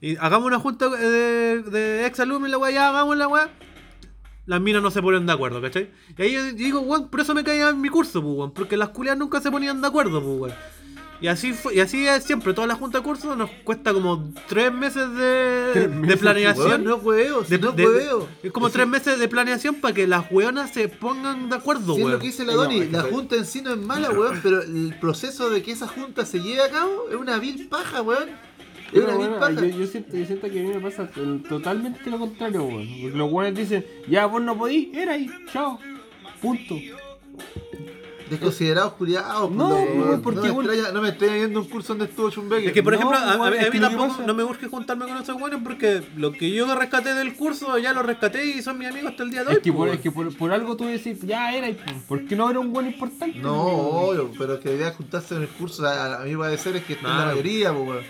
Y 0.00 0.16
hagamos 0.16 0.46
una 0.46 0.58
junta 0.58 0.88
de, 0.88 1.62
de 1.62 2.06
ex 2.06 2.18
alumnos, 2.20 2.50
la 2.50 2.58
weá, 2.58 2.70
ya 2.72 2.88
hagamos 2.88 3.16
la 3.16 3.28
weá. 3.28 3.50
Las 4.46 4.60
minas 4.60 4.82
no 4.82 4.90
se 4.90 5.00
ponen 5.00 5.24
de 5.26 5.32
acuerdo, 5.32 5.62
¿cachai? 5.62 5.90
Y 6.18 6.22
ahí 6.22 6.32
yo 6.32 6.44
digo, 6.52 6.80
weón, 6.80 7.08
por 7.08 7.20
eso 7.20 7.32
me 7.34 7.44
caía 7.44 7.68
en 7.68 7.80
mi 7.80 7.88
curso, 7.88 8.20
pues. 8.22 8.50
Porque 8.54 8.76
las 8.76 8.88
culias 8.88 9.16
nunca 9.16 9.40
se 9.40 9.50
ponían 9.50 9.80
de 9.80 9.86
acuerdo, 9.86 10.20
pues. 10.38 10.52
Y 11.22 11.28
así 11.28 11.52
fue, 11.52 11.76
y 11.76 11.80
así 11.80 12.06
es 12.06 12.24
siempre, 12.24 12.52
toda 12.52 12.66
la 12.66 12.74
junta 12.74 12.98
de 12.98 13.04
curso 13.04 13.36
nos 13.36 13.48
cuesta 13.64 13.92
como 13.94 14.32
tres 14.48 14.72
meses 14.72 15.08
de, 15.14 15.70
Tres 15.72 15.88
de 15.90 15.96
meses, 15.96 16.18
planeación. 16.18 16.66
Weón, 16.66 16.84
no 16.84 16.96
hueveo, 16.96 17.42
de- 17.42 17.58
no 17.58 17.70
de- 17.72 17.86
hueveo. 17.86 18.28
es 18.42 18.50
como 18.50 18.66
Es 18.66 18.72
tres 18.72 18.88
meses 18.88 19.18
de 19.20 19.28
planeación 19.28 19.76
para 19.76 19.94
que 19.94 20.06
las 20.08 20.26
weonas 20.32 20.72
se 20.72 20.88
pongan 20.88 21.48
de 21.48 21.54
acuerdo, 21.56 21.94
Si 21.94 22.00
es 22.02 22.08
lo 22.08 22.18
que 22.18 22.26
dice 22.26 22.44
la 22.44 22.54
Doni, 22.54 22.86
la 22.86 23.02
junta 23.02 23.36
en 23.36 23.46
sí 23.46 23.62
no 23.62 23.70
es 23.70 23.78
mala, 23.78 24.10
weón, 24.10 24.40
pero 24.42 24.62
el 24.62 24.96
proceso 25.00 25.48
de 25.48 25.62
que 25.62 25.70
esa 25.72 25.86
junta 25.86 26.26
se 26.26 26.40
lleve 26.40 26.62
a 26.62 26.70
cabo 26.70 27.06
es 27.08 27.14
una 27.16 27.38
vil 27.38 27.68
paja, 27.68 28.02
weón. 28.02 28.28
Es 28.28 29.00
Pero 29.00 29.04
una 29.06 29.16
vil 29.16 29.28
bueno, 29.28 29.38
paja. 29.40 29.52
yo, 29.68 29.78
yo 29.78 29.86
siento, 29.86 30.16
yo 30.16 30.26
siento 30.26 30.50
que 30.50 30.58
a 30.60 30.62
mí 30.64 30.68
me 30.70 30.80
pasa 30.80 31.08
el- 31.16 31.42
totalmente 31.48 32.10
lo 32.10 32.18
contrario, 32.18 32.64
weón. 32.64 33.16
Los 33.16 33.30
weones 33.32 33.56
dicen, 33.56 33.86
ya 34.08 34.26
vos 34.26 34.42
no 34.42 34.58
podís, 34.58 34.92
era 34.92 35.12
ahí, 35.12 35.30
chao. 35.52 35.78
Punto. 36.40 36.74
Desconsiderados 38.32 38.92
culiados. 38.94 39.50
No, 39.50 39.68
pues, 39.70 39.88
weón, 39.90 40.08
weón. 40.08 40.22
porque 40.22 40.48
no, 40.48 40.54
me 40.56 40.64
extraña- 40.64 40.92
no 40.92 41.02
me 41.02 41.08
estoy 41.10 41.28
viendo 41.30 41.60
un 41.60 41.68
curso 41.68 41.88
donde 41.94 42.04
estuvo 42.06 42.30
Chumbeque. 42.30 42.66
Es 42.68 42.72
que, 42.72 42.82
por 42.82 42.92
No, 42.92 42.98
ejemplo, 42.98 43.18
a, 43.18 43.32
a 43.46 43.50
mí, 43.50 43.56
mí 43.72 43.80
tampoco 43.80 44.22
no 44.26 44.34
me 44.34 44.44
urge 44.44 44.66
juntarme 44.68 45.06
con 45.06 45.16
esos 45.18 45.38
buenos 45.38 45.60
porque 45.62 46.02
lo 46.16 46.32
que 46.32 46.50
yo 46.50 46.72
rescaté 46.74 47.14
del 47.14 47.34
curso 47.34 47.76
ya 47.78 47.92
lo 47.92 48.02
rescaté 48.02 48.44
y 48.46 48.62
son 48.62 48.78
mis 48.78 48.88
amigos 48.88 49.10
hasta 49.12 49.22
el 49.22 49.30
día 49.30 49.42
de 49.44 49.48
hoy. 49.48 49.54
Es 49.56 49.62
que, 49.62 49.72
por, 49.72 49.86
pues, 49.88 49.98
es 49.98 50.02
que 50.02 50.10
por, 50.10 50.36
por 50.36 50.52
algo 50.52 50.76
tú 50.76 50.86
decís, 50.86 51.18
ya 51.22 51.54
era, 51.54 51.68
y 51.68 51.74
pues, 51.74 51.96
¿por 52.08 52.24
qué 52.26 52.36
no 52.36 52.48
era 52.50 52.58
un 52.60 52.72
buen 52.72 52.86
importante? 52.86 53.38
No, 53.38 53.54
obvio, 53.62 54.30
pero 54.38 54.58
que 54.60 54.70
debía 54.70 54.92
juntarse 54.92 55.34
en 55.34 55.42
el 55.42 55.48
curso, 55.48 55.86
a, 55.86 56.22
a 56.22 56.24
mi 56.24 56.36
parecer 56.36 56.76
es 56.76 56.84
que 56.84 56.94
está 56.94 57.08
en 57.10 57.18
la 57.18 57.24
mayoría, 57.26 57.72
pues. 57.72 58.06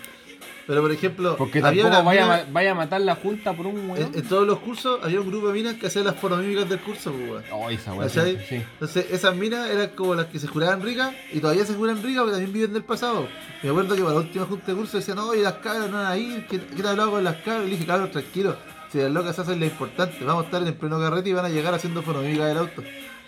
Pero, 0.65 0.81
por 0.81 0.91
ejemplo, 0.91 1.35
Porque 1.37 1.59
había 1.59 1.83
tampoco 1.83 2.05
vaya, 2.05 2.47
vaya 2.51 2.71
a 2.71 2.75
matar 2.75 3.01
la 3.01 3.15
junta 3.15 3.53
por 3.53 3.67
un 3.67 3.89
weón. 3.89 3.97
en, 4.13 4.15
en 4.15 4.27
todos 4.27 4.47
los 4.47 4.59
cursos 4.59 4.99
había 5.03 5.19
un 5.19 5.29
grupo 5.29 5.47
de 5.47 5.53
minas 5.53 5.75
que 5.75 5.87
hacían 5.87 6.05
las 6.05 6.15
fonomímicas 6.15 6.69
del 6.69 6.79
curso, 6.79 7.11
pues, 7.11 7.29
weón. 7.29 7.43
Oh, 7.51 7.69
sí. 7.69 8.55
Entonces, 8.55 9.07
esas 9.11 9.35
minas 9.35 9.69
eran 9.69 9.89
como 9.89 10.15
las 10.15 10.27
que 10.27 10.39
se 10.39 10.47
juraban 10.47 10.81
ricas 10.81 11.13
y 11.33 11.39
todavía 11.39 11.65
se 11.65 11.73
juran 11.73 12.01
ricas, 12.01 12.23
pero 12.23 12.31
también 12.31 12.53
viven 12.53 12.73
del 12.73 12.83
pasado. 12.83 13.27
Me 13.61 13.69
acuerdo 13.69 13.95
que 13.95 14.01
para 14.01 14.13
la 14.13 14.21
última 14.21 14.45
junta 14.45 14.67
de 14.67 14.77
curso 14.77 14.97
decían, 14.97 15.19
oye, 15.19 15.41
las 15.41 15.53
cabras 15.55 15.89
no 15.89 15.97
van 15.97 16.05
a 16.05 16.17
ir, 16.17 16.47
¿qué, 16.47 16.59
qué 16.59 16.81
te 16.81 16.87
hablado 16.87 17.11
con 17.11 17.23
las 17.23 17.35
cabras? 17.37 17.63
Y 17.63 17.65
le 17.65 17.71
dije, 17.71 17.85
cabros, 17.85 18.11
tranquilo, 18.11 18.55
si 18.91 18.99
las 18.99 19.11
locas 19.11 19.37
hacen 19.39 19.59
lo 19.59 19.65
importante, 19.65 20.23
vamos 20.23 20.43
a 20.43 20.45
estar 20.45 20.65
en 20.65 20.73
pleno 20.75 20.99
carrete 20.99 21.29
y 21.29 21.33
van 21.33 21.45
a 21.45 21.49
llegar 21.49 21.73
haciendo 21.73 22.01
fonomímica 22.03 22.45
del 22.45 22.57
auto. 22.59 22.83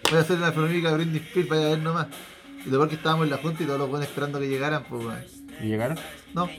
Voy 0.09 0.17
a 0.19 0.21
hacer 0.21 0.37
una 0.37 0.51
fonomímica 0.51 0.89
de 0.91 0.95
Britney 0.95 1.17
Spears, 1.17 1.49
vaya 1.49 1.65
a 1.65 1.69
ver 1.69 1.79
nomás. 1.79 2.07
Y 2.65 2.69
lo 2.69 2.77
peor 2.77 2.89
que 2.89 2.95
estábamos 2.95 3.25
en 3.25 3.31
la 3.31 3.37
junta 3.37 3.61
y 3.63 3.65
todos 3.65 3.79
los 3.79 3.89
buenos 3.89 4.07
esperando 4.07 4.39
que 4.39 4.47
llegaran, 4.47 4.83
pues, 4.89 5.03
weón. 5.03 5.23
¿Y 5.61 5.67
llegaron? 5.67 5.97
No. 6.33 6.49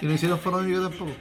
Y 0.00 0.06
no 0.06 0.12
hicieron 0.14 0.38
fonomímica 0.38 0.88
tampoco. 0.88 1.12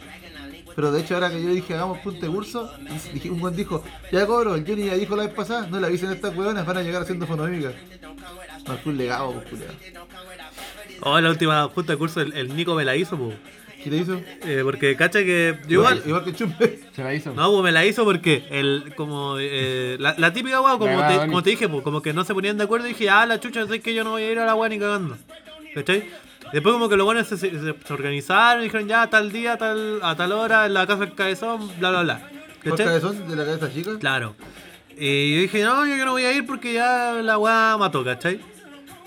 Pero 0.76 0.92
de 0.92 1.02
hecho 1.02 1.14
ahora 1.14 1.30
que 1.30 1.42
yo 1.42 1.50
dije 1.50 1.74
hagamos 1.76 2.00
punto 2.00 2.26
de 2.26 2.32
curso, 2.32 2.72
dije, 3.14 3.30
un 3.30 3.40
buen 3.40 3.56
dijo, 3.56 3.84
ya 4.12 4.26
cobro, 4.26 4.56
el 4.56 4.66
Johnny 4.66 4.86
ya 4.86 4.96
dijo 4.96 5.16
la 5.16 5.26
vez 5.26 5.34
pasada, 5.34 5.68
no 5.68 5.80
le 5.80 5.88
avisen 5.88 6.10
a 6.10 6.14
estas 6.14 6.36
hueonas, 6.36 6.66
van 6.66 6.78
a 6.78 6.82
llegar 6.82 7.04
haciendo 7.04 7.28
fonomímica. 7.28 7.74
Marcó 8.68 8.90
un 8.90 8.98
legado, 8.98 9.44
pues. 9.50 9.62
Oh, 11.02 11.20
la 11.20 11.30
última 11.30 11.68
junta 11.68 11.94
de 11.94 11.98
curso 11.98 12.22
el, 12.22 12.34
el 12.34 12.56
Nico 12.56 12.76
me 12.76 12.86
la 12.86 12.96
hizo, 12.96 13.18
pues. 13.18 13.36
¿Qué 13.84 13.90
te 13.90 13.98
hizo? 13.98 14.22
Eh, 14.46 14.62
porque 14.64 14.96
cacha 14.96 15.20
que. 15.20 15.60
igual. 15.68 16.02
Igual 16.06 16.24
que 16.24 16.34
Chumpe. 16.34 16.80
Se 16.96 17.04
la 17.04 17.14
hizo. 17.14 17.34
No, 17.34 17.52
pues 17.52 17.64
me 17.64 17.72
la 17.74 17.86
hizo 17.86 18.06
porque 18.06 18.46
el, 18.50 18.94
como 18.96 19.36
eh, 19.40 19.98
la, 20.00 20.16
la 20.18 20.32
típica 20.32 20.62
weá, 20.62 20.78
como, 20.78 20.98
La 20.98 21.08
te, 21.10 21.18
Dani. 21.18 21.30
como 21.30 21.44
te 21.44 21.50
dije, 21.50 21.68
pues, 21.68 21.84
como 21.84 22.02
que 22.02 22.14
no 22.14 22.24
se 22.24 22.34
ponían 22.34 22.58
de 22.58 22.64
acuerdo 22.64 22.88
y 22.88 22.90
dije, 22.94 23.10
ah, 23.10 23.26
la 23.26 23.42
chucha, 23.42 23.68
sé 23.68 23.82
que 23.82 23.94
yo 23.94 24.06
no 24.06 24.12
voy 24.12 24.24
a 24.24 24.32
ir 24.32 24.40
a 24.40 24.46
la 24.46 24.56
weá 24.56 24.70
ni 24.70 24.80
cagando. 24.80 25.18
¿Cachai? 25.76 26.10
Después 26.54 26.72
como 26.74 26.88
que 26.88 26.96
los 26.96 27.06
buenos 27.06 27.28
se, 27.28 27.36
se- 27.38 27.52
se 27.60 27.94
organizaron 27.94 28.62
y 28.62 28.66
dijeron 28.66 28.88
ya 28.88 29.08
tal 29.10 29.32
día, 29.32 29.58
tal, 29.58 30.00
a 30.04 30.16
tal 30.16 30.32
hora, 30.32 30.66
en 30.68 30.74
la 30.76 30.86
casa 30.88 31.02
del 31.02 31.14
cabezón, 31.16 31.70
bla 31.80 31.90
bla 31.90 32.04
bla. 32.04 32.30
¿Por 32.64 32.72
¿Cachai? 32.72 32.86
cabezón 32.86 33.28
de 33.28 33.36
la 33.36 33.44
cabeza 33.46 33.74
chica? 33.74 33.92
Claro. 34.00 34.36
Y 34.98 35.36
yo 35.36 35.42
dije, 35.42 35.64
no, 35.64 35.86
yo 35.88 36.06
no 36.06 36.12
voy 36.12 36.24
a 36.24 36.32
ir 36.32 36.46
porque 36.46 36.74
ya 36.74 37.14
la 37.22 37.38
weá 37.40 37.76
mató, 37.78 38.04
¿cachai? 38.06 38.40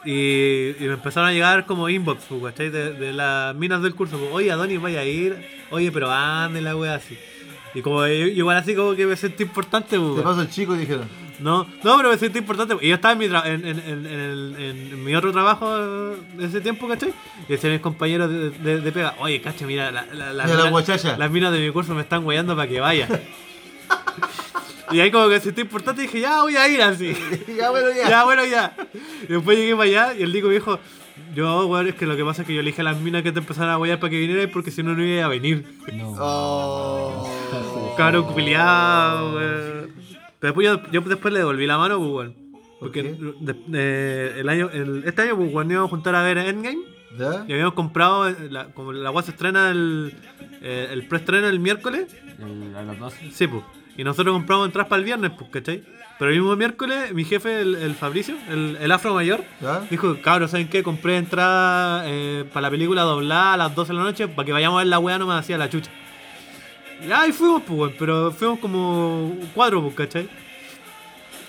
Y, 0.05 0.70
y 0.78 0.86
me 0.86 0.94
empezaron 0.94 1.28
a 1.28 1.32
llegar 1.32 1.66
como 1.66 1.88
inbox, 1.88 2.24
pues, 2.28 2.42
¿cachai? 2.42 2.70
De, 2.70 2.92
de 2.92 3.12
las 3.12 3.55
minas 3.55 3.82
del 3.82 3.94
curso. 3.94 4.18
pues, 4.18 4.30
Oye, 4.32 4.51
Adonis, 4.53 4.80
vaya 4.80 5.01
a 5.01 5.05
ir. 5.05 5.36
Oye, 5.70 5.90
pero 5.92 6.11
ande 6.11 6.61
la 6.61 6.76
weá 6.76 6.94
así. 6.97 7.16
Y 7.74 7.82
como 7.82 8.01
yo- 8.07 8.12
igual 8.26 8.57
así 8.57 8.74
como 8.74 8.94
que 8.94 9.07
me 9.07 9.16
sentí 9.16 9.44
importante, 9.44 9.99
pues, 9.99 10.16
Te 10.16 10.22
paso 10.22 10.42
el 10.42 10.51
chico, 10.51 10.74
dijeron. 10.74 11.09
No, 11.41 11.66
no, 11.84 11.97
pero 11.97 12.11
me 12.11 12.18
sentí 12.18 12.39
importante. 12.39 12.76
Y 12.80 12.89
yo 12.89 12.95
estaba 12.95 13.12
en 13.12 13.18
mi, 13.18 13.26
tra- 13.26 13.47
en, 13.47 13.66
en, 13.66 13.78
en, 13.80 14.07
en 14.07 14.20
el- 14.20 14.55
en 14.59 15.05
mi 15.05 15.14
otro 15.14 15.32
trabajo 15.32 15.76
de 15.76 16.45
ese 16.47 16.61
tiempo, 16.61 16.89
¿cachai? 16.89 17.12
Y 17.49 17.53
decían 17.53 17.72
mis 17.72 17.82
compañeros 17.82 18.30
de, 18.30 18.51
de, 18.51 18.80
de 18.80 18.93
pega, 18.93 19.14
oye, 19.18 19.41
cacha, 19.41 19.66
mira, 19.66 19.91
la, 19.91 20.07
la, 20.07 20.32
la 20.32 20.45
Mira 20.45 20.57
la 20.57 20.70
mina- 20.70 21.16
las 21.18 21.30
minas 21.30 21.53
de 21.53 21.59
mi 21.66 21.70
curso 21.72 21.95
me 21.95 22.03
están 22.03 22.24
guayando 22.24 22.57
para 22.57 22.68
que 22.68 22.80
vaya. 22.80 23.09
y 24.93 25.01
ahí 25.01 25.11
como 25.11 25.28
que 25.28 25.41
sentí 25.41 25.61
importante 25.62 26.03
y 26.03 26.07
dije, 26.07 26.20
ya 26.20 26.43
voy 26.43 26.57
a 26.57 26.68
ir 26.68 26.80
así. 26.82 27.12
ya, 27.59 27.70
bueno, 27.70 27.89
ya. 27.95 28.09
ya, 28.09 28.24
bueno, 28.24 28.45
ya. 28.47 28.74
Y 29.28 29.32
después 29.32 29.59
llegué 29.59 29.72
para 29.76 29.84
allá 29.84 30.14
y 30.18 30.22
el 30.22 30.32
Nico 30.32 30.49
me 30.49 30.55
dijo, 30.55 30.78
yo, 31.34 31.66
weón, 31.66 31.89
es 31.89 31.95
que 31.97 32.07
lo 32.07 32.16
que 32.16 32.24
pasa 32.24 32.43
es 32.43 32.49
que 32.49 32.55
yo 32.55 32.61
elige 32.61 32.80
a 32.80 32.84
las 32.84 32.99
minas 33.01 33.22
que 33.22 33.32
te 33.32 33.41
empezaron 33.41 33.70
a 33.70 33.76
guayar 33.76 33.99
para 33.99 34.11
que 34.11 34.18
vinieras 34.20 34.49
porque 34.53 34.70
si 34.70 34.82
no, 34.82 34.95
no 34.95 35.03
iba 35.03 35.24
a 35.24 35.28
venir. 35.28 35.66
No. 35.93 36.14
Oh. 36.18 37.95
Cabrón 37.97 38.24
culiado, 38.32 39.34
weón. 39.34 39.95
Pero 40.55 40.70
después 40.70 40.90
yo, 40.92 40.92
yo 40.92 41.01
después 41.09 41.32
le 41.34 41.40
devolví 41.40 41.66
la 41.66 41.78
mano, 41.78 41.99
pues, 41.99 42.11
weón. 42.11 42.34
¿Por 42.78 42.78
Porque 42.92 43.03
de- 43.03 44.40
el 44.40 44.49
año, 44.49 44.68
el- 44.72 45.03
este 45.05 45.22
año, 45.22 45.36
pues, 45.36 45.53
weón, 45.53 45.70
íbamos 45.70 45.88
a 45.88 45.90
juntar 45.90 46.14
a 46.14 46.22
ver 46.22 46.38
Endgame. 46.38 46.78
¿Ya? 47.18 47.44
Y 47.49 47.53
habíamos 47.53 47.74
comprado, 47.74 48.28
eh, 48.28 48.36
la, 48.51 48.66
como 48.74 48.92
la 48.92 49.11
weá 49.11 49.22
se 49.24 49.30
estrena 49.30 49.70
el, 49.70 50.12
eh, 50.61 50.88
el 50.92 51.07
preestreno 51.09 51.49
el 51.49 51.59
miércoles. 51.59 52.14
El- 52.38 52.76
a 52.76 52.82
las 52.82 52.99
12. 52.99 53.30
Sí, 53.32 53.47
pues. 53.47 53.64
Y 53.97 54.05
nosotros 54.05 54.34
compramos 54.34 54.66
entradas 54.66 54.88
para 54.88 54.99
el 54.99 55.05
viernes, 55.05 55.32
pues, 55.36 55.51
¿cachai? 55.51 55.82
Pero 56.18 56.30
el 56.30 56.36
mismo 56.38 56.55
miércoles, 56.55 57.12
mi 57.14 57.24
jefe, 57.24 57.61
el, 57.62 57.74
el 57.74 57.94
Fabricio, 57.94 58.36
el, 58.51 58.76
el 58.80 58.92
afro 58.92 59.14
mayor, 59.14 59.42
¿Ya? 59.61 59.80
dijo, 59.90 60.16
cabros, 60.22 60.51
¿saben 60.53 60.68
qué? 60.68 60.82
Compré 60.82 61.16
entrada 61.16 62.05
eh, 62.07 62.44
para 62.53 62.62
la 62.62 62.70
película 62.70 63.03
doblada 63.03 63.55
a 63.55 63.57
las 63.57 63.74
12 63.74 63.92
de 63.92 63.99
la 63.99 64.05
noche 64.05 64.28
para 64.28 64.47
que 64.47 64.53
vayamos 64.53 64.76
a 64.76 64.78
ver 64.80 64.86
la 64.88 64.99
weá 64.99 65.18
nomás 65.18 65.40
hacía 65.40 65.59
la 65.59 65.68
chucha. 65.70 65.90
Y 67.07 67.11
ahí 67.12 67.32
fuimos, 67.32 67.62
pues, 67.66 67.78
weón, 67.78 67.94
pero 67.99 68.32
fuimos 68.32 68.59
como 68.59 69.36
cuatro, 69.55 69.82
pues, 69.82 69.94
¿cachai? 69.94 70.28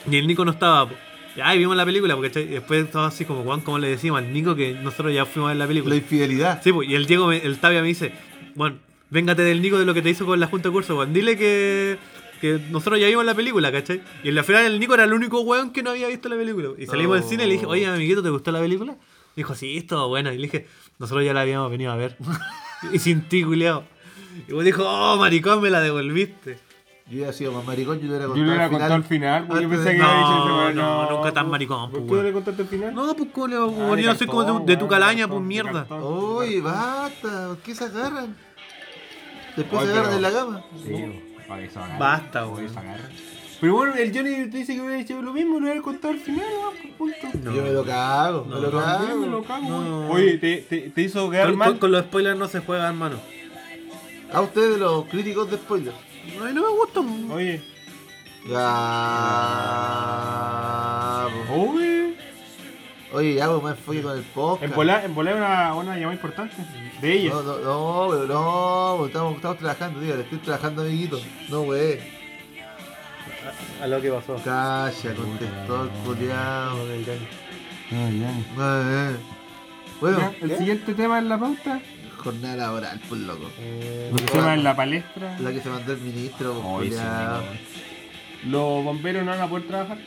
Y 0.10 0.16
el 0.18 0.28
Nico 0.28 0.44
no 0.46 0.52
estaba, 0.52 0.88
pues. 0.88 1.00
Y 1.36 1.42
ahí 1.42 1.60
vimos 1.60 1.76
la 1.78 1.86
película, 1.86 2.16
pues, 2.18 2.30
¿cachai? 2.32 2.44
Y 2.44 2.48
después 2.54 2.84
estaba 2.86 3.08
así 3.08 3.26
como, 3.26 3.44
Juan, 3.44 3.62
como 3.62 3.80
le 3.80 3.90
decimos 3.90 4.20
al 4.20 4.32
Nico 4.34 4.56
que 4.56 4.74
nosotros 4.74 5.14
ya 5.14 5.26
fuimos 5.26 5.50
a 5.50 5.52
ver 5.54 5.58
la 5.58 5.68
película. 5.68 5.94
La 5.96 6.02
infidelidad. 6.02 6.62
Sí, 6.64 6.72
pues, 6.74 6.90
y 6.90 6.96
el 6.96 7.06
Diego, 7.06 7.28
me- 7.28 7.38
el 7.38 7.58
Tavia 7.60 7.82
me 7.82 7.88
dice, 7.88 8.12
bueno, 8.56 8.78
véngate 9.10 9.42
del 9.44 9.62
Nico 9.62 9.78
de 9.80 9.86
lo 9.86 9.94
que 9.94 10.02
te 10.02 10.10
hizo 10.10 10.26
con 10.26 10.40
la 10.40 10.48
junta 10.48 10.70
de 10.70 10.74
curso, 10.74 10.98
weón. 10.98 11.14
Dile 11.14 11.38
que, 11.38 11.98
que 12.42 12.60
nosotros 12.72 13.00
ya 13.00 13.08
vimos 13.08 13.24
la 13.26 13.36
película, 13.36 13.72
¿cachai? 13.72 14.02
Y 14.24 14.30
en 14.30 14.36
la 14.36 14.44
final 14.44 14.66
el 14.66 14.80
Nico 14.80 14.94
era 14.96 15.04
el 15.06 15.14
único 15.14 15.42
weón 15.42 15.72
que 15.72 15.84
no 15.84 15.92
había 15.92 16.08
visto 16.08 16.28
la 16.30 16.36
película. 16.36 16.70
Y 16.78 16.86
salimos 16.88 17.16
del 17.18 17.24
Oh. 17.26 17.30
cine 17.30 17.44
y 17.44 17.48
le 17.48 17.54
dije, 17.54 17.66
oye, 17.66 17.86
amiguito, 17.88 18.22
¿te 18.24 18.30
gustó 18.30 18.52
la 18.52 18.60
película? 18.60 18.96
Dijo, 19.36 19.54
sí, 19.56 19.78
estuvo 19.78 20.08
buena. 20.08 20.34
Y 20.34 20.38
le 20.38 20.44
dije, 20.44 20.68
nosotros 20.98 21.24
ya 21.24 21.34
la 21.34 21.42
habíamos 21.42 21.70
venido 21.70 21.92
a 21.92 21.96
ver. 21.96 22.18
y 22.92 22.98
sin 23.00 23.22
ti, 23.30 23.44
culiao. 23.44 23.84
Y 24.48 24.52
vos 24.54 24.64
dijo, 24.64 24.84
oh, 24.86 25.18
maricón, 25.18 25.62
me 25.62 25.70
la 25.70 25.80
devolviste. 25.82 26.60
Yo 27.10 27.16
hubiera 27.20 27.32
sido 27.32 27.54
más 27.54 27.64
maricón, 27.66 28.00
yo 28.00 28.04
le 28.04 28.10
hubiera 28.10 28.26
Yo 28.26 28.28
contado. 28.28 28.44
le 28.46 28.50
hubiera 28.52 28.66
al 28.66 28.70
contado 28.72 28.94
al 28.96 29.04
final, 29.06 29.48
porque 29.48 29.64
yo 29.64 29.70
pensé 29.70 29.84
de 29.86 29.92
que 29.96 29.98
No, 30.02 30.06
había 30.10 30.20
dicho 30.28 30.68
ese 30.68 30.74
no, 30.76 31.10
nunca 31.12 31.32
tan 31.32 31.50
maricón, 31.50 31.92
¿Por 31.92 32.06
pues, 32.06 32.20
qué 32.22 32.28
le 32.28 32.34
contaste 32.34 32.62
al 32.64 32.68
final? 32.68 32.94
No, 32.96 33.16
pues, 33.16 33.30
¿cómo 33.32 33.48
le 33.48 33.58
vamos 33.58 33.80
a 33.80 33.94
Ah, 33.94 33.96
de 33.96 34.04
Yo 34.04 34.16
soy 34.16 34.28
como 34.28 34.44
de, 34.60 34.66
de 34.66 34.78
tu 34.78 34.88
calaña, 34.90 35.22
de 35.22 35.28
pues 35.30 35.40
de 35.42 35.48
mierda. 35.48 35.88
Oye, 35.90 36.60
basta, 36.60 37.48
¿por 37.48 37.58
qué 37.60 37.76
se 37.76 37.86
agarran? 37.86 38.36
Después 39.56 39.86
se 39.86 39.92
agarran 39.92 40.14
en 40.16 40.22
la 40.22 40.32
cama. 40.32 40.62
Sí, 40.86 41.36
para 41.48 41.62
que 41.62 41.70
se 41.70 41.80
agarre. 41.80 42.00
Basta, 42.00 42.40
agarre. 42.42 42.68
Pero 43.60 43.74
bueno, 43.74 43.96
el 43.96 44.14
Johnny 44.16 44.30
te 44.52 44.58
dice 44.58 44.76
que 44.76 44.82
hubiera 44.82 45.00
hecho 45.00 45.20
lo 45.22 45.34
mismo, 45.34 45.54
lo 45.60 45.66
hubiera 45.66 45.82
contado 45.82 46.14
al 46.14 46.20
final, 46.20 46.44
punto. 46.98 47.16
No. 47.42 47.56
Yo 47.56 47.64
me 47.64 47.72
lo 47.72 47.84
cago, 47.86 48.44
me 48.46 48.52
No, 48.56 48.62
lo 48.62 48.72
no, 48.72 48.80
cago. 48.84 49.08
Yo 49.08 49.16
me 49.16 49.28
lo 49.28 49.44
cago, 49.44 49.70
No. 49.70 49.80
weón. 50.02 50.12
Oye, 50.12 50.38
te, 50.38 50.58
te, 50.58 50.80
te 50.92 51.02
hizo 51.02 51.28
quedar 51.30 51.48
Con, 51.48 51.58
mal. 51.58 51.70
con- 51.70 51.78
con 51.80 51.92
los 51.94 52.04
spoilers 52.04 52.38
no 52.38 52.48
se 52.50 52.60
juega, 52.60 52.88
hermano. 52.90 53.16
A 54.34 54.42
ustedes 54.42 54.78
los 54.78 55.06
críticos 55.06 55.50
de 55.50 55.58
spoiler. 55.58 55.94
Ay, 56.44 56.54
no 56.54 56.62
me 56.62 56.70
gustan. 56.70 57.32
Oye, 57.32 57.62
Ya. 60.48 61.28
Uy. 61.56 62.16
Oye, 63.14 63.36
ya, 63.36 63.48
pues, 63.50 63.64
más 63.64 63.78
enfoque 63.78 64.02
con 64.02 64.18
el 64.18 64.24
podcast. 64.24 64.64
En 64.70 64.76
volar, 64.76 65.06
en 65.06 65.16
volar 65.16 65.36
una, 65.36 65.74
una 65.76 65.96
llamada 65.96 66.14
importante. 66.14 66.56
De 67.02 67.14
ella. 67.14 67.30
No, 67.32 67.42
no, 67.42 67.58
no, 67.60 68.08
pero 68.12 68.28
no, 68.28 69.06
estamos, 69.06 69.36
estamos 69.36 69.58
trabajando, 69.60 70.00
tío, 70.02 70.16
le 70.16 70.24
estoy 70.24 70.40
trabajando, 70.40 70.82
amiguito. 70.82 71.20
No, 71.50 71.62
wey. 71.62 72.00
A 73.82 73.88
lo 73.88 74.02
que 74.02 74.12
pasó. 74.12 74.36
Calla, 74.44 75.16
contestó 75.16 75.84
el 75.84 75.90
culiao. 75.90 76.78
Ay, 76.92 77.06
ay. 77.10 77.28
Eh. 78.60 79.16
Bueno, 80.02 80.20
Ya, 80.20 80.34
el 80.42 80.58
siguiente 80.58 80.94
tema 80.94 81.20
en 81.20 81.30
la 81.30 81.40
pauta. 81.40 81.80
Jornada 82.18 82.56
laboral, 82.56 83.00
pues 83.08 83.22
loco. 83.22 83.50
Eh, 83.60 84.12
El 84.18 84.26
tema 84.26 84.54
en 84.54 84.64
la 84.64 84.76
palestra. 84.76 85.38
La 85.40 85.52
que 85.52 85.62
se 85.62 85.70
mandó 85.70 85.94
el 85.94 86.00
ministro, 86.02 86.54
pues, 86.54 86.90
sí, 86.90 86.96
culiao. 86.96 87.42
Los 88.46 88.84
bomberos 88.84 89.24
no 89.26 89.32
van 89.32 89.42
a 89.42 89.48
poder 89.48 89.68
trabajar. 89.68 89.98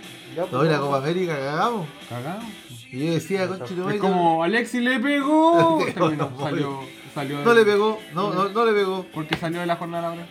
No, 0.53 0.65
y 0.65 0.69
la 0.69 0.79
Copa 0.79 0.99
América 0.99 1.37
cagamos. 1.37 1.87
Cagados. 2.09 2.45
Y 2.93 3.07
yo 3.07 3.13
decía, 3.13 3.47
conche 3.49 3.75
tu 3.75 3.89
Es 3.89 4.01
como 4.01 4.43
Alexis 4.45 4.83
le 4.83 4.99
pegó. 5.01 5.79
No, 5.97 6.09
Terminó, 6.09 6.31
no, 6.37 6.41
salió, 6.45 6.81
salió 7.15 7.41
No 7.45 7.51
de- 7.55 7.61
le 7.61 7.65
pegó, 7.71 8.01
no, 8.15 8.33
no, 8.33 8.49
no 8.49 8.65
le 8.65 8.73
pegó. 8.73 9.07
Porque 9.13 9.37
salió 9.37 9.61
de 9.61 9.67
la 9.67 9.77
jornada 9.77 10.03
laboral. 10.11 10.27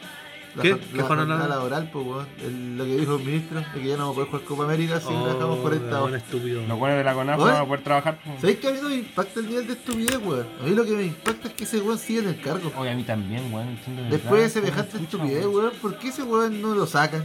La, 0.60 0.64
¿Qué? 0.64 0.70
la 0.72 0.78
¿Qué 0.78 1.02
jornada 1.02 1.08
jornada 1.28 1.48
laboral, 1.48 1.90
pues, 1.92 2.06
weón. 2.06 2.28
El- 2.46 2.78
Lo 2.78 2.86
que 2.86 2.96
dijo 2.98 3.16
el 3.16 3.24
ministro, 3.26 3.60
de 3.60 3.82
que 3.82 3.88
ya 3.88 3.98
no 3.98 4.10
vamos 4.10 4.12
a 4.12 4.16
poder 4.16 4.28
jugar 4.30 4.44
Copa 4.46 4.64
América 4.66 5.00
si 5.00 5.08
oh, 5.14 5.24
trabajamos 5.24 5.58
40 5.60 5.88
Un 6.04 6.10
horas. 6.10 6.24
estúpido. 6.24 6.62
Los 6.68 6.80
de 6.82 7.04
la 7.04 7.14
CONAF 7.14 7.38
no 7.38 7.44
Oye. 7.44 7.54
van 7.54 7.62
a 7.62 7.66
poder 7.66 7.84
trabajar. 7.84 8.20
¿Sabéis 8.40 8.60
que 8.60 8.68
a 8.68 8.72
mí 8.72 8.80
no 8.82 8.90
me 8.90 8.96
impacta 8.96 9.40
el 9.40 9.48
nivel 9.48 9.68
de 9.68 9.74
estupidez, 9.74 10.18
weón? 10.24 10.48
A 10.62 10.64
mí 10.66 10.76
lo 10.76 10.86
que 10.86 10.92
me 10.92 11.04
impacta 11.06 11.48
es 11.48 11.54
que 11.54 11.64
ese 11.64 11.82
weón 11.82 11.98
sigue 11.98 12.20
en 12.20 12.28
el 12.30 12.42
cargo. 12.42 12.72
Oye, 12.78 12.92
a 12.92 12.96
mí 12.96 13.04
también, 13.04 13.54
weón. 13.54 13.78
Después 14.10 14.42
de 14.44 14.50
semejante 14.50 14.92
¿cómo 14.94 15.04
escucha, 15.06 15.24
estupidez, 15.24 15.46
weón, 15.48 15.72
¿por 15.82 15.98
qué 15.98 16.08
ese 16.10 16.24
weón 16.24 16.62
no 16.62 16.76
lo 16.76 16.86
sacan? 16.88 17.24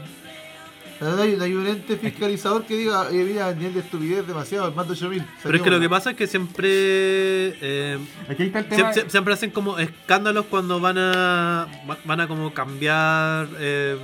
No 1.11 1.23
hay, 1.23 1.37
hay 1.41 1.55
un 1.55 1.67
ente 1.67 1.97
fiscalizador 1.97 2.65
que 2.65 2.77
diga, 2.77 3.03
oye, 3.09 3.25
mira, 3.25 3.51
el 3.51 3.59
nivel 3.59 3.75
de 3.75 3.81
estupidez 3.81 4.19
es 4.21 4.27
demasiado, 4.27 4.69
el 4.69 4.75
mando 4.75 4.93
8000. 4.93 5.25
Pero 5.43 5.57
es 5.57 5.63
que 5.63 5.71
lo 5.71 5.81
que 5.81 5.89
pasa 5.89 6.11
es 6.11 6.17
que 6.17 6.27
siempre. 6.27 6.67
eh, 6.69 7.99
Aquí 8.29 8.45
está 8.45 8.59
el 8.61 8.67
tema. 8.67 8.93
Siempre, 9.09 9.35
hacen 9.35 9.51
como 9.51 9.79
escándalos 9.79 10.47
cuando 10.47 10.81
van 10.81 10.99
a 10.99 11.67
va- 11.89 11.99
van 12.05 12.21
a 12.21 12.29
como 12.29 12.53
cambiar 12.55 13.49
eh, 13.59 13.97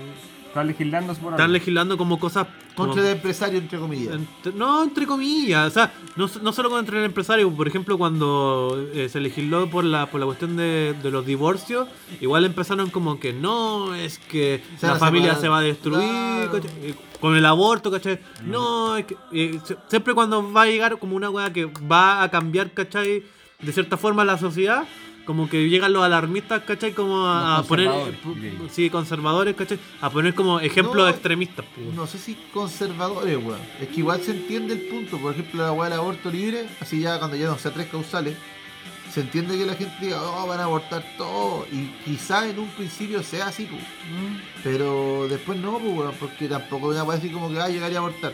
Están 0.51 0.66
legislando 0.66 1.14
por 1.14 1.32
están 1.32 1.40
algo. 1.42 1.53
legislando 1.53 1.96
como 1.96 2.18
cosas 2.18 2.46
como- 2.74 2.88
Contra 2.88 3.05
el 3.09 3.16
empresario, 3.16 3.59
entre 3.59 3.78
comillas. 3.78 4.14
entre- 4.14 4.53
no 4.53 4.82
entre 4.82 5.07
comillas 5.07 5.68
o 5.68 5.70
sea 5.70 5.92
no, 6.16 6.28
no 6.42 6.53
solo 6.53 6.70
contra 6.70 6.98
el 6.98 7.05
empresario 7.05 7.48
por 7.53 7.68
ejemplo 7.68 7.96
cuando 7.96 8.88
eh, 8.92 9.09
se 9.09 9.20
legisló 9.20 9.68
por 9.70 9.84
la 9.84 10.07
por 10.07 10.18
la 10.18 10.26
cuestión 10.26 10.57
de, 10.57 10.94
de 11.01 11.11
los 11.12 11.24
divorcios 11.24 11.88
igual 12.20 12.44
empezaron 12.44 12.90
como 12.90 13.20
que 13.20 13.32
no 13.32 13.94
es 13.94 14.18
que 14.18 14.62
la 14.82 14.96
familia 14.96 15.36
se 15.36 15.48
va 15.48 15.59
a 15.59 15.62
destruir. 15.62 16.01
Eh, 16.03 16.94
con 17.20 17.36
el 17.36 17.44
aborto 17.46 17.90
¿cachai? 17.90 18.18
no 18.44 18.96
es 18.96 19.05
que 19.05 19.16
eh, 19.32 19.61
siempre 19.88 20.14
cuando 20.14 20.53
va 20.53 20.62
a 20.62 20.66
llegar 20.66 20.98
como 20.98 21.14
una 21.16 21.30
weá 21.30 21.53
que 21.53 21.66
va 21.66 22.22
a 22.22 22.30
cambiar 22.30 22.72
¿cachai? 22.72 23.22
de 23.61 23.72
cierta 23.72 23.96
forma 23.96 24.24
la 24.24 24.36
sociedad 24.38 24.84
como 25.30 25.48
que 25.48 25.68
llegan 25.68 25.92
los 25.92 26.02
alarmistas, 26.02 26.64
¿cachai? 26.64 26.90
Como 26.92 27.24
a, 27.24 27.62
poner, 27.62 27.86
yo. 27.86 28.68
sí, 28.68 28.90
conservadores, 28.90 29.54
¿cachai? 29.54 29.78
A 30.00 30.10
poner 30.10 30.34
como 30.34 30.58
ejemplos 30.58 31.04
No, 31.04 31.08
extremistas. 31.08 31.64
pues. 31.72 31.94
No 31.94 32.04
sé 32.08 32.18
si 32.18 32.34
conservadores, 32.52 33.36
weón. 33.36 33.60
Es 33.80 33.86
que 33.86 34.00
igual 34.00 34.20
se 34.20 34.32
entiende 34.32 34.74
el 34.74 34.80
punto. 34.88 35.18
Por 35.18 35.34
ejemplo, 35.34 35.62
la 35.62 35.70
weá 35.70 35.88
del 35.88 36.00
aborto 36.00 36.32
libre, 36.32 36.66
así 36.80 36.98
ya 36.98 37.20
cuando 37.20 37.36
ya 37.36 37.46
no 37.46 37.56
sea 37.58 37.72
tres 37.72 37.86
causales, 37.86 38.34
se 39.14 39.20
entiende 39.20 39.56
que 39.56 39.66
la 39.66 39.74
gente 39.76 39.94
diga, 40.04 40.20
oh, 40.20 40.48
van 40.48 40.58
a 40.58 40.64
abortar 40.64 41.04
todo. 41.16 41.64
Y 41.70 41.86
quizás 42.04 42.46
en 42.46 42.58
un 42.58 42.68
principio 42.70 43.22
sea 43.22 43.46
así, 43.46 43.66
pues. 43.70 43.84
Pero 44.64 45.28
después 45.28 45.60
no, 45.60 45.78
pues, 45.78 45.96
weón, 45.96 46.14
porque 46.18 46.48
tampoco 46.48 46.88
weá 46.88 47.04
así 47.14 47.28
como 47.28 47.50
que 47.50 47.54
va 47.54 47.66
a 47.66 47.68
llegar 47.68 47.92
y 47.92 47.94
abortar. 47.94 48.32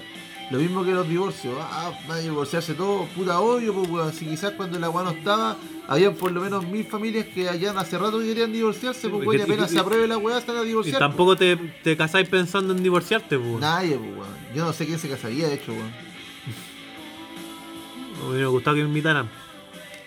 Lo 0.51 0.59
mismo 0.59 0.84
que 0.84 0.92
los 0.92 1.09
divorcios, 1.09 1.55
ah, 1.61 1.90
van 2.07 2.18
a 2.18 2.20
divorciarse 2.20 2.74
todos, 2.74 3.09
puta 3.11 3.40
obvio, 3.40 3.74
pues, 3.74 3.90
weón. 3.90 4.12
Si 4.12 4.26
quizás 4.26 4.53
cuando 4.53 4.78
la 4.78 4.88
weá 4.90 5.03
no 5.05 5.11
estaba, 5.11 5.57
habían 5.88 6.14
por 6.14 6.30
lo 6.30 6.40
menos 6.40 6.64
mil 6.68 6.84
familias 6.86 7.26
que 7.26 7.49
allá 7.49 7.72
hace 7.76 7.99
rato 7.99 8.20
que 8.20 8.26
querían 8.26 8.53
divorciarse, 8.53 9.09
pues, 9.09 9.24
Y 9.24 9.26
weón, 9.26 9.40
y 9.40 9.42
apenas 9.42 9.70
y- 9.72 9.74
se 9.74 9.80
apruebe 9.80 10.07
la 10.07 10.18
weá, 10.18 10.38
están 10.38 10.57
a 10.57 10.62
Y 10.62 10.66
divorciar. 10.66 10.99
pues. 10.99 11.09
tampoco 11.09 11.36
te, 11.36 11.57
te 11.57 11.97
casáis 11.97 12.28
pensando 12.28 12.72
en 12.74 12.82
divorciarte, 12.82 13.38
pues. 13.38 13.59
Nadie, 13.61 13.97
pues, 13.97 14.11
weón. 14.12 14.36
Yo 14.55 14.64
no 14.64 14.72
sé 14.72 14.86
quién 14.86 14.99
se 15.01 15.09
casaría, 15.09 15.49
de 15.49 15.55
hecho, 15.55 15.72
weón. 15.72 15.90
Me 18.22 18.30
hubiera 18.30 18.47
gustado 18.49 18.76
que 18.76 18.82
me 18.82 18.88
invitaran 18.88 19.28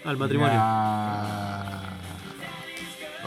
al 0.05 0.17
matrimonio. 0.17 0.53
Ya. 0.53 1.81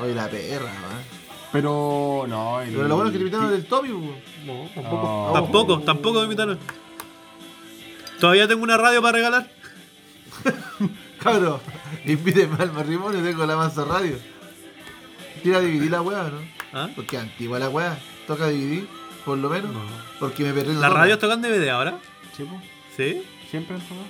Oye, 0.02 0.14
la 0.14 0.28
perra, 0.28 0.64
weón. 0.66 1.22
Pero 1.52 2.24
no. 2.26 2.62
el- 2.62 2.70
Pero 2.72 2.88
lo 2.88 2.94
bueno 2.96 3.08
es 3.08 3.12
que 3.12 3.18
te 3.18 3.24
invitaron 3.24 3.50
del 3.50 3.66
Tommy, 3.66 3.88
pues. 3.90 4.46
No, 4.46 4.54
tampoco. 4.74 4.74
tampoco. 4.74 5.30
Tampoco, 5.34 5.80
tampoco 5.80 6.18
me 6.20 6.24
invitaron. 6.24 6.58
Todavía 8.22 8.46
tengo 8.46 8.62
una 8.62 8.76
radio 8.76 9.02
para 9.02 9.16
regalar. 9.16 9.50
Cabrón, 11.20 11.58
invíteme 12.04 12.54
al 12.60 12.72
matrimonio, 12.72 13.20
tengo 13.20 13.44
la 13.44 13.56
mansa 13.56 13.84
radio. 13.84 14.16
Quiero 15.42 15.60
dividir 15.60 15.90
la 15.90 16.02
weá, 16.02 16.30
¿no? 16.30 16.38
¿Ah? 16.72 16.88
Porque 16.94 17.18
antigua 17.18 17.58
la 17.58 17.68
weá. 17.68 17.98
Toca 18.28 18.46
dividir, 18.46 18.86
por 19.24 19.38
lo 19.38 19.50
menos. 19.50 19.72
No. 19.74 19.80
Porque 20.20 20.44
me 20.44 20.52
perdí 20.52 20.72
¿Las 20.74 20.92
radios 20.92 21.18
tocan 21.18 21.42
DVD 21.42 21.68
ahora? 21.70 21.98
Sí, 22.36 22.44
pues, 22.48 22.62
¿Sí? 22.96 23.24
Siempre 23.50 23.74
han 23.74 23.82
tocado. 23.82 24.06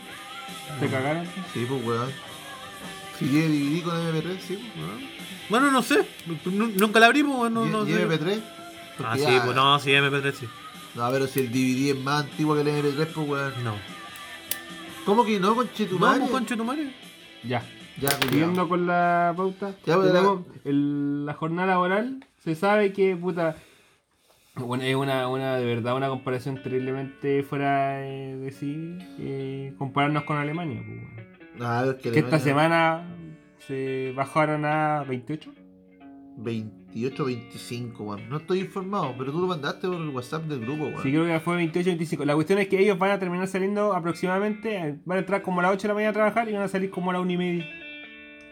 Te 0.79 0.89
cagaron. 0.89 1.27
Sí, 1.55 1.65
pues 1.67 1.83
weón. 1.83 2.11
Si 3.19 3.25
quiere 3.29 3.49
dividir 3.49 3.83
con 3.85 3.95
MP3, 3.97 4.39
sí, 4.47 4.57
pues. 4.75 5.11
Bueno, 5.49 5.71
no 5.71 5.83
sé. 5.83 6.07
Nu- 6.45 6.71
Nunca 6.77 7.01
la 7.01 7.07
abrimos, 7.07 7.39
bueno, 7.39 7.65
¿Y, 7.67 7.71
no 7.71 7.89
y 7.89 7.93
sé. 7.95 8.07
MP3? 8.07 8.41
Ah, 9.07 9.15
sí, 9.17 9.23
ya- 9.23 9.43
pues 9.43 9.57
no, 9.57 9.79
sí, 9.79 9.91
MP3 9.91 10.35
sí. 10.35 10.47
No, 10.97 11.11
pero 11.11 11.27
si 11.27 11.41
el 11.41 11.51
DVD 11.51 11.93
es 11.97 12.05
más 12.05 12.25
antiguo 12.25 12.55
que 12.55 12.61
el 12.61 12.69
MP3, 12.69 13.07
pues 13.07 13.27
weón. 13.27 13.65
No. 13.65 14.02
¿Cómo 15.05 15.25
que 15.25 15.41
no, 15.41 15.55
conche 15.55 15.87
tu 15.87 15.99
Vamos, 15.99 16.19
madre? 16.21 16.33
conche 16.33 16.57
tu 16.57 16.65
madre. 16.65 16.93
Ya. 17.45 17.63
Ya. 18.01 18.11
Siguiendo 18.11 18.69
con 18.69 18.87
la 18.87 19.33
pauta. 19.37 19.75
Ya, 19.85 19.97
pues, 19.97 20.09
tenemos 20.13 20.43
el- 20.65 21.27
la 21.27 21.35
jornada 21.35 21.69
laboral. 21.69 22.25
Se 22.39 22.55
sabe 22.55 22.93
que, 22.93 23.17
puta. 23.17 23.57
Bueno, 24.55 24.85
es 24.85 24.95
una, 24.95 25.29
una, 25.29 25.57
de 25.57 25.65
verdad, 25.65 25.97
una 25.97 26.09
comparación 26.09 26.63
terriblemente 26.63 27.43
fuera 27.43 27.97
de, 27.99 28.37
de 28.39 28.51
sí. 28.53 28.99
eh, 29.19 29.75
compararnos 29.79 30.25
con 30.25 30.37
Alemania. 30.37 30.83
pues. 30.87 31.27
Ah, 31.61 31.85
es 31.89 32.03
que 32.03 32.13
que 32.13 32.19
esta 32.21 32.39
semana 32.39 33.05
se 33.67 34.13
bajaron 34.17 34.65
a 34.65 35.05
28. 35.05 35.53
28 36.39 36.71
25, 36.95 38.05
weón. 38.05 38.29
No 38.29 38.37
estoy 38.39 38.61
informado, 38.61 39.15
pero 39.17 39.33
tú 39.33 39.41
lo 39.41 39.47
mandaste 39.47 39.89
por 39.89 39.97
el 39.97 40.09
WhatsApp 40.11 40.45
del 40.45 40.61
grupo, 40.61 40.85
weón. 40.85 41.03
Sí, 41.03 41.11
creo 41.11 41.25
que 41.27 41.41
fue 41.41 41.57
28-25. 41.73 42.25
La 42.25 42.35
cuestión 42.35 42.59
es 42.59 42.69
que 42.69 42.79
ellos 42.79 42.99
van 42.99 43.11
a 43.13 43.19
terminar 43.19 43.49
saliendo 43.49 43.95
aproximadamente. 43.95 44.77
eh, 44.77 44.99
Van 45.05 45.17
a 45.17 45.21
entrar 45.21 45.43
como 45.43 45.61
a 45.61 45.65
las 45.65 45.73
8 45.73 45.83
de 45.83 45.89
la 45.89 45.95
mañana 45.95 46.11
a 46.11 46.15
trabajar 46.15 46.49
y 46.49 46.53
van 46.53 46.63
a 46.63 46.69
salir 46.69 46.91
como 46.91 47.11
a 47.11 47.15
la 47.15 47.21
1 47.21 47.33
y 47.33 47.37
media. 47.37 47.67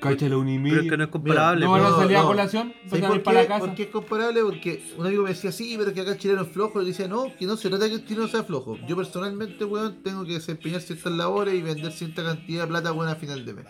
Cacha 0.00 0.30
la 0.30 0.38
1 0.38 0.50
y 0.50 0.58
media. 0.58 0.70
Pero 0.70 0.82
es 0.84 0.90
que 0.90 0.96
no 0.96 1.04
es 1.04 1.10
comparable. 1.10 1.64
no 1.66 1.72
van 1.72 1.82
a 1.84 1.90
no, 1.90 1.96
salir 1.98 2.16
a 2.16 2.22
colación, 2.22 2.72
¿Sabes 2.86 3.02
van 3.02 3.12
a 3.12 3.14
ir 3.16 3.22
para 3.22 3.42
la 3.42 3.48
casa. 3.48 3.66
¿Por 3.66 3.74
qué 3.74 3.82
es 3.82 3.88
comparable? 3.90 4.42
Porque 4.42 4.82
un 4.96 5.06
amigo 5.06 5.22
me 5.24 5.28
decía, 5.28 5.52
sí, 5.52 5.74
pero 5.78 5.92
que 5.92 6.00
acá 6.00 6.12
el 6.12 6.18
chileno 6.18 6.40
es 6.42 6.48
flojo. 6.48 6.80
Y 6.80 6.84
le 6.84 6.90
decía, 6.92 7.06
no, 7.06 7.26
que 7.38 7.44
no 7.44 7.56
se 7.58 7.68
trata 7.68 7.84
de 7.84 7.90
que 7.90 7.96
el 7.96 8.04
chileno 8.06 8.26
sea 8.26 8.42
flojo. 8.42 8.78
Yo 8.88 8.96
personalmente, 8.96 9.62
weón, 9.66 10.02
tengo 10.02 10.24
que 10.24 10.32
desempeñar 10.32 10.80
ciertas 10.80 11.12
labores 11.12 11.52
y 11.54 11.60
vender 11.60 11.92
cierta 11.92 12.24
cantidad 12.24 12.62
de 12.62 12.68
plata 12.68 12.92
buena 12.92 13.12
a 13.12 13.16
final 13.16 13.44
de 13.44 13.52
mes. 13.52 13.66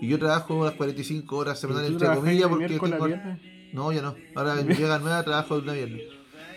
Y 0.00 0.06
yo 0.08 0.18
trabajo 0.18 0.64
las 0.64 0.74
45 0.74 1.36
horas 1.36 1.58
semanales, 1.58 1.88
¿Tú 1.88 2.04
entre 2.04 2.16
comillas, 2.16 2.48
porque 2.48 2.78
tengo... 2.78 3.04
viernes? 3.06 3.53
No, 3.74 3.92
ya 3.92 4.00
no. 4.02 4.14
Ahora 4.34 4.62
llega 4.62 4.98
nueva, 4.98 5.22
trabajo 5.22 5.56
de 5.56 5.62
una 5.62 5.72
viernes. 5.74 6.02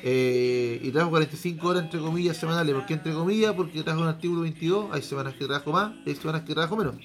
Eh, 0.04 0.80
y 0.84 0.90
trabajo 0.92 1.10
45 1.12 1.68
horas 1.68 1.84
entre 1.84 2.00
comillas 2.00 2.38
semanales. 2.38 2.74
¿Por 2.76 2.86
qué 2.86 2.94
entre 2.94 3.12
comillas? 3.14 3.54
Porque 3.56 3.82
trabajo 3.84 4.04
en 4.04 4.10
artículo 4.14 4.42
22. 4.42 4.88
Hay 4.92 5.02
semanas 5.02 5.34
que 5.34 5.46
trabajo 5.46 5.72
más, 5.72 5.94
hay 6.06 6.16
semanas 6.16 6.44
que 6.44 6.54
trabajo 6.54 6.78
menos. 6.78 6.96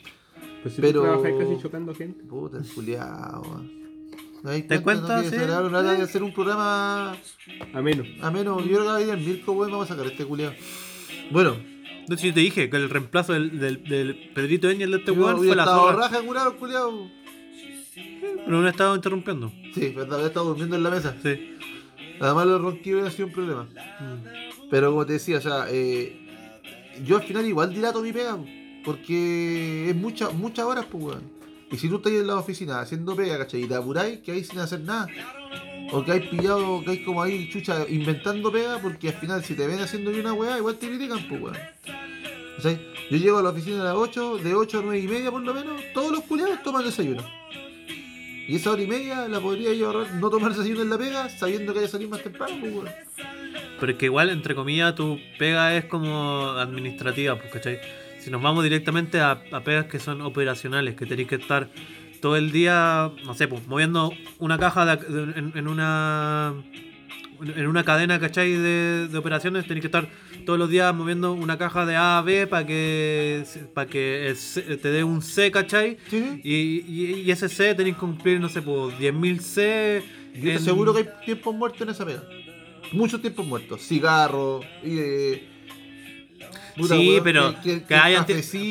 Pues 0.62 0.74
si 0.74 0.80
Pero- 0.80 1.00
tú 1.00 1.06
trabajas 1.08 1.32
casi 1.38 1.62
chocando 1.62 1.94
gente. 1.94 2.22
Puta, 2.24 2.58
el 2.58 2.66
culiao. 2.66 3.62
¿Te 4.44 4.62
¿Te 4.62 4.74
das 4.74 4.80
cuenta? 4.82 5.06
cuenta? 5.06 5.16
No 5.22 5.30
Sí. 5.30 5.36
no 5.36 5.68
trata 5.70 5.92
de 5.94 6.02
hacer 6.02 6.22
un 6.22 6.34
programa 6.34 7.16
A 7.72 7.80
menos. 7.82 8.06
a 8.20 8.30
menos. 8.30 8.58
Yo 8.64 8.68
creo 8.68 8.80
que 8.82 8.86
va 8.88 8.96
a 8.96 9.00
ir 9.00 9.08
el 9.10 9.20
Mirko, 9.20 9.52
weón. 9.52 9.70
Vamos 9.72 9.90
a 9.90 9.94
sacar 9.94 10.10
este 10.10 10.24
culiao. 10.26 10.52
Bueno, 11.30 11.56
De 12.08 12.16
hecho, 12.16 12.26
yo 12.26 12.34
te 12.34 12.40
dije 12.40 12.68
que 12.68 12.76
el 12.76 12.90
reemplazo 12.90 13.32
del, 13.32 13.58
del, 13.60 13.84
del 13.84 14.30
Pedrito 14.34 14.68
Eñel 14.68 14.90
de 14.90 14.96
este 14.98 15.12
weón 15.12 15.36
fue 15.38 15.54
la 15.54 15.64
zorra. 15.64 15.96
raja 16.08 16.20
curado 16.22 16.56
culiao. 16.56 17.08
Pero 18.44 18.60
no 18.60 18.66
he 18.66 18.70
estado 18.70 18.94
interrumpiendo. 18.94 19.52
Sí, 19.74 19.88
verdad, 19.90 20.14
había 20.14 20.28
estado 20.28 20.46
durmiendo 20.46 20.76
en 20.76 20.82
la 20.82 20.90
mesa. 20.90 21.16
Sí. 21.22 21.56
Además, 22.20 22.46
los 22.46 22.60
ronquidos 22.60 23.00
hubiera 23.00 23.10
sido 23.10 23.26
un 23.26 23.32
problema. 23.32 23.64
Mm. 23.64 24.68
Pero 24.70 24.90
como 24.90 25.04
te 25.04 25.14
decía, 25.14 25.38
o 25.38 25.40
sea, 25.40 25.66
eh, 25.70 26.18
yo 27.04 27.16
al 27.16 27.22
final 27.24 27.46
igual 27.46 27.74
dilato 27.74 28.00
mi 28.00 28.12
pega, 28.12 28.38
porque 28.84 29.90
es 29.90 29.96
mucha, 29.96 30.30
muchas 30.30 30.64
horas, 30.64 30.86
pues, 30.90 31.04
weón. 31.04 31.42
Y 31.70 31.78
si 31.78 31.88
tú 31.88 31.96
estás 31.96 32.12
en 32.12 32.26
la 32.26 32.36
oficina 32.36 32.80
haciendo 32.80 33.16
pega, 33.16 33.38
¿cachai? 33.38 33.62
Y 33.62 33.66
te 33.66 33.74
apuráis, 33.74 34.20
que 34.20 34.32
hay 34.32 34.44
sin 34.44 34.58
hacer 34.58 34.80
nada. 34.80 35.08
O 35.90 36.04
que 36.04 36.12
hay 36.12 36.20
pillado, 36.20 36.82
que 36.84 36.90
hay 36.90 37.04
como 37.04 37.22
ahí, 37.22 37.48
chucha, 37.50 37.86
inventando 37.88 38.52
pega, 38.52 38.78
porque 38.78 39.08
al 39.08 39.14
final 39.14 39.44
si 39.44 39.54
te 39.54 39.66
ven 39.66 39.80
haciendo 39.80 40.10
bien 40.10 40.22
una 40.22 40.34
weá, 40.34 40.58
igual 40.58 40.76
te 40.76 40.88
critican, 40.88 41.26
pues, 41.28 41.40
weón. 41.40 41.56
O 42.58 42.60
sea, 42.60 42.78
yo 43.10 43.16
llego 43.16 43.38
a 43.38 43.42
la 43.42 43.50
oficina 43.50 43.80
a 43.80 43.84
las 43.84 43.94
8, 43.94 44.38
de 44.38 44.54
8 44.54 44.78
a 44.78 44.82
9 44.82 44.98
y 45.00 45.08
media 45.08 45.30
por 45.30 45.42
lo 45.42 45.52
menos, 45.52 45.82
todos 45.92 46.12
los 46.12 46.22
culiados 46.22 46.62
toman 46.62 46.84
desayuno. 46.84 47.22
Y 48.52 48.56
esa 48.56 48.72
hora 48.72 48.82
y 48.82 48.86
media 48.86 49.28
la 49.28 49.40
podría 49.40 49.72
yo 49.72 49.86
ahorrar 49.86 50.12
no 50.16 50.28
tomar 50.28 50.52
desayuno 50.52 50.82
en 50.82 50.90
la 50.90 50.98
pega, 50.98 51.26
sabiendo 51.30 51.72
que 51.72 51.78
hay 51.78 51.86
que 51.86 51.90
salir 51.90 52.10
más 52.10 52.22
temprano, 52.22 52.54
pues, 52.60 52.94
pero 53.80 53.92
es 53.92 53.96
que 53.96 54.04
igual, 54.04 54.28
entre 54.28 54.54
comillas, 54.54 54.94
tu 54.94 55.18
pega 55.38 55.74
es 55.74 55.86
como 55.86 56.50
administrativa, 56.50 57.38
pues, 57.38 57.50
¿cachai? 57.50 57.80
Si 58.20 58.30
nos 58.30 58.42
vamos 58.42 58.62
directamente 58.62 59.20
a, 59.20 59.42
a 59.52 59.64
pegas 59.64 59.86
que 59.86 59.98
son 59.98 60.20
operacionales, 60.20 60.96
que 60.96 61.06
tenéis 61.06 61.28
que 61.28 61.36
estar 61.36 61.70
todo 62.20 62.36
el 62.36 62.52
día, 62.52 63.10
no 63.24 63.32
sé, 63.32 63.48
pues, 63.48 63.66
moviendo 63.66 64.12
una 64.38 64.58
caja 64.58 64.98
en 65.00 65.66
una 65.66 66.52
en 67.56 67.66
una 67.66 67.84
cadena, 67.84 68.18
¿cachai? 68.20 68.52
De, 68.52 69.08
de 69.08 69.18
operaciones, 69.18 69.66
tenéis 69.66 69.82
que 69.82 69.88
estar 69.88 70.08
todos 70.46 70.58
los 70.58 70.68
días 70.70 70.94
moviendo 70.94 71.32
una 71.32 71.58
caja 71.58 71.84
de 71.86 71.96
A 71.96 72.18
a 72.18 72.22
B 72.22 72.46
para 72.46 72.66
que, 72.66 73.44
para 73.74 73.88
que 73.88 74.28
el 74.28 74.36
C- 74.36 74.62
te 74.76 74.90
dé 74.90 75.04
un 75.04 75.22
C, 75.22 75.50
¿cachai? 75.50 75.98
Sí. 76.08 76.40
Y, 76.42 76.52
y, 76.86 77.20
y 77.22 77.30
ese 77.30 77.48
C 77.48 77.74
tenéis 77.74 77.94
que 77.96 78.00
cumplir, 78.00 78.40
no 78.40 78.48
sé, 78.48 78.62
pues 78.62 78.94
10.000 78.98 79.38
C. 79.40 80.02
Yo 80.34 80.50
en- 80.50 80.56
aseguro 80.56 80.92
que 80.94 81.00
hay 81.00 81.08
tiempos 81.24 81.54
muertos 81.54 81.80
en 81.82 81.88
esa 81.90 82.04
pega. 82.06 82.22
Muchos 82.92 83.20
tiempos 83.20 83.46
muertos. 83.46 83.80
Cigarros, 83.86 84.64
y 84.84 84.98
eh, 84.98 85.48
puta, 86.76 86.94
sí, 86.96 87.08
weón, 87.10 87.24
pero 87.24 87.54
que- 87.62 87.80
que, 87.80 87.84
que 87.84 87.94
hayan 87.94 88.24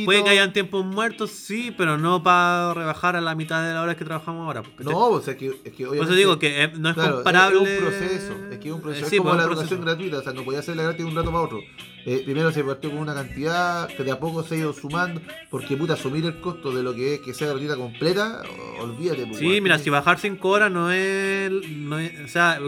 puede 0.06 0.23
que 0.23 0.30
hayan 0.30 0.53
tiempos 0.53 0.86
muertos, 0.86 1.32
sí, 1.32 1.73
pero 1.78 1.98
no 1.98 2.22
para 2.23 2.73
rebajar 2.73 3.15
a 3.15 3.22
la 3.22 3.36
mitad 3.36 3.65
de 3.68 3.73
la 3.73 3.82
hora 3.82 3.95
que 3.95 4.06
trabajamos 4.06 4.45
ahora. 4.45 4.64
pues. 4.64 4.88
No, 4.88 4.98
o 5.07 5.22
sea, 5.22 5.36
que, 5.38 5.48
es 5.48 5.53
que 5.56 5.69
Por 5.69 5.73
eso 5.78 5.90
obviamente- 5.90 6.15
digo 6.15 6.40
que 6.40 6.64
eh, 6.64 6.72
no 6.78 6.90
es 6.90 6.95
Claro, 6.95 7.15
comparable. 7.15 7.64
Es, 7.64 7.80
un 7.82 7.86
proceso, 7.88 8.36
es 8.52 8.57
que 8.60 8.68
es 8.69 8.73
un 8.73 8.82
proceso. 8.82 9.06
Eh, 9.06 9.10
sí, 9.10 9.15
es 9.15 9.19
como 9.22 9.32
pues, 9.32 9.38
la 9.44 9.48
educación 9.52 9.80
proceso. 9.82 9.86
gratuita, 9.98 10.18
o 10.19 10.23
sea, 10.23 10.34
no 10.34 10.44
podía 10.44 10.60
hacerla 10.60 10.84
gratis 10.84 11.06
de 11.06 11.10
un 11.11 11.15
rato 11.15 11.32
para 11.32 11.44
otro. 11.44 11.60
Eh, 12.06 12.22
primero 12.26 12.52
se 12.52 12.64
partió 12.64 12.90
con 12.90 12.99
una 12.99 13.14
cantidad 13.14 13.88
que 13.88 14.03
de 14.03 14.11
a 14.11 14.19
poco 14.19 14.41
se 14.44 14.56
ha 14.56 14.57
ido 14.57 14.73
sumando, 14.73 15.22
porque 15.49 15.78
puta, 15.78 15.94
asumir 15.94 16.26
el 16.26 16.40
costo 16.41 16.72
de 16.72 16.82
lo 16.82 16.95
que 16.95 17.15
es 17.15 17.19
que 17.22 17.34
sea 17.34 17.48
gratuita 17.49 17.76
completa, 17.76 18.41
olvídate. 18.80 19.26
pues, 19.28 19.38
Sí, 19.38 19.61
mira, 19.61 19.78
si 19.78 19.90
bajar 19.90 20.18
5 20.19 20.49
horas 20.49 20.72
no 20.72 20.91
es, 20.91 21.52
no 21.69 21.99
es- 21.99 22.11
O 22.26 22.28
sea, 22.28 22.60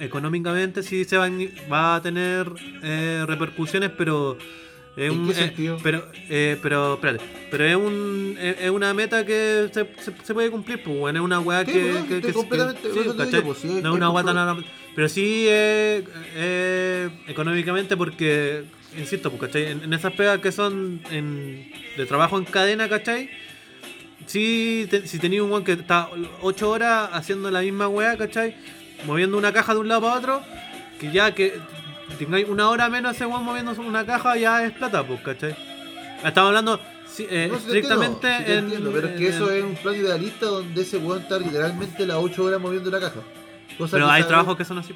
económicamente 0.00 0.82
sí 0.82 1.04
se 1.04 1.16
van, 1.16 1.38
va 1.72 1.96
a 1.96 2.02
tener 2.02 2.50
eh, 2.82 3.24
repercusiones, 3.26 3.90
pero. 3.96 4.36
Es 4.96 5.12
¿En 5.12 5.20
un, 5.20 5.26
qué 5.26 5.32
eh, 5.32 5.34
sentido? 5.34 5.78
pero, 5.80 6.04
eh, 6.28 6.58
pero, 6.60 6.94
espérate, 6.94 7.24
pero 7.52 7.64
es, 7.64 7.76
un, 7.76 8.36
es, 8.40 8.68
una 8.68 8.92
meta 8.94 9.24
que 9.24 9.68
se, 9.72 9.86
se, 10.02 10.12
se 10.24 10.34
puede 10.34 10.50
cumplir, 10.50 10.82
pues, 10.82 10.98
bueno, 10.98 11.20
es 11.20 11.24
una 11.24 11.38
weá 11.38 11.64
que, 11.64 11.72
que, 12.08 12.32
completamente- 12.32 12.88
pues, 13.42 13.58
sí, 13.58 13.78
no 13.80 13.90
es 13.90 13.94
una 13.96 14.10
weá 14.10 14.24
tan 14.24 14.64
pero 14.98 15.08
sí 15.08 15.46
es 15.48 16.02
es 16.36 17.08
económicamente 17.28 17.96
porque, 17.96 18.64
insisto, 18.98 19.30
pues, 19.30 19.42
¿cachai? 19.42 19.66
En, 19.70 19.84
en 19.84 19.92
esas 19.92 20.12
pegas 20.12 20.40
que 20.40 20.50
son 20.50 21.00
en, 21.12 21.70
de 21.96 22.04
trabajo 22.04 22.36
en 22.36 22.44
cadena, 22.44 22.88
¿cachai? 22.88 23.30
Sí, 24.26 24.88
te- 24.90 25.06
si 25.06 25.20
tenéis 25.20 25.42
un 25.42 25.52
weón 25.52 25.62
que 25.62 25.72
está 25.72 26.08
8 26.42 26.68
horas 26.68 27.10
haciendo 27.12 27.48
la 27.48 27.60
misma 27.60 27.86
weá, 27.86 28.16
¿cachai? 28.16 28.56
Moviendo 29.06 29.38
una 29.38 29.52
caja 29.52 29.72
de 29.72 29.78
un 29.78 29.86
lado 29.86 30.00
para 30.00 30.14
otro, 30.14 30.42
que 30.98 31.12
ya 31.12 31.32
que 31.32 31.54
tengáis 32.18 32.48
una 32.48 32.68
hora 32.68 32.88
menos 32.88 33.14
ese 33.14 33.24
weón 33.24 33.44
moviendo 33.44 33.70
una 33.80 34.04
caja 34.04 34.36
ya 34.36 34.64
es 34.66 34.72
plata, 34.72 35.06
pues, 35.06 35.20
¿cachai? 35.20 35.54
Estamos 36.24 36.48
hablando 36.48 36.80
sí, 37.06 37.24
eh, 37.30 37.46
No, 37.48 37.56
estrictamente 37.56 38.26
entiendo, 38.26 38.52
en, 38.52 38.64
entiendo, 38.64 38.90
pero 38.92 39.08
es 39.10 39.14
que 39.16 39.28
en- 39.28 39.32
eso 39.32 39.52
es 39.52 39.62
un 39.62 39.76
plan 39.76 39.94
idealista 39.94 40.46
donde 40.46 40.82
ese 40.82 40.96
weón 40.98 41.22
está 41.22 41.38
literalmente 41.38 42.04
las 42.04 42.16
8 42.16 42.42
horas 42.42 42.60
moviendo 42.60 42.90
la 42.90 42.98
caja. 42.98 43.20
Cosa 43.78 43.92
Pero 43.96 44.08
hay 44.10 44.22
sabe- 44.22 44.28
trabajos 44.28 44.56
que 44.56 44.64
son 44.64 44.78
así. 44.78 44.94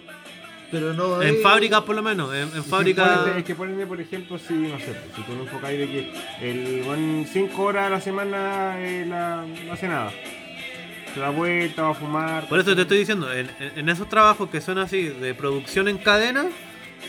pero 0.70 0.92
no 0.94 1.20
En 1.22 1.36
fábricas, 1.42 1.82
por 1.82 1.94
lo 1.94 2.02
menos. 2.02 2.32
En, 2.34 2.40
en 2.42 2.48
Es 2.48 2.54
que 2.54 2.62
fábricas. 2.62 3.26
Es 3.36 3.44
que 3.44 3.54
ponele, 3.54 3.86
por 3.86 4.00
ejemplo, 4.00 4.38
si, 4.38 4.54
no 4.54 4.78
sé, 4.78 4.86
pues, 4.86 5.16
si 5.16 5.22
tú 5.22 5.34
no 5.34 5.42
enfocáis 5.42 5.78
de 5.78 5.86
que 5.86 6.12
el 6.40 6.82
buen 6.82 7.26
5 7.30 7.62
horas 7.62 7.86
a 7.86 7.90
la 7.90 8.00
semana 8.00 8.74
eh, 8.78 9.06
la- 9.09 9.44
no 9.66 9.72
hace 9.72 9.86
nada. 9.88 10.10
Se 11.14 11.20
da 11.20 11.28
vuelta, 11.30 11.82
va 11.82 11.90
a 11.90 11.94
fumar. 11.94 12.48
Por 12.48 12.59
eso 12.59 12.74
te 12.74 12.82
estoy 12.82 12.98
diciendo, 12.98 13.28
en, 13.32 13.88
esos 13.88 14.09
trabajos 14.09 14.48
que 14.48 14.62
son 14.62 14.78
así, 14.78 15.02
de 15.09 15.34
producción 15.34 15.86
en 15.88 15.98
cadena, 15.98 16.46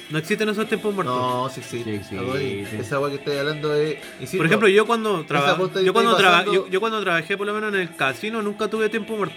no 0.10 0.18
existen 0.18 0.50
esos 0.50 0.68
tiempos 0.68 0.94
muertos. 0.94 1.16
No, 1.16 1.48
sí, 1.50 1.62
sí. 1.64 1.82
Sí, 1.86 2.02
sí, 2.10 2.18
sí. 2.70 2.76
Esa 2.80 3.00
weá 3.00 3.10
que 3.12 3.16
estáis 3.16 3.40
hablando 3.40 3.74
es. 3.76 3.96
insisto, 4.20 4.38
Por 4.38 4.46
ejemplo, 4.48 4.68
yo 4.68 4.86
cuando, 4.86 5.24
traba- 5.26 5.58
yo, 5.82 5.94
cuando 5.94 6.18
traba- 6.18 6.44
yo, 6.46 6.68
yo 6.68 6.80
cuando 6.82 7.00
trabajé 7.02 7.38
por 7.38 7.48
lo 7.48 7.54
menos 7.54 7.74
en 7.74 7.80
el 7.80 7.96
casino 7.96 8.42
nunca 8.42 8.68
tuve 8.68 8.90
tiempo 8.90 9.16
muerto. 9.16 9.36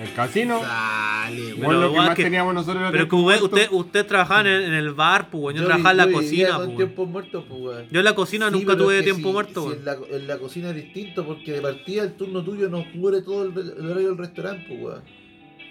El 0.00 0.12
casino. 0.14 0.60
Dale. 0.62 1.40
Igual 1.50 1.80
lo 1.80 1.92
que 1.92 1.96
más 1.98 2.14
que- 2.16 2.22
teníamos 2.24 2.54
nosotros 2.54 2.80
era 2.82 2.90
Pero 2.90 3.08
que 3.08 3.14
usted, 3.14 3.22
muerto. 3.24 3.44
usted, 3.46 3.68
usted 3.70 4.06
trabajaba 4.06 4.40
en 4.42 4.46
el, 4.48 4.62
en 4.64 4.74
el 4.74 4.90
bar, 4.92 5.30
pues, 5.30 5.54
yo, 5.56 5.62
vi- 5.62 5.66
trabajaba 5.66 5.90
en 5.90 5.96
la 5.98 6.10
cocina, 6.12 6.58
pues, 6.76 7.08
muertos, 7.08 7.44
pues. 7.48 7.90
Yo 7.90 7.98
en 8.00 8.04
la 8.04 8.14
cocina 8.14 8.46
Sí, 8.48 8.52
nunca 8.54 8.76
tuve 8.76 9.02
tiempo 9.02 9.28
si- 9.28 9.32
muerto, 9.32 9.70
si 9.70 9.76
en, 9.78 9.84
la, 9.84 9.96
en 10.10 10.26
la 10.26 10.38
cocina 10.38 10.70
es 10.70 10.76
distinto 10.76 11.24
porque 11.24 11.52
de 11.52 11.60
partida 11.60 12.02
el 12.02 12.12
turno 12.14 12.42
tuyo 12.42 12.68
no 12.68 12.84
cubre 12.92 13.22
todo 13.22 13.44
el, 13.44 13.56
el 13.78 13.86
horario 13.90 14.08
del 14.08 14.18
restaurante, 14.18 14.64
pues, 14.68 14.80
weón. 14.80 15.02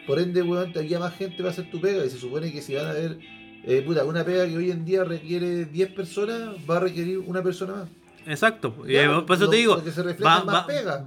Por 0.08 0.20
ende, 0.20 0.42
weón, 0.42 0.72
te 0.72 0.80
había 0.80 1.00
más 1.00 1.16
gente 1.16 1.44
va 1.44 1.50
a 1.50 1.52
hacer 1.52 1.70
tu 1.70 1.80
pega 1.82 2.06
y 2.06 2.10
se 2.10 2.18
supone 2.18 2.52
que 2.52 2.62
si 2.62 2.74
van 2.76 2.88
a 2.88 2.94
ver, 2.94 3.18
eh, 3.66 3.84
puta, 3.86 4.04
una 4.06 4.24
pega 4.24 4.48
que 4.48 4.58
hoy 4.58 4.72
en 4.72 4.86
día 4.86 5.04
requiere 5.04 5.66
10 5.66 5.90
personas, 5.92 6.50
va 6.70 6.78
a 6.78 6.80
requerir 6.80 7.20
una 7.20 7.44
persona 7.44 7.74
más. 7.74 7.90
Exacto. 8.26 8.76
Ya, 8.88 9.04
eh, 9.04 9.24
por 9.26 9.36
eso 9.36 9.46
lo- 9.46 9.50
te 9.52 9.58
digo, 9.58 9.84
que 9.84 9.92
se 9.92 10.02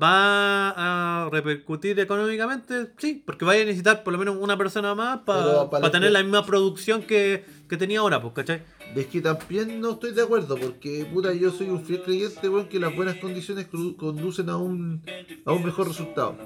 va, 0.01 0.75
a 0.77 1.29
repercutir 1.31 1.99
económicamente, 2.01 2.91
sí, 2.99 3.23
porque 3.25 3.45
vaya 3.45 3.63
a 3.63 3.67
necesitar 3.67 4.03
por 4.03 4.13
lo 4.13 4.19
menos 4.19 4.37
una 4.39 4.57
persona 4.57 4.95
más 4.95 5.21
para 5.21 5.71
para 5.71 5.91
tener 5.91 6.09
que- 6.09 6.13
la 6.13 6.23
misma 6.23 6.45
producción 6.45 7.03
que, 7.03 7.45
que 7.69 7.77
tenía 7.77 8.01
ahora, 8.01 8.21
pues, 8.21 8.35
¿cachai? 8.35 8.63
Es 8.95 9.07
que 9.07 9.21
también 9.21 9.81
no 9.81 9.93
estoy 9.93 10.13
de 10.13 10.23
acuerdo, 10.23 10.57
porque 10.57 11.07
puta, 11.13 11.33
yo 11.33 11.51
soy 11.51 11.69
un 11.69 11.85
fiel 11.85 12.03
creyente, 12.03 12.49
weón, 12.49 12.69
que 12.69 12.79
las 12.79 12.95
buenas 12.95 13.17
condiciones 13.17 13.67
conducen 13.97 14.49
a 14.51 14.57
un, 14.57 15.03
a 15.45 15.53
un 15.53 15.65
mejor 15.65 15.89
resultado. 15.89 16.37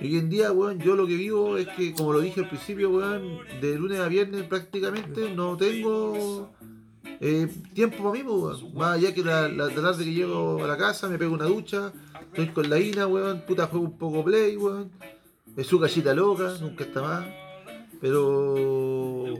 Hoy 0.00 0.16
en 0.16 0.28
día, 0.28 0.50
weón, 0.50 0.80
yo 0.80 0.96
lo 0.96 1.06
que 1.06 1.14
vivo 1.16 1.56
es 1.58 1.68
que, 1.68 1.92
como 1.92 2.12
lo 2.12 2.20
dije 2.20 2.40
al 2.40 2.48
principio, 2.48 2.90
weón, 2.90 3.38
de 3.60 3.78
lunes 3.78 4.00
a 4.00 4.08
viernes 4.08 4.42
prácticamente 4.44 5.32
no 5.34 5.56
tengo 5.56 6.50
eh, 7.04 7.48
tiempo 7.74 7.98
para 7.98 8.12
mí, 8.12 8.22
pues. 8.24 8.74
Más 8.74 8.96
allá 8.98 9.14
que 9.14 9.22
la, 9.22 9.48
la, 9.48 9.66
la 9.66 9.82
tarde 9.82 10.04
que 10.04 10.12
llego 10.12 10.62
a 10.62 10.66
la 10.66 10.76
casa, 10.76 11.08
me 11.08 11.18
pego 11.18 11.34
una 11.34 11.44
ducha, 11.44 11.92
estoy 12.26 12.48
con 12.48 12.68
la 12.68 12.80
Ina, 12.80 13.06
weón, 13.06 13.42
puta, 13.46 13.66
juego 13.66 13.86
un 13.86 13.98
poco 13.98 14.24
play, 14.24 14.56
weón. 14.56 14.90
Es 15.56 15.66
su 15.66 15.78
cachita 15.78 16.14
loca, 16.14 16.54
nunca 16.60 16.84
está 16.84 17.02
más. 17.02 17.26
Pero 18.00 19.34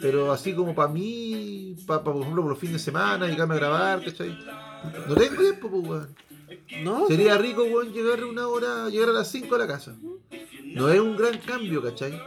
pero 0.00 0.32
así 0.32 0.52
como 0.52 0.74
para 0.74 0.92
mí, 0.92 1.76
pa, 1.86 2.02
pa, 2.02 2.12
por 2.12 2.20
ejemplo, 2.20 2.42
por 2.42 2.50
los 2.50 2.58
fines 2.58 2.74
de 2.74 2.78
semana, 2.80 3.26
llegarme 3.26 3.54
a 3.54 3.58
grabar, 3.58 4.04
¿cachai? 4.04 4.36
No 5.08 5.14
tengo 5.14 5.40
tiempo, 5.40 5.70
pues, 5.70 5.88
weón. 5.88 6.14
No, 6.82 7.06
Sería 7.06 7.38
rico, 7.38 7.62
weón, 7.64 7.92
llegar 7.92 8.24
una 8.24 8.48
hora, 8.48 8.88
llegar 8.88 9.10
a 9.10 9.12
las 9.12 9.30
5 9.30 9.54
a 9.54 9.58
la 9.58 9.66
casa. 9.66 9.96
No 10.64 10.88
es 10.88 11.00
un 11.00 11.16
gran 11.16 11.38
cambio, 11.38 11.82
¿cachai? 11.82 12.20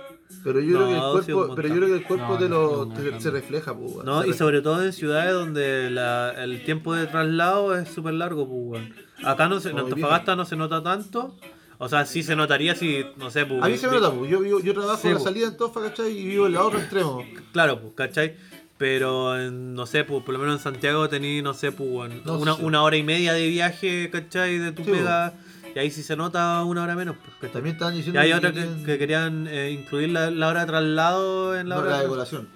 Pero 0.46 0.60
yo 0.62 0.76
creo 0.78 0.88
que 0.88 0.94
el 0.94 1.26
cuerpo, 1.26 1.56
pero 1.56 1.68
yo 1.70 1.76
creo 1.76 1.88
que 1.88 1.96
el 1.96 2.04
cuerpo 2.04 2.28
No, 2.34 2.38
te 2.38 2.48
lo 2.50 2.88
te- 2.88 3.20
se 3.20 3.32
refleja, 3.32 3.76
pues, 3.76 3.94
weón. 3.94 4.06
No, 4.06 4.24
y 4.24 4.32
re- 4.32 4.38
sobre 4.38 4.62
todo 4.62 4.84
en 4.86 4.94
ciudades 4.94 5.34
donde 5.34 5.90
la- 5.90 6.32
el 6.44 6.64
tiempo 6.64 6.94
de 6.94 7.08
traslado 7.08 7.76
es 7.76 7.90
súper 7.90 8.14
largo, 8.14 8.48
pues, 8.48 8.84
weón. 8.84 8.94
Acá 9.24 9.50
no 9.50 9.60
se, 9.60 9.72
en 9.72 9.80
Antofagasta 9.80 10.36
no 10.36 10.46
se 10.46 10.56
nota 10.56 10.84
tanto. 10.84 11.36
O 11.80 11.90
sea, 11.90 12.06
sí 12.06 12.22
se 12.22 12.36
notaría 12.36 12.76
si, 12.76 13.04
no 13.18 13.32
sé, 13.32 13.46
pues. 13.48 13.62
A 13.64 13.68
mí 13.70 13.78
se 13.78 13.88
me 13.88 13.96
nota, 14.00 14.12
pues. 14.12 14.30
Yo, 14.30 14.40
vivo- 14.40 14.60
yo 14.62 14.74
trabajo 14.76 14.98
Sí, 15.02 15.08
en 15.08 15.14
la 15.16 15.20
pues. 15.20 15.24
salida 15.24 15.48
en 15.48 15.58
Tofa, 15.58 15.82
¿cachai? 15.82 16.16
Y 16.16 16.26
vivo 16.28 16.46
en 16.46 16.54
el 16.54 16.58
otro 16.60 16.78
extremo. 16.80 17.26
Claro, 17.52 17.82
pues, 17.82 17.94
¿cachai? 17.96 18.36
Pero, 18.78 19.40
en, 19.40 19.74
no 19.74 19.86
sé, 19.86 20.04
pues, 20.04 20.24
por 20.24 20.34
lo 20.34 20.40
menos 20.40 20.56
en 20.58 20.62
Santiago 20.62 21.10
tení, 21.10 21.42
no 21.42 21.54
sé, 21.54 21.72
pues, 21.72 22.12
No, 22.24 22.38
una, 22.38 22.56
sí, 22.56 22.62
una 22.64 22.84
hora 22.84 22.98
y 22.98 23.04
media 23.04 23.34
de 23.34 23.48
viaje, 23.48 24.10
¿cachai? 24.12 24.60
De 24.60 24.72
tu 24.74 24.84
Sí, 24.84 24.92
pega. 24.92 25.34
Y 25.76 25.80
ahí 25.80 25.92
sí 25.92 26.04
se 26.04 26.16
nota 26.16 26.64
una 26.64 26.84
hora 26.84 26.96
menos, 26.96 27.18
pues. 27.40 27.52
También 27.52 27.76
estaban 27.76 27.94
Y 27.94 27.98
diciendo 27.98 28.20
hay 28.22 28.32
otra 28.32 28.54
que, 28.54 28.62
querían- 28.62 28.86
que 28.86 28.98
querían 28.98 29.48
eh, 29.48 29.72
incluir 29.72 30.10
la, 30.10 30.32
la 30.32 30.48
hora 30.48 30.62
de 30.62 30.66
traslado 30.68 31.58
en 31.60 31.68
la 31.68 31.76
no, 31.76 31.82
hora 31.82 31.92
la 31.92 32.02
de 32.02 32.08
colación. 32.08 32.48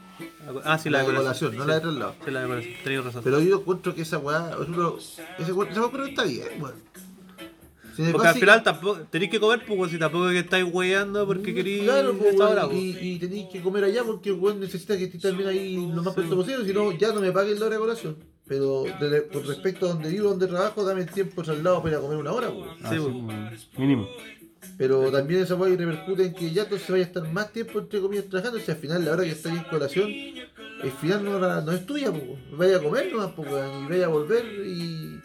Ah, 0.63 0.77
sí, 0.77 0.89
la 0.89 0.99
la, 0.99 1.03
de 1.03 1.11
de 1.11 1.17
colación, 1.17 1.55
no 1.55 1.63
sí. 1.63 1.67
la 1.67 1.75
de 1.75 1.81
traslado. 1.81 2.15
Sí, 2.25 2.31
la 2.31 2.41
de 2.41 2.47
colación. 2.47 2.73
Tenías 2.83 3.03
razón. 3.05 3.21
Pero 3.23 3.39
yo 3.41 3.59
encuentro 3.59 3.93
que 3.93 4.01
esa 4.03 4.17
weá, 4.19 4.49
por 4.51 4.61
ejemplo, 4.61 4.97
ese 5.37 5.51
weá, 5.53 5.69
está 6.07 6.23
bien, 6.23 6.47
weón. 6.59 6.75
Porque 8.13 8.27
al 8.29 8.35
final 8.35 8.63
tampoco 8.63 9.01
tenéis 9.11 9.29
que 9.31 9.39
comer, 9.41 9.65
pues, 9.67 9.91
si 9.91 9.99
tampoco 9.99 10.29
es 10.29 10.33
que 10.33 10.39
estáis 10.39 10.65
weyando 10.71 11.27
porque 11.27 11.53
queréis 11.53 11.83
Claro, 11.83 12.15
pues, 12.17 12.35
pues. 12.37 12.73
y, 12.73 12.97
y 13.15 13.19
tenéis 13.19 13.47
que 13.51 13.61
comer 13.61 13.83
allá 13.83 14.03
porque 14.05 14.31
weón 14.31 14.61
necesita 14.61 14.97
que 14.97 15.03
estés 15.05 15.21
también 15.21 15.49
ahí 15.49 15.75
lo 15.93 16.01
más 16.01 16.13
pronto 16.13 16.37
posible, 16.37 16.65
si 16.65 16.71
no, 16.73 16.93
ya 16.93 17.11
no 17.11 17.19
me 17.19 17.33
paguen 17.33 17.59
la 17.59 17.65
hora 17.65 17.75
de 17.75 17.81
colación. 17.81 18.15
Pero 18.49 18.83
de- 18.99 19.27
con 19.27 19.45
respecto 19.47 19.85
a 19.85 19.89
donde 19.93 20.09
vivo, 20.09 20.29
donde 20.29 20.47
trabajo, 20.47 20.83
dame 20.83 21.01
el 21.01 21.09
tiempo 21.11 21.41
traslado 21.43 21.81
para 21.83 21.91
ir 21.93 21.97
a 21.99 22.01
comer 22.01 22.17
una 22.17 22.31
hora. 22.33 22.49
Ah, 22.83 22.89
Sí, 22.91 22.97
pues. 22.99 23.69
Mínimo. 23.77 24.07
Pero 24.77 25.11
también 25.11 25.41
esa 25.43 25.55
weá 25.55 25.75
repercute 25.75 26.25
en 26.25 26.33
que 26.33 26.51
ya 26.51 26.63
entonces 26.63 26.89
vaya 26.89 27.03
a 27.03 27.07
estar 27.07 27.31
más 27.31 27.51
tiempo 27.53 27.79
entre 27.79 28.01
comillas 28.01 28.25
trabajando, 28.25 28.59
si 28.59 28.71
al 28.71 28.77
final 28.77 29.05
la 29.05 29.11
hora 29.11 29.23
que 29.23 29.31
estáis 29.31 29.57
en 29.57 29.63
colación, 29.65 30.09
el 30.09 30.91
final 30.99 31.23
no, 31.23 31.71
es 31.71 31.85
tuya, 31.85 32.11
pues, 32.11 32.23
vaya 32.57 32.77
a 32.77 32.81
comer 32.81 33.11
nomás, 33.11 33.31
pues, 33.35 33.47
y 33.49 33.89
vaya 33.89 34.05
a 34.05 34.09
volver 34.09 34.45
y, 34.65 35.19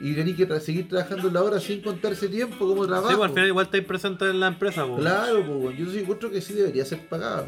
y 0.00 0.14
tenéis 0.14 0.36
que 0.36 0.48
tra- 0.48 0.60
seguir 0.60 0.88
trabajando 0.88 1.28
en 1.28 1.34
la 1.34 1.42
hora 1.42 1.60
sin 1.60 1.80
contar 1.80 2.12
ese 2.12 2.28
tiempo 2.28 2.56
como 2.68 2.86
trabajo. 2.86 3.08
Sí, 3.10 3.16
pues, 3.16 3.28
al 3.28 3.34
final 3.34 3.48
igual 3.48 3.64
estáis 3.66 3.84
presentes 3.84 4.30
en 4.30 4.40
la 4.40 4.48
empresa, 4.48 4.86
pues. 4.86 5.00
Claro, 5.00 5.44
pues, 5.46 5.78
yo 5.78 5.86
sí 5.90 5.98
encuentro 6.00 6.30
que 6.30 6.40
sí 6.40 6.52
debería 6.54 6.84
ser 6.84 7.08
pagado. 7.08 7.46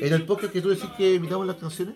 En 0.00 0.12
el 0.12 0.24
podcast 0.24 0.52
que 0.52 0.60
tú 0.60 0.68
decís 0.70 0.90
que 0.96 1.14
imitamos 1.14 1.46
las 1.46 1.56
canciones, 1.56 1.94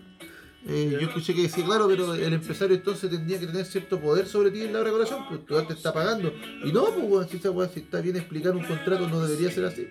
eh, 0.69 0.89
yo 0.93 1.01
escuché 1.09 1.35
que 1.35 1.43
decía, 1.43 1.65
claro, 1.65 1.87
pero 1.89 2.15
el 2.15 2.33
empresario 2.33 2.77
entonces 2.77 3.11
tendría 3.11 3.39
que 3.41 3.47
tener 3.47 3.65
cierto 3.65 3.99
poder 3.99 4.27
sobre 4.27 4.51
ti 4.51 4.63
en 4.63 4.73
la 4.73 4.81
hora 4.81 4.89
de 4.91 4.93
colación, 4.97 5.21
pues 5.29 5.45
tú 5.47 5.63
te 5.67 5.73
está 5.73 5.93
pagando. 5.93 6.33
Y 6.65 6.71
no, 6.73 6.85
pues, 6.95 7.29
si 7.31 7.39
esa 7.39 7.51
weá, 7.51 7.69
si 7.69 7.81
está 7.81 8.01
bien 8.01 8.17
explicar 8.17 8.55
un 8.55 8.65
contrato, 8.65 9.09
no 9.09 9.21
debería 9.27 9.51
ser 9.51 9.65
así. 9.65 9.89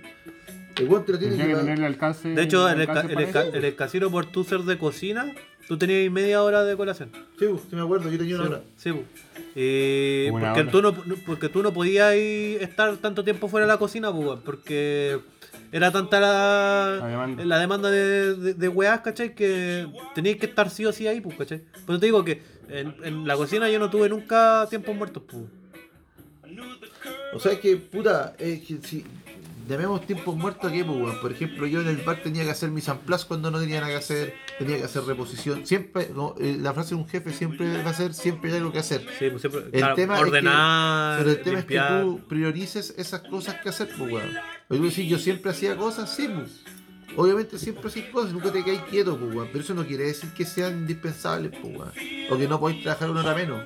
El 0.78 0.88
weón 0.88 1.04
te 1.06 1.12
lo 1.14 1.20
tiene 1.20 1.36
que 1.36 1.48
que 1.48 1.56
pagar. 1.56 1.84
alcance. 1.84 2.30
De 2.30 2.44
hecho, 2.44 2.70
en 2.70 2.76
el, 2.82 2.90
alcance 2.90 3.14
ca- 3.32 3.46
en 3.48 3.56
el 3.56 3.66
el 3.66 3.76
casino, 3.76 4.10
por 4.12 4.28
tú 4.28 4.44
ser 4.46 4.62
de 4.62 4.78
cocina, 4.78 5.34
tú 5.68 5.78
tenías 5.78 6.10
media 6.12 6.42
hora 6.44 6.64
de 6.64 6.78
colación. 6.78 7.10
Sí, 7.38 7.46
pues, 7.50 7.62
sí 7.70 7.76
me 7.76 7.82
acuerdo, 7.82 8.10
yo 8.10 8.18
tenía 8.18 8.36
una 8.36 8.46
hora. 8.46 8.62
Sí, 8.78 8.92
pu. 8.94 9.04
Eh, 9.56 10.28
porque, 10.32 10.46
hora. 10.46 10.72
tú 10.72 10.82
no, 10.82 10.94
porque 11.26 11.50
tú 11.50 11.64
no 11.64 11.74
podías 11.74 12.14
estar 12.16 12.96
tanto 12.98 13.24
tiempo 13.24 13.48
fuera 13.50 13.66
de 13.66 13.74
la 13.74 13.78
cocina, 13.80 14.14
pues, 14.14 14.40
porque 14.46 15.20
era 15.72 15.92
tanta 15.92 16.20
la, 16.20 16.98
La 17.02 17.08
demanda. 17.08 17.46
la 17.46 17.60
demanda 17.60 17.90
de, 17.92 18.36
de, 18.36 18.54
de 18.54 18.68
weás, 18.68 19.02
¿cachai? 19.02 19.36
Que 19.36 19.88
tenías 20.16 20.38
que 20.38 20.46
estar 20.48 20.70
sí 20.70 20.86
o 20.86 20.92
sí 20.94 21.08
ahí, 21.08 21.22
pues, 21.22 21.38
¿cachai? 21.38 21.60
Por 21.86 21.96
eso 21.96 22.00
te 22.00 22.06
digo 22.08 22.24
que 22.24 22.42
en, 22.70 22.96
en 23.04 23.28
la 23.28 23.36
cocina 23.36 23.70
yo 23.70 23.80
no 23.80 23.90
tuve 23.90 24.10
nunca 24.10 24.66
tiempos 24.70 24.96
muertos, 24.96 25.24
pues. 25.30 25.44
O 27.34 27.40
sea, 27.40 27.52
es 27.54 27.60
que, 27.60 27.78
puta, 27.78 28.36
es 28.40 28.62
que 28.62 28.78
si 28.82 29.06
llamemos 29.70 30.06
tiempos 30.06 30.36
muertos, 30.36 30.72
¿qué, 30.72 30.84
pues? 30.84 31.16
Por 31.18 31.32
ejemplo, 31.32 31.66
yo 31.68 31.82
en 31.82 31.88
el 31.88 31.98
bar 31.98 32.22
tenía 32.24 32.44
que 32.44 32.52
hacer 32.52 32.72
mis 32.72 32.90
amplas 32.90 33.24
cuando 33.26 33.50
no 33.52 33.60
tenía 33.60 33.80
nada 33.80 33.92
que 33.94 33.98
hacer, 33.98 34.34
tenía 34.58 34.78
que 34.78 34.84
hacer 34.84 35.04
reposición. 35.04 35.66
Siempre, 35.66 36.10
no, 36.16 36.36
eh, 36.40 36.58
la 36.60 36.74
frase 36.74 36.96
de 36.96 37.02
un 37.02 37.08
jefe 37.08 37.32
siempre 37.32 37.82
va 37.84 37.92
a 37.92 37.94
ser, 37.94 38.14
siempre 38.14 38.52
hay 38.52 38.58
algo 38.58 38.72
que 38.72 38.80
hacer. 38.80 39.02
Sí, 39.20 39.30
pues 39.30 39.42
siempre. 39.42 39.62
El 39.66 39.72
claro, 39.72 39.96
tema 39.96 40.16
es 40.16 40.22
que- 40.22 40.28
ordenar, 40.30 41.18
Pero 41.20 41.30
el 41.32 41.42
tema 41.42 41.58
limpiar. 41.60 41.86
es 41.86 41.98
que 42.00 42.04
tú 42.04 42.28
priorices 42.28 42.94
esas 42.98 43.22
cosas 43.22 43.56
que 43.62 43.70
hacer, 43.70 43.90
pues, 43.98 44.12
weón. 44.12 44.34
Decís, 44.70 45.08
yo 45.10 45.18
siempre 45.20 45.52
hacía 45.52 45.76
cosas, 45.78 46.14
sí, 46.16 46.28
pues. 46.28 46.64
Obviamente 47.16 47.58
siempre 47.58 47.88
hacís 47.88 48.06
cosas, 48.06 48.32
nunca 48.34 48.52
te 48.52 48.64
caes 48.64 48.82
quieto, 48.90 49.18
pues. 49.18 49.50
Pero 49.52 49.64
eso 49.64 49.74
no 49.74 49.86
quiere 49.86 50.06
decir 50.06 50.30
que 50.32 50.46
sean 50.46 50.74
indispensables, 50.80 51.52
pues. 51.62 51.74
O 52.30 52.38
que 52.38 52.48
no 52.48 52.60
podéis 52.60 52.84
trabajar 52.84 53.10
una 53.10 53.22
hora 53.22 53.36
menos. 53.36 53.64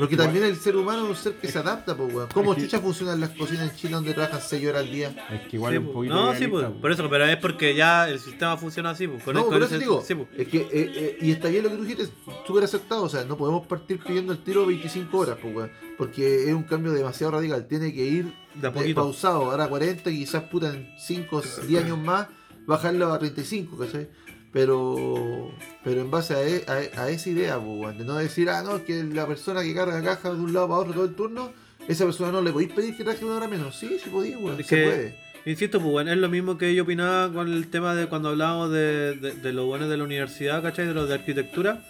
Porque 0.00 0.16
también 0.16 0.44
el 0.44 0.56
ser 0.56 0.76
humano 0.76 1.04
es 1.04 1.10
un 1.10 1.16
ser 1.16 1.34
que 1.34 1.46
se 1.48 1.58
adapta, 1.58 1.96
pues, 1.96 2.12
weón. 2.12 2.28
¿Cómo 2.34 2.52
Es 2.52 2.56
que- 2.58 2.64
chucha 2.64 2.80
funcionan 2.80 3.20
las 3.20 3.30
cocinas 3.30 3.70
en 3.70 3.76
Chile 3.76 3.92
donde 3.94 4.14
trabajan 4.14 4.40
6 4.40 4.66
horas 4.66 4.82
al 4.82 4.90
día? 4.90 5.14
Es 5.30 5.48
que 5.48 5.56
igual 5.56 5.72
Sí, 5.72 5.78
un 5.78 5.84
pues. 5.84 5.94
poquito. 5.94 6.14
no, 6.14 6.34
sí, 6.34 6.48
pues, 6.48 6.66
por 6.80 6.90
eso, 6.92 7.08
pero 7.08 7.26
es 7.26 7.36
porque 7.36 7.74
ya 7.76 8.08
el 8.08 8.18
sistema 8.18 8.56
funciona 8.56 8.90
así, 8.90 9.06
pues. 9.06 9.22
Con 9.22 9.34
no, 9.34 9.42
con 9.42 9.50
por 9.52 9.62
eso 9.62 9.74
ese- 9.74 9.78
digo, 9.78 10.02
sí, 10.04 10.14
pues. 10.14 10.28
es 10.36 10.48
que, 10.48 10.58
eh, 10.58 10.68
eh, 10.72 11.18
y 11.20 11.30
está 11.30 11.48
bien 11.48 11.62
lo 11.64 11.70
que 11.70 11.76
tú 11.76 11.82
dijiste, 11.84 12.08
súper 12.46 12.64
aceptado, 12.64 13.02
o 13.04 13.08
sea, 13.08 13.24
no 13.24 13.36
podemos 13.36 13.66
partir 13.66 14.00
pidiendo 14.02 14.32
el 14.32 14.38
tiro 14.42 14.66
25 14.66 15.18
horas, 15.18 15.36
pues, 15.40 15.54
weón, 15.54 15.70
porque 15.98 16.48
es 16.48 16.54
un 16.54 16.62
cambio 16.64 16.92
demasiado 16.92 17.32
radical, 17.32 17.66
tiene 17.68 17.92
que 17.92 18.04
ir 18.04 18.32
De 18.54 18.70
poquito. 18.70 19.02
pausado, 19.02 19.50
ahora 19.50 19.68
40 19.68 20.10
y 20.10 20.20
quizás 20.20 20.44
puta 20.44 20.70
en 20.74 20.88
5 20.98 21.36
o 21.36 21.42
10 21.66 21.84
años 21.84 21.98
más, 21.98 22.26
bajarlo 22.66 23.12
a 23.12 23.18
35, 23.18 23.76
¿cachai? 23.76 24.08
Pero, 24.52 25.50
pero 25.84 26.00
en 26.00 26.10
base 26.10 26.34
a, 26.34 26.42
e- 26.42 26.64
a- 26.66 27.02
a 27.02 27.10
esa 27.10 27.30
idea, 27.30 27.58
pues, 27.58 27.96
de 27.98 28.04
no 28.04 28.16
decir, 28.16 28.50
ah, 28.50 28.62
no, 28.62 28.76
es 28.76 28.82
que 28.82 29.02
la 29.04 29.26
persona 29.26 29.62
que 29.62 29.74
carga 29.74 30.02
caja 30.02 30.30
de 30.34 30.40
un 30.40 30.52
lado 30.52 30.68
para 30.68 30.80
otro 30.80 30.92
todo 30.92 31.04
el 31.04 31.14
turno, 31.14 31.52
esa 31.88 32.04
persona 32.04 32.32
no 32.32 32.42
le 32.42 32.50
podéis 32.52 32.72
pedir 32.72 32.96
que 32.96 33.04
traje 33.04 33.24
una 33.24 33.36
hora 33.36 33.48
menos, 33.48 33.76
sí, 33.78 33.98
sí 34.02 34.10
podía, 34.10 34.38
weón, 34.38 34.56
se 34.56 34.64
que- 34.64 34.84
puede. 34.84 35.30
Insisto, 35.46 35.78
pues 35.80 35.90
bueno, 35.90 36.12
es 36.12 36.18
lo 36.18 36.28
mismo 36.28 36.58
que 36.58 36.74
yo 36.74 36.82
opinaba 36.82 37.32
con 37.32 37.50
el 37.50 37.68
tema 37.68 37.94
de 37.94 38.06
cuando 38.08 38.28
hablábamos 38.28 38.70
de, 38.72 39.14
de, 39.16 39.32
de 39.32 39.52
los 39.54 39.64
buenos 39.64 39.88
de 39.88 39.96
la 39.96 40.04
universidad, 40.04 40.62
¿cachai? 40.62 40.86
De 40.86 40.92
los 40.92 41.08
de 41.08 41.14
arquitectura. 41.14 41.82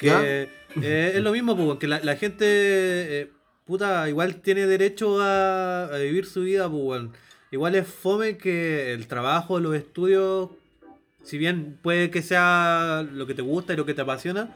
Que 0.00 0.48
eh, 0.82 1.12
es 1.14 1.22
lo 1.22 1.30
mismo, 1.30 1.56
pues, 1.56 1.78
que 1.78 1.86
la, 1.86 2.00
la 2.00 2.16
gente, 2.16 2.44
eh, 2.48 3.30
puta, 3.66 4.08
igual 4.08 4.36
tiene 4.40 4.66
derecho 4.66 5.20
a, 5.20 5.84
a 5.94 5.98
vivir 5.98 6.26
su 6.26 6.40
vida, 6.42 6.68
pues, 6.68 6.82
weón. 6.82 7.12
Igual 7.52 7.76
es 7.76 7.86
fome 7.86 8.36
que 8.36 8.92
el 8.94 9.06
trabajo, 9.06 9.60
los 9.60 9.76
estudios, 9.76 10.50
si 11.24 11.38
bien 11.38 11.78
puede 11.82 12.10
que 12.10 12.22
sea 12.22 13.06
lo 13.12 13.26
que 13.26 13.34
te 13.34 13.42
gusta 13.42 13.72
y 13.72 13.76
lo 13.76 13.86
que 13.86 13.94
te 13.94 14.02
apasiona, 14.02 14.48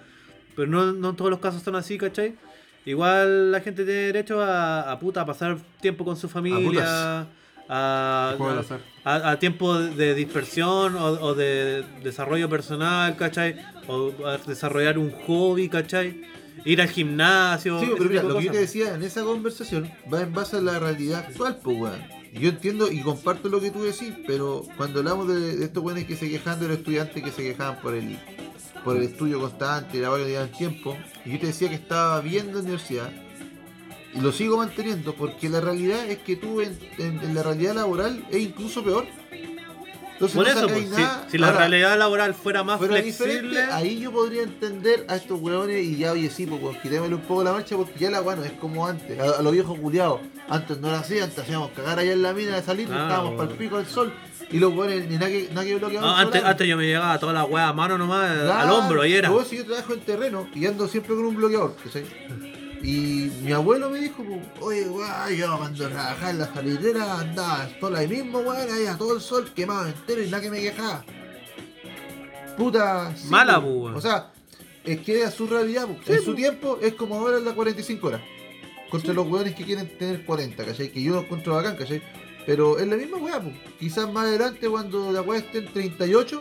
pero 0.54 0.68
no, 0.68 0.92
no 0.92 1.10
en 1.10 1.16
todos 1.16 1.30
los 1.30 1.40
casos 1.40 1.62
son 1.62 1.76
así, 1.76 1.98
¿cachai? 1.98 2.34
Igual 2.84 3.50
la 3.52 3.60
gente 3.60 3.84
tiene 3.84 4.00
derecho 4.02 4.40
a, 4.42 4.90
a 4.92 4.98
puta, 4.98 5.20
a 5.22 5.26
pasar 5.26 5.58
tiempo 5.80 6.04
con 6.04 6.16
su 6.16 6.28
familia, 6.28 7.26
a, 7.68 8.36
a- 9.04 9.38
tiempo 9.38 9.76
de 9.78 10.14
dispersión 10.14 10.94
o, 10.96 11.04
o 11.06 11.34
de 11.34 11.84
desarrollo 12.02 12.48
personal, 12.48 13.16
¿cachai? 13.16 13.56
O 13.88 14.12
a 14.26 14.38
desarrollar 14.38 14.98
un 14.98 15.10
hobby, 15.26 15.68
¿cachai? 15.68 16.22
Ir 16.64 16.80
al 16.80 16.88
gimnasio. 16.88 17.78
Sí, 17.80 17.86
pero 17.96 18.08
mira, 18.08 18.22
lo 18.22 18.34
que 18.38 18.44
yo 18.46 18.52
te 18.52 18.58
decía 18.58 18.94
en 18.94 19.02
esa 19.02 19.22
conversación 19.22 19.90
va 20.12 20.22
en 20.22 20.32
base 20.32 20.56
a 20.56 20.60
la 20.60 20.78
realidad 20.78 21.24
actual, 21.28 21.58
pues, 21.62 21.76
weón. 21.78 22.15
Yo 22.32 22.50
entiendo 22.50 22.90
y 22.92 23.00
comparto 23.00 23.48
lo 23.48 23.60
que 23.60 23.70
tú 23.70 23.82
decís, 23.82 24.12
pero 24.26 24.62
cuando 24.76 24.98
hablamos 25.00 25.28
de, 25.28 25.64
estos 25.64 25.82
weones 25.82 26.04
que 26.06 26.16
se 26.16 26.28
quejan 26.28 26.60
de 26.60 26.68
los 26.68 26.78
estudiantes 26.78 27.22
que 27.22 27.30
se 27.30 27.42
quejaban 27.42 27.80
por 27.80 27.94
el 27.94 28.18
por 28.84 28.96
el 28.96 29.02
estudio 29.02 29.40
constante 29.40 29.98
la 29.98 30.10
variedad 30.10 30.42
del 30.42 30.56
tiempo, 30.56 30.96
y 31.24 31.32
yo 31.32 31.40
te 31.40 31.46
decía 31.48 31.68
que 31.68 31.74
estaba 31.74 32.20
bien 32.20 32.52
la 32.52 32.60
universidad, 32.60 33.10
y 34.14 34.20
lo 34.20 34.30
sigo 34.30 34.58
manteniendo, 34.58 35.12
porque 35.14 35.48
la 35.48 35.60
realidad 35.60 36.08
es 36.08 36.18
que 36.18 36.36
tú 36.36 36.60
en- 36.60 36.78
en 36.98 37.34
la 37.34 37.42
realidad 37.42 37.74
laboral 37.74 38.24
es 38.30 38.38
incluso 38.42 38.84
peor. 38.84 39.06
Entonces 40.16 40.34
Por 40.36 40.46
no 40.46 40.50
eso, 40.52 40.66
pues, 40.68 40.84
si, 40.84 41.02
nada. 41.02 41.26
si 41.30 41.36
la 41.38 41.46
Ahora, 41.48 41.58
realidad 41.58 41.98
laboral 41.98 42.32
fuera 42.34 42.64
más 42.64 42.78
fuera 42.78 42.94
flexible. 42.94 43.60
ahí 43.70 44.00
yo 44.00 44.10
podría 44.10 44.44
entender 44.44 45.04
a 45.08 45.16
estos 45.16 45.38
huevones 45.38 45.84
y 45.84 45.96
ya, 45.98 46.12
oye, 46.12 46.30
sí, 46.30 46.46
pues 46.46 46.78
quitémosle 46.78 47.16
un 47.16 47.20
poco 47.20 47.44
la 47.44 47.52
marcha 47.52 47.76
porque 47.76 47.98
ya 47.98 48.10
la 48.10 48.22
weá 48.22 48.34
no 48.36 48.44
es 48.44 48.52
como 48.52 48.86
antes, 48.86 49.18
a, 49.20 49.38
a 49.38 49.42
los 49.42 49.52
viejos 49.52 49.78
culiados. 49.78 50.20
Antes 50.48 50.78
no 50.80 50.88
era 50.88 51.00
así, 51.00 51.18
antes 51.18 51.38
hacíamos 51.38 51.70
cagar 51.72 51.98
allá 51.98 52.12
en 52.12 52.22
la 52.22 52.32
mina 52.32 52.56
de 52.56 52.62
salir, 52.62 52.88
Ah, 52.90 53.02
estábamos 53.02 53.34
bueno. 53.34 53.36
para 53.38 53.50
el 53.52 53.56
pico 53.58 53.76
del 53.76 53.86
sol 53.86 54.10
y 54.50 54.58
los 54.58 54.70
huevones 54.70 55.06
ni 55.08 55.16
nada 55.16 55.26
que, 55.28 55.48
nada 55.52 55.66
que 55.66 55.74
bloqueaban 55.74 56.08
No, 56.08 56.16
el 56.20 56.26
antes, 56.26 56.44
antes 56.44 56.66
yo 56.68 56.76
me 56.78 56.86
llegaba 56.86 57.18
toda 57.18 57.32
la 57.34 57.44
weá 57.44 57.68
a 57.68 57.72
mano 57.74 57.98
nomás, 57.98 58.30
al 58.30 58.70
hombro, 58.70 59.02
ahí 59.02 59.12
era. 59.14 59.28
luego 59.28 59.44
si 59.44 59.58
yo 59.58 59.66
trabajo 59.66 59.92
en 59.92 60.00
terreno 60.00 60.48
y 60.54 60.64
ando 60.66 60.88
siempre 60.88 61.14
con 61.14 61.26
un 61.26 61.36
bloqueador. 61.36 61.74
Y 62.86 63.32
mi 63.42 63.50
abuelo 63.50 63.90
me 63.90 63.98
dijo, 63.98 64.22
oye, 64.60 64.88
weón, 64.88 65.36
yo 65.36 65.58
cuando 65.58 65.88
trabajaba 65.88 66.30
en 66.30 66.38
la 66.38 66.54
salidera 66.54 67.18
andaba 67.18 67.68
sola 67.80 67.98
ahí 67.98 68.06
mismo, 68.06 68.38
weón, 68.38 68.72
ahí 68.72 68.86
a 68.86 68.96
todo 68.96 69.16
el 69.16 69.20
sol 69.20 69.50
quemado 69.56 69.88
entero 69.88 70.22
y 70.22 70.26
nada 70.26 70.40
que 70.40 70.50
me 70.50 70.60
quejaba. 70.60 71.04
Puta. 72.56 73.12
sí, 73.16 73.26
Mala, 73.28 73.58
weón. 73.58 73.96
O 73.96 74.00
sea, 74.00 74.30
es 74.84 75.00
que 75.00 75.24
a 75.24 75.32
su 75.32 75.48
realidad, 75.48 75.88
po. 75.88 76.12
en 76.12 76.22
su 76.22 76.36
tiempo 76.36 76.78
es 76.80 76.94
como 76.94 77.16
ahora 77.16 77.38
en 77.38 77.44
las 77.44 77.54
45 77.54 78.06
horas. 78.06 78.20
Contra 78.88 79.12
los 79.12 79.26
weones 79.26 79.56
que 79.56 79.64
quieren 79.64 79.98
tener 79.98 80.24
40, 80.24 80.64
¿cachai? 80.64 80.92
Que 80.92 81.02
yo 81.02 81.14
lo 81.14 81.22
encuentro 81.22 81.56
bacán, 81.56 81.74
¿cachai? 81.74 82.00
Pero 82.46 82.78
es 82.78 82.86
la 82.86 82.94
misma 82.94 83.16
weá. 83.16 83.42
Quizás 83.80 84.12
más 84.12 84.26
adelante 84.26 84.68
cuando 84.68 85.10
la 85.10 85.22
weá 85.22 85.40
esté 85.40 85.58
en 85.58 85.72
38 85.72 86.40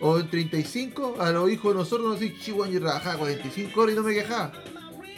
o 0.00 0.18
en 0.18 0.30
35, 0.30 1.16
a 1.20 1.30
los 1.30 1.50
hijos 1.50 1.74
de 1.74 1.78
nosotros 1.80 2.08
nos 2.08 2.20
dicen, 2.20 2.40
chihuahua, 2.40 2.72
yo 2.72 2.80
trabajaba 2.80 3.18
45 3.18 3.78
horas 3.78 3.92
y 3.92 3.96
no 3.96 4.02
me 4.02 4.14
quejaba. 4.14 4.50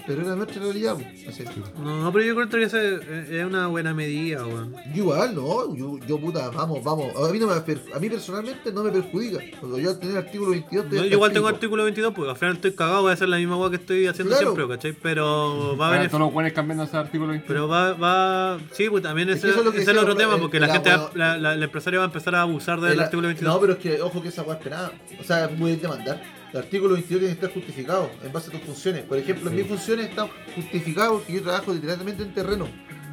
Pero 0.07 0.23
era 0.23 0.37
nuestra 0.37 0.63
realidad. 0.63 0.97
¿cachai? 1.25 1.47
No, 1.83 2.03
no, 2.05 2.13
pero 2.13 2.25
yo 2.25 2.35
creo 2.37 2.49
que 2.49 2.63
ese 2.63 2.95
eh, 2.95 3.27
es 3.41 3.45
una 3.45 3.67
buena 3.67 3.93
medida, 3.93 4.47
weón. 4.47 4.73
Yo 4.95 5.03
igual, 5.03 5.35
no, 5.35 5.75
yo, 5.77 5.99
yo 6.07 6.19
puta, 6.21 6.49
vamos, 6.51 6.83
vamos. 6.85 7.13
A 7.17 7.33
mí, 7.33 7.39
no 7.41 7.49
me, 7.49 7.55
a 7.55 7.99
mí 7.99 8.09
personalmente 8.11 8.73
no 8.73 8.85
me 8.85 8.91
perjudica. 8.93 9.39
Porque 9.61 9.83
yo 9.83 9.91
al 9.91 9.99
tener 9.99 10.17
artículo 10.19 10.51
22 10.53 10.87
No, 10.87 10.95
yo 11.05 11.05
igual 11.07 11.33
tengo 11.33 11.49
artículo 11.49 11.83
22, 11.85 12.15
porque 12.15 12.31
al 12.31 12.37
final 12.37 12.55
estoy 12.55 12.73
cagado, 12.73 13.03
voy 13.03 13.11
a 13.11 13.15
hacer 13.15 13.29
la 13.29 13.37
misma 13.39 13.57
weá 13.57 13.71
que 13.71 13.77
estoy 13.77 14.07
haciendo 14.07 14.37
Claro. 14.37 14.55
siempre, 14.55 14.77
¿cachai? 14.77 14.93
Pero 14.93 15.77
va 15.77 15.87
a 15.87 15.95
haber. 15.97 16.07
todos 16.09 16.21
los 16.21 16.33
buenos 16.33 16.53
cambiando 16.53 16.85
ese 16.85 16.97
artículo 16.97 17.31
21. 17.31 17.47
Pero 17.49 17.67
va, 17.69 17.93
va. 17.95 18.59
Sí, 18.73 18.89
pues 18.89 19.03
también 19.03 19.29
Es 19.31 19.39
ese, 19.39 19.49
es 19.49 19.57
es 19.57 19.89
el 19.89 19.99
otro 19.99 20.15
tema, 20.15 20.35
el- 20.35 20.41
porque 20.41 20.59
el 20.59 20.63
la 20.63 20.73
gente, 20.73 20.91
abogado- 20.91 21.11
la, 21.17 21.37
la- 21.37 21.55
el 21.55 21.63
empresario 21.65 21.99
va 21.99 22.05
a 22.05 22.09
empezar 22.09 22.35
a 22.37 22.43
abusar 22.43 22.81
del 22.81 22.93
El- 22.93 23.01
artículo 23.01 23.27
22. 23.29 23.53
No, 23.55 23.61
pero 23.61 23.73
es 23.73 23.79
que, 23.81 24.01
ojo 24.01 24.23
que 24.23 24.29
esa 24.29 24.43
weá 24.43 24.57
es 24.57 24.63
penada. 24.63 24.93
O 25.21 25.25
sea, 25.25 25.49
muy 25.57 25.75
demandar. 25.77 26.23
El 26.57 26.63
artículo 26.63 26.95
22 26.95 27.21
tiene 27.21 27.35
que 27.35 27.45
estar 27.45 27.53
justificado 27.53 28.11
en 28.25 28.33
base 28.33 28.49
a 28.49 28.53
tus 28.53 28.63
funciones. 28.63 29.03
Por 29.03 29.19
ejemplo, 29.19 29.51
en 29.51 29.57
mis 29.57 29.67
funciones 29.67 30.09
está 30.09 30.27
justificado 30.55 31.19
porque 31.19 31.35
yo 31.35 31.43
trabajo 31.43 31.75
literalmente 31.75 32.23
en 32.23 32.33
terreno. 32.33 32.67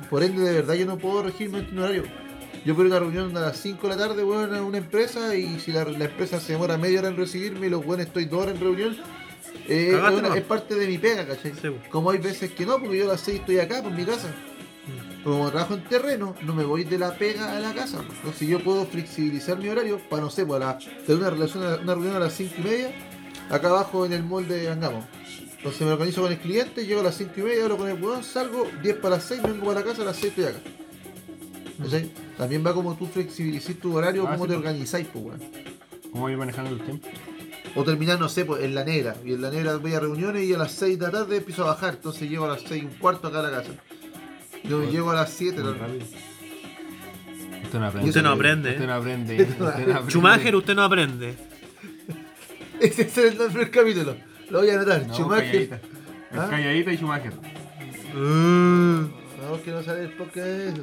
Por 0.09 0.23
ende, 0.23 0.43
de 0.43 0.53
verdad, 0.53 0.75
yo 0.75 0.85
no 0.85 0.97
puedo 0.97 1.23
regirme 1.23 1.59
en 1.59 1.71
un 1.73 1.79
horario. 1.79 2.03
Yo 2.63 2.73
ir 2.73 2.79
a 2.79 2.83
una 2.83 2.99
reunión 2.99 3.35
a 3.35 3.41
las 3.41 3.57
5 3.57 3.81
de 3.85 3.95
la 3.95 4.07
tarde, 4.07 4.23
weón, 4.23 4.55
en 4.55 4.63
una 4.63 4.77
empresa 4.77 5.35
y 5.35 5.59
si 5.59 5.73
la, 5.73 5.83
la 5.83 6.05
empresa 6.05 6.39
se 6.39 6.53
demora 6.53 6.77
media 6.77 6.99
hora 6.99 7.09
en 7.09 7.17
recibirme 7.17 7.67
y 7.67 7.69
los 7.69 7.85
weones 7.85 8.07
estoy 8.07 8.25
dos 8.25 8.43
horas 8.43 8.55
en 8.55 8.61
reunión, 8.61 8.97
eh, 9.67 9.99
es, 10.35 10.43
parte 10.43 10.75
de 10.75 10.87
mi 10.87 10.97
pega, 10.97 11.27
¿cachai? 11.27 11.51
Sí. 11.61 11.67
Como 11.89 12.11
hay 12.11 12.19
veces 12.19 12.51
que 12.51 12.65
no, 12.65 12.79
porque 12.79 12.97
yo 12.97 13.03
a 13.03 13.13
las 13.13 13.21
6 13.21 13.41
estoy 13.41 13.59
acá 13.59 13.83
por 13.83 13.91
mi 13.91 14.05
casa. 14.05 14.33
Como 15.21 15.49
trabajo 15.51 15.73
en 15.73 15.83
terreno, 15.83 16.33
no 16.43 16.55
me 16.55 16.63
voy 16.63 16.85
de 16.85 16.97
la 16.97 17.17
pega 17.17 17.57
a 17.57 17.59
la 17.59 17.73
casa. 17.73 18.03
Entonces 18.09 18.47
yo 18.47 18.63
puedo 18.63 18.85
flexibilizar 18.85 19.57
mi 19.57 19.67
horario 19.67 19.99
para, 20.09 20.21
no 20.21 20.29
sé, 20.29 20.45
para 20.45 20.77
tener 20.77 21.21
una, 21.21 21.29
relación, 21.29 21.63
una 21.63 21.93
reunión 21.93 22.15
a 22.15 22.19
las 22.19 22.33
5 22.33 22.55
y 22.57 22.61
media, 22.61 23.12
acá 23.49 23.69
abajo 23.69 24.05
en 24.05 24.13
el 24.13 24.23
molde 24.23 24.59
de 24.59 24.69
Angamo. 24.69 25.05
Entonces 25.57 25.81
me 25.81 25.93
organizo 25.93 26.21
con 26.21 26.31
el 26.31 26.39
cliente, 26.39 26.85
llego 26.85 26.99
a 26.99 27.03
las 27.03 27.15
5 27.15 27.31
y 27.37 27.41
media, 27.43 27.63
hablo 27.63 27.77
con 27.77 27.89
el 27.89 28.01
weón, 28.01 28.23
salgo, 28.23 28.67
10 28.81 28.95
para 28.97 29.15
las 29.15 29.23
6, 29.25 29.41
vengo 29.43 29.65
para 29.67 29.79
la 29.79 29.85
casa, 29.85 30.01
a 30.01 30.05
las 30.05 30.17
6 30.17 30.27
estoy 30.27 30.45
acá. 30.45 30.59
¿Cachai? 31.81 32.11
También 32.37 32.65
va 32.65 32.73
como 32.73 32.95
tú 32.95 33.07
flexibilizar 33.07 33.75
tu 33.75 33.95
horario, 33.95 34.25
Ah, 34.27 34.33
cómo 34.33 34.43
sí, 34.45 34.49
te 34.51 34.57
organizáis, 34.57 35.07
pues, 35.07 35.25
weón. 35.25 35.41
¿Cómo 36.11 36.29
ir 36.29 36.37
manejando 36.37 36.71
el 36.71 36.81
tiempo? 36.81 37.07
O 37.75 37.83
terminar, 37.83 38.19
no 38.19 38.29
sé, 38.29 38.45
pues 38.45 38.63
en 38.63 38.75
la 38.75 38.83
negra. 38.83 39.15
Y 39.25 39.33
en 39.33 39.41
la 39.41 39.49
negra 39.49 39.77
voy 39.77 39.93
a 39.93 39.99
reuniones 39.99 40.43
y 40.43 40.53
a 40.53 40.57
las 40.57 40.71
6 40.73 40.99
de 40.99 41.05
la 41.05 41.11
tarde 41.11 41.37
empiezo 41.37 41.63
a 41.63 41.67
bajar. 41.67 41.95
Entonces 41.95 42.29
llego 42.29 42.45
a 42.45 42.49
las 42.49 42.61
6 42.61 42.83
y 42.83 42.85
un 42.85 42.91
cuarto 42.95 43.29
acá 43.29 43.39
a 43.39 43.43
la 43.43 43.51
casa. 43.51 43.71
Yo 44.65 44.83
llego 44.89 45.09
a 45.11 45.15
las 45.15 45.31
7. 45.31 45.61
Muy 45.63 45.71
la- 45.71 45.77
rápido. 45.79 46.05
Usted 47.63 47.79
no 47.79 47.85
aprende. 47.87 48.09
Usted 48.09 48.21
no 48.21 48.29
aprende, 48.31 48.69
Usted 48.71 48.83
¿eh? 48.83 48.87
no 48.87 48.93
aprende. 48.93 49.41
Usted 49.43 49.57
no 49.59 49.67
aprende. 49.69 50.11
Schumacher, 50.11 50.55
usted 50.55 50.75
no 50.75 50.83
aprende. 50.83 51.35
Ese 52.83 53.01
es 53.03 53.17
el 53.17 53.37
nombre 53.37 53.63
del 53.63 53.71
capítulo. 53.71 54.15
Lo 54.49 54.59
voy 54.59 54.69
a 54.69 54.73
anotar. 54.75 55.07
No, 55.07 55.13
Schumacher. 55.13 55.45
calladita. 55.69 55.79
¿Ah? 56.33 56.47
Calladita 56.49 56.91
y 56.91 56.97
Schumacher. 56.97 57.33
No, 58.13 59.61
que 59.63 59.71
no 59.71 59.83
sale 59.83 60.03
el 60.03 60.09
podcast. 60.11 60.77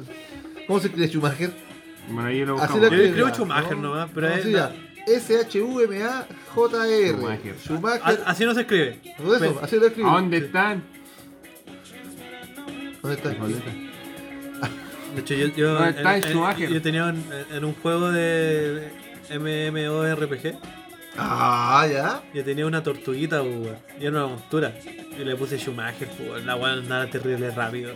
¿Cómo 0.67 0.79
se 0.79 0.87
escribe 0.87 1.07
Schumacher? 1.07 1.51
Bueno, 2.09 2.29
ahí 2.29 2.43
lo 2.45 2.55
Así 2.59 2.73
buscamos. 2.73 2.75
lo 2.75 2.79
Yo 2.81 2.85
escribe, 2.87 3.07
escribo 3.09 3.29
Schumacher 3.29 3.77
nomás, 3.77 4.09
pero 4.13 4.27
¿Cómo 4.29 4.39
es-? 4.39 5.29
S-H-U-M-A-J-R. 5.29 7.09
Schumacher. 7.13 7.55
Schumacher. 7.63 8.19
A- 8.25 8.29
Así 8.31 8.45
no 8.45 8.53
se 8.53 8.61
escribe. 8.61 8.99
Todo 9.17 9.35
eso, 9.35 9.53
Pues, 9.53 9.63
así 9.63 9.75
lo 9.77 9.87
escribe. 9.87 10.09
¿A 10.09 10.13
dónde 10.13 10.37
están? 10.37 10.83
¿Dónde 13.01 13.15
está? 13.17 13.29
¿Dónde 13.33 13.57
están? 13.57 13.91
De 15.15 15.21
hecho, 15.21 15.33
yo, 15.35 15.47
yo, 15.55 15.73
¿Dónde 15.73 15.89
está 15.89 16.17
en- 16.17 16.23
en- 16.23 16.29
Schumacher? 16.29 16.69
yo 16.69 16.81
tenía 16.81 17.05
un- 17.05 17.25
en 17.51 17.65
un 17.65 17.73
juego 17.75 18.11
de 18.11 18.89
MMORPG, 19.29 20.55
Ah, 21.17 21.85
ya. 21.91 22.23
yo 22.33 22.43
tenía 22.43 22.65
una 22.65 22.81
tortuguita, 22.83 23.41
pues, 23.41 23.55
weón, 23.57 23.77
y 23.99 24.05
era 24.05 24.11
una 24.25 24.27
montura. 24.35 24.73
Y 25.19 25.23
le 25.23 25.35
puse 25.35 25.57
Schumacher, 25.59 26.07
pues, 26.07 26.29
weón, 26.29 26.45
la 26.45 26.55
weá 26.55 26.73
andaba 26.73 27.07
terrible 27.07 27.51
rápido. 27.51 27.91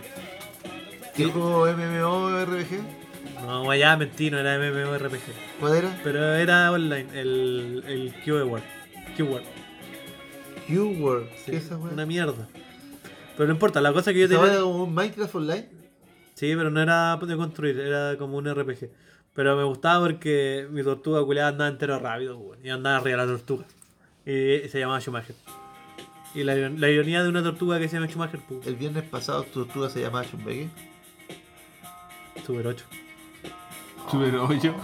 ¿Qué 1.14 1.24
juego 1.24 1.66
MMORPG? 1.66 2.80
No, 3.42 3.74
ya 3.74 3.96
mentí, 3.96 4.30
no 4.30 4.38
era 4.38 4.58
MMORPG. 4.58 5.20
¿Cuál 5.60 5.76
era? 5.76 6.00
Pero 6.04 6.34
era 6.34 6.70
online, 6.72 7.06
el, 7.18 7.82
el 7.86 8.14
Q-Word. 8.24 8.62
Q-Word. 9.16 9.42
Q-Word. 10.68 11.24
sí, 11.44 11.50
¿Qué 11.52 11.56
es 11.56 11.64
esa 11.64 11.78
weá? 11.78 11.92
una 11.92 12.06
mierda. 12.06 12.46
Pero 13.36 13.46
no 13.48 13.52
importa, 13.54 13.80
la 13.80 13.92
cosa 13.92 14.12
que 14.12 14.20
yo 14.20 14.24
¿Esa 14.26 14.34
weá 14.34 14.42
tenía. 14.44 14.56
era 14.58 14.62
como 14.64 14.84
un 14.84 14.94
Minecraft 14.94 15.34
Online? 15.36 15.68
Sí, 16.34 16.54
pero 16.54 16.70
no 16.70 16.82
era 16.82 17.16
de 17.16 17.36
construir, 17.36 17.78
era 17.80 18.16
como 18.18 18.36
un 18.36 18.46
RPG. 18.54 18.90
Pero 19.36 19.54
me 19.54 19.64
gustaba 19.64 20.06
porque 20.06 20.66
mi 20.70 20.82
tortuga 20.82 21.22
culiada 21.22 21.50
andaba 21.50 21.68
entero 21.68 21.98
rápido, 21.98 22.38
weón. 22.38 22.58
Y 22.64 22.70
andaba 22.70 22.96
arriba 22.96 23.26
de 23.26 23.26
la 23.26 23.32
tortuga. 23.36 23.66
Y 24.24 24.68
se 24.68 24.80
llamaba 24.80 24.98
Schumacher. 24.98 25.36
Y 26.34 26.42
la, 26.42 26.54
la 26.54 26.88
ironía 26.88 27.22
de 27.22 27.28
una 27.28 27.42
tortuga 27.42 27.78
que 27.78 27.86
se 27.86 27.96
llama 27.96 28.08
Schumacher, 28.08 28.40
pues, 28.48 28.66
El 28.66 28.76
viernes 28.76 29.04
pasado 29.04 29.44
tu 29.44 29.66
tortuga 29.66 29.90
se 29.90 30.00
llamaba 30.00 30.24
Chumbegui. 30.28 30.70
Super 32.46 32.66
8. 32.66 32.84
Super 34.10 34.36
8. 34.36 34.74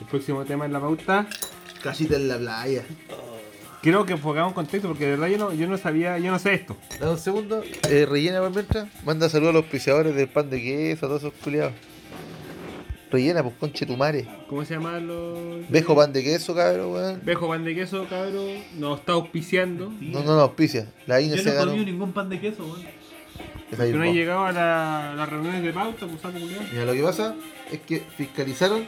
El 0.00 0.06
próximo 0.08 0.44
tema 0.44 0.66
en 0.66 0.72
la 0.72 0.80
pauta. 0.80 1.26
Casita 1.82 2.16
en 2.16 2.26
la 2.26 2.36
playa. 2.36 2.84
Quiero 3.80 4.04
que 4.04 4.16
pongamos 4.16 4.54
contexto 4.54 4.88
porque 4.88 5.04
de 5.04 5.10
verdad 5.12 5.28
yo 5.28 5.38
no, 5.38 5.52
yo 5.52 5.68
no 5.68 5.78
sabía, 5.78 6.18
yo 6.18 6.32
no 6.32 6.40
sé 6.40 6.54
esto. 6.54 6.76
Dame 6.98 7.12
un 7.12 7.18
segundo. 7.18 7.62
Eh, 7.88 8.06
rellena 8.06 8.40
por 8.40 8.50
mientras. 8.50 8.88
Manda 9.04 9.28
saludos 9.28 9.50
a 9.50 9.52
los 9.52 9.62
auspiciadores 9.62 10.16
del 10.16 10.26
pan 10.28 10.50
de 10.50 10.60
queso, 10.60 11.06
a 11.06 11.08
todos 11.08 11.22
esos 11.22 11.34
culiados. 11.34 11.72
Rellena, 13.16 13.42
pues 13.42 13.54
conche 13.58 13.86
tu 13.86 13.96
madre. 13.96 14.26
¿Cómo 14.48 14.64
se 14.64 14.74
llama 14.74 14.98
los. 15.00 15.68
Vejo 15.68 15.94
pan 15.96 16.12
de 16.12 16.22
queso, 16.22 16.54
cabrón, 16.54 16.92
weón. 16.92 17.20
Bejo 17.24 17.48
pan 17.48 17.64
de 17.64 17.74
queso, 17.74 18.06
cabrón. 18.08 18.48
Nos 18.78 19.00
está 19.00 19.12
auspiciando. 19.12 19.90
No, 20.00 20.20
no, 20.20 20.34
no, 20.36 20.40
auspicia. 20.42 20.86
La 21.06 21.20
INE 21.20 21.36
Yo 21.36 21.42
se 21.42 21.48
no 21.50 21.54
ganó. 21.56 21.70
comí 21.72 21.84
ningún 21.84 22.12
pan 22.12 22.28
de 22.28 22.38
queso, 22.40 22.64
weón. 22.64 22.84
Ahí, 23.78 23.90
Que 23.90 23.96
no 23.98 24.04
po. 24.04 24.10
he 24.10 24.12
llegado 24.14 24.44
a 24.46 24.52
la- 24.52 25.14
las 25.16 25.28
reuniones 25.28 25.62
de 25.62 25.72
pauta, 25.72 26.06
pues 26.06 26.20
saco 26.20 26.38
culiao. 26.38 26.62
Mira, 26.72 26.84
lo 26.84 26.92
que 26.92 27.02
pasa 27.02 27.34
es 27.72 27.80
que 27.80 28.02
fiscalizaron 28.16 28.84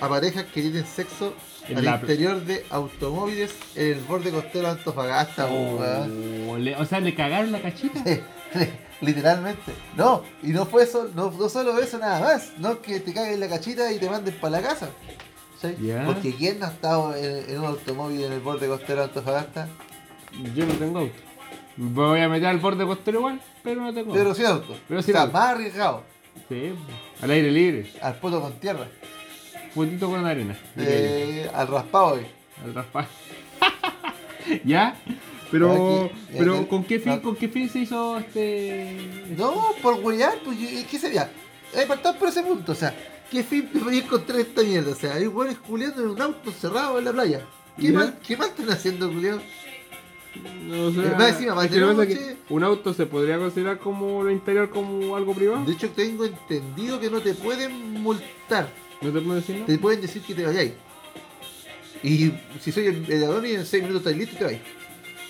a 0.00 0.08
parejas 0.08 0.44
que 0.46 0.60
tienen 0.60 0.84
sexo 0.86 1.34
En 1.68 1.78
al 1.78 1.84
la- 1.84 1.96
interior 2.00 2.44
de 2.44 2.64
automóviles 2.70 3.54
en 3.76 3.92
el 3.92 4.00
borde 4.00 4.30
costero 4.30 4.66
de 4.66 4.70
Antofagasta, 4.72 5.46
po, 5.46 5.54
weón. 5.54 6.46
Oh, 6.48 6.58
le- 6.58 6.76
o 6.76 6.84
sea, 6.84 7.00
le 7.00 7.14
cagaron 7.14 7.52
la 7.52 7.60
cachita. 7.62 8.02
Literalmente. 9.00 9.72
No, 9.96 10.22
y 10.42 10.48
no 10.48 10.64
fue 10.66 10.84
eso, 10.84 11.08
no, 11.14 11.30
no 11.30 11.48
solo 11.48 11.78
eso 11.78 11.98
nada 11.98 12.20
más, 12.20 12.52
no 12.58 12.80
que 12.80 13.00
te 13.00 13.12
caguen 13.12 13.40
la 13.40 13.48
cachita 13.48 13.92
y 13.92 13.98
te 13.98 14.08
manden 14.08 14.34
para 14.40 14.60
la 14.60 14.68
casa. 14.68 14.88
¿sí? 15.60 15.68
Porque 16.06 16.34
¿quién 16.34 16.58
no 16.60 16.66
ha 16.66 16.70
estado 16.70 17.14
en, 17.14 17.50
en 17.50 17.58
un 17.60 17.66
automóvil 17.66 18.24
en 18.24 18.32
el 18.32 18.40
borde 18.40 18.66
costero 18.68 19.00
de 19.00 19.04
Antofagasta? 19.04 19.68
Yo 20.54 20.64
no 20.66 20.74
tengo 20.74 20.98
auto. 21.00 21.14
Me 21.76 21.88
voy 21.90 22.20
a 22.20 22.28
meter 22.28 22.48
al 22.48 22.58
borde 22.58 22.86
costero 22.86 23.18
igual, 23.18 23.40
pero 23.62 23.82
no 23.82 23.92
tengo 23.92 24.12
Pero 24.14 24.28
auto. 24.30 24.34
sin 24.34 24.46
auto. 24.46 24.78
Pero 24.88 25.00
o 25.00 25.02
sin 25.02 25.12
sea, 25.12 25.22
auto. 25.22 25.32
más 25.34 25.48
arriesgado. 25.50 26.02
Sí, 26.48 26.72
al 27.20 27.30
aire 27.30 27.50
libre. 27.50 27.92
Al 28.00 28.14
poto 28.16 28.40
con 28.40 28.54
tierra. 28.54 28.86
Puntito 29.74 30.08
con 30.08 30.24
arena. 30.24 30.56
eh, 30.78 31.50
al 31.54 31.68
raspado. 31.68 32.18
eh. 32.18 32.26
Al 32.64 32.74
raspar. 32.74 33.06
¿Ya? 34.64 34.96
Pero, 35.50 36.10
pero 36.36 36.66
¿con 36.68 36.84
qué 36.84 36.98
fin, 36.98 37.14
no. 37.16 37.22
con 37.22 37.36
qué 37.36 37.48
fin 37.48 37.68
se 37.68 37.80
hizo 37.80 38.18
este? 38.18 38.96
No, 39.36 39.66
por 39.82 39.94
huellar, 39.94 40.34
pues 40.44 40.58
¿qué 40.90 40.98
sería? 40.98 41.30
Hay 41.76 41.86
partado 41.86 42.18
por 42.18 42.28
ese 42.28 42.42
punto, 42.42 42.72
o 42.72 42.74
sea, 42.74 42.94
¿qué 43.30 43.42
fin 43.44 43.68
te 43.72 43.78
podía 43.78 44.02
encontrar 44.02 44.40
esta 44.40 44.62
mierda? 44.62 44.92
O 44.92 44.94
sea, 44.94 45.14
hay 45.14 45.26
hueones 45.26 45.58
culiando 45.58 46.02
en 46.02 46.08
un 46.10 46.20
auto 46.20 46.50
cerrado 46.52 46.98
en 46.98 47.04
la 47.04 47.12
playa. 47.12 47.46
¿Qué, 47.76 47.88
Ya. 47.88 47.92
mal, 47.92 48.18
¿Qué 48.26 48.36
mal 48.36 48.48
están 48.48 48.70
haciendo, 48.70 49.08
culiado? 49.12 49.40
No, 50.64 50.86
o 50.86 50.92
sea, 50.92 51.04
Eh, 51.04 51.14
más 51.16 51.28
encima, 51.32 51.54
más 51.54 51.68
que 51.68 52.14
que 52.14 52.36
un 52.50 52.62
auto 52.64 52.92
se 52.92 53.06
podría 53.06 53.38
considerar 53.38 53.78
como 53.78 54.22
lo 54.22 54.30
interior 54.30 54.68
como 54.70 55.16
algo 55.16 55.34
privado. 55.34 55.64
De 55.64 55.72
hecho, 55.72 55.90
tengo 55.90 56.24
entendido 56.24 57.00
que 57.00 57.10
no 57.10 57.20
te 57.20 57.34
pueden 57.34 58.02
multar. 58.02 58.68
¿No 59.00 59.12
te 59.12 59.20
puedo 59.20 59.34
decir 59.36 59.54
nada? 59.56 59.66
Te 59.66 59.78
pueden 59.78 60.00
decir 60.00 60.22
que 60.22 60.34
te 60.34 60.44
vayáis. 60.44 60.72
Y 62.02 62.32
si 62.60 62.72
soy 62.72 62.86
el, 62.86 63.10
el 63.10 63.24
Adonis, 63.24 63.54
en 63.54 63.66
6 63.66 63.82
minutos 63.82 64.02
estás 64.06 64.16
listo 64.18 64.34
y 64.34 64.38
te 64.38 64.44
vais. 64.44 64.60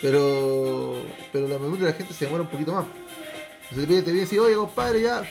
Pero, 0.03 1.03
pero 1.33 1.49
la 1.49 1.59
mayoría 1.59 1.87
de 1.87 1.93
la 1.93 1.97
gente 1.97 2.13
se 2.15 2.25
demora 2.27 2.43
un 2.43 2.51
poquito 2.51 2.73
más. 2.73 2.85
Entonces 3.71 4.05
te 4.05 4.13
viene 4.13 4.29
y 4.31 4.39
oye 4.39 4.55
compadre, 4.55 5.03
ya, 5.03 5.29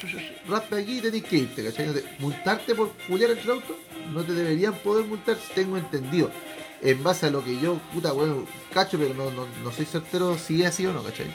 raspa 0.49 0.75
aquí 0.77 0.97
y 0.97 1.01
tenés 1.01 1.23
que 1.23 1.37
irte, 1.37 1.63
¿cachai? 1.63 1.87
No 1.87 1.93
te- 1.93 2.03
multarte 2.19 2.75
por 2.75 2.89
culiar 3.07 3.31
entre 3.31 3.49
autos, 3.51 3.75
no 4.11 4.23
te 4.23 4.33
deberían 4.33 4.73
poder 4.75 5.05
multar, 5.05 5.37
si 5.37 5.53
tengo 5.53 5.77
entendido. 5.77 6.29
En 6.81 7.01
base 7.01 7.27
a 7.27 7.29
lo 7.31 7.43
que 7.43 7.57
yo, 7.59 7.79
puta, 7.93 8.11
bueno, 8.11 8.45
cacho, 8.73 8.97
pero 8.99 9.13
no, 9.13 9.31
no, 9.31 9.47
no 9.63 9.71
soy 9.71 9.85
certero 9.85 10.37
si 10.37 10.61
es 10.61 10.67
así 10.67 10.85
o 10.85 10.91
no, 10.93 11.01
¿cachai? 11.03 11.27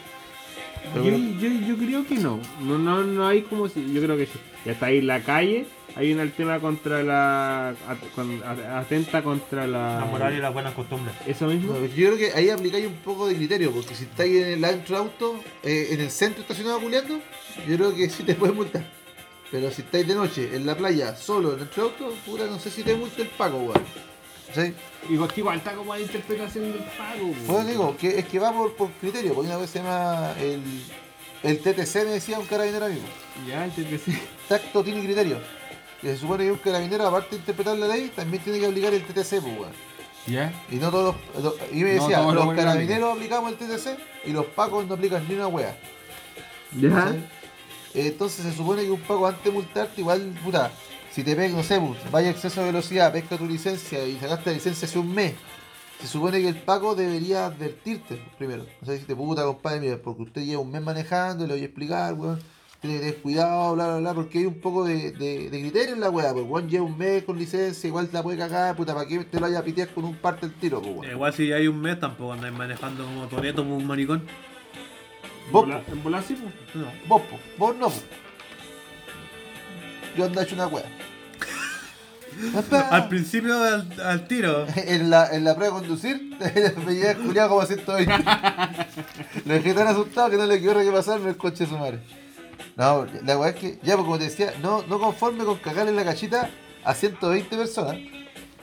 Yo, 0.95 1.03
yo, 1.03 1.67
yo 1.69 1.77
creo 1.77 2.07
que 2.07 2.15
no. 2.17 2.41
No, 2.61 2.77
no, 2.79 3.03
no 3.03 3.27
hay 3.27 3.43
como 3.43 3.69
si. 3.69 3.93
Yo 3.93 4.03
creo 4.03 4.17
que 4.17 4.27
sí. 4.27 4.33
Ya 4.65 4.73
está 4.73 4.87
ahí 4.87 4.99
en 4.99 5.07
la 5.07 5.21
calle. 5.23 5.67
Hay 5.97 6.13
un 6.13 6.31
tema 6.31 6.61
contra 6.61 7.03
la. 7.03 7.75
atenta 8.77 9.23
contra 9.23 9.67
la. 9.67 10.01
La 10.01 10.05
moral 10.05 10.35
y 10.35 10.39
las 10.39 10.53
buenas 10.53 10.75
costumbres. 10.75 11.15
Eso 11.27 11.47
mismo. 11.47 11.75
no, 11.75 11.87
yo 11.87 12.15
creo 12.15 12.17
que 12.17 12.33
ahí 12.33 12.51
aplicáis 12.51 12.87
un 12.87 12.97
poco 12.97 13.27
de 13.27 13.35
criterio, 13.35 13.73
porque 13.73 13.95
si 13.95 14.05
estáis 14.05 14.43
en 14.43 14.49
el 14.53 14.65
antro 14.65 14.97
auto, 14.97 15.41
eh, 15.63 15.89
en 15.91 16.01
el 16.01 16.11
centro 16.11 16.43
estacionado 16.43 16.81
culiando, 16.81 17.21
yo 17.69 17.77
creo 17.77 17.95
que 17.95 18.09
sí 18.09 18.23
te 18.23 18.35
pueden 18.35 18.57
multar. 18.57 18.85
Pero 19.51 19.71
si 19.71 19.83
estáis 19.83 20.07
de 20.07 20.15
noche 20.15 20.51
en 20.55 20.65
la 20.65 20.77
playa, 20.77 21.17
solo 21.17 21.55
en 21.55 21.61
el 21.61 21.81
auto, 21.81 22.15
puta, 22.25 22.47
no 22.47 22.59
sé 22.59 22.71
si 22.71 22.83
te 22.85 22.95
multa 22.95 23.23
el 23.23 23.29
pago, 23.29 23.59
weón. 23.59 23.83
¿Cachai? 24.47 24.75
Y 25.09 25.17
que 25.17 25.41
igual 25.41 25.59
está 25.59 25.73
como 25.75 25.95
la 25.95 26.01
interpretación 26.01 26.73
del 26.73 26.83
pago. 26.83 27.33
Pues 27.47 27.67
digo, 27.67 27.97
que 27.97 28.19
es 28.19 28.27
que 28.27 28.39
va 28.39 28.53
por, 28.53 28.75
por 28.75 28.91
criterio, 28.93 29.35
porque 29.35 29.49
una 29.49 29.59
vez 29.59 29.71
se 29.71 29.79
llama 29.79 30.35
el, 30.41 30.63
el 31.43 31.59
TTC, 31.59 31.95
me 32.05 32.13
decía 32.13 32.39
un 32.39 32.47
carabinero 32.47 32.87
amigo. 32.87 33.07
Ya, 33.47 33.65
entonces 33.65 34.01
sí. 34.05 34.19
Tacto 34.49 34.83
tiene 34.83 35.05
criterio. 35.05 35.39
Y 36.03 36.07
se 36.07 36.17
supone 36.19 36.45
que 36.45 36.53
un 36.53 36.59
carabinero, 36.59 37.07
aparte 37.07 37.31
de 37.31 37.37
interpretar 37.37 37.77
la 37.77 37.87
ley, 37.89 38.11
también 38.15 38.43
tiene 38.43 38.59
que 38.59 38.67
aplicar 38.67 38.95
el 38.95 39.03
TTC, 39.05 39.41
pues, 39.41 39.59
weón. 39.59 39.73
Ya. 40.27 40.53
Y 40.71 40.77
no 40.77 40.91
todos 40.91 41.15
los. 41.35 41.43
lo- 41.45 41.55
Y 41.73 41.83
me 41.83 41.91
decía, 42.03 42.19
los 42.35 42.45
carabineros 42.57 43.13
aplicamos 43.17 43.53
el 43.53 43.59
TTC 43.59 43.99
y 44.27 44.33
los 44.33 44.47
pacos 44.47 44.87
no 44.87 44.95
aplican 44.95 45.27
ni 45.29 45.35
una 45.35 45.49
wea. 45.49 45.77
Ya. 46.77 47.15
Entonces 47.95 48.45
se 48.45 48.53
supone 48.53 48.83
que 48.83 48.91
un 48.91 49.01
pago 49.01 49.27
antes 49.27 49.43
de 49.45 49.51
multarte, 49.51 50.01
igual, 50.01 50.39
puta, 50.45 50.71
si 51.11 51.25
te 51.25 51.35
pegas, 51.35 51.53
no 51.57 51.63
sé, 51.65 51.81
pues, 51.81 51.99
vaya 52.13 52.29
a 52.29 52.31
exceso 52.31 52.61
de 52.61 52.67
velocidad, 52.67 53.13
pesca 53.13 53.37
tu 53.37 53.47
licencia 53.47 54.05
y 54.07 54.17
sacaste 54.19 54.51
la 54.51 54.55
licencia 54.57 54.87
hace 54.87 54.99
un 54.99 55.13
mes, 55.13 55.35
se 56.01 56.07
supone 56.07 56.41
que 56.41 56.49
el 56.49 56.57
pago 56.57 56.95
debería 56.95 57.47
advertirte 57.47 58.23
primero. 58.39 58.65
O 58.81 58.85
sea, 58.85 58.93
decirte, 58.93 59.17
puta, 59.17 59.43
compadre, 59.45 59.81
mira, 59.81 59.97
porque 59.99 60.23
usted 60.23 60.43
lleva 60.43 60.63
un 60.63 60.71
mes 60.71 60.81
manejando, 60.83 61.47
le 61.47 61.55
voy 61.55 61.63
a 61.63 61.67
explicar, 61.67 62.15
weón. 62.15 62.41
Tiene 62.81 62.97
que 62.97 63.01
tener 63.01 63.17
cuidado, 63.19 63.75
bla, 63.75 63.87
bla, 63.89 63.97
bla, 63.99 64.15
porque 64.15 64.39
hay 64.39 64.47
un 64.47 64.59
poco 64.59 64.85
de, 64.85 65.13
de, 65.13 65.51
de 65.51 65.61
criterio 65.61 65.95
en 65.95 66.01
la 66.01 66.09
weá, 66.09 66.33
pues 66.33 66.47
weón 66.49 66.69
lleva 66.69 66.87
un 66.87 66.97
mes 66.97 67.25
con 67.25 67.39
licencia, 67.39 67.87
igual 67.89 68.09
te 68.09 68.15
la 68.15 68.23
puede 68.23 68.39
cagar, 68.39 68.75
puta, 68.75 68.95
para 68.95 69.07
que 69.07 69.19
te 69.25 69.37
lo 69.39 69.43
vaya 69.43 69.59
a 69.59 69.63
pitear 69.63 69.89
con 69.89 70.05
un 70.05 70.17
parte 70.17 70.47
del 70.47 70.57
tiro, 70.57 70.81
pues 70.81 70.97
weón. 70.97 71.11
Igual 71.13 71.35
si 71.35 71.53
hay 71.53 71.69
un 71.69 71.79
mes 71.81 72.01
tampoco 72.01 72.33
andáis 72.33 72.55
manejando 72.55 73.05
como 73.05 73.27
Toreto 73.27 73.63
como 73.63 73.77
un 73.77 73.87
maricón. 73.87 74.23
Vos, 75.53 75.69
En 75.89 76.03
volar 76.03 76.23
sí, 76.23 76.39
pues. 76.41 76.55
No. 76.75 76.91
Vos, 77.07 77.23
po, 77.23 77.39
vos 77.59 77.77
no, 77.77 77.89
po. 77.91 77.97
Yo 80.17 80.25
ando 80.25 80.41
hecho 80.41 80.55
una 80.55 80.67
wea. 80.67 80.85
Al 82.91 83.09
principio 83.09 83.63
al, 83.63 84.01
al 84.01 84.27
tiro. 84.27 84.65
en, 84.77 85.11
la, 85.11 85.35
en 85.35 85.45
la 85.45 85.55
prueba 85.55 85.75
de 85.75 85.81
conducir, 85.81 86.31
me 86.87 86.95
llevé 86.95 87.17
culiado 87.17 87.51
como 87.51 87.61
a 87.61 87.67
120. 87.67 88.15
Lo 89.45 89.55
dejé 89.55 89.75
tan 89.75 89.89
asustado 89.89 90.31
que 90.31 90.37
no 90.37 90.47
le 90.47 90.61
quedó 90.61 90.81
que 90.81 90.91
pasarme 90.91 91.31
el 91.31 91.37
coche 91.37 91.65
de 91.65 91.71
su 91.71 91.77
madre. 91.77 91.99
No, 92.77 93.07
la 93.25 93.39
wea 93.39 93.51
es 93.51 93.57
que, 93.57 93.79
ya, 93.83 93.95
pues 93.95 94.05
como 94.05 94.19
te 94.19 94.25
decía, 94.25 94.55
no, 94.63 94.83
no 94.87 94.99
conforme 94.99 95.45
con 95.45 95.57
cagarle 95.59 95.93
la 95.93 96.05
cachita 96.05 96.51
a 96.85 96.95
120 96.95 97.57
personas. 97.57 97.97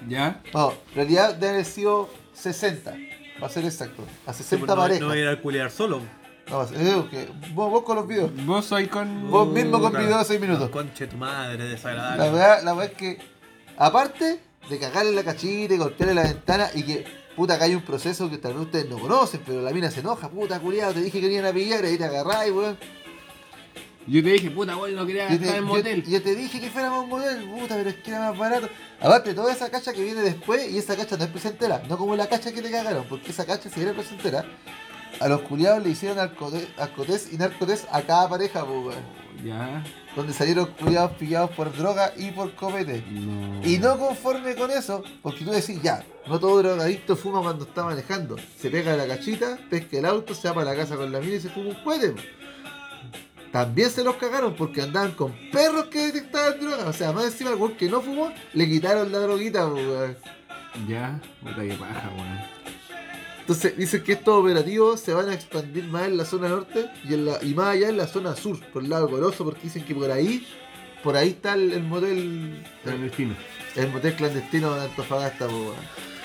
Ya. 0.08 0.42
No, 0.54 0.72
en 0.90 0.96
realidad 0.96 1.36
debe 1.36 1.54
haber 1.54 1.66
sido 1.66 2.10
60, 2.34 2.96
para 3.40 3.52
ser 3.52 3.66
exacto. 3.66 4.04
A 4.26 4.34
60 4.34 4.66
no, 4.68 4.76
parejas. 4.76 5.02
no 5.02 5.08
voy 5.10 5.18
a 5.20 5.22
ir 5.22 5.28
a 5.28 5.42
culiar 5.42 5.70
solo. 5.72 6.02
No, 6.50 6.66
que 7.10 7.28
vos, 7.54 7.70
vos 7.70 7.84
con 7.84 7.98
los 7.98 8.08
videos. 8.08 8.32
Vos 8.46 8.66
soy 8.66 8.88
con. 8.88 9.30
Vos 9.30 9.48
mismo 9.50 9.80
con 9.82 9.90
Claro. 9.92 10.06
videos 10.06 10.20
de 10.22 10.26
6 10.36 10.40
minutos. 10.42 10.70
Conche 10.70 11.08
tu 11.08 11.18
madre, 11.18 11.58
La 11.58 11.66
desagradable. 11.66 12.24
verdad, 12.32 12.64
la 12.64 12.74
verdad 12.74 12.92
es 12.94 12.98
que, 12.98 13.18
aparte 13.78 14.40
de 14.70 14.80
cagarle 14.80 15.12
la 15.12 15.24
cachita 15.24 15.74
y 15.74 15.78
golpearle 15.78 16.16
la 16.16 16.24
ventana 16.24 16.70
y 16.74 16.84
que, 16.84 17.06
puta, 17.36 17.56
acá 17.56 17.66
hay 17.66 17.76
un 17.76 17.82
proceso 17.82 18.30
que 18.30 18.38
tal 18.38 18.54
vez 18.54 18.62
ustedes 18.64 18.90
no 18.90 18.98
conocen, 18.98 19.42
pero 19.46 19.62
la 19.62 19.72
mina 19.72 19.92
se 19.92 20.00
enoja, 20.00 20.30
puta, 20.30 20.60
culiado, 20.60 20.94
te 20.94 21.02
dije 21.02 21.20
que 21.20 21.28
venían 21.28 21.46
a 21.46 21.52
pillar 21.52 21.84
y 21.84 21.88
ahí 21.90 21.98
te 21.98 22.06
agarráis, 22.06 22.54
weón. 22.54 22.78
Yo 24.08 24.24
te 24.24 24.30
dije, 24.32 24.50
puta, 24.52 24.78
weón, 24.78 24.96
no 24.96 25.06
quería 25.06 25.30
Yo 25.30 25.38
te, 25.40 25.50
en 25.50 25.56
yo- 25.58 25.62
motel. 25.66 26.04
yo 26.04 26.22
te 26.22 26.34
dije 26.36 26.60
que 26.62 26.70
fuéramos 26.70 27.00
a 27.00 27.02
un 27.04 27.10
motel, 27.10 27.44
puta, 27.50 27.76
pero 27.76 27.90
es 27.90 27.96
que 27.98 28.10
era 28.12 28.20
más 28.32 28.38
barato. 28.38 28.70
Aparte, 29.02 29.34
toda 29.34 29.52
esa 29.52 29.70
cacha 29.70 29.92
que 29.94 30.04
viene 30.04 30.22
después, 30.22 30.72
y 30.72 30.78
esa 30.78 30.96
cacha 30.96 31.18
no 31.18 31.26
es 31.26 31.30
presentera, 31.30 31.84
no 31.90 31.98
como 31.98 32.16
la 32.16 32.28
cacha 32.28 32.52
que 32.54 32.62
le 32.62 32.72
cagaron, 32.72 33.06
porque 33.10 33.32
esa 33.32 33.46
cacha, 33.46 33.70
si 33.70 33.82
era 33.82 33.92
presentera, 33.94 34.46
a 35.20 35.28
los 35.28 35.42
culiados 35.42 35.84
le 35.84 35.90
hicieron 35.90 36.20
alcotés 36.20 37.30
y 37.34 37.38
narcotés 37.38 37.86
a 37.92 38.02
cada 38.02 38.30
pareja, 38.30 38.66
pues. 38.66 38.96
Ya. 39.44 39.84
Donde 40.16 40.34
salieron 40.34 40.66
culiados 40.80 41.12
pillados 41.12 41.52
por 41.52 41.72
droga 41.76 42.12
y 42.18 42.32
por 42.32 42.56
copete. 42.56 43.04
No. 43.12 43.62
Y 43.64 43.78
no 43.78 44.00
conforme 44.00 44.56
con 44.56 44.72
eso, 44.72 45.04
porque 45.22 45.44
tú 45.46 45.52
decís, 45.52 45.80
ya, 45.84 46.04
no 46.28 46.40
todo 46.40 46.58
drogadicto 46.64 47.16
fuma 47.16 47.42
cuando 47.42 47.66
está 47.66 47.84
manejando. 47.84 48.36
Se 48.60 48.70
pega 48.72 48.96
la 48.98 49.06
cachita, 49.08 49.60
pesca 49.70 49.98
el 50.00 50.06
auto, 50.06 50.34
se 50.34 50.48
va 50.48 50.56
para 50.56 50.72
la 50.72 50.76
casa 50.76 50.96
con 50.96 51.12
la 51.12 51.20
mina 51.20 51.36
y 51.36 51.40
se 51.40 51.50
fuma 51.50 51.70
un 51.70 51.84
cohete. 51.84 52.16
También 53.52 53.90
se 53.90 54.04
los 54.04 54.16
cagaron 54.18 54.56
porque 54.56 54.82
andaban 54.82 55.12
con 55.14 55.34
perros 55.52 55.86
que 55.86 56.08
detectaban 56.08 56.60
droga. 56.60 56.88
O 56.88 56.94
sea, 56.94 57.12
más 57.12 57.26
encima 57.26 57.52
el 57.52 57.78
que 57.78 57.90
no 57.90 58.02
fumó, 58.02 58.32
le 58.54 58.68
quitaron 58.68 59.12
la 59.12 59.20
droguita, 59.20 59.68
weón. 59.68 60.18
Ya. 60.88 61.20
Puta 61.42 61.62
que 61.62 61.74
paja, 61.74 62.12
weón. 62.16 62.40
Entonces 63.42 63.78
dicen 63.78 64.04
que 64.04 64.12
estos 64.12 64.42
operativos 64.44 65.00
se 65.00 65.14
van 65.14 65.30
a 65.30 65.34
expandir 65.34 65.86
más 65.86 66.08
en 66.08 66.18
la 66.18 66.26
zona 66.26 66.50
norte 66.50 66.90
y, 67.08 67.14
en 67.14 67.26
la, 67.26 67.42
y 67.42 67.54
más 67.54 67.68
allá 67.68 67.88
en 67.88 67.96
la 67.98 68.06
zona 68.06 68.36
sur, 68.36 68.60
por 68.74 68.84
el 68.84 68.90
lado 68.90 69.10
Coloso, 69.10 69.46
porque 69.46 69.62
dicen 69.64 69.86
que 69.86 69.96
por 69.96 70.12
ahí, 70.12 70.46
por 71.02 71.16
ahí 71.16 71.30
está 71.30 71.54
el, 71.54 71.72
el 71.72 71.84
motel. 71.84 72.62
El 72.86 73.02
destino. 73.04 73.36
El 73.76 73.90
motel 73.90 74.16
clandestino 74.16 74.76
de 74.76 74.82
Antofagasta, 74.82 75.48
weón. 75.48 75.76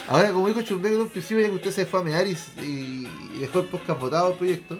Ahora, 0.09 0.33
como 0.33 0.49
dijo 0.49 0.63
Chumbeco 0.63 0.97
en 0.97 1.01
un 1.03 1.09
principio, 1.11 1.43
ya 1.45 1.49
que 1.51 1.55
usted 1.55 1.71
se 1.71 1.87
fue 1.87 2.01
a 2.01 2.03
mear 2.03 2.27
y, 2.27 2.33
y- 2.61 3.09
y 3.37 3.39
dejó 3.39 3.61
el 3.61 3.67
podcast 3.67 4.01
votado 4.01 4.33
el 4.33 4.39
proyecto. 4.39 4.79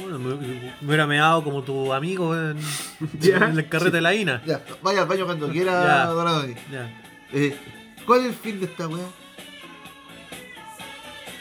Bueno, 0.00 0.18
me, 0.18 0.34
me 0.36 0.72
hubiera 0.86 1.06
meado 1.06 1.42
como 1.42 1.62
tu 1.62 1.92
amigo 1.92 2.34
en, 2.36 2.58
el 3.22 3.68
carrete 3.68 3.96
de 3.96 4.00
la 4.00 4.14
INA. 4.14 4.42
Ya, 4.46 4.62
vaya 4.82 5.02
al 5.02 5.08
baño 5.08 5.26
cuando 5.26 5.48
quiera, 5.48 5.72
Ya. 5.84 6.06
Don 6.06 6.26
Adoni. 6.26 6.54
Ya. 6.70 7.02
Eh, 7.32 7.56
¿Cuál 8.06 8.20
es 8.20 8.26
el 8.26 8.34
fin 8.34 8.60
de 8.60 8.66
esta 8.66 8.86
weá? 8.88 9.04
O 9.04 9.10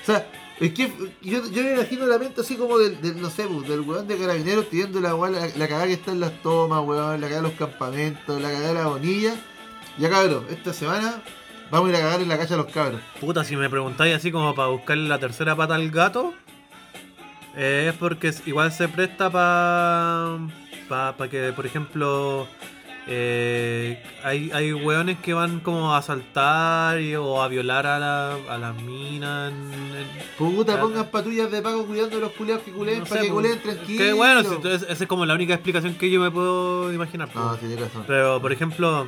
sea, 0.06 0.28
es 0.60 0.74
que 0.74 0.92
yo, 1.22 1.50
yo 1.52 1.64
me 1.64 1.74
imagino 1.74 2.06
la 2.06 2.18
mente 2.18 2.42
así 2.42 2.56
como 2.56 2.78
del, 2.78 3.02
del 3.02 3.22
no 3.22 3.30
sé, 3.30 3.46
pues, 3.46 3.68
del 3.68 3.82
weón 3.82 4.08
de 4.08 4.18
carabineros 4.18 4.66
pidiendo 4.66 5.00
la, 5.02 5.14
la, 5.14 5.48
la 5.56 5.68
cagada 5.68 5.88
que 5.88 5.94
está 5.94 6.12
en 6.12 6.20
las 6.20 6.42
tomas, 6.42 6.82
weón, 6.86 7.20
la 7.22 7.28
cagada 7.28 7.42
de 7.42 7.48
los 7.50 7.58
campamentos, 7.58 8.42
la 8.42 8.50
cagada 8.50 8.68
de 8.70 8.74
la 8.76 8.88
bonilla. 8.88 9.36
Ya 9.98 10.10
cabrón, 10.10 10.46
esta 10.50 10.74
semana 10.74 11.22
vamos 11.72 11.88
a 11.88 11.92
ir 11.92 11.96
a 11.98 12.02
cagar 12.02 12.22
en 12.22 12.30
la 12.30 12.38
calle 12.38 12.54
a 12.54 12.58
los 12.58 12.68
cabros. 12.68 13.02
Puta, 13.20 13.44
si 13.44 13.56
me 13.56 13.70
preguntáis 13.70 14.16
así 14.16 14.32
como 14.32 14.54
para 14.56 14.70
buscarle 14.70 15.08
la 15.10 15.20
tercera 15.20 15.56
pata 15.56 15.76
al 15.76 15.90
gato, 15.90 16.34
eh, 17.58 17.88
es 17.92 17.96
porque 17.98 18.34
igual 18.46 18.72
se 18.72 18.88
presta 18.88 19.30
para 19.30 20.38
pa, 20.90 21.16
pa 21.18 21.28
que, 21.28 21.52
por 21.54 21.66
ejemplo, 21.66 22.48
eh, 23.08 24.02
hay, 24.24 24.50
hay 24.52 24.74
weones 24.74 25.18
que 25.20 25.34
van 25.34 25.60
como 25.60 25.94
a 25.94 26.00
asaltar 26.00 27.00
y- 27.00 27.16
o 27.16 27.42
a 27.42 27.48
violar 27.48 27.86
a 27.86 28.00
la, 28.00 28.36
a 28.50 28.58
las 28.58 28.76
minas. 28.82 29.54
Puta, 30.38 30.80
pongan 30.80 31.08
patrullas 31.08 31.52
de 31.52 31.62
pago 31.62 31.86
cuidando 31.86 32.18
a 32.18 32.20
los 32.22 32.32
culeados 32.32 32.64
que 32.64 32.72
culeen 32.72 33.00
no 33.00 33.06
para 33.06 33.22
sé, 33.22 33.28
que 33.28 33.34
pues, 33.34 33.44
culeen 33.48 33.62
tranquilos. 33.64 34.06
Que 34.08 34.14
bueno, 34.14 34.42
si- 34.44 34.56
entonces 34.56 34.90
esa 34.90 35.04
es 35.04 35.08
como 35.08 35.26
la 35.26 35.36
única 35.36 35.54
explicación 35.54 35.94
que 35.96 36.10
yo 36.10 36.20
me 36.20 36.32
puedo 36.32 36.92
imaginar. 36.92 37.30
pues. 37.32 37.46
No, 37.46 37.56
tiene 37.56 37.76
razón. 37.78 38.04
Pero, 38.08 38.42
por 38.42 38.52
ejemplo, 38.52 39.08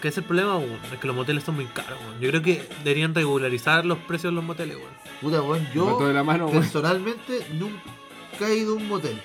¿qué 0.00 0.08
es 0.08 0.16
el 0.18 0.24
problema? 0.24 0.58
Es 0.92 0.98
que 0.98 1.06
los 1.06 1.14
moteles 1.14 1.44
son 1.44 1.54
muy 1.56 1.66
caros. 1.66 1.98
Yo 2.20 2.30
creo 2.30 2.42
que 2.42 2.66
deberían 2.82 3.14
regularizar 3.14 3.84
los 3.84 3.98
precios 3.98 4.32
de 4.32 4.36
los 4.36 4.44
moteles. 4.44 4.76
weón. 4.76 5.07
Puta, 5.20 5.42
weón, 5.42 5.66
yo 5.74 5.86
mató 5.86 6.06
de 6.06 6.14
la 6.14 6.22
mano, 6.24 6.46
weón. 6.46 6.60
personalmente 6.60 7.46
nunca 7.54 8.48
he 8.48 8.56
ido 8.58 8.72
a 8.74 8.76
un 8.76 8.88
motel. 8.88 9.20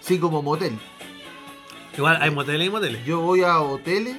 Sí, 0.00 0.18
como 0.18 0.42
motel. 0.42 0.78
Igual 1.96 2.18
hay 2.20 2.30
moteles 2.30 2.66
y 2.66 2.70
moteles. 2.70 3.04
Yo 3.04 3.20
voy 3.20 3.42
a 3.42 3.60
hoteles, 3.60 4.16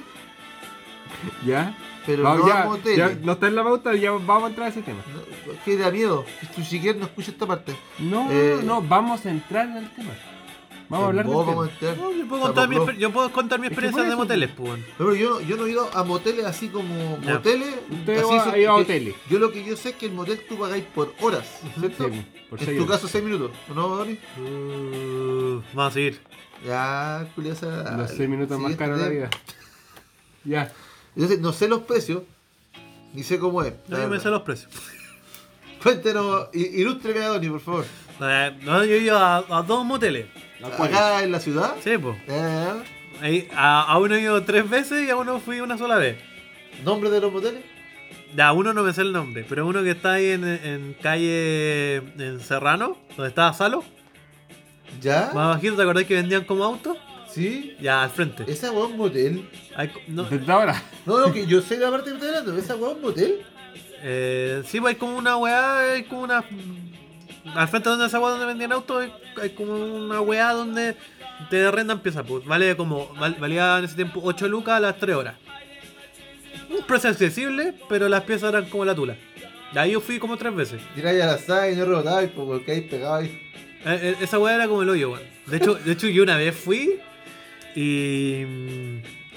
Ya. 1.44 1.76
pero 2.06 2.22
Vamos, 2.22 2.40
no 2.40 2.48
ya, 2.48 2.62
a 2.62 2.66
moteles. 2.66 2.96
ya, 2.98 3.18
no 3.22 3.32
está 3.32 3.48
en 3.48 3.56
la 3.56 3.64
pauta, 3.64 3.94
ya 3.94 4.10
vamos 4.12 4.44
a 4.44 4.46
entrar 4.48 4.66
a 4.66 4.70
ese 4.70 4.82
tema. 4.82 5.00
No, 5.12 5.52
es 5.52 5.58
que 5.60 5.76
da 5.76 5.90
miedo. 5.90 6.24
Que 6.40 6.46
tu 6.46 6.62
siquiera 6.64 6.98
no 6.98 7.04
escucha 7.06 7.30
esta 7.32 7.46
parte. 7.46 7.76
No, 7.98 8.28
Eh, 8.30 8.60
no, 8.64 8.80
vamos 8.82 9.26
a 9.26 9.30
entrar 9.30 9.66
en 9.68 9.76
el 9.78 9.90
tema. 9.90 10.10
Vamos 10.88 11.04
a 11.04 11.08
hablar 11.08 11.26
del 11.26 11.34
vamos 11.34 11.68
a. 11.68 11.94
No, 11.96 12.12
yo, 12.12 12.28
puedo 12.28 12.42
contar 12.42 12.68
mi, 12.68 12.76
yo 12.98 13.12
puedo 13.12 13.32
contar 13.32 13.64
experiencia 13.64 14.02
de 14.04 14.14
moteles, 14.16 14.50
pues. 14.56 14.80
Pero 14.96 15.14
yo, 15.14 15.40
yo 15.40 15.56
no 15.56 15.66
he 15.66 15.70
ido 15.72 15.88
a 15.92 16.04
moteles 16.04 16.44
así 16.44 16.68
como 16.68 17.18
Ya. 17.22 17.34
moteles. 17.34 17.74
Usted 17.90 18.18
así 18.18 18.36
va- 18.50 18.58
ido 18.58 18.72
a 18.72 18.76
que- 18.76 18.82
hoteles. 18.82 19.14
Yo 19.28 19.38
lo 19.38 19.50
que 19.50 19.64
yo 19.64 19.76
sé 19.76 19.90
es 19.90 19.94
que 19.96 20.06
el 20.06 20.12
motel 20.12 20.40
tú 20.48 20.56
pagáis 20.58 20.84
por 20.84 21.12
horas, 21.20 21.44
¿cierto? 21.78 22.08
Sí, 22.08 22.26
por 22.48 22.60
en 22.62 22.66
tu 22.76 22.84
horas. 22.84 22.96
caso 23.00 23.08
6 23.08 23.24
minutos, 23.24 23.50
¿o 23.70 23.74
¿no, 23.74 23.96
Dani? 23.96 24.18
Uh, 24.38 25.60
vamos 25.74 25.90
a 25.90 25.94
seguir. 25.94 26.20
Ya, 26.64 27.26
curiosa. 27.34 27.96
Los 27.96 28.10
6 28.12 28.28
minutos 28.28 28.58
más 28.60 28.74
caros 28.76 28.98
de 28.98 29.04
la 29.04 29.10
vida. 29.10 29.30
Ya. 30.44 30.72
Yo 31.16 31.26
sé- 31.26 31.38
no 31.38 31.52
sé 31.52 31.66
los 31.68 31.80
precios, 31.80 32.22
ni 33.12 33.22
sé 33.24 33.38
cómo 33.38 33.62
es. 33.62 33.74
No, 33.88 33.98
yo 33.98 34.08
me 34.08 34.20
sé 34.20 34.28
los 34.28 34.42
precios. 34.42 34.70
Cuéntenos, 35.82 36.48
ilústreme 36.54 37.20
a 37.20 37.28
Donny, 37.28 37.48
por 37.48 37.60
favor. 37.60 37.84
Eh, 38.20 38.58
No, 38.62 38.84
yo 38.84 38.94
he 38.94 38.98
ido 38.98 39.18
a, 39.18 39.38
a 39.38 39.62
dos 39.62 39.84
moteles. 39.84 40.26
Acá 40.62 41.22
en 41.22 41.32
la 41.32 41.40
ciudad. 41.40 41.74
Sí, 41.82 41.96
pues. 41.98 42.16
Eh, 42.28 42.72
Ahí, 43.20 43.48
a, 43.54 43.82
a 43.82 43.98
uno 43.98 44.14
he 44.14 44.20
ido 44.20 44.42
tres 44.44 44.68
veces 44.68 45.06
y 45.06 45.10
a 45.10 45.16
uno 45.16 45.40
fui 45.40 45.60
una 45.60 45.78
sola 45.78 45.96
vez. 45.96 46.18
¿Nombre 46.84 47.08
de 47.10 47.20
los 47.20 47.32
moteles? 47.32 47.62
Ya, 48.34 48.48
a 48.48 48.52
uno 48.52 48.74
no 48.74 48.82
me 48.82 48.92
sé 48.92 49.00
el 49.02 49.12
nombre, 49.12 49.46
pero 49.48 49.66
uno 49.66 49.82
que 49.82 49.92
está 49.92 50.14
ahí 50.14 50.26
en, 50.32 50.44
en 50.44 50.94
calle 51.00 51.96
en 51.96 52.40
Serrano, 52.40 52.98
donde 53.16 53.28
estaba 53.28 53.52
Salo. 53.54 53.82
¿Ya? 55.00 55.30
Más 55.34 55.56
bajito, 55.56 55.76
¿te 55.76 55.82
acordás 55.82 56.04
que 56.04 56.14
vendían 56.14 56.44
como 56.44 56.64
autos? 56.64 56.98
¿Sí? 57.30 57.76
Ya, 57.80 58.02
al 58.02 58.10
frente. 58.10 58.44
¿Esa 58.50 58.70
weá 58.72 58.84
es 58.86 58.90
un 58.92 58.96
motel? 58.98 59.48
No, 60.08 60.24
Desde 60.24 60.52
ahora. 60.52 60.82
No, 61.04 61.20
no, 61.26 61.32
que 61.32 61.46
yo 61.46 61.60
sé 61.60 61.76
la 61.78 61.90
parte 61.90 62.06
que 62.06 62.10
me 62.12 62.16
estoy 62.16 62.28
hablando. 62.36 62.58
¿Esa 62.58 62.76
weá 62.76 62.90
es 62.90 62.96
un 62.96 63.02
motel? 63.02 63.42
eh, 64.02 64.62
sí, 64.66 64.80
pues 64.80 64.94
hay 64.94 64.98
como 64.98 65.16
una 65.16 65.36
weá, 65.36 65.92
hay 65.92 66.04
como 66.04 66.22
una. 66.22 66.44
Al 67.54 67.68
frente 67.68 67.88
donde 67.88 68.06
esa 68.06 68.18
weá 68.20 68.30
donde 68.30 68.46
vendían 68.46 68.72
autos, 68.72 69.02
hay, 69.04 69.12
hay 69.42 69.50
como 69.50 69.74
una 69.74 70.20
weá 70.20 70.52
donde 70.52 70.96
te 71.50 71.64
arrendan 71.64 72.00
piezas, 72.00 72.24
pues. 72.26 72.44
Vale 72.44 72.76
como. 72.76 73.08
val- 73.14 73.36
valía 73.38 73.78
en 73.78 73.84
ese 73.84 73.94
tiempo 73.96 74.20
8 74.24 74.48
lucas 74.48 74.74
a 74.76 74.80
las 74.80 74.98
3 74.98 75.16
horas. 75.16 75.34
Un 76.70 76.84
precio 76.86 77.10
accesible, 77.10 77.74
pero 77.88 78.08
las 78.08 78.22
piezas 78.24 78.48
eran 78.50 78.66
como 78.68 78.84
la 78.84 78.94
tula. 78.94 79.16
Y 79.72 79.78
ahí 79.78 79.92
yo 79.92 80.00
fui 80.00 80.18
como 80.18 80.36
tres 80.36 80.54
veces. 80.54 80.80
Tiráis 80.94 81.20
a 81.22 81.38
la 81.48 81.70
y 81.70 81.76
no 81.76 81.84
rebotáis 81.84 82.30
porque 82.34 82.72
hay 82.72 82.80
pegado 82.82 83.16
ahí. 83.16 83.26
Eh, 83.84 83.98
eh, 84.02 84.16
esa 84.20 84.38
weá 84.38 84.54
era 84.56 84.66
como 84.68 84.82
el 84.82 84.88
hoyo, 84.88 85.12
weón. 85.12 85.22
De 85.46 85.56
hecho, 85.58 85.74
de 85.74 85.92
hecho, 85.92 86.08
yo 86.08 86.22
una 86.22 86.36
vez 86.36 86.56
fui 86.56 86.98
y. 87.74 88.44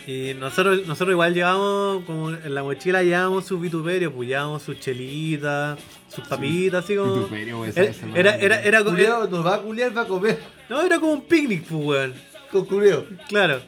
Y 0.09 0.33
nosotros, 0.33 0.87
nosotros 0.87 1.11
igual 1.13 1.35
llevábamos, 1.35 2.03
como 2.05 2.31
en 2.31 2.55
la 2.55 2.63
mochila 2.63 3.03
llevábamos 3.03 3.45
sus 3.45 3.61
vituperios, 3.61 4.11
pues 4.11 4.27
llevábamos 4.27 4.63
sus 4.63 4.79
chelitas, 4.79 5.77
sus 6.07 6.27
papitas, 6.27 6.83
así 6.83 6.95
como. 6.95 7.13
Vituperio, 7.13 7.63
Era, 7.65 7.83
esa 7.83 8.05
era, 8.15 8.31
madre. 8.31 8.45
era, 8.45 8.61
era, 8.63 8.83
como- 8.83 8.97
nos 8.97 9.45
va 9.45 9.55
a 9.55 9.61
culiar, 9.61 9.95
va 9.95 10.01
a 10.01 10.07
comer 10.07 10.39
no, 10.67 10.81
era 10.81 10.99
como 10.99 11.11
un 11.13 11.21
picnic, 11.21 11.63
pues, 11.65 11.85
weón. 11.85 12.13
con 12.51 12.65
culeo. 12.65 13.05
Claro. 13.27 13.59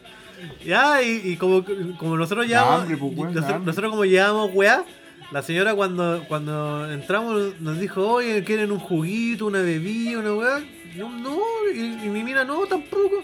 Ya, 0.66 1.04
y, 1.04 1.22
y 1.26 1.36
como, 1.38 1.64
como 2.00 2.18
nosotros 2.18 2.48
llevamos. 2.48 2.82
hambre, 2.82 2.98
pues, 2.98 3.12
weón, 3.16 3.34
nosotros 3.66 3.92
como 3.92 4.06
llevamos 4.06 4.50
weá, 4.54 4.84
la 5.32 5.44
señora 5.44 5.76
cuando, 5.76 6.24
cuando 6.28 6.92
entramos 6.92 7.60
nos 7.60 7.80
dijo, 7.80 8.08
oye, 8.08 8.44
¿quieren 8.44 8.72
un 8.72 8.80
juguito, 8.80 9.46
una 9.46 9.62
bebida, 9.62 10.18
una 10.18 10.34
weá? 10.34 10.64
No, 10.98 11.08
no, 11.10 11.38
y, 11.74 11.80
y 11.80 12.10
mi 12.10 12.24
mina 12.24 12.44
no, 12.44 12.66
tampoco. 12.66 13.24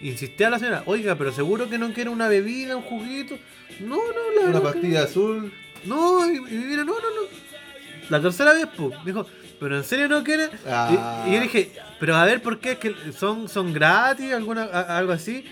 Insistía 0.00 0.48
la 0.50 0.58
señora, 0.58 0.82
oiga, 0.86 1.16
pero 1.16 1.32
seguro 1.32 1.68
que 1.68 1.76
no 1.78 1.92
quiere 1.92 2.08
una 2.10 2.28
bebida, 2.28 2.76
un 2.76 2.82
juguito. 2.82 3.36
No, 3.80 3.96
no, 3.96 4.02
la 4.36 4.40
Una 4.42 4.46
verdad 4.46 4.60
que 4.60 4.72
pastilla 4.78 5.02
azul. 5.02 5.52
no, 5.84 6.30
y, 6.30 6.36
y 6.36 6.40
mi 6.40 6.64
mina, 6.66 6.84
no, 6.84 6.92
no, 6.94 7.00
no. 7.00 7.28
La 8.08 8.20
tercera 8.22 8.52
vez, 8.54 8.66
pues, 8.76 8.94
dijo, 9.04 9.26
pero 9.60 9.76
en 9.76 9.84
serio 9.84 10.08
no 10.08 10.22
quiere. 10.22 10.48
Ah. 10.66 11.24
Y, 11.26 11.30
y 11.30 11.34
yo 11.34 11.40
dije, 11.42 11.72
pero 11.98 12.14
a 12.16 12.24
ver, 12.24 12.40
¿por 12.42 12.58
qué? 12.60 12.72
¿Es 12.72 12.78
que 12.78 12.94
son, 13.16 13.48
son 13.48 13.72
gratis? 13.72 14.32
alguna 14.32 14.64
a- 14.64 14.96
¿Algo 14.98 15.12
así? 15.12 15.44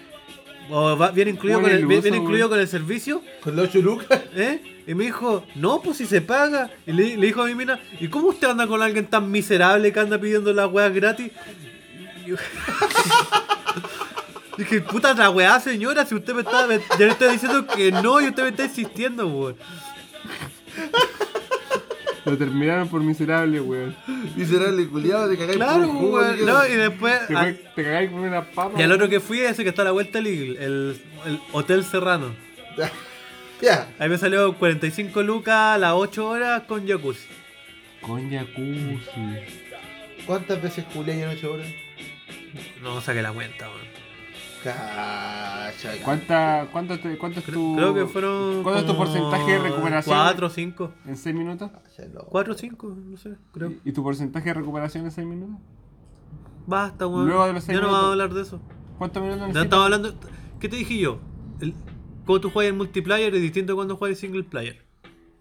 ¿O 0.70 0.96
va- 0.96 1.10
viene, 1.10 1.32
incluido 1.32 1.60
con 1.60 1.70
el, 1.70 1.84
viene 1.86 2.08
incluido 2.16 2.48
güey. 2.48 2.58
con 2.58 2.60
el 2.60 2.68
servicio? 2.68 3.22
Con 3.42 3.56
los 3.56 3.68
8 3.68 3.78
lucas. 3.80 4.20
¿Eh? 4.36 4.82
Y 4.86 4.94
me 4.94 5.04
dijo, 5.04 5.44
no, 5.56 5.82
pues 5.82 5.96
si 5.98 6.06
se 6.06 6.20
paga. 6.20 6.70
Y 6.86 6.92
le, 6.92 7.16
le 7.16 7.26
dijo 7.26 7.42
a 7.42 7.46
mi 7.46 7.54
mina, 7.56 7.80
¿y 8.00 8.06
cómo 8.08 8.28
usted 8.28 8.48
anda 8.48 8.66
con 8.68 8.80
alguien 8.80 9.06
tan 9.06 9.28
miserable 9.30 9.92
que 9.92 9.98
anda 10.00 10.18
pidiendo 10.20 10.52
las 10.52 10.70
weas 10.70 10.92
gratis? 10.94 11.30
Y 12.24 12.30
yo- 12.30 12.36
Dije, 14.56 14.80
puta 14.80 15.12
la 15.14 15.30
weá, 15.30 15.60
señora, 15.60 16.06
si 16.06 16.14
usted 16.14 16.34
me 16.34 16.40
está, 16.42 16.66
me- 16.66 16.78
yo 16.78 17.06
le 17.06 17.08
estoy 17.08 17.32
diciendo 17.32 17.66
que 17.66 17.92
no 17.92 18.20
y 18.20 18.26
usted 18.28 18.42
me 18.42 18.48
está 18.50 18.64
insistiendo, 18.64 19.26
weón. 19.28 19.56
Lo 22.24 22.36
terminaron 22.36 22.88
por 22.88 23.00
miserable, 23.02 23.60
weón. 23.60 23.94
Miserable 24.34 24.88
culiado, 24.88 25.28
te 25.30 25.36
cagáis 25.38 25.56
Claro, 25.58 25.80
por 25.80 25.88
un 25.90 25.96
jugo, 25.98 26.16
weón. 26.18 26.36
tío. 26.36 26.46
No, 26.46 26.66
y 26.66 26.72
después. 26.74 27.26
Te, 27.28 27.36
al- 27.36 27.54
fue- 27.54 27.70
te 27.76 27.84
cagáis 27.84 28.10
con 28.10 28.20
una 28.20 28.42
papa. 28.50 28.80
y 28.80 28.82
al 28.82 28.92
otro 28.92 29.08
que 29.08 29.20
fui, 29.20 29.40
ese 29.40 29.62
que 29.62 29.68
está 29.70 29.82
a 29.82 29.86
la 29.86 29.90
vuelta 29.92 30.18
Eagle, 30.18 30.56
el, 30.64 31.00
el 31.26 31.40
Hotel 31.52 31.84
Serrano. 31.84 32.34
Ya. 33.62 33.88
Ahí 33.98 34.10
me 34.10 34.18
salió 34.18 34.52
45 34.52 35.22
lucas 35.22 35.54
a 35.54 35.78
las 35.78 35.92
8 35.94 36.28
horas 36.28 36.62
con 36.68 36.86
jacuzzi. 36.86 37.26
Con 38.02 38.30
jacuzzi. 38.30 39.00
¿Cuántas 40.26 40.60
veces 40.60 40.84
culiáis 40.92 41.22
en 41.22 41.28
8 41.30 41.52
horas? 41.54 41.66
No 42.82 43.00
saqué 43.00 43.22
la 43.22 43.32
cuenta, 43.32 43.66
weón. 43.70 43.95
Cacha. 44.62 45.92
¿Cuánta, 46.04 46.68
cuánto, 46.72 46.98
te- 46.98 47.18
¿Cuánto 47.18 47.40
es 47.40 47.46
tu. 47.46 47.76
Creo 47.76 47.94
que 47.94 48.06
fueron. 48.06 48.62
¿Cuánto 48.62 48.80
es 48.80 48.86
tu 48.86 48.96
porcentaje 48.96 49.52
de 49.52 49.58
recuperación? 49.58 50.16
4 50.16 50.46
o 50.46 50.50
5. 50.50 50.92
En 51.06 51.16
6 51.16 51.34
minutos. 51.36 51.70
Cacha, 51.70 52.04
loco. 52.12 52.26
4 52.30 52.52
o 52.52 52.56
5, 52.56 52.96
no 52.96 53.16
sé, 53.16 53.36
creo. 53.52 53.72
¿Y 53.84 53.92
tu 53.92 54.02
porcentaje 54.02 54.46
de 54.48 54.54
recuperación 54.54 55.04
en 55.04 55.10
6 55.10 55.26
minutos? 55.26 55.56
Basta, 56.66 57.06
weón. 57.06 57.26
Luego 57.26 57.46
de 57.46 57.52
los 57.52 57.62
Ya 57.62 57.66
seis 57.66 57.80
no 57.80 57.86
vamos 57.86 57.98
a 57.98 58.02
minutos. 58.08 58.12
hablar 58.22 58.34
de 58.34 58.42
eso. 58.42 58.60
¿Cuántos 58.98 59.22
minutos 59.22 59.40
necesitas? 59.48 59.64
estamos 59.64 59.84
hablando. 59.84 60.14
¿Qué 60.58 60.68
te 60.68 60.76
dije 60.76 60.98
yo? 60.98 61.18
El, 61.60 61.74
cuando 62.24 62.40
tú 62.40 62.50
juegas 62.50 62.70
en 62.70 62.76
multiplayer 62.78 63.34
es 63.34 63.42
distinto 63.42 63.72
a 63.74 63.76
cuando 63.76 63.96
juegas 63.96 64.18
en 64.18 64.20
single 64.28 64.42
player. 64.44 64.84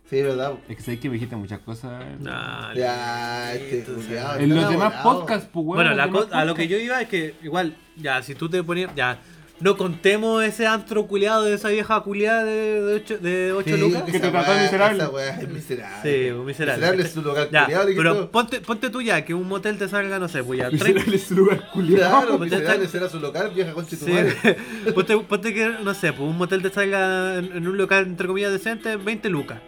Sí, 0.10 0.20
es 0.20 0.26
verdad. 0.26 0.54
Es 0.70 0.78
que 0.78 0.84
sabes 0.84 1.00
que 1.00 1.10
me 1.10 1.14
dijiste 1.16 1.36
muchas 1.36 1.60
cosas. 1.60 2.04
Nah, 2.20 2.74
Ya, 2.76 3.54
este 3.56 3.84
culiao. 3.84 4.38
En 4.38 4.54
los 4.56 4.70
demás 4.70 4.94
podcasts, 5.02 5.50
pues, 5.52 5.66
weón. 5.66 5.78
Bueno, 5.78 5.94
la 5.96 6.10
co- 6.10 6.28
a 6.32 6.46
lo 6.46 6.54
que 6.54 6.68
yo 6.68 6.78
iba 6.78 7.02
es 7.02 7.08
que 7.08 7.34
igual, 7.44 7.76
ya, 7.96 8.22
si 8.22 8.36
tú 8.36 8.48
te 8.48 8.62
ponías, 8.64 8.92
ya, 8.96 9.20
no 9.62 9.78
contemos 9.78 10.44
ese 10.44 10.68
antro 10.68 11.08
culiado 11.08 11.46
de 11.46 11.54
esa 11.56 11.70
vieja 11.70 12.00
culiada 12.02 12.44
de 12.44 12.82
8 12.98 13.18
de 13.18 13.54
ocho, 13.54 13.72
de 13.72 13.72
ocho 13.72 13.76
Sí, 13.76 13.82
lucas. 13.82 14.04
Que 14.04 14.12
te 14.20 14.30
trató 14.30 14.52
weá- 14.52 14.62
miserable. 14.62 14.98
Esa 15.04 15.10
weá 15.10 15.42
es 15.42 15.50
miserable. 15.50 15.98
Sí, 16.28 16.32
pues, 16.34 16.46
miserable. 16.46 17.02
es 17.04 17.12
su 17.12 17.22
local 17.24 17.50
Ya, 17.52 17.64
culiao, 17.66 17.84
le 17.86 17.96
pero 17.96 18.12
quitó. 18.14 18.32
ponte, 18.32 18.62
ponte 18.62 18.90
tú 18.92 19.02
ya, 19.02 19.26
que 19.26 19.34
un 19.34 19.48
motel 19.48 19.78
te 19.80 19.88
salga, 19.90 20.20
no 20.20 20.28
sé, 20.28 20.44
pues 20.44 20.60
ya, 20.60 20.70
30, 20.70 20.86
Miserable 20.88 21.16
es 21.16 21.24
su 21.24 21.36
lugar 21.36 21.70
culiado. 21.72 22.20
Claro, 22.22 22.38
pues 22.38 22.52
miserable 22.52 22.88
será 22.90 23.10
su 23.10 23.20
local, 23.20 23.52
vieja 23.56 23.74
concha 23.74 23.92
de 23.92 23.98
tu 23.98 24.06
Sí, 24.06 24.12
madre. 24.12 24.58
ponte, 24.94 25.18
ponte 25.18 25.54
que, 25.54 25.68
no 25.84 25.94
sé, 25.96 26.14
pues 26.14 26.30
un 26.30 26.38
motel 26.38 26.62
te 26.62 26.70
salga 26.70 27.36
en, 27.40 27.46
en 27.58 27.68
un 27.68 27.76
local, 27.78 28.04
entre 28.06 28.28
comillas, 28.28 28.52
decente, 28.52 28.98
20 28.98 29.30
lucas. 29.30 29.60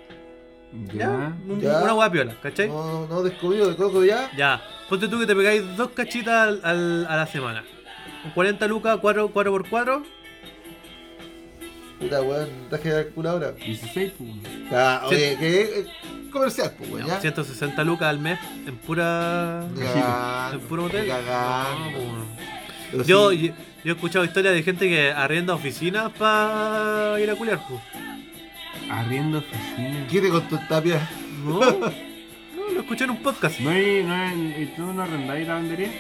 Ya, 0.94 0.94
Ya. 0.94 1.34
un- 1.48 1.62
Ya. 1.62 1.82
una 1.82 1.94
hueá 1.94 2.12
piola, 2.12 2.36
¿cachai? 2.42 2.68
No, 2.68 3.08
no 3.08 3.24
descubrido 3.24 3.70
de 3.70 3.76
coco 3.76 4.04
ya. 4.04 4.30
Ya, 4.36 4.62
ponte 4.90 5.08
tú 5.08 5.20
que 5.20 5.26
te 5.26 5.36
pegáis 5.36 5.64
dos 5.78 5.90
cachitas 5.92 6.48
al, 6.48 6.62
al- 6.64 7.08
a 7.10 7.16
la 7.18 7.28
semana. 7.28 7.64
Con 8.24 8.32
40 8.32 8.68
lucas, 8.68 8.98
4, 9.02 9.30
4 9.30 9.52
por 9.52 9.70
4 9.70 10.04
Puta 12.00 12.22
weón, 12.22 12.50
traje 12.70 12.94
de 12.94 13.08
culo 13.08 13.30
ahora. 13.32 13.52
16, 13.54 14.12
pues. 14.18 14.30
Ah, 14.72 15.02
oye, 15.08 15.36
que 15.40 15.62
es 15.62 15.88
comercial, 16.32 16.72
pues 16.78 16.92
weón, 16.92 17.08
ya. 17.08 17.20
160 17.20 17.84
lucas 17.84 18.08
al 18.10 18.20
mes 18.20 18.38
en 18.68 18.78
pura. 18.78 19.66
Ya, 19.76 20.52
¿En 20.54 20.60
puro 20.60 20.84
motel? 20.84 21.08
cagando. 21.08 21.90
No, 21.90 21.98
pues. 21.98 22.48
Pero 22.92 23.04
Yo, 23.04 23.32
sí, 23.32 23.48
yo, 23.48 23.54
yo 23.84 23.94
he 23.94 23.96
escuchado 23.96 24.26
historias 24.26 24.54
de 24.54 24.62
gente 24.64 24.88
que 24.88 25.12
arrienda 25.12 25.56
oficinas 25.56 26.12
para 26.12 27.20
ir 27.20 27.32
a 27.32 27.36
culiar, 27.36 27.62
pues. 27.68 27.82
Arriendo 28.90 29.40
oficina. 29.40 30.08
¿Qué 30.10 30.22
te 30.22 30.30
contó 30.30 30.60
Tapia? 30.70 31.10
No, 31.44 31.60
no, 31.60 31.92
lo 32.74 32.80
escuché 32.82 33.04
en 33.04 33.12
un 33.12 33.18
podcast. 33.18 33.60
¿No 33.60 33.70
hay, 33.70 34.04
no 34.04 34.14
hay, 34.14 34.56
¿y 34.64 34.74
tú 34.76 34.82
no 34.94 35.02
arrendáis 35.02 35.48
la 35.48 35.54
lavandería? 35.56 35.92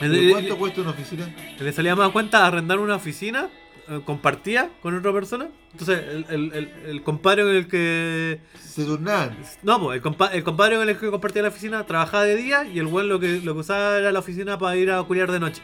Le, 0.00 0.30
¿Cuánto 0.32 0.52
le- 0.54 0.58
cuesta 0.58 0.80
una 0.82 0.90
oficina? 0.90 1.28
le 1.58 1.72
salía 1.72 1.96
más 1.96 2.08
a 2.08 2.12
cuenta 2.12 2.46
arrendar 2.46 2.78
una 2.78 2.96
oficina 2.96 3.48
eh, 3.88 4.00
compartida 4.04 4.68
con 4.82 4.96
otra 4.96 5.12
persona. 5.12 5.48
Entonces, 5.72 5.98
el, 6.08 6.26
el, 6.28 6.52
el, 6.52 6.72
el 6.86 7.02
compadre 7.02 7.42
con 7.42 7.54
el 7.56 7.68
que. 7.68 8.40
Se 8.60 8.84
turnaban. 8.84 9.36
No, 9.62 9.80
pues, 9.80 9.96
el, 9.96 10.02
compa- 10.02 10.30
el 10.32 10.44
compadre 10.44 10.76
con 10.76 10.88
el 10.88 10.96
que 10.98 11.10
compartía 11.10 11.42
la 11.42 11.48
oficina 11.48 11.84
trabajaba 11.86 12.24
de 12.24 12.36
día 12.36 12.64
y 12.66 12.78
el 12.78 12.86
buen 12.86 13.08
lo 13.08 13.18
que, 13.18 13.40
lo 13.40 13.54
que 13.54 13.60
usaba 13.60 13.96
era 13.98 14.12
la 14.12 14.18
oficina 14.18 14.58
para 14.58 14.76
ir 14.76 14.90
a 14.90 15.02
culiar 15.04 15.30
de 15.32 15.40
noche. 15.40 15.62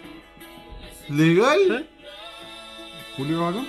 ¿Legal? 1.09 1.59
¿Eh? 1.71 1.87
Julio 3.17 3.43
Bacán. 3.45 3.67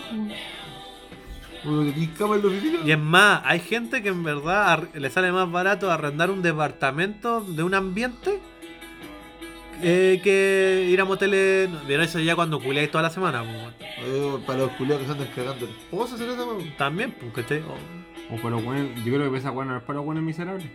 Y 2.85 2.91
es 2.91 2.99
más, 2.99 3.41
hay 3.45 3.59
gente 3.59 4.01
que 4.01 4.09
en 4.09 4.23
verdad 4.23 4.87
le 4.93 5.09
sale 5.09 5.31
más 5.31 5.51
barato 5.51 5.91
arrendar 5.91 6.29
un 6.31 6.41
departamento 6.41 7.41
de 7.41 7.63
un 7.63 7.73
ambiente 7.73 8.39
eh, 9.83 10.19
que 10.23 10.87
ir 10.89 10.99
a 11.01 11.05
moteles. 11.05 11.69
Pero 11.87 12.03
eso 12.03 12.19
ya 12.19 12.35
cuando 12.35 12.59
culiáis 12.59 12.89
toda 12.91 13.03
la 13.03 13.09
semana. 13.09 13.43
Eh, 13.99 14.37
para 14.47 14.59
los 14.59 14.71
culiados 14.71 15.01
que 15.01 15.07
se 15.07 15.13
andan 15.13 15.27
cagando. 15.35 15.69
¿Cómo 15.89 16.07
se 16.07 16.15
hace 16.15 16.25
esa 16.31 16.45
weón? 16.45 16.73
También, 16.77 17.11
pues, 17.19 17.31
¿cachai? 17.33 17.59
O- 17.61 18.33
O 18.33 18.37
para 18.37 18.51
los 18.51 18.63
buenos, 18.63 18.95
yo 19.03 19.13
creo 19.13 19.31
que 19.31 19.37
esa 19.39 19.51
weá 19.51 19.65
no 19.65 19.75
es 19.77 19.83
para 19.83 19.97
los 19.97 20.05
buenos 20.05 20.23
miserables. 20.23 20.65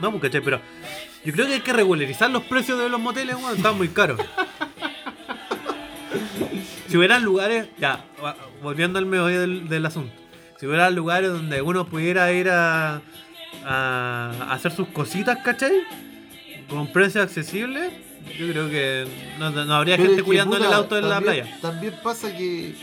No, 0.00 0.10
pues, 0.10 0.22
¿cachai? 0.22 0.40
Pero 0.40 0.60
yo 1.24 1.32
creo 1.32 1.46
que 1.46 1.54
hay 1.54 1.60
que 1.60 1.72
regularizar 1.72 2.30
los 2.30 2.42
precios 2.44 2.78
de 2.78 2.88
los 2.88 3.00
moteles, 3.00 3.36
weón. 3.36 3.56
Están 3.56 3.76
muy 3.76 3.88
caros. 3.88 4.18
si 6.88 6.96
hubieran 6.96 7.22
lugares, 7.24 7.68
ya, 7.78 8.04
volviendo 8.62 8.98
al 8.98 9.06
meollo 9.06 9.40
del, 9.40 9.68
del 9.68 9.86
asunto. 9.86 10.12
Si 10.58 10.66
hubieran 10.66 10.94
lugares 10.94 11.30
donde 11.30 11.60
uno 11.62 11.86
pudiera 11.86 12.32
ir 12.32 12.48
a, 12.48 13.00
a 13.64 14.48
hacer 14.50 14.72
sus 14.72 14.88
cositas, 14.88 15.38
¿cachai? 15.44 15.82
Con 16.68 16.86
precios 16.92 17.24
accesibles, 17.24 17.92
yo 18.38 18.48
creo 18.50 18.68
que 18.70 19.06
no, 19.38 19.50
no 19.50 19.74
habría 19.74 19.96
Pero 19.96 20.08
gente 20.10 20.22
cuidando 20.22 20.56
en 20.56 20.62
el 20.62 20.66
puta, 20.68 20.76
auto 20.78 20.98
en 20.98 21.08
la 21.08 21.20
playa. 21.20 21.58
También 21.60 21.94
pasa 22.02 22.34
que. 22.36 22.74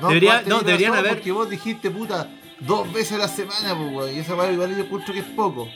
Debería- 0.00 0.34
vos 0.36 0.44
tenés 0.44 0.48
no, 0.48 0.60
deberían 0.62 0.94
haber- 0.94 1.12
Porque 1.14 1.30
vos 1.32 1.48
dijiste, 1.50 1.90
puta, 1.90 2.28
dos 2.60 2.90
veces 2.92 3.12
a 3.12 3.18
la 3.18 3.28
semana, 3.28 3.74
pues. 3.92 4.16
Y 4.16 4.20
esa 4.20 4.34
weá 4.34 4.50
igual 4.50 4.74
yo 4.76 4.82
encuentro 4.84 5.12
que 5.14 5.20
es 5.20 5.26
poco. 5.26 5.68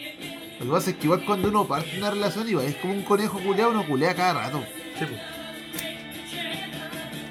Lo 0.61 0.65
que 0.67 0.71
pasa 0.73 0.91
es 0.91 0.97
que 0.97 1.05
igual 1.05 1.25
cuando 1.27 1.49
uno 1.49 1.67
parte 1.67 1.91
una 1.99 2.11
relación, 2.11 2.49
igual 2.49 2.67
es 2.67 2.77
como 2.77 2.95
un 2.95 3.03
conejo 3.03 3.39
culeado, 3.41 3.71
uno 3.73 3.85
culea 3.87 4.15
cada 4.15 4.33
rato. 4.35 4.65
Sí, 4.99 5.05
pues. 5.05 5.21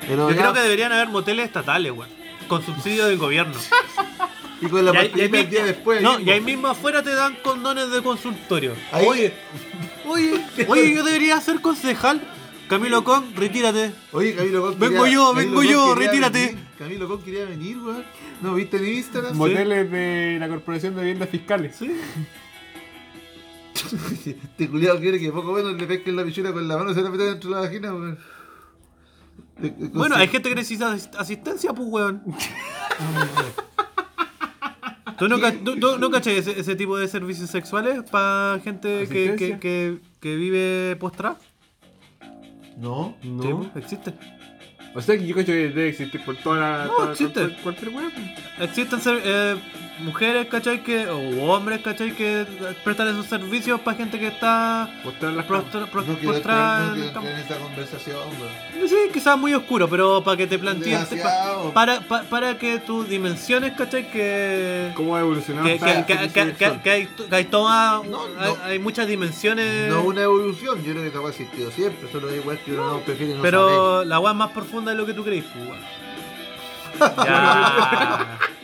Pero 0.08 0.30
Yo 0.30 0.36
ya- 0.36 0.42
creo 0.42 0.54
que 0.54 0.60
deberían 0.62 0.92
haber 0.92 1.08
moteles 1.10 1.46
estatales, 1.46 1.92
weón. 1.92 2.10
Con 2.48 2.64
subsidio 2.66 3.06
del 3.08 3.18
gobierno. 3.18 3.54
Y 4.62 4.68
con 4.68 4.86
la 4.86 4.94
Y 4.94 4.98
ahí- 4.98 5.10
pastillita 5.10 5.36
y 5.38 5.40
ahí 5.40 5.44
el 5.46 5.50
día 5.50 5.66
después. 5.66 6.02
No, 6.02 6.12
mismo. 6.18 6.26
y 6.28 6.32
ahí 6.34 6.42
mismo 6.42 6.68
afuera 6.68 7.04
te 7.04 7.14
dan 7.14 7.36
condones 7.44 7.90
de 7.92 8.02
consultorio. 8.02 8.74
Ahí- 8.92 9.06
Oye, 9.08 9.34
oye, 10.06 10.46
oye, 10.68 10.94
yo 10.94 11.04
debería 11.04 11.40
ser 11.42 11.60
concejal. 11.62 12.22
Camilo 12.70 13.04
Con, 13.04 13.36
retírate. 13.36 13.92
Oye, 14.14 14.34
Camilo 14.36 14.62
Con 14.62 14.80
Vengo 14.80 15.04
quería- 15.04 15.14
yo, 15.16 15.34
Camilo 15.34 15.34
vengo 15.36 15.56
Con 15.56 15.66
yo, 15.68 15.94
quería 15.96 16.08
retírate. 16.12 16.46
venir. 16.48 16.64
Camilo 16.80 17.08
Con 17.08 17.22
quería 17.22 17.46
venir, 17.46 17.78
weón. 17.78 18.04
¿No 18.42 18.56
viste 18.56 18.78
en 18.78 18.88
Instagram? 18.94 19.36
Moteles 19.36 19.92
de 19.92 20.38
la 20.40 20.48
Corporación 20.48 20.96
de 20.96 21.02
Viviendas 21.02 21.30
Fiscales. 21.30 21.76
Sí. 21.78 21.92
Este 24.26 24.70
culiado 24.70 25.00
quiere 25.00 25.20
que 25.20 25.32
poco 25.32 25.52
menos 25.54 25.74
le 25.74 25.86
pesquen 25.86 26.16
la 26.16 26.24
pichura 26.24 26.52
con 26.54 26.68
la 26.68 26.78
mano 26.78 26.92
y 26.92 26.94
se 26.96 27.02
la 27.02 27.10
meta 27.10 27.24
dentro 27.26 27.50
de 27.50 27.56
la 27.56 27.62
vagina, 27.62 27.94
weón. 27.94 28.18
De- 29.58 29.70
de- 29.70 29.88
Bueno, 29.90 30.16
hay 30.16 30.28
gente 30.28 30.50
que 30.50 30.56
necesita 30.56 30.94
asist- 30.96 31.16
asistencia, 31.18 31.74
pues, 31.74 31.88
weón. 31.90 32.24
¿Tú 35.18 35.28
no, 35.28 35.38
tú- 35.64 35.80
tú 35.80 36.00
no 36.00 36.10
cachai 36.10 36.38
ese, 36.38 36.60
ese 36.60 36.76
tipo 36.76 36.98
de 36.98 37.08
servicios 37.08 37.50
sexuales 37.50 38.02
para 38.10 38.60
gente 38.64 39.08
que, 39.08 39.36
que, 39.36 39.60
que, 39.60 40.00
que 40.20 40.36
vive 40.36 40.96
postrada? 41.00 41.38
No. 42.78 43.16
No. 43.24 43.44
Sí, 43.44 43.50
pues, 43.54 43.70
existe. 43.86 44.14
O 44.96 45.02
sea 45.02 45.18
que 45.18 45.26
yo 45.26 45.36
cacho 45.36 45.48
que 45.48 45.70
debe 45.70 45.90
existir 45.90 46.24
por 46.26 46.36
toda 46.38 46.60
la. 46.60 46.86
No, 46.86 46.94
toda- 46.94 47.12
existe. 47.12 47.58
cualquier- 47.64 47.92
pues. 47.92 48.06
Existen 48.60 49.00
eh, 49.24 49.56
mujeres, 50.00 50.48
¿cachai? 50.48 50.82
Que, 50.84 51.08
o 51.08 51.44
hombres, 51.52 51.82
¿cachai? 51.82 52.12
Que 52.16 52.46
prestan 52.84 53.08
esos 53.10 53.28
servicios 53.28 53.80
para 53.82 53.98
gente 53.98 54.20
que 54.20 54.28
está 54.28 54.90
Mostrar 55.04 55.34
las 55.34 55.46
prostra- 55.46 55.86
pro- 55.88 56.02
No 56.02 56.16
quiero 56.18 56.34
postrada 56.34 56.88
no 56.96 56.96
en 56.96 57.04
esta 57.38 57.58
conversación, 57.58 58.18
weón. 58.40 58.90
Sí, 58.90 58.96
quizás 59.14 59.38
muy 59.38 59.54
oscuro, 59.54 59.88
pero 59.90 60.24
para 60.24 60.36
que 60.38 60.48
te 60.48 60.58
plantees. 60.60 61.10
Demasiado. 61.10 61.72
para, 61.74 62.02
pa- 62.02 62.24
para 62.24 62.58
que 62.58 62.80
tus 62.80 63.08
dimensiones, 63.08 63.74
¿cachai? 63.74 64.10
Que. 64.12 64.92
¿Cómo 64.96 65.16
ha 65.16 65.20
evolucionado? 65.22 65.66
Que, 65.68 65.78
que, 65.80 66.04
que, 66.04 66.90
hay, 66.92 67.08
que 67.08 67.36
hay 67.36 67.46
toda- 67.46 68.02
No, 68.04 68.28
no. 68.28 68.40
hay, 68.40 68.54
hay 68.64 68.80
muchas 68.80 69.08
dimensiones. 69.08 69.90
No 69.90 70.04
una 70.04 70.24
evolución, 70.24 70.84
yo 70.84 70.92
creo 70.94 71.04
que 71.04 71.10
weá 71.20 71.28
ha 71.28 71.32
existido 71.32 71.72
siempre, 71.72 72.12
solo 72.12 72.30
hay 72.30 72.40
weas 72.40 72.60
que 72.62 72.72
uno 72.74 72.94
no 72.94 73.00
prefiere 73.00 73.34
no 73.34 73.40
saber. 73.40 73.52
pero 73.52 74.04
la 74.06 74.20
es 74.20 74.34
más 74.38 74.52
profunda 74.52 74.92
de 74.92 74.98
lo 74.98 75.06
que 75.06 75.14
tú 75.14 75.24
crees, 75.24 75.46
pues. 75.54 75.80
Ya. 77.26 78.40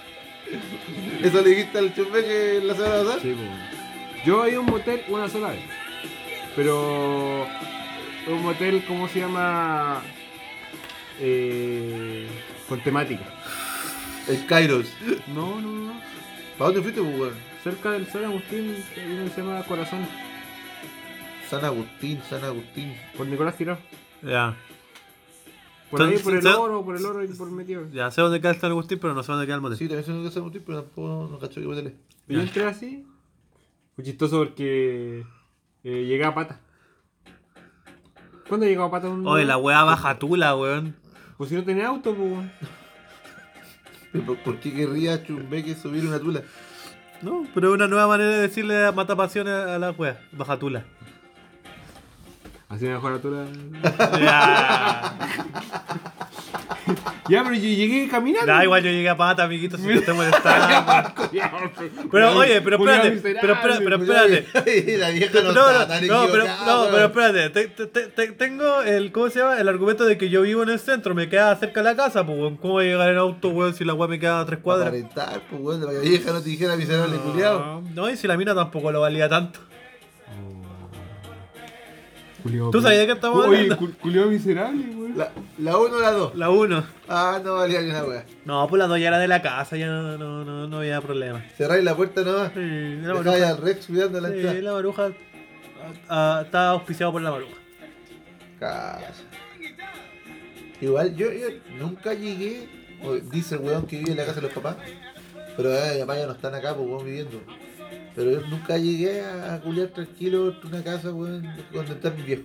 Eso 1.24 1.42
le 1.42 1.50
dijiste 1.50 1.78
al 1.78 1.94
chumbeque 1.94 2.62
la 2.64 2.74
semana 2.76 2.96
pasada. 2.96 3.20
Sí, 3.22 3.36
pues. 3.36 4.26
Yo 4.26 4.46
he 4.46 4.52
ido 4.52 4.60
a 4.60 4.64
un 4.64 4.70
motel 4.72 5.04
una 5.08 5.28
sola 5.30 5.50
vez. 5.50 5.62
Pero. 6.56 7.48
Un 8.28 8.42
motel, 8.44 8.84
¿cómo 8.88 9.08
se 9.08 9.20
llama? 9.20 10.02
Eh, 11.20 12.28
con 12.68 12.80
temática. 12.82 13.24
El 14.28 14.46
Kairos. 14.46 14.94
No, 15.28 15.60
no, 15.60 15.72
no. 15.72 15.94
¿Para 16.58 16.72
dónde 16.72 16.82
fuiste, 16.82 17.02
pues, 17.02 17.20
weón? 17.20 17.34
Cerca 17.64 17.92
del 17.92 18.08
San 18.08 18.26
Agustín 18.26 18.76
hay 18.96 19.12
uno 19.12 19.24
que 19.26 19.30
se 19.32 19.42
llama 19.42 19.64
Corazón. 19.64 20.06
San 21.50 21.66
Agustín, 21.66 22.22
San 22.30 22.44
Agustín. 22.44 22.96
Por 23.18 23.28
Nicolás 23.28 23.58
Tirado. 23.58 23.80
ya. 24.22 24.56
Por 25.90 26.02
ahí, 26.04 26.20
por 26.20 26.36
el 26.36 26.42
¿sabes? 26.44 26.58
oro, 26.58 26.86
por 26.86 26.96
el 26.96 27.06
oro 27.06 27.24
y 27.24 27.28
por 27.30 27.48
el 27.48 27.54
metido. 27.56 27.90
Ya 27.92 28.12
sé 28.12 28.22
dónde 28.22 28.40
queda 28.40 28.52
el 28.52 28.60
San 28.60 28.72
Agustín, 28.72 29.00
pero 29.00 29.14
no 29.16 29.24
sé 29.24 29.32
dónde 29.32 29.48
queda 29.48 29.56
el 29.56 29.62
motel. 29.62 29.78
Sí, 29.78 29.88
también 29.88 30.06
sé 30.06 30.12
que 30.12 30.32
San 30.32 30.42
Agustín, 30.42 30.64
pero 30.66 30.84
tampoco 30.84 31.28
no 31.32 31.40
cacho 31.40 31.62
que 31.62 31.68
metele. 31.68 31.96
Y 32.28 32.34
yo 32.36 32.42
entré 32.42 32.66
así. 32.66 33.08
Fue 33.96 34.04
chistoso 34.04 34.38
porque 34.38 35.26
eh, 35.84 36.06
llegué 36.06 36.24
a 36.24 36.36
pata. 36.36 36.60
¿Cuándo 38.48 38.66
llegó 38.66 38.84
a 38.84 38.92
pata 38.92 39.10
un 39.10 39.26
Oye, 39.28 39.46
la 39.46 39.58
weá 39.58 39.84
baja 39.84 40.20
tula, 40.20 40.56
weón. 40.56 40.96
Pues 41.38 41.50
si 41.50 41.56
no 41.56 41.64
tenía 41.64 41.88
auto, 41.88 42.14
pues. 42.14 42.32
weón. 42.32 42.52
¿Por, 44.44 44.60
qué 44.60 44.74
querría 44.74 45.24
chumbeque 45.24 45.76
subir 45.76 46.06
una 46.06 46.20
tula? 46.20 46.42
No, 47.22 47.46
pero 47.54 47.70
es 47.70 47.74
una 47.76 47.88
nueva 47.88 48.08
manera 48.08 48.32
de 48.32 48.42
decirle 48.42 48.86
a 48.86 48.92
mata 48.92 49.16
pasiones 49.16 49.54
a 49.54 49.78
la 49.78 49.92
weá. 49.92 50.20
Baja 50.32 50.58
tula. 50.58 50.86
Así 52.70 52.86
mejor 52.86 53.20
tú 53.20 53.32
la. 53.32 53.46
Ya. 54.20 55.14
Ya, 57.30 57.44
pero 57.44 57.54
yo 57.56 57.62
llegué 57.62 58.08
caminando. 58.10 58.48
Da 58.52 58.64
igual, 58.64 58.82
yo 58.84 58.90
llegué 58.90 59.10
a 59.10 59.16
pata, 59.18 59.44
amiguito, 59.44 59.78
si 59.78 59.84
te 59.84 59.94
estoy 59.96 60.16
molestando. 60.16 61.14
Pero 62.12 62.36
oye, 62.38 62.60
pero 62.62 62.78
espérate, 62.78 63.12
pero, 63.22 63.56
miserable. 63.56 63.78
pero, 63.84 63.84
pero 63.84 63.96
espérate. 64.04 64.98
la 64.98 65.10
vieja 65.12 65.42
No, 65.42 65.52
no, 65.52 65.54
no, 65.54 65.70
está 65.70 65.88
tan 65.88 66.08
no, 66.08 66.26
pero, 66.32 66.46
no, 66.66 66.82
weón. 66.82 66.92
pero 66.92 67.06
espérate, 67.06 67.50
te- 67.52 67.68
te- 67.68 67.86
te- 67.86 68.08
te- 68.08 68.32
tengo 68.32 68.82
el, 68.82 69.12
¿cómo 69.12 69.30
se 69.30 69.40
llama? 69.40 69.60
El 69.60 69.68
argumento 69.70 70.06
de 70.06 70.18
que 70.18 70.30
yo 70.30 70.42
vivo 70.42 70.64
en 70.64 70.70
el 70.70 70.80
centro, 70.80 71.14
me 71.14 71.30
queda 71.30 71.56
cerca 71.58 71.82
de 71.84 71.90
la 71.92 71.96
casa, 71.96 72.26
pues, 72.26 72.36
weón. 72.40 72.58
¿cómo 72.58 72.74
voy 72.74 72.86
a 72.86 72.88
llegar 72.90 73.10
en 73.10 73.18
auto, 73.18 73.50
weón, 73.50 73.76
si 73.76 73.86
la 73.86 73.94
weá 73.94 74.08
me 74.08 74.18
queda 74.20 74.40
a 74.40 74.46
tres 74.46 74.58
Para 74.58 74.64
cuadras? 74.64 74.88
aparentar, 74.88 75.42
pues, 75.50 75.62
weón, 75.62 75.82
para 75.82 75.94
la 75.94 76.00
vieja 76.00 76.32
no 76.34 76.42
te 76.42 76.50
dijera 76.50 76.76
miserable 76.76 77.18
culiao. 77.18 77.60
No, 77.60 77.82
no, 77.94 78.10
y 78.10 78.18
si 78.18 78.26
la 78.28 78.38
mina 78.38 78.56
tampoco 78.56 78.92
lo 78.92 79.02
valía 79.02 79.30
tanto. 79.30 79.60
Culiao, 82.44 82.72
¿Tú 82.72 82.82
sabías 82.82 83.06
qué 83.06 83.12
estamos 83.14 83.46
Oye, 83.46 83.62
hablando? 83.64 83.94
culiao 84.02 84.28
miserable, 84.28 84.86
güey. 84.94 85.14
La, 85.14 85.32
la 85.58 85.78
1 85.78 85.96
o 85.96 86.00
la 86.00 86.12
2. 86.12 86.36
La 86.36 86.50
1. 86.50 86.84
Ah, 87.08 87.42
no 87.44 87.56
valía 87.56 87.82
ni 87.82 87.90
una 87.90 88.04
weá. 88.04 88.26
No, 88.46 88.68
pues 88.68 88.80
la 88.80 88.88
2 88.88 89.00
ya 89.00 89.08
era 89.10 89.20
de 89.20 89.28
la 89.28 89.42
casa, 89.42 89.76
ya 89.76 89.88
no, 89.88 90.18
no, 90.18 90.46
no, 90.46 90.68
no 90.68 90.78
había 90.78 91.02
problema. 91.02 91.44
Cerráis 91.58 91.84
la 91.84 91.96
puerta 91.96 92.22
nomás. 92.22 92.52
Sí, 92.54 92.98
la 93.02 93.14
maruja, 93.14 93.50
al 93.50 93.58
Rex 93.58 93.88
cuidando 93.88 94.22
la 94.22 94.30
sí, 94.30 94.36
entrada. 94.36 94.62
la 94.62 94.74
maruja 94.74 95.06
ah, 95.08 95.12
ah, 96.10 96.42
está 96.46 96.70
auspiciado 96.70 97.12
por 97.12 97.22
la 97.22 97.32
maruja. 97.32 97.54
Casa. 98.60 99.24
Igual 100.82 101.16
yo, 101.16 101.32
yo 101.32 101.48
nunca 101.78 102.14
llegué, 102.14 102.70
dice 103.32 103.56
el 103.56 103.62
weón 103.62 103.86
que 103.86 103.98
vive 103.98 104.12
en 104.12 104.18
la 104.18 104.26
casa 104.26 104.38
de 104.40 104.44
los 104.48 104.54
papás, 104.54 104.78
pero 105.58 105.74
eh, 105.76 105.96
mi 105.96 106.00
papá 106.02 106.18
ya 106.18 106.26
no 106.26 106.34
están 106.34 106.56
acá, 106.56 106.74
pues 106.74 106.88
weón 106.88 107.06
viviendo. 107.06 107.42
Pero 108.20 108.32
yo 108.32 108.42
nunca 108.48 108.78
llegué 108.78 109.22
a, 109.22 109.54
a 109.54 109.62
culiar 109.62 109.88
tranquilo 109.88 110.50
en 110.50 110.68
una 110.68 110.84
casa, 110.84 111.14
weón, 111.14 111.42
donde 111.72 111.94
está 111.94 112.10
mi 112.10 112.22
viejo. 112.24 112.44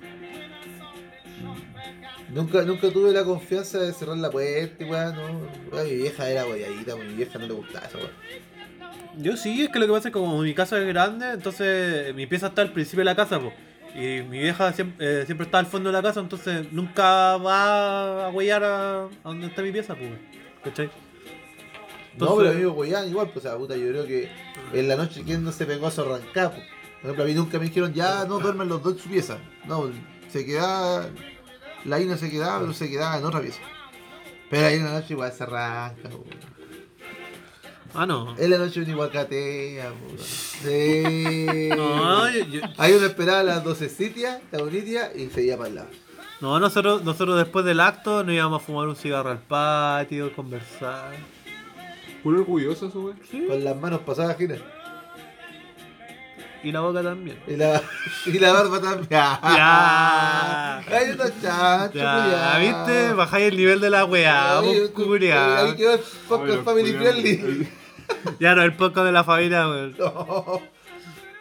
Nunca, 2.32 2.62
nunca 2.62 2.90
tuve 2.90 3.10
la 3.10 3.24
confianza 3.24 3.80
de 3.80 3.92
cerrar 3.92 4.18
la 4.18 4.30
puerta, 4.30 4.84
y 4.84 4.88
weón, 4.88 5.16
no. 5.16 5.84
Mi 5.84 5.96
vieja 5.96 6.30
era 6.30 6.44
guayadita, 6.44 6.94
pues, 6.94 7.08
mi 7.08 7.14
vieja 7.14 7.40
no 7.40 7.48
le 7.48 7.54
gustaba 7.54 7.86
eso, 7.88 7.98
weón. 7.98 8.10
Yo 9.18 9.36
sí, 9.36 9.62
es 9.62 9.70
que 9.70 9.80
lo 9.80 9.86
que 9.86 9.92
pasa 9.92 10.08
es 10.10 10.14
que 10.14 10.20
como 10.20 10.40
mi 10.42 10.54
casa 10.54 10.78
es 10.78 10.86
grande, 10.86 11.32
entonces 11.32 12.14
mi 12.14 12.28
pieza 12.28 12.46
está 12.46 12.62
al 12.62 12.72
principio 12.72 13.00
de 13.00 13.06
la 13.06 13.16
casa, 13.16 13.40
po. 13.40 13.52
Y 13.96 14.22
mi 14.22 14.38
vieja 14.38 14.72
siempre, 14.72 15.22
eh, 15.22 15.26
siempre 15.26 15.44
está 15.46 15.58
al 15.58 15.66
fondo 15.66 15.88
de 15.88 15.94
la 15.94 16.02
casa, 16.02 16.20
entonces 16.20 16.72
nunca 16.72 17.36
va 17.36 18.26
a 18.26 18.30
huellar 18.30 18.62
a, 18.62 19.02
a 19.06 19.08
donde 19.24 19.48
está 19.48 19.60
mi 19.60 19.72
pieza, 19.72 19.96
pues. 19.96 20.10
¿Cachai? 20.62 20.88
No, 22.16 22.36
pero 22.36 22.50
amigo 22.50 22.72
Goyan 22.74 23.08
igual, 23.08 23.28
pues, 23.30 23.44
o 23.44 23.48
sea, 23.48 23.58
puta, 23.58 23.76
yo 23.76 23.88
creo 23.88 24.06
que 24.06 24.28
en 24.74 24.88
la 24.88 24.96
noche 24.96 25.22
quién 25.24 25.44
no 25.44 25.52
se 25.52 25.66
pegó 25.66 25.86
a 25.86 25.90
su 25.90 26.00
arrancar, 26.02 26.50
pues. 26.52 26.64
Por 27.00 27.10
ejemplo, 27.10 27.24
a 27.24 27.26
mí 27.26 27.34
nunca 27.34 27.58
me 27.58 27.66
dijeron, 27.66 27.92
ya 27.92 28.24
no 28.24 28.38
duermen 28.38 28.68
los 28.68 28.82
dos 28.82 28.94
en 28.94 28.98
su 28.98 29.08
pieza. 29.10 29.38
No, 29.66 29.90
se 30.32 30.44
quedaba, 30.46 31.06
la 31.84 32.00
Ina 32.00 32.16
se 32.16 32.30
quedaba, 32.30 32.60
pero 32.60 32.72
se 32.72 32.88
quedaba 32.88 33.18
en 33.18 33.24
otra 33.24 33.40
pieza. 33.40 33.60
Pero 34.50 34.66
ahí 34.66 34.76
en 34.76 34.84
la 34.84 34.92
noche 34.92 35.08
igual 35.14 35.32
se 35.32 35.42
arranca, 35.42 36.08
pues. 36.08 36.22
Ah, 37.96 38.06
no. 38.06 38.34
En 38.38 38.50
la 38.50 38.58
noche 38.58 38.80
uno 38.80 38.90
igual 38.90 39.10
catea, 39.10 39.92
pues. 40.08 40.22
Sí. 40.62 41.68
No, 41.76 42.28
yo- 42.30 42.44
yo- 42.46 42.60
Ahí 42.78 42.92
uno 42.94 43.06
esperaba 43.06 43.42
las 43.42 43.62
12 43.62 43.88
sitias, 43.88 44.40
la 44.50 44.58
bonitia, 44.62 45.12
y 45.14 45.28
se 45.28 45.42
iba 45.44 45.56
para 45.58 45.68
el 45.68 45.74
lado. 45.76 45.88
no, 46.40 46.58
nosotros, 46.58 47.04
nosotros 47.04 47.36
después 47.38 47.64
del 47.64 47.80
acto 47.80 48.24
nos 48.24 48.34
íbamos 48.34 48.62
a 48.62 48.64
fumar 48.64 48.88
un 48.88 48.96
cigarro 48.96 49.30
al 49.30 49.38
patio, 49.38 50.34
conversar. 50.34 51.12
Puro 52.24 52.40
orgulloso 52.40 52.88
eso, 52.88 53.00
güey. 53.02 53.14
Sí. 53.30 53.44
Con 53.46 53.62
las 53.62 53.76
manos 53.76 54.00
pasadas, 54.00 54.36
Gina. 54.36 54.56
Y 56.62 56.72
la 56.72 56.80
boca 56.80 57.02
también. 57.02 57.38
Y 57.46 57.56
la, 57.56 57.82
y 58.26 58.38
la 58.38 58.52
barba 58.54 58.80
también. 58.80 59.06
Ya. 59.10 60.78
Hay 60.78 61.10
unos 61.10 61.30
chanchos, 61.42 61.94
Ya. 61.94 62.58
¿viste? 62.58 63.12
Bajáis 63.12 63.48
el 63.48 63.56
nivel 63.58 63.80
de 63.80 63.90
la 63.90 64.06
weá, 64.06 64.60
Ahí, 64.60 64.88
culiao. 64.94 65.66
Ahí 65.66 65.76
quedó 65.76 65.92
el 65.94 66.00
podcast 66.26 66.62
Family. 66.64 66.92
Friendly. 66.94 67.68
Ya 68.38 68.54
no, 68.54 68.62
el 68.62 68.74
podcast 68.76 69.06
de 69.06 69.12
la 69.12 69.24
familia, 69.24 69.66
weón. 69.68 69.94
No. 69.98 70.60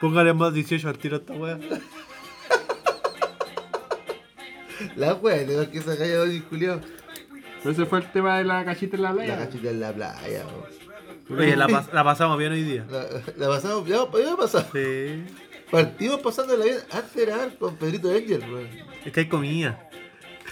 Póngale 0.02 0.34
más 0.34 0.54
18 0.54 0.90
al 0.90 0.98
tiro 0.98 1.16
a 1.16 1.20
esta 1.20 1.34
weá. 1.34 1.58
La 4.96 5.14
wea, 5.14 5.46
tengo 5.46 5.70
que 5.72 5.82
sacar 5.82 6.08
ya 6.08 6.20
hoy, 6.22 6.42
culiao. 6.42 6.80
Pero 7.64 7.72
ese 7.72 7.86
fue 7.86 8.00
el 8.00 8.12
tema 8.12 8.38
de 8.38 8.44
la 8.44 8.66
cachita 8.66 8.98
en 8.98 9.02
la 9.04 9.14
playa. 9.14 9.38
La 9.38 9.46
cachita 9.46 9.70
en 9.70 9.80
la 9.80 9.94
playa, 9.94 10.44
bro. 10.44 11.38
Oye, 11.38 11.56
la, 11.56 11.68
pas- 11.68 11.92
la 11.94 12.04
pasamos 12.04 12.38
bien 12.38 12.52
hoy 12.52 12.64
día. 12.64 12.86
La, 12.90 13.06
la 13.38 13.48
pasamos, 13.48 13.88
ya, 13.88 13.98
ya 13.98 14.36
pasamos. 14.36 14.68
Sí. 14.74 15.24
Partimos 15.72 16.20
pasando 16.20 16.56
la 16.58 16.66
vida 16.66 16.78
antes 16.92 17.14
de 17.16 17.26
grabar 17.26 17.58
con 17.58 17.76
Pedrito 17.78 18.10
Angel, 18.10 18.40
bro. 18.42 18.60
Es 19.06 19.12
que 19.12 19.20
hay 19.22 19.28
comida. 19.28 19.90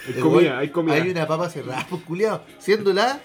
Hay 0.08 0.14
comida, 0.20 0.58
hay 0.58 0.68
comida. 0.70 0.94
Hay 0.94 1.10
una 1.10 1.26
papa 1.26 1.48
cerrada, 1.50 1.86
pues, 1.88 2.02
culiao. 2.02 2.42
Siendo 2.58 2.92
la. 2.92 3.20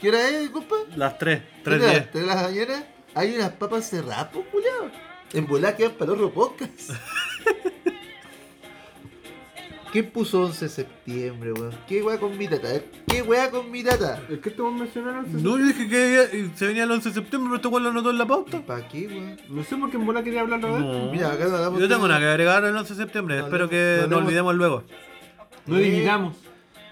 ¿Qué 0.00 0.08
hora 0.10 0.28
es, 0.28 0.48
compa? 0.50 0.76
Las 0.96 1.18
3, 1.18 1.40
¿Qué 1.40 1.46
3 1.64 1.80
hora? 1.82 1.90
10. 1.90 2.10
¿Tres 2.10 2.22
de 2.22 2.26
la 2.34 2.42
mañana? 2.42 2.84
Hay 3.14 3.34
unas 3.34 3.50
papas 3.50 3.88
cerradas, 3.90 4.28
pues, 4.32 4.46
culiao. 4.52 4.90
En 5.32 5.46
volá 5.46 5.74
quedan 5.76 5.92
para 5.92 6.12
el 6.12 6.18
otro 6.18 6.30
podcast. 6.32 6.90
¿Quién 9.92 10.08
puso 10.10 10.42
11 10.42 10.66
de 10.66 10.68
septiembre, 10.70 11.52
weón? 11.52 11.72
¿Qué 11.88 12.00
weá 12.02 12.16
con 12.18 12.38
mi 12.38 12.46
tata? 12.46 12.76
eh? 12.76 12.84
¿Qué 13.08 13.22
weá 13.22 13.50
con 13.50 13.70
mi 13.72 13.82
tata? 13.82 14.22
Es 14.30 14.38
que 14.38 14.50
te 14.50 14.62
vos 14.62 14.72
mencionaron. 14.72 15.24
No, 15.42 15.58
yo 15.58 15.64
dije 15.66 15.88
que 15.88 16.48
se 16.54 16.66
venía 16.68 16.84
el 16.84 16.90
11 16.92 17.08
de 17.08 17.14
septiembre, 17.16 17.48
pero 17.48 17.56
este 17.56 17.68
weón 17.68 17.82
lo 17.82 17.90
anotó 17.90 18.10
en 18.10 18.18
la 18.18 18.26
pauta. 18.26 18.60
¿Para 18.64 18.86
qué, 18.86 19.08
weón? 19.08 19.36
No 19.48 19.64
sé 19.64 19.76
por 19.76 19.90
qué 19.90 19.96
en 19.96 20.06
bola 20.06 20.22
quería 20.22 20.42
hablarlo 20.42 20.68
de 20.68 20.74
esto. 20.74 21.04
No. 21.06 21.10
Mira, 21.12 21.32
acá 21.32 21.48
no 21.48 21.56
hablamos 21.56 21.80
Yo 21.80 21.88
tengo 21.88 22.04
una 22.04 22.18
que 22.20 22.26
agregar 22.26 22.64
el 22.64 22.76
11 22.76 22.94
de 22.94 23.02
septiembre. 23.02 23.38
No 23.38 23.44
Espero 23.46 23.68
que 23.68 23.76
no 23.76 24.06
nos 24.06 24.18
hablemos- 24.18 24.24
olvidemos 24.26 24.54
luego. 24.54 24.82
No 25.66 25.76
Eh, 25.78 25.82
dividamos. 25.82 26.36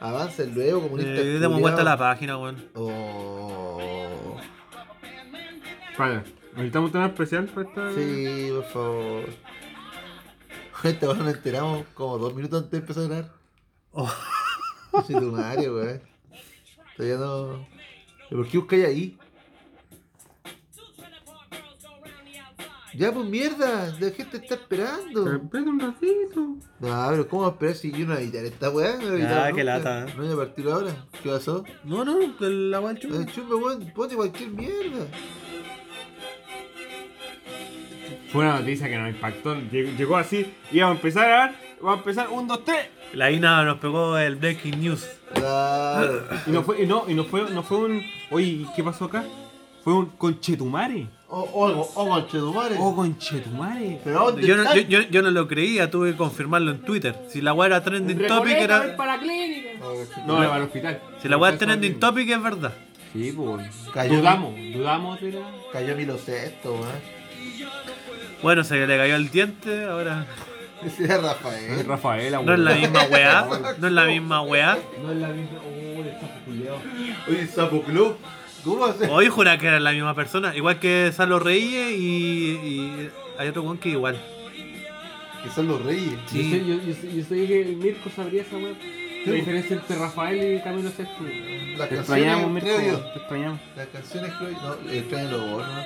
Avancen 0.01 0.55
luego, 0.55 0.83
comunista. 0.83 1.13
Eh, 1.13 1.25
demos 1.39 1.61
vuelta 1.61 1.83
a 1.83 1.85
la 1.85 1.97
página, 1.97 2.37
weón. 2.37 2.65
Oh. 2.75 4.37
Vaya, 5.97 6.23
necesitamos 6.55 6.93
tener 6.93 7.09
especial 7.11 7.47
para 7.47 7.69
esta. 7.69 7.93
Sí, 7.95 8.49
por 8.55 8.65
favor. 8.65 9.25
Esta 10.85 11.07
weón 11.07 11.19
nos 11.25 11.35
enteramos 11.35 11.87
como 11.95 12.19
dos 12.19 12.35
minutos 12.35 12.59
antes 12.63 12.71
de 12.73 12.79
empezar 12.79 13.05
a 13.05 13.07
grabar. 13.07 13.33
Oh. 13.93 14.13
Sí, 15.07 15.13
tu 15.15 15.33
madre, 15.33 15.71
weón. 15.71 16.01
Todavía 16.97 17.17
no. 17.19 17.67
¿Pero 18.29 18.43
por 18.43 18.51
qué 18.51 18.59
buscáis 18.59 18.85
ahí? 18.87 19.19
Ya, 22.95 23.13
pues 23.13 23.27
mierda, 23.29 23.95
la 24.01 24.11
gente 24.11 24.39
está 24.39 24.55
esperando. 24.57 25.33
espérate 25.37 25.69
un 25.71 25.79
ratito. 25.79 26.41
No, 26.81 27.07
pero 27.11 27.29
¿cómo 27.29 27.49
esperar 27.49 27.75
si 27.77 27.93
yo 27.93 27.99
no 28.07 28.15
voy 28.15 28.17
a 28.17 28.21
editar 28.21 28.45
esta 28.45 28.71
weá? 28.71 28.93
No 28.97 28.99
voy 28.99 29.09
a 29.09 29.15
editar 29.15 29.47
qué 29.55 29.61
nunca. 29.65 29.65
lata. 29.65 30.07
No 30.17 30.25
voy 30.25 30.33
a 30.33 30.37
partir 30.37 30.67
ahora. 30.69 31.07
¿Qué 31.23 31.29
pasó? 31.29 31.65
No, 31.85 32.05
no, 32.05 32.19
el 32.41 32.75
agua 32.75 32.95
del 32.95 33.23
Eh, 33.23 33.27
chumbe, 33.33 33.55
weón, 33.55 33.93
ponte 33.95 34.17
cualquier 34.17 34.51
mierda. 34.51 35.07
Fue 38.31 38.45
una 38.45 38.61
noticia 38.61 38.89
que 38.89 38.99
nos 38.99 39.09
impactó. 39.09 39.57
Llegó, 39.71 40.17
así. 40.17 40.53
Íbamos 40.71 40.97
a 40.97 40.99
empezar 40.99 41.25
a 41.25 41.29
grabar. 41.29 41.55
Vamos 41.81 41.95
a 41.95 41.99
empezar. 41.99 42.29
Un, 42.31 42.47
dos, 42.47 42.65
tres. 42.65 42.89
La 43.15 43.31
INA 43.31 43.65
nos 43.65 43.79
pegó 43.79 44.19
el 44.19 44.37
breaking 44.37 44.81
news. 44.81 45.09
Claro. 45.33 46.25
Y 46.47 46.51
no 46.51 46.63
fue, 46.63 46.83
y 46.83 46.87
no, 46.87 47.05
y 47.09 47.15
no 47.15 47.25
fue, 47.25 47.51
no 47.51 47.63
fue 47.63 47.79
un. 47.79 48.03
Oye, 48.31 48.67
¿qué 48.77 48.83
pasó 48.83 49.07
acá? 49.07 49.25
Fue 49.83 49.95
un 49.95 50.07
conchetumare. 50.07 51.07
O, 51.29 51.41
o, 51.41 51.81
o, 51.95 52.09
conchetumare. 52.09 52.77
Oh, 52.79 52.95
conchetumare. 52.95 54.01
Pero 54.05 54.19
¿dónde 54.27 54.47
Yo 54.47 54.57
no, 54.57 54.75
yo, 54.75 54.83
yo, 54.83 55.01
yo 55.03 55.23
no 55.23 55.31
lo 55.31 55.49
creía, 55.49 55.91
tuve 55.91 56.13
que 56.13 56.17
confirmarlo 56.17 56.71
en 56.71 56.83
Twitter. 56.83 57.19
Si 57.29 57.41
la 57.41 57.55
weá 57.55 57.69
era 57.69 57.83
trending 57.83 58.27
topic, 58.27 58.57
era. 58.57 58.97
para 58.97 59.19
clínica. 59.19 59.71
No. 60.27 60.35
No, 60.35 60.37
para 60.37 60.57
el 60.57 60.63
hospital. 60.65 61.01
Si 61.23 61.29
la 61.29 61.37
weá 61.39 61.53
es 61.53 61.59
trending 61.59 61.99
topic, 61.99 62.29
es 62.29 62.43
verdad. 62.43 62.75
Sí, 63.13 63.33
pues. 63.33 63.71
Cayó 63.93 64.19
Dudamos, 64.19 64.55
dudamos 64.75 65.21
de 65.21 65.33
la. 65.33 65.51
Cayó 65.73 65.97
Milo 65.97 66.19
Sexto, 66.19 66.75
weón. 66.75 67.19
Bueno, 68.43 68.65
se 68.65 68.87
le 68.87 68.97
cayó 68.97 69.17
el 69.17 69.31
diente, 69.31 69.85
ahora. 69.85 70.27
Ese 70.85 71.05
era 71.05 71.19
Rafael. 71.19 71.85
Rafaela, 71.87 72.41
No 72.43 72.53
es 72.55 72.59
la 72.61 72.75
misma 72.75 73.03
weá. 73.11 73.49
No 73.79 73.87
es 73.89 73.93
la 73.93 74.05
misma 74.05 74.43
weá. 74.43 74.79
No 75.03 75.11
es 75.11 75.17
la 75.19 75.29
misma. 75.29 75.59
Oh, 75.67 76.03
el 76.05 76.13
sapo 76.21 76.41
culiao. 76.45 76.79
Oye, 77.29 77.47
Sapo 77.49 77.83
Club. 77.83 78.17
¿Cómo 78.65 78.85
hace? 78.87 79.07
Hoy 79.09 79.29
jura 79.29 79.59
que 79.59 79.67
era 79.67 79.81
la 79.81 79.93
misma 79.93 80.15
persona. 80.15 80.55
Igual 80.57 80.79
que 80.79 81.11
Salo 81.13 81.39
Reyes 81.41 81.91
y, 81.99 82.53
y 82.63 83.11
hay 83.39 83.49
otro 83.49 83.63
weón 83.63 83.79
que 83.79 83.89
igual. 83.91 84.21
Que 85.43 85.51
son 85.51 85.69
los 85.69 85.83
reyes. 85.85 86.15
Sí. 86.27 86.43
Yo, 86.51 86.57
sé, 86.59 86.65
yo, 86.67 86.75
yo, 86.87 86.95
sé- 86.95 87.17
yo 87.17 87.25
sé 87.25 87.47
que 87.47 87.61
el 87.63 87.77
Mirko 87.77 88.11
sabría 88.15 88.43
esa 88.43 88.57
weá. 88.57 88.73
La 89.27 89.33
diferencia 89.33 89.77
entre 89.77 89.97
Rafael 89.99 90.57
y 90.59 90.61
Camilo 90.63 90.91
Sesto. 90.91 91.13
Las 91.23 91.89
Te 91.89 91.97
canciones, 91.97 91.99
extrañamos, 92.01 92.51
Mirko. 92.53 92.69
creo 92.77 92.93
yo. 92.93 92.99
Te 93.01 93.19
extrañamos. 93.19 93.61
Las 93.77 93.87
canciones 93.89 94.33
creo 94.39 94.51
yo. 94.51 94.79
No, 94.85 94.91
extraño 94.93 95.31
los 95.31 95.41
¿no? 95.41 95.85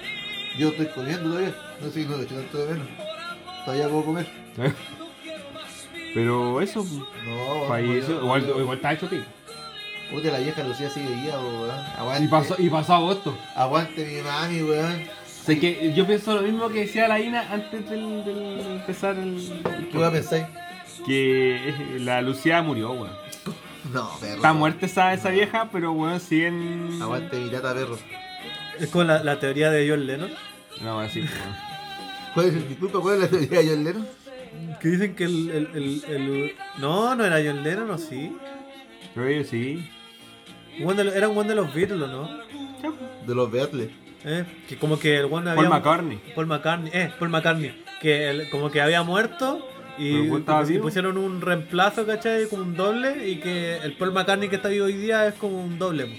Yo 0.59 0.69
estoy 0.69 0.87
comiendo 0.87 1.31
todavía. 1.31 1.55
No 1.81 1.91
sé 1.91 2.03
si 2.03 2.09
no 2.09 2.17
lo 2.17 2.23
echo 2.23 2.35
tanto 2.35 2.59
de 2.59 2.73
menos. 2.75 2.89
Todavía 3.65 3.89
puedo 3.89 4.05
comer. 4.05 4.27
Pero 6.15 6.61
eso, 6.61 6.85
No, 7.25 7.63
weón. 7.69 7.97
Igual, 7.97 8.49
igual 8.59 8.77
está 8.77 8.93
hecho 8.93 9.09
tío. 9.09 9.23
Puta, 10.11 10.31
la 10.31 10.39
vieja 10.41 10.63
Lucía 10.63 10.91
sigue 10.91 11.09
viva, 11.09 11.39
weón. 11.41 11.71
Aguante. 11.97 12.25
Y 12.25 12.29
pasó, 12.29 12.55
y 12.59 12.69
pasó 12.69 12.95
agosto. 12.95 13.37
Aguante 13.57 14.05
mi 14.05 14.21
mami, 14.21 14.63
weón. 14.63 15.03
Sé 15.27 15.59
que 15.59 15.93
yo 15.95 16.07
pienso 16.07 16.35
lo 16.35 16.43
mismo 16.43 16.69
que 16.69 16.81
decía 16.81 17.09
la 17.09 17.19
Ina 17.19 17.51
antes 17.51 17.89
del, 17.89 18.25
del 18.25 18.61
empezar 18.73 19.17
el. 19.17 19.63
¿Qué 19.91 19.99
va 19.99 20.09
a 20.09 20.13
pensar? 20.13 20.49
Que 21.07 21.97
la 21.99 22.21
Lucía 22.21 22.63
murió, 22.63 22.93
weón. 22.93 23.11
No, 23.93 24.09
perro. 24.21 24.37
Está 24.37 24.53
muerta 24.53 24.87
esa, 24.87 25.13
esa 25.15 25.31
vieja, 25.31 25.69
pero 25.73 25.93
bueno, 25.95 26.19
siguen. 26.21 26.99
Aguante 27.01 27.39
virata, 27.43 27.75
perro. 27.75 27.99
Es 28.81 28.89
como 28.91 29.05
la, 29.05 29.23
la 29.23 29.39
teoría 29.39 29.71
de 29.71 29.89
John 29.89 30.07
Lennon. 30.07 30.31
No, 30.81 31.01
así, 31.01 31.21
bueno. 31.21 31.35
¿Cuál 32.35 32.47
es, 32.47 32.69
disculpa, 32.69 33.01
cuál 33.01 33.15
es 33.17 33.21
la 33.23 33.29
teoría 33.29 33.59
de 33.61 33.69
John 33.69 33.85
Lennon? 33.85 34.07
Que 34.81 34.89
dicen 34.89 35.15
que 35.15 35.25
el, 35.25 35.51
el, 35.51 35.69
el, 35.75 36.05
el- 36.15 36.53
No, 36.79 37.15
no 37.15 37.25
era 37.25 37.37
John 37.45 37.63
Lennon, 37.63 37.91
¿o 37.91 37.99
sí? 37.99 38.33
Pero 39.15 39.29
ellos 39.29 39.49
sí. 39.49 39.89
De 40.79 41.17
era 41.17 41.29
un 41.29 41.35
buen 41.35 41.49
de 41.49 41.55
los 41.55 41.73
Beatles, 41.75 41.99
¿no? 41.99 42.29
De 43.27 43.35
los 43.35 43.51
Beatles. 43.51 43.91
Eh, 44.25 44.45
Que 44.69 44.77
como 44.79 44.99
que 44.99 45.19
el 45.19 45.27
buen 45.27 45.47
había... 45.49 45.63
Paul 45.69 45.69
McCartney. 45.81 46.21
Paul 46.35 46.47
McCartney, 46.47 46.91
eh, 46.95 47.13
Paul 47.19 47.31
McCartney. 47.31 47.83
Que 48.01 48.31
el- 48.31 48.51
como 48.51 48.71
que 48.71 48.81
había 48.81 49.03
muerto 49.03 49.67
y, 49.99 50.13
Pero 50.13 50.23
el 50.25 50.31
buen 50.31 50.43
estaba 50.43 50.65
y 50.65 50.69
vivo. 50.69 50.83
pusieron 50.85 51.19
un 51.19 51.41
reemplazo, 51.41 52.07
¿cachai? 52.07 52.47
Como 52.49 52.63
un 52.63 52.75
doble 52.77 53.29
y 53.29 53.37
que 53.37 53.77
el 53.79 53.93
Paul 53.95 54.13
McCartney 54.13 54.49
que 54.49 54.57
está 54.57 54.69
vivo 54.69 54.87
hoy 54.87 54.95
día 54.95 55.27
es 55.27 55.35
como 55.35 55.63
un 55.63 55.79
doble. 55.79 56.07
po. 56.07 56.13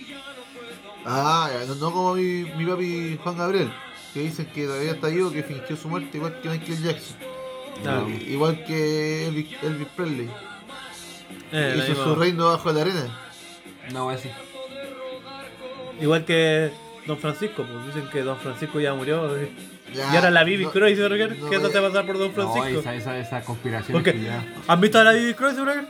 Ah, 1.06 1.50
no, 1.68 1.76
no 1.76 1.92
como 1.92 2.16
mi, 2.16 2.44
mi 2.58 2.66
papi 2.66 3.20
Juan 3.24 3.38
Gabriel, 3.38 3.74
que 4.14 4.22
dicen 4.22 4.46
que 4.54 4.66
todavía 4.66 4.92
está 4.92 5.08
vivo, 5.08 5.32
que 5.32 5.44
fingió 5.44 5.76
su 5.76 5.90
muerte 5.90 6.18
igual 6.18 6.40
que 6.42 6.50
Michael 6.50 6.82
Jackson. 6.84 7.18
Claro. 7.82 8.08
Igual 8.10 8.64
que 8.66 9.28
Elvis, 9.28 9.48
Elvis 9.64 9.88
Presley. 9.96 10.30
Eh, 11.52 11.86
Hizo 11.92 12.04
su 12.04 12.16
reino 12.16 12.46
bajo 12.48 12.72
la 12.72 12.82
arena. 12.82 13.20
No, 13.92 14.10
así. 14.10 14.30
Igual 16.02 16.26
que 16.26 16.72
Don 17.06 17.18
Francisco, 17.18 17.64
pues 17.70 17.86
dicen 17.88 18.10
que 18.10 18.22
Don 18.22 18.38
Francisco 18.38 18.80
ya 18.80 18.94
murió. 18.94 19.36
eh. 19.38 19.52
Ya, 19.94 20.12
y 20.14 20.16
ahora 20.16 20.32
la 20.32 20.44
Bibi 20.44 20.66
no- 20.66 20.72
Kreuzberger, 20.72 21.38
no 21.38 21.50
¿qué 21.50 21.60
te 21.60 21.78
a- 21.78 21.82
va 21.82 21.88
a 21.88 21.92
pasar 21.92 22.06
por 22.06 22.18
Don 22.18 22.30
No, 22.30 22.34
Francisco? 22.34 22.80
esa, 22.80 22.96
esa, 22.96 23.18
esa 23.20 23.42
conspiración. 23.42 24.04
¿Han 24.68 24.82
visto 24.82 25.00
a 25.00 25.04
la 25.04 25.12
Bibi 25.12 25.34
Kreuzberger? 25.34 25.86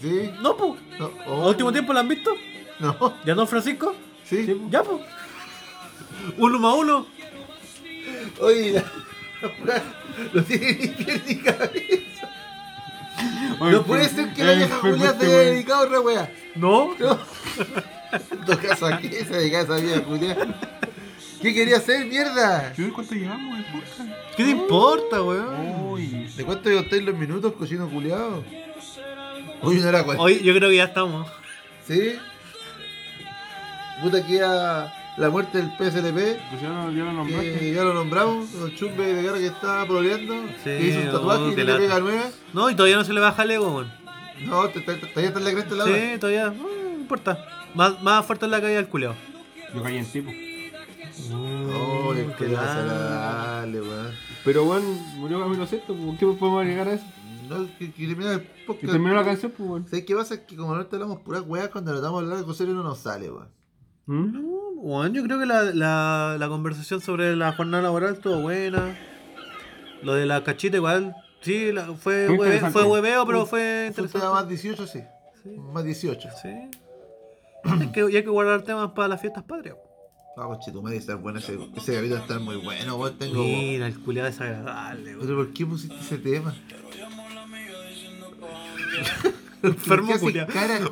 Sí. 0.00 0.30
No, 0.40 0.56
pues. 0.56 0.80
No. 0.98 1.06
¿A 1.06 1.28
oh, 1.28 1.48
último 1.48 1.72
tiempo 1.72 1.92
la 1.92 2.00
han 2.00 2.08
visto? 2.08 2.34
No. 2.78 3.14
¿Ya 3.26 3.34
Don 3.34 3.46
Francisco? 3.48 3.94
Sí. 4.28 4.44
Sí, 4.46 4.60
Ya, 4.70 4.82
pues. 4.82 5.00
Uno 6.38 6.58
más 6.58 6.74
uno. 6.76 7.06
Oye, 8.40 8.72
la... 8.72 8.84
no 10.32 10.42
tiene 10.44 10.72
ni 10.72 10.86
pie 10.88 11.22
ni 11.26 11.36
cabeza. 11.36 12.30
Oye, 13.60 13.72
No 13.72 13.82
puede 13.84 14.08
fue- 14.08 14.24
ser 14.24 14.34
que 14.34 14.44
la 14.44 14.52
vieja 14.54 14.76
Julia 14.80 15.18
te 15.18 15.26
haya 15.26 15.38
dedicado 15.38 15.82
a 15.82 15.86
otra 15.86 16.00
wea. 16.00 16.32
No. 16.54 16.94
No. 16.98 17.18
En 18.30 18.44
todo 18.46 18.58
caso, 18.60 18.86
¿a 18.86 18.98
qué 19.00 19.24
se 19.24 19.34
dedica 19.36 19.62
esa 19.62 19.74
vieja 19.76 20.00
Julia? 20.06 20.36
¿Qué 21.42 21.52
quería 21.52 21.78
hacer, 21.78 22.06
mierda? 22.06 22.72
¿Qué- 22.76 22.88
¿Cuánto 22.92 23.12
llevamos 23.14 23.58
de 23.58 23.64
podcast? 23.64 24.36
¿Qué 24.36 24.44
te 24.44 24.50
importa, 24.50 25.20
weón? 25.22 25.80
Uy. 25.90 26.06
¿De 26.36 26.44
cuánto 26.44 26.72
contáis 26.72 27.02
los 27.02 27.16
minutos, 27.16 27.52
cochino 27.54 27.88
culiado? 27.90 28.44
Oye, 29.62 29.80
no 29.80 29.88
era 29.88 30.04
cual. 30.04 30.16
Hoy 30.20 30.40
yo 30.44 30.54
creo 30.54 30.70
que 30.70 30.76
ya 30.76 30.84
estamos. 30.84 31.26
¿Sí? 31.88 32.14
Puta 34.04 34.24
que 34.26 34.34
ya 34.34 34.92
la 35.16 35.30
muerte 35.30 35.58
del 35.58 35.70
PSLP, 35.76 36.38
Pues 36.50 36.62
ya 36.62 36.68
lo, 36.68 36.90
ya 36.92 37.04
lo 37.04 37.12
nombraste. 37.12 37.58
que 37.58 37.72
ya 37.72 37.82
lo 37.84 37.94
nombramos, 37.94 38.52
el 38.54 38.76
chumbe 38.76 39.14
de 39.14 39.22
guerra 39.22 39.38
que 39.38 39.46
está 39.46 39.86
proleando, 39.86 40.34
Sí, 40.62 40.64
que 40.64 40.86
hizo 40.88 41.00
un 41.00 41.06
tatuaje 41.12 41.42
oh, 41.42 41.52
y 41.52 41.56
le 41.56 41.64
lata. 41.64 41.78
pega 41.78 42.00
nueva. 42.00 42.24
No, 42.52 42.70
y 42.70 42.74
todavía 42.74 42.96
no 42.96 43.04
se 43.04 43.12
le 43.12 43.20
baja 43.20 43.42
el 43.42 43.50
ego, 43.50 43.68
weón. 43.74 43.92
No, 44.46 44.68
todavía 44.68 44.94
está 45.06 45.38
en 45.38 45.44
la 45.44 45.52
cresta 45.52 45.70
de 45.70 45.76
la. 45.76 45.84
Sí, 45.84 46.18
todavía. 46.20 46.50
No, 46.50 46.96
importa. 47.00 47.38
Más, 47.74 48.02
más 48.02 48.24
fuerte 48.26 48.44
es 48.46 48.50
la 48.50 48.60
caída 48.60 48.76
del 48.76 48.88
culeado. 48.88 49.14
Yo 49.74 49.82
caí 49.82 49.96
en 49.98 50.06
tipo. 50.06 50.30
Oh, 51.32 52.12
Mm, 52.12 52.32
qué 52.36 52.44
desagradable, 52.46 53.80
weón. 53.80 54.12
Pero 54.44 54.64
bueno, 54.64 54.86
murió 55.16 55.40
Camilo 55.40 55.66
Sesto, 55.66 55.94
¿por 55.94 56.16
qué 56.18 56.26
podemos 56.26 56.60
agregar 56.62 56.88
a 56.88 56.92
eso? 56.94 57.04
No, 57.48 57.66
que, 57.78 57.92
que 57.92 58.06
termina 58.06 58.32
el 58.34 58.46
Que 58.80 58.86
terminó 58.86 59.14
la 59.14 59.24
canción, 59.24 59.52
pues 59.56 59.68
bueno. 59.68 59.86
¿Sabes 59.88 60.04
qué 60.04 60.14
pasa? 60.14 60.34
Es 60.34 60.40
que 60.40 60.56
como 60.56 60.74
no 60.74 60.84
te 60.86 60.96
hablamos 60.96 61.20
puras 61.20 61.42
weas, 61.46 61.68
cuando 61.68 61.92
tratamos 61.92 62.20
de 62.26 62.32
hablar 62.32 62.46
de 62.46 62.54
serias 62.54 62.76
no 62.76 62.82
nos 62.82 62.98
sale, 62.98 63.30
weón. 63.30 63.48
¿Mm? 64.06 64.32
No, 64.32 64.40
weón, 64.82 65.14
yo 65.14 65.22
creo 65.22 65.38
que 65.38 65.46
la, 65.46 65.62
la, 65.64 66.36
la 66.38 66.48
conversación 66.48 67.00
sobre 67.00 67.36
la 67.36 67.52
jornada 67.52 67.82
laboral 67.84 68.14
estuvo 68.14 68.40
buena. 68.40 68.96
Lo 70.02 70.14
de 70.14 70.26
la 70.26 70.44
cachita 70.44 70.76
igual, 70.76 71.14
sí, 71.40 71.72
la- 71.72 71.86
fue, 71.94 72.26
Fue 72.26 72.28
hue- 72.28 72.32
interesante. 72.44 72.72
fue 72.72 72.82
hueveo, 72.84 73.26
pero 73.26 73.46
fue 73.46 73.48
Fue 73.48 73.80
un 73.82 73.86
interesante. 73.88 74.18
tema 74.20 74.32
más 74.34 74.48
18, 74.48 74.86
sí. 74.86 75.00
Más 75.72 75.84
18. 75.84 76.28
Sí. 76.42 76.48
hay 77.64 77.88
que, 77.92 78.00
y 78.10 78.16
hay 78.16 78.22
que 78.22 78.28
guardar 78.30 78.62
temas 78.62 78.90
para 78.90 79.08
las 79.08 79.20
fiestas 79.20 79.44
patrias. 79.44 79.76
Ah, 80.36 80.46
coche, 80.46 80.72
tu 80.72 80.82
madre 80.82 80.96
está 80.98 81.14
bueno 81.14 81.38
ese, 81.38 81.56
ese 81.76 81.94
capítulo 81.94 82.20
está 82.20 82.38
muy 82.40 82.56
bueno, 82.56 82.96
weón. 82.96 83.16
Tengo. 83.16 83.42
Mira, 83.42 83.86
el 83.86 83.98
culiado 84.00 84.28
desagradable, 84.28 85.14
weón. 85.16 85.20
Pero 85.26 85.36
¿por 85.36 85.52
qué 85.54 85.64
pusiste 85.64 85.96
ese 85.98 86.18
tema? 86.18 86.54
Enfermo, 89.68 90.08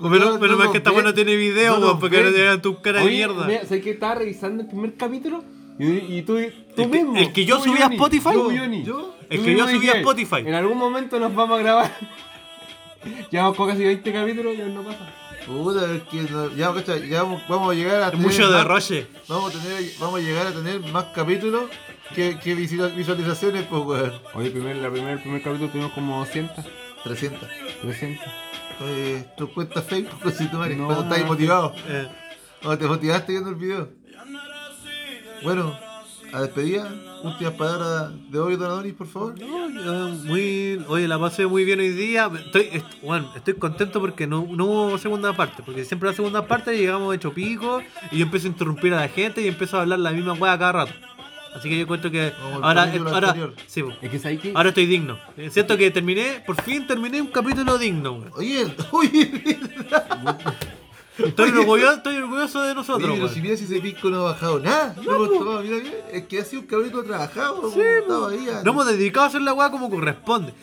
No 0.00 0.56
más 0.56 0.68
que 0.70 0.78
esta 0.78 0.90
no 0.92 1.14
tiene 1.14 1.36
video, 1.36 1.78
weón, 1.78 2.00
porque 2.00 2.18
no 2.18 2.24
ven. 2.24 2.34
tienen 2.34 2.62
tu 2.62 2.80
cara 2.80 3.00
de 3.00 3.06
mierda. 3.10 3.46
mira, 3.46 3.64
¿sabes 3.64 3.82
que 3.82 3.90
estaba 3.90 4.14
revisando 4.16 4.62
el 4.62 4.68
primer 4.68 4.94
capítulo? 4.94 5.44
Y, 5.78 6.18
y 6.18 6.22
tú, 6.22 6.34
tú 6.76 6.82
El 6.82 6.90
que- 6.90 6.98
mismo. 6.98 7.16
el 7.18 7.32
que 7.32 7.44
yo 7.44 7.60
subí 7.60 7.80
a 7.80 7.86
Spotify. 7.86 8.30
Johnny. 8.34 8.84
¿Yo? 8.84 9.16
El 9.30 9.42
que 9.42 9.56
yo 9.56 9.66
subí 9.68 9.88
a 9.88 9.92
Spotify. 9.94 10.36
En 10.46 10.54
algún 10.54 10.76
momento 10.78 11.18
nos 11.18 11.34
vamos 11.34 11.58
a 11.58 11.62
grabar. 11.62 11.96
Llevamos 13.30 13.56
con 13.56 13.68
casi 13.68 13.82
20 13.84 14.12
capítulos 14.12 14.54
y 14.56 14.60
aún 14.62 14.74
no 14.74 14.82
pasa. 14.82 15.12
Puta, 15.46 15.92
es 15.92 16.02
que 16.04 16.22
no- 16.30 16.50
ya, 16.54 16.72
ya 17.08 17.22
vamos, 17.24 17.42
vamos 17.48 17.72
a 17.72 17.74
llegar 17.74 18.02
a 18.02 18.10
tener 18.12 18.26
Mucho 18.26 18.42
más- 18.42 18.52
derroche. 18.52 19.06
Vamos 19.28 19.54
a, 19.54 19.58
tener, 19.60 19.82
vamos 19.98 20.20
a 20.20 20.22
llegar 20.22 20.46
a 20.46 20.52
tener 20.52 20.80
más 20.92 21.04
capítulos 21.06 21.64
que, 22.14 22.38
que 22.38 22.54
visual- 22.54 22.92
visualizaciones, 22.94 23.64
pues, 23.64 23.82
weón. 23.82 24.12
Oye, 24.34 24.50
primer, 24.50 24.76
la 24.76 24.90
primer, 24.90 25.14
el 25.14 25.20
primer 25.20 25.42
capítulo 25.42 25.70
tuvimos 25.70 25.92
como 25.92 26.18
200, 26.20 26.64
300. 27.02 27.48
300. 27.82 28.24
Tu 29.36 29.52
cuenta 29.52 29.82
Facebook, 29.82 30.18
pues, 30.22 30.36
si 30.36 30.48
tu 30.48 30.56
madre, 30.56 30.76
No, 30.76 30.86
cuando 30.86 31.04
estás 31.14 31.26
motivado. 31.26 31.74
Eh, 31.88 32.08
Cuando 32.62 32.78
te 32.78 32.86
motivaste 32.88 33.32
viendo 33.32 33.50
el 33.50 33.56
video. 33.56 33.88
Bueno, 35.42 35.76
a 36.32 36.40
despedida, 36.42 36.88
últimas 37.24 37.54
palabras 37.54 38.12
de 38.30 38.38
hoy, 38.38 38.54
Don 38.56 38.70
Adonis, 38.70 38.94
por 38.94 39.06
favor. 39.08 39.34
no, 39.40 40.08
muy, 40.24 40.80
oye, 40.88 41.08
la 41.08 41.18
pasé 41.18 41.46
muy 41.46 41.64
bien 41.64 41.80
hoy 41.80 41.88
día. 41.90 42.30
Estoy, 42.46 42.68
est- 42.72 43.02
bueno, 43.02 43.30
estoy 43.34 43.54
contento 43.54 43.98
porque 44.00 44.26
no, 44.28 44.46
no 44.48 44.64
hubo 44.66 44.98
segunda 44.98 45.32
parte. 45.32 45.62
Porque 45.64 45.84
siempre 45.84 46.08
la 46.10 46.14
segunda 46.14 46.46
parte 46.46 46.76
llegamos 46.76 47.12
hecho 47.14 47.32
pico 47.34 47.82
y 48.12 48.18
yo 48.18 48.24
empiezo 48.24 48.46
a 48.46 48.50
interrumpir 48.50 48.94
a 48.94 49.00
la 49.00 49.08
gente 49.08 49.42
y 49.42 49.48
empiezo 49.48 49.78
a 49.78 49.82
hablar 49.82 49.98
la 49.98 50.12
misma 50.12 50.34
weá 50.34 50.56
cada 50.58 50.72
rato. 50.72 50.92
Así 51.54 51.68
que 51.68 51.78
yo 51.78 51.86
cuento 51.86 52.10
que 52.10 52.32
Como 52.40 52.64
ahora, 52.64 52.90
ahora, 53.12 53.34
sí. 53.66 53.82
Es 54.00 54.10
que 54.10 54.38
que. 54.38 54.52
ahora 54.54 54.70
estoy 54.70 54.86
digno. 54.86 55.18
Siento 55.50 55.76
que 55.76 55.90
terminé, 55.90 56.42
por 56.46 56.60
fin 56.62 56.86
terminé 56.86 57.20
un 57.20 57.28
capítulo 57.28 57.78
digno. 57.78 58.12
weón. 58.12 58.32
Oye, 58.36 58.74
oye, 58.92 59.30
Estoy 61.18 61.50
orgulloso, 61.50 61.92
estoy 61.94 62.16
orgulloso 62.16 62.62
de 62.62 62.74
nosotros. 62.74 63.10
Oye, 63.10 63.20
pero 63.20 63.28
si 63.32 63.42
mira 63.42 63.56
si 63.56 63.64
ese 63.64 63.80
pico 63.80 64.08
no 64.08 64.20
ha 64.20 64.32
bajado 64.32 64.60
nada. 64.60 64.94
No, 65.04 65.14
hemos 65.16 65.28
tomado, 65.38 65.62
mira, 65.62 65.76
mira, 65.76 65.94
es 66.10 66.26
que 66.26 66.38
ha 66.40 66.44
sido 66.44 66.62
un 66.62 66.68
capítulo 66.68 67.04
trabajado. 67.04 67.70
Sí, 67.70 67.80
ahí. 67.80 68.48
ah. 68.50 68.62
Nos 68.64 68.66
hemos 68.66 68.86
dedicado 68.86 69.24
a 69.24 69.28
hacer 69.28 69.42
la 69.42 69.52
weá 69.52 69.70
como 69.70 69.90
corresponde. 69.90 70.54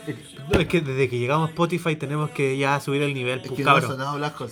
No, 0.52 0.60
es 0.60 0.68
que 0.68 0.82
desde 0.82 1.08
que 1.08 1.20
llegamos 1.20 1.48
a 1.48 1.52
Spotify 1.52 1.96
tenemos 1.96 2.32
que 2.32 2.58
ya 2.58 2.80
subir 2.80 3.04
el 3.04 3.14
nivel, 3.14 3.40
Es 3.42 3.48
pues 3.48 3.58
que 3.58 3.64
no 3.64 3.72
ha 3.72 3.82
sonado 3.82 4.18
Black 4.18 4.42
Hole. 4.42 4.52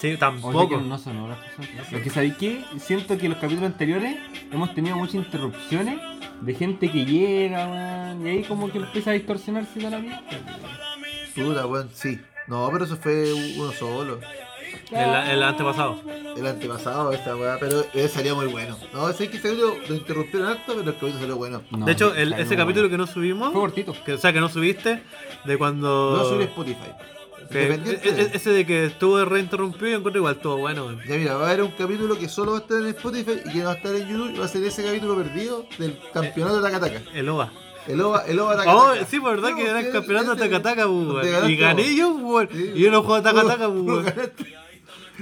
Sí, 0.00 0.08
Oye, 0.08 0.16
tampoco. 0.16 0.68
que 0.70 0.76
no 0.78 0.98
sonó 0.98 1.28
las 1.28 1.38
cosas. 1.38 1.92
Es 1.92 2.02
que 2.02 2.10
sabéis 2.10 2.36
que 2.36 2.64
siento 2.78 3.16
que 3.18 3.26
en 3.26 3.32
los 3.32 3.40
capítulos 3.40 3.70
anteriores 3.70 4.16
hemos 4.50 4.74
tenido 4.74 4.96
muchas 4.96 5.16
interrupciones 5.16 6.00
de 6.40 6.54
gente 6.54 6.90
que 6.90 7.04
llega, 7.04 7.68
man, 7.68 8.26
y 8.26 8.30
ahí 8.30 8.42
como 8.44 8.70
que 8.72 8.78
empieza 8.78 9.10
a 9.10 9.12
distorsionarse 9.12 9.78
toda 9.78 9.90
la 9.90 9.98
mierda. 9.98 10.22
Puta, 11.34 11.66
weón, 11.66 11.90
sí. 11.92 12.18
No, 12.48 12.68
pero 12.72 12.84
eso 12.84 12.96
fue 12.96 13.32
uno 13.58 13.72
solo. 13.72 14.18
El, 14.90 15.30
el 15.30 15.42
antepasado. 15.42 16.00
El 16.36 16.46
antepasado, 16.46 17.12
esta 17.12 17.36
weá, 17.36 17.58
pero 17.58 17.84
él 17.94 18.08
salió 18.08 18.36
muy 18.36 18.46
bueno. 18.46 18.76
No, 18.92 19.12
sé 19.12 19.28
que 19.28 19.36
ese 19.38 19.48
capítulo 19.48 19.74
lo 19.88 19.94
interrumpieron 19.94 20.48
harto, 20.48 20.62
pero 20.74 20.80
el 20.80 20.94
capítulo 20.94 21.18
salió 21.20 21.36
bueno. 21.36 21.62
No, 21.70 21.86
de 21.86 21.92
hecho, 21.92 22.14
el- 22.14 22.32
ese 22.34 22.44
bueno. 22.44 22.62
capítulo 22.64 22.88
que 22.90 22.98
no 22.98 23.06
subimos, 23.06 23.52
Fue 23.52 23.60
cortito. 23.60 23.94
que, 24.04 24.12
o 24.14 24.18
sea, 24.18 24.32
que 24.32 24.40
no 24.40 24.48
subiste, 24.48 25.02
de 25.44 25.58
cuando. 25.58 26.16
No 26.16 26.24
subí 26.28 26.44
Spotify. 26.44 26.78
que- 27.50 27.64
e- 27.74 27.78
de- 27.78 28.22
e- 28.22 28.30
ese 28.34 28.50
de 28.50 28.64
que 28.64 28.86
estuvo 28.86 29.22
reinterrumpido, 29.26 29.88
yo 29.90 29.96
encuentro 29.98 30.20
igual 30.20 30.36
todo 30.36 30.56
bueno. 30.56 30.90
Ya 31.06 31.16
mira, 31.16 31.34
va 31.36 31.44
a 31.44 31.48
haber 31.50 31.62
un 31.64 31.72
capítulo 31.72 32.18
que 32.18 32.28
solo 32.28 32.52
va 32.52 32.58
a 32.58 32.60
estar 32.62 32.78
en 32.80 32.86
Spotify 32.88 33.40
y 33.44 33.52
que 33.52 33.58
no 33.58 33.64
va 33.66 33.72
a 33.72 33.74
estar 33.76 33.94
en 33.94 34.08
YouTube 34.08 34.30
y 34.34 34.38
va 34.38 34.44
a 34.46 34.48
ser 34.48 34.64
ese 34.64 34.82
capítulo 34.84 35.16
perdido 35.16 35.66
del 35.78 35.98
campeonato 36.14 36.62
de 36.62 36.70
Takataka. 36.70 37.02
El 37.14 37.28
OVA. 37.28 37.52
El 37.88 38.00
OVA, 38.00 38.24
el 38.26 38.38
OVA 38.38 38.52
Oh, 38.54 38.56
Takataka. 38.56 39.04
sí, 39.06 39.20
por 39.20 39.30
verdad 39.32 39.50
No, 39.50 39.56
que 39.56 39.68
era 39.68 39.80
el 39.80 39.90
campeonato 39.90 40.34
de 40.34 40.40
Takataka, 40.40 40.86
pues, 40.86 41.50
Y 41.50 41.56
gané 41.56 41.94
yo, 41.96 42.16
pues. 42.22 42.48
Y 42.54 42.80
yo 42.80 42.90
no 42.90 43.02
juego 43.02 43.16
a 43.16 43.22
Takataka, 43.22 43.68
pues, 43.68 43.80
puro 43.82 43.94
weón. 43.96 44.04
ganaste. 44.04 44.54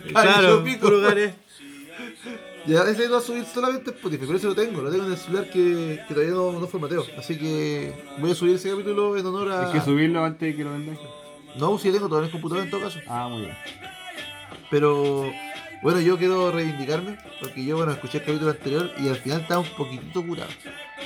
Claro, 0.09 0.64
pico. 0.64 0.81
puro. 0.89 1.01
Ya, 2.66 2.82
ese 2.85 3.09
va 3.09 3.18
a 3.18 3.20
subir 3.22 3.44
solamente 3.47 3.90
Spotify, 3.90 4.27
por 4.27 4.36
eso 4.36 4.48
lo 4.48 4.55
tengo, 4.55 4.82
lo 4.82 4.90
tengo 4.90 5.06
en 5.06 5.12
el 5.12 5.16
celular 5.18 5.48
que, 5.51 5.98
que 6.06 6.14
todavía 6.14 6.35
no, 6.35 6.52
no 6.60 6.66
formateo. 6.68 7.05
Así 7.18 7.39
que 7.39 7.94
voy 8.18 8.31
a 8.32 8.35
subir 8.35 8.56
ese 8.56 8.70
capítulo 8.70 9.16
en 9.16 9.24
honor 9.27 9.51
a. 9.51 9.66
Hay 9.66 9.72
que 9.72 9.81
subirlo 9.85 10.22
antes 10.24 10.40
de 10.51 10.56
que 10.56 10.64
lo 10.64 10.72
vendáis. 10.72 10.98
No, 11.56 11.78
si 11.78 11.90
tengo 11.90 12.09
todo 12.09 12.18
en 12.20 12.27
el 12.27 12.31
computador 12.31 12.64
en 12.64 12.70
todo 12.70 12.82
caso. 12.82 12.98
Ah, 13.09 13.28
muy 13.31 13.43
bien. 13.43 13.56
Pero 14.70 15.32
bueno, 15.82 16.01
yo 16.01 16.18
quiero 16.18 16.52
reivindicarme, 16.52 17.16
porque 17.40 17.64
yo 17.64 17.77
bueno 17.77 17.93
escuché 17.93 18.18
el 18.18 18.24
capítulo 18.24 18.51
anterior 18.51 18.90
y 18.98 19.09
al 19.09 19.16
final 19.16 19.40
estaba 19.40 19.60
un 19.60 19.68
poquitito 19.77 20.24
curado. 20.24 20.51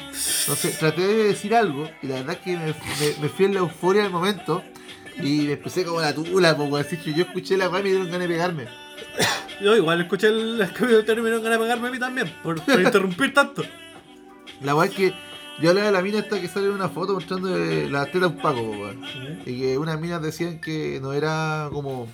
Entonces 0.09 0.79
traté 0.79 1.07
de 1.07 1.25
decir 1.25 1.55
algo 1.55 1.89
y 2.03 2.09
la 2.09 2.17
verdad 2.17 2.33
es 2.35 2.41
que 2.41 2.57
me, 2.57 2.67
me- 2.67 3.23
me 3.23 3.29
fui 3.29 3.47
en 3.47 3.55
la 3.55 3.61
euforia 3.61 4.03
del 4.03 4.11
momento 4.13 4.63
Y 5.23 5.43
me 5.43 5.53
empecé 5.53 5.85
como 5.85 6.01
la 6.01 6.13
tula, 6.13 6.53
weón. 6.55 6.81
Así 6.81 6.97
que 6.97 7.15
yo 7.15 7.23
escuché 7.25 7.57
la 7.57 7.69
weá 7.69 7.81
y 7.81 7.85
me 7.85 7.89
dieron 7.91 8.07
ganas 8.11 8.29
de 8.29 8.35
pegarme. 8.35 8.65
Yo 9.61 9.77
igual 9.77 10.01
escuché 10.01 10.29
el, 10.29 10.61
el 10.61 11.05
término 11.05 11.41
ganas 11.41 11.59
de 11.59 11.65
pegarme 11.65 11.89
a 11.89 11.91
mí 11.91 11.99
también, 11.99 12.33
por, 12.43 12.61
por 12.61 12.81
interrumpir 12.83 13.33
tanto. 13.33 13.63
La 14.63 14.75
weá 14.75 14.87
es 14.89 14.95
que 14.95 15.15
yo 15.61 15.71
hablaba 15.71 15.87
de 15.87 15.93
la 15.93 16.03
mina 16.03 16.19
esta 16.19 16.41
que 16.41 16.49
sale 16.49 16.67
en 16.67 16.73
una 16.73 16.89
foto 16.89 17.15
mostrando 17.15 17.57
eh, 17.57 17.89
la 17.89 18.07
tela 18.07 18.27
de 18.27 18.35
un 18.35 18.43
paco, 18.43 18.61
weón. 18.61 19.05
Y 19.47 19.61
que 19.61 19.79
unas 19.79 20.01
minas 20.01 20.21
decían 20.21 20.61
que 20.61 20.99
no 21.01 21.13
era 21.13 21.69
como 21.73 22.09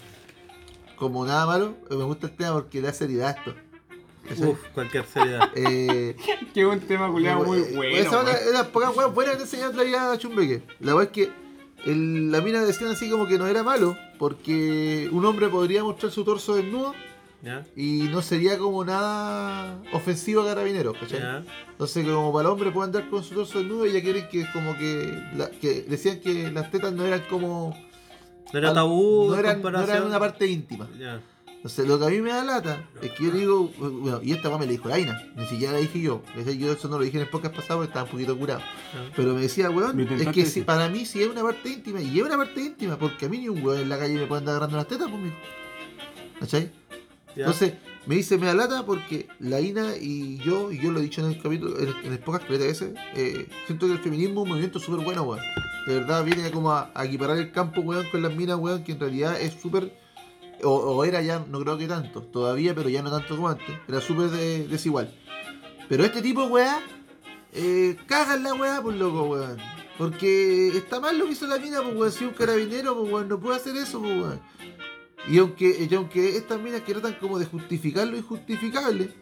como 0.97 1.25
nada 1.25 1.47
malo. 1.47 1.77
Eh, 1.91 1.97
Me 1.97 2.05
gusta 2.05 2.27
el 2.27 2.37
tema 2.37 2.53
porque 2.53 2.81
le 2.81 2.89
da 2.89 2.93
seriedad 2.93 3.29
a 3.29 3.31
esto. 3.31 3.55
Uf, 4.47 4.59
cualquier 4.75 5.07
seriedad. 5.07 5.49
Eh, 5.57 6.17
Qué 6.55 6.65
buen 6.67 6.81
tema 6.81 7.11
culiado 7.11 7.45
muy 7.45 7.61
eh, 7.61 7.73
bueno. 7.75 7.97
Esa 7.97 8.23
weón. 8.23 8.37
era 8.49 8.65
pocas 8.69 8.95
weas 8.95 9.15
buenas 9.15 9.37
que 9.37 9.43
enseñaba 9.43 9.73
traía 9.73 10.13
a 10.13 10.19
Chumbeque. 10.19 10.63
La 10.81 10.95
weá 10.95 11.05
es 11.07 11.11
que 11.11 11.33
el- 11.87 12.31
la 12.31 12.41
mina 12.41 12.61
decían 12.65 12.91
así 12.91 13.09
como 13.11 13.27
que 13.27 13.39
no 13.39 13.47
era 13.47 13.63
malo 13.63 13.97
porque 14.19 15.09
un 15.13 15.25
hombre 15.25 15.49
podría 15.49 15.83
mostrar 15.85 16.13
su 16.13 16.25
torso 16.25 16.55
desnudo 16.57 16.95
¿Ya? 17.43 17.65
y 17.75 18.09
no 18.13 18.21
sería 18.21 18.59
como 18.59 18.85
nada 18.85 19.79
ofensivo 19.93 20.43
a 20.43 20.47
carabineros, 20.47 20.95
¿cachai? 20.99 21.21
¿Ya? 21.21 21.45
Entonces 21.71 22.05
como 22.07 22.33
para 22.33 22.49
el 22.49 22.53
hombre 22.53 22.71
puede 22.71 22.87
andar 22.87 23.09
con 23.09 23.25
su 23.25 23.35
torso 23.35 23.59
desnudo 23.61 23.87
y 23.87 23.93
ya 23.93 24.03
quieren 24.03 24.29
que 24.29 24.45
como 24.53 24.77
que, 24.77 25.19
la- 25.37 25.51
que 25.51 25.83
decían 25.83 26.21
que 26.21 26.51
las 26.51 26.71
tetas 26.71 26.93
no 26.93 27.05
eran 27.05 27.23
como 27.31 27.75
No 28.53 28.59
era 28.59 28.75
tabú, 28.75 29.29
no 29.31 29.37
eran, 29.39 29.63
no 29.63 29.69
eran 29.83 30.05
una 30.05 30.19
parte 30.19 30.47
íntima. 30.47 30.89
Ya. 30.99 31.21
Entonces, 31.61 31.87
lo 31.87 31.99
que 31.99 32.07
a 32.07 32.09
mí 32.09 32.23
me 32.23 32.31
da 32.31 32.43
lata 32.43 32.89
es 33.03 33.13
que 33.13 33.25
yo 33.25 33.31
digo, 33.33 33.71
bueno, 33.79 34.21
y 34.23 34.33
esta 34.33 34.49
weá 34.49 34.57
me 34.57 34.65
la 34.65 34.73
dijo 34.73 34.89
la 34.89 34.99
Ina, 34.99 35.23
ni 35.37 35.45
siquiera 35.45 35.75
la 35.75 35.81
dije 35.81 36.01
yo. 36.01 36.23
Yo 36.35 36.73
eso 36.73 36.89
no 36.89 36.97
lo 36.97 37.05
dije 37.05 37.19
en 37.19 37.25
el 37.25 37.29
podcast 37.29 37.55
pasado 37.55 37.81
porque 37.81 37.89
estaba 37.91 38.07
un 38.07 38.11
poquito 38.13 38.39
curado. 38.39 38.63
Pero 39.15 39.35
me 39.35 39.43
decía, 39.43 39.69
weón, 39.69 40.01
es 40.01 40.29
que 40.29 40.47
si, 40.47 40.63
para 40.63 40.89
mí 40.89 41.05
si 41.05 41.23
es 41.23 41.29
una 41.29 41.43
parte 41.43 41.69
íntima, 41.69 42.01
y 42.01 42.19
es 42.19 42.25
una 42.25 42.39
parte 42.39 42.63
íntima, 42.63 42.99
porque 42.99 43.27
a 43.27 43.29
mí 43.29 43.37
ni 43.37 43.51
un 43.51 43.63
weón 43.63 43.83
en 43.83 43.91
la 43.91 43.99
calle 43.99 44.15
me 44.15 44.27
puede 44.27 44.39
andar 44.39 44.55
agarrando 44.55 44.79
las 44.79 44.89
tetas, 44.89 45.11
pues, 45.11 45.23
mijo. 45.23 45.37
¿Cachai? 46.41 46.73
Entonces, 47.37 47.75
me 48.07 48.15
dice, 48.15 48.39
me 48.39 48.47
da 48.47 48.55
lata 48.55 48.87
porque 48.87 49.29
la 49.39 49.61
Ina 49.61 49.97
y 50.01 50.39
yo, 50.39 50.73
y 50.73 50.81
yo 50.81 50.91
lo 50.91 51.01
he 51.01 51.03
dicho 51.03 51.21
en 51.21 51.33
el 51.33 51.43
capítulo, 51.43 51.79
en 51.79 51.89
el, 51.89 51.95
en 52.05 52.13
el 52.13 52.19
podcast 52.21 52.47
que 52.47 52.57
veces, 52.57 52.95
eh, 53.15 53.47
siento 53.67 53.87
que 53.87 53.93
el 53.93 53.99
feminismo 53.99 54.41
es 54.41 54.45
un 54.45 54.49
movimiento 54.49 54.79
súper 54.79 55.05
bueno, 55.05 55.25
weón. 55.25 55.45
De 55.87 56.01
verdad 56.01 56.25
viene 56.25 56.51
como 56.51 56.73
a, 56.73 56.91
a 56.95 57.05
equiparar 57.05 57.37
el 57.37 57.53
campo, 57.53 57.83
weón, 57.83 58.07
con 58.11 58.23
las 58.23 58.35
minas, 58.35 58.57
weón, 58.57 58.83
que 58.83 58.93
en 58.93 59.01
realidad 59.01 59.39
es 59.39 59.53
súper, 59.61 59.93
o, 60.65 61.05
era 61.05 61.23
ya, 61.23 61.45
no 61.49 61.61
creo 61.61 61.77
que 61.79 61.87
tanto, 61.87 62.23
todavía, 62.23 62.75
pero 62.75 62.89
ya 62.89 63.03
no 63.03 63.11
tanto 63.11 63.37
como 63.37 63.49
antes, 63.49 63.77
era 63.89 64.01
súper 64.01 64.31
de- 64.31 64.69
desigual. 64.69 65.15
Pero 65.89 66.05
este 66.05 66.23
tipo, 66.23 66.45
weón, 66.45 66.83
eh, 67.53 67.97
cagan 68.07 68.43
la 68.43 68.55
weá, 68.55 68.81
pues 68.83 68.97
loco, 68.97 69.23
weón. 69.25 69.57
Porque 69.99 70.69
está 70.69 70.99
mal 71.01 71.19
lo 71.19 71.27
que 71.27 71.33
hizo 71.33 71.47
la 71.47 71.59
mina, 71.59 71.83
pues 71.83 71.97
weón, 71.97 72.13
si 72.13 72.25
un 72.25 72.33
carabinero, 72.33 72.97
pues 72.99 73.13
weón, 73.13 73.29
no 73.29 73.39
puede 73.41 73.57
hacer 73.57 73.77
eso, 73.77 74.01
pues 74.01 74.13
weón. 74.13 74.41
Y 75.29 75.39
aunque, 75.39 75.87
y 75.91 75.95
aunque 75.95 76.37
estas 76.37 76.61
minas 76.61 76.81
que 76.83 76.93
tratan 76.95 77.15
como 77.21 77.39
de 77.39 77.45
justificar 77.47 78.07
lo 78.07 78.17
injustificable, 78.17 79.13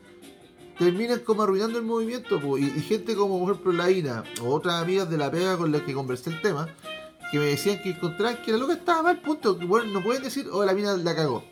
terminan 0.78 1.19
como 1.20 1.43
arruinando 1.43 1.78
el 1.78 1.85
movimiento, 1.85 2.40
pues, 2.40 2.62
y 2.62 2.81
gente 2.82 3.16
como 3.16 3.40
por 3.40 3.51
ejemplo 3.51 3.73
la 3.73 3.90
Ina, 3.90 4.23
o 4.40 4.55
otras 4.55 4.81
amigas 4.81 5.10
de 5.10 5.16
la 5.19 5.28
pega 5.31 5.56
con 5.56 5.73
las 5.73 5.82
que 5.82 5.93
conversé 5.93 6.31
el 6.31 6.40
tema, 6.40 6.69
que 7.30 7.38
me 7.38 7.44
decían 7.46 7.80
que 7.82 7.90
encontraban 7.90 8.42
que 8.42 8.52
la 8.52 8.59
loca 8.59 8.72
estaba 8.74 9.02
mal, 9.02 9.20
punto. 9.20 9.59
Que, 9.59 9.64
Bueno, 9.64 9.90
no 9.92 10.02
pueden 10.02 10.22
decir, 10.22 10.46
oh, 10.50 10.64
la 10.64 10.72
mina 10.74 10.96
la 10.96 11.14
cagó. 11.14 11.44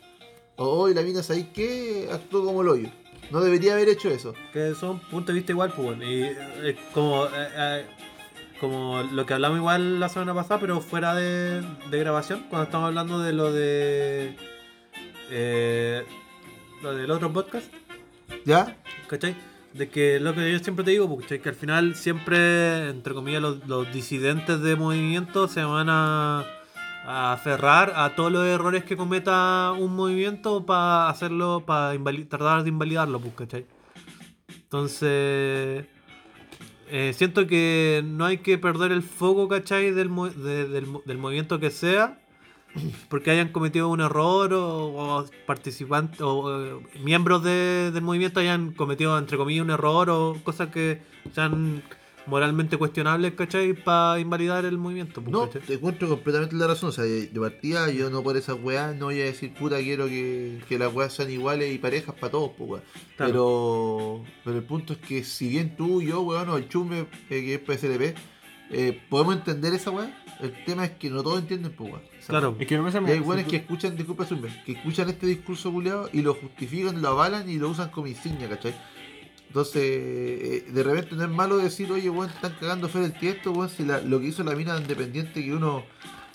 O 0.55 0.65
hoy 0.65 0.93
la 0.93 1.01
mina, 1.03 1.21
¿sabéis 1.23 1.47
qué? 1.53 2.09
Actuó 2.11 2.43
como 2.43 2.61
el 2.63 2.69
hoyo. 2.69 2.89
No 3.29 3.41
debería 3.41 3.73
haber 3.73 3.89
hecho 3.89 4.09
eso. 4.09 4.33
Que 4.53 4.73
son 4.73 4.99
puntos 4.99 5.27
de 5.27 5.33
vista 5.33 5.51
igual, 5.51 5.71
pues 5.75 5.85
bueno. 5.87 6.03
Y 6.03 6.23
eh, 6.23 6.75
como, 6.93 7.25
eh, 7.25 7.29
eh, 7.55 7.85
como 8.59 9.03
lo 9.03 9.25
que 9.25 9.33
hablamos 9.33 9.57
igual 9.59 9.99
la 9.99 10.09
semana 10.09 10.33
pasada, 10.33 10.59
pero 10.59 10.81
fuera 10.81 11.13
de, 11.13 11.61
de 11.91 11.99
grabación, 11.99 12.45
cuando 12.49 12.63
estamos 12.65 12.87
hablando 12.87 13.19
de 13.19 13.33
lo 13.33 13.51
de. 13.51 14.35
eh, 15.29 16.03
lo 16.81 16.95
del 16.95 17.11
otro 17.11 17.31
podcast, 17.33 17.67
¿Ya? 18.45 18.77
¿cachai? 19.07 19.35
De 19.77 19.89
que 19.89 20.19
lo 20.19 20.33
que 20.33 20.51
yo 20.51 20.59
siempre 20.59 20.83
te 20.83 20.91
digo, 20.91 21.15
¿cachai? 21.17 21.39
Que 21.39 21.49
al 21.49 21.55
final 21.55 21.95
siempre, 21.95 22.89
entre 22.89 23.13
comillas, 23.13 23.41
los, 23.41 23.67
los 23.67 23.93
disidentes 23.93 24.61
de 24.61 24.75
movimiento 24.75 25.47
se 25.47 25.63
van 25.63 25.87
a, 25.89 26.45
a 27.05 27.33
aferrar 27.33 27.93
a 27.95 28.15
todos 28.15 28.31
los 28.31 28.45
errores 28.47 28.83
que 28.83 28.97
cometa 28.97 29.73
un 29.77 29.95
movimiento 29.95 30.65
para 30.65 31.09
hacerlo, 31.09 31.63
para 31.65 31.93
tratar 32.27 32.63
de 32.63 32.69
invalidarlo, 32.69 33.19
pues, 33.19 33.33
¿cachai? 33.35 33.65
Entonces, 34.63 35.85
eh, 36.89 37.13
siento 37.13 37.45
que 37.47 38.01
no 38.05 38.25
hay 38.25 38.39
que 38.39 38.57
perder 38.57 38.91
el 38.91 39.03
foco, 39.03 39.47
¿cachai? 39.47 39.91
Del, 39.91 40.09
mo- 40.09 40.29
de- 40.29 40.67
del, 40.67 40.87
del 41.05 41.17
movimiento 41.17 41.59
que 41.59 41.69
sea, 41.69 42.19
porque 43.09 43.31
hayan 43.31 43.49
cometido 43.49 43.89
un 43.89 44.01
error 44.01 44.53
o, 44.53 45.17
o 45.19 45.25
participantes 45.45 46.21
o 46.21 46.63
eh, 46.65 46.79
miembros 47.03 47.43
de- 47.43 47.91
del 47.91 48.03
movimiento 48.03 48.39
hayan 48.39 48.71
cometido, 48.73 49.17
entre 49.17 49.37
comillas, 49.37 49.63
un 49.63 49.71
error 49.71 50.09
o 50.09 50.37
cosas 50.43 50.69
que 50.69 51.01
sean 51.33 51.83
moralmente 52.25 52.75
cuestionables, 52.75 53.33
¿cachai? 53.35 53.71
Para 53.73 54.19
invalidar 54.19 54.65
el 54.65 54.77
movimiento. 54.77 55.21
pues, 55.21 55.31
No, 55.31 55.45
¿cachai? 55.45 55.61
te 55.61 55.73
encuentro 55.75 56.09
completamente 56.09 56.55
la 56.57 56.67
razón. 56.67 56.89
O 56.89 56.91
sea, 56.91 57.05
de 57.05 57.27
de 57.27 57.39
partida 57.39 57.89
yo 57.89 58.09
no 58.09 58.21
por 58.21 58.35
esas 58.35 58.57
weas 58.61 58.93
no 58.97 59.05
voy 59.05 59.21
a 59.21 59.25
decir 59.25 59.53
puta 59.53 59.77
quiero 59.79 60.07
que, 60.07 60.59
que 60.67 60.77
las 60.77 60.93
weas 60.93 61.13
sean 61.13 61.31
iguales 61.31 61.73
y 61.73 61.77
parejas 61.77 62.13
para 62.15 62.31
todos, 62.31 62.51
pues 62.57 62.69
weón. 62.69 62.83
Claro. 63.15 63.31
Pero, 63.31 64.23
pero 64.43 64.57
el 64.57 64.63
punto 64.63 64.91
es 64.93 64.99
que 64.99 65.23
si 65.23 65.47
bien 65.47 65.75
tú, 65.77 66.01
yo, 66.01 66.19
weón, 66.21 66.49
o 66.49 66.57
el 66.57 66.67
chumbe 66.67 67.01
eh, 67.01 67.07
que 67.29 67.53
es 67.55 67.61
PSLP, 67.79 68.17
eh, 68.71 69.01
podemos 69.09 69.37
entender 69.37 69.73
esa 69.73 69.91
wea, 69.91 70.23
el 70.41 70.51
tema 70.65 70.83
es 70.83 70.91
que 70.91 71.09
no 71.09 71.23
todos 71.23 71.39
entienden, 71.39 71.71
pues 71.71 71.91
weón. 71.93 72.03
Claro. 72.27 72.55
Es 72.59 72.67
que 72.67 72.77
no 72.77 72.83
me 72.83 72.89
hay 73.11 73.19
weones 73.19 73.45
que 73.47 73.55
escuchan, 73.57 73.95
disculpa 73.95 74.25
que 74.65 74.71
escuchan 74.73 75.09
este 75.09 75.27
discurso 75.27 75.71
culiado 75.71 76.09
y 76.11 76.21
lo 76.21 76.33
justifican, 76.33 77.01
lo 77.01 77.09
avalan 77.09 77.49
y 77.49 77.57
lo 77.57 77.69
usan 77.69 77.89
como 77.89 78.07
insignia, 78.07 78.49
¿cachai? 78.49 78.75
Entonces, 79.47 79.81
eh, 79.81 80.65
de 80.69 80.83
repente 80.83 81.15
no 81.15 81.23
es 81.23 81.29
malo 81.29 81.57
decir, 81.57 81.89
oye, 81.91 82.09
weón, 82.09 82.29
están 82.29 82.53
cagando 82.59 82.89
fe 82.89 82.99
del 82.99 83.13
tiesto, 83.13 83.51
weón, 83.53 83.69
si 83.69 83.83
la- 83.85 84.01
lo 84.01 84.19
que 84.19 84.27
hizo 84.27 84.43
la 84.43 84.53
mina 84.55 84.77
independiente 84.77 85.41
que 85.43 85.53
uno 85.53 85.83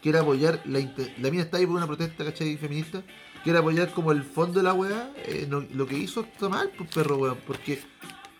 quiere 0.01 0.19
apoyar, 0.19 0.63
la, 0.65 0.81
la 0.81 1.31
mina 1.31 1.43
está 1.43 1.59
ahí 1.59 1.67
por 1.67 1.77
una 1.77 1.87
protesta, 1.87 2.25
¿cachai? 2.25 2.57
Feminista, 2.57 3.03
quiere 3.45 3.59
apoyar 3.59 3.91
como 3.93 4.13
el 4.13 4.23
fondo 4.25 4.61
de 4.61 4.63
la 4.65 4.73
weá, 4.73 5.13
eh, 5.27 5.47
no- 5.49 5.65
lo 5.75 5.87
que 5.87 5.99
hizo 5.99 6.23
está 6.23 6.49
mal, 6.49 6.71
pues 6.77 6.89
perro, 6.89 7.19
weón, 7.19 7.39
porque, 7.47 7.81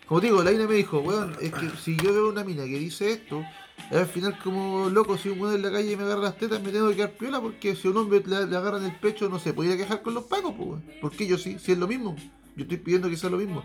como 0.07 0.19
digo, 0.21 0.41
la 0.43 0.49
mina 0.51 0.65
me 0.67 0.73
dijo, 0.73 0.99
weón, 0.99 1.35
es 1.39 1.51
que 1.53 1.69
si 1.81 1.95
yo 1.97 2.11
veo 2.11 2.29
una 2.29 2.43
mina 2.43 2.63
que 2.63 2.79
dice 2.79 3.11
esto, 3.11 3.45
al 3.91 4.05
final 4.07 4.37
como 4.39 4.89
loco, 4.89 5.17
si 5.17 5.29
un 5.29 5.39
weón 5.41 5.55
en 5.55 5.61
la 5.61 5.71
calle 5.71 5.95
me 5.97 6.03
agarra 6.03 6.21
las 6.21 6.37
tetas, 6.37 6.61
me 6.61 6.71
tengo 6.71 6.89
que 6.89 6.95
quedar 6.95 7.11
piola, 7.11 7.41
porque 7.41 7.75
si 7.75 7.87
un 7.87 7.97
hombre 7.97 8.23
le, 8.25 8.47
le 8.47 8.55
agarran 8.57 8.83
el 8.85 8.95
pecho, 8.95 9.29
no 9.29 9.39
se 9.39 9.53
podía 9.53 9.77
quejar 9.77 10.01
con 10.01 10.13
los 10.13 10.23
pagos, 10.25 10.53
pues, 10.55 10.67
weón. 10.69 10.83
¿Por 11.01 11.11
qué 11.11 11.27
yo 11.27 11.37
sí? 11.37 11.57
Si 11.59 11.71
es 11.73 11.77
lo 11.77 11.87
mismo. 11.87 12.15
Yo 12.55 12.63
estoy 12.63 12.77
pidiendo 12.77 13.09
que 13.09 13.17
sea 13.17 13.29
lo 13.29 13.37
mismo. 13.37 13.63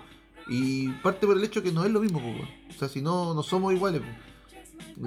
Y 0.48 0.88
parte 1.02 1.26
por 1.26 1.36
el 1.36 1.44
hecho 1.44 1.62
que 1.62 1.72
no 1.72 1.84
es 1.84 1.90
lo 1.92 2.00
mismo, 2.00 2.20
pues, 2.20 2.34
weón. 2.36 2.48
O 2.70 2.72
sea, 2.78 2.88
si 2.88 3.00
no, 3.02 3.34
no 3.34 3.42
somos 3.42 3.72
iguales, 3.72 4.02
pues. 4.02 4.16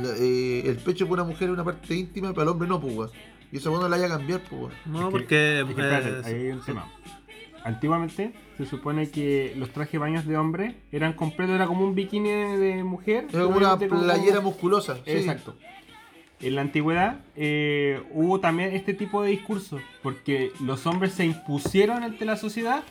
La- 0.06 0.16
eh, 0.18 0.64
el 0.70 0.78
pecho 0.78 1.08
para 1.08 1.24
una 1.24 1.32
mujer 1.32 1.50
es 1.50 1.54
una 1.54 1.64
parte 1.64 1.94
íntima, 1.96 2.32
para 2.34 2.44
el 2.44 2.50
hombre 2.50 2.68
no, 2.68 2.80
pues, 2.80 2.96
weón. 2.96 3.12
Y 3.52 3.58
eso 3.58 3.70
bueno 3.70 3.90
la 3.90 3.98
haya 3.98 4.06
a 4.06 4.10
cambiar, 4.10 4.42
pues, 4.44 4.62
weón. 4.62 4.74
No, 4.86 5.00
Es 5.00 5.06
que- 5.06 5.12
porque. 5.12 5.60
es 5.60 5.66
que 5.66 5.72
espérate, 5.72 6.10
eh, 6.10 6.22
ahí 6.26 6.34
hay 6.46 6.52
un 6.52 6.60
sí. 6.60 6.66
tema. 6.68 6.88
Antiguamente 7.64 8.34
se 8.64 8.70
supone 8.70 9.10
que 9.10 9.54
los 9.58 9.70
trajes 9.72 9.94
de 9.94 9.98
baños 10.00 10.26
de 10.26 10.38
hombre 10.38 10.76
eran 10.92 11.14
completos, 11.14 11.56
era 11.56 11.66
como 11.68 11.84
un 11.86 11.96
bikini 11.96 12.30
de 12.30 12.84
mujer. 12.84 13.28
Como 13.32 13.58
una 13.58 13.78
como- 13.78 14.02
playera 14.02 14.42
musculosa. 14.42 14.96
sí. 15.06 15.12
Exacto. 15.12 15.56
En 16.40 16.56
la 16.56 16.62
antigüedad 16.62 17.20
eh, 17.36 18.02
hubo 18.12 18.40
también 18.40 18.74
este 18.74 18.96
tipo 18.96 19.22
de 19.22 19.30
discurso, 19.30 19.80
porque 20.02 20.52
los 20.60 20.88
hombres 20.88 21.14
se 21.14 21.24
impusieron 21.26 22.04
ante 22.04 22.26
la 22.26 22.36
sociedad. 22.36 22.84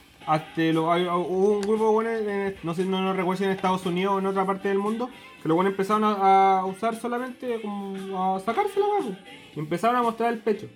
Lo, 0.57 0.93
hay- 0.93 1.07
hubo 1.07 1.55
un 1.57 1.61
grupo 1.61 1.87
de 1.87 1.91
buenos, 1.93 2.13
en- 2.29 2.55
no 2.63 2.75
sé, 2.75 2.85
no, 2.85 3.03
no 3.03 3.13
recuerdo 3.13 3.39
si 3.39 3.45
en 3.45 3.51
Estados 3.51 3.85
Unidos 3.87 4.15
o 4.15 4.19
en 4.21 4.27
otra 4.27 4.45
parte 4.47 4.69
del 4.69 4.79
mundo, 4.79 5.11
que 5.43 5.49
los 5.49 5.57
buenos 5.57 5.73
empezaron 5.73 6.05
a, 6.05 6.61
a 6.61 6.65
usar 6.67 6.95
solamente 6.95 7.61
como 7.61 8.35
a 8.37 8.39
sacarse 8.41 8.79
la 8.79 8.87
empezaron 9.57 9.97
a 9.97 10.03
mostrar 10.03 10.33
el 10.33 10.39
pecho, 10.39 10.69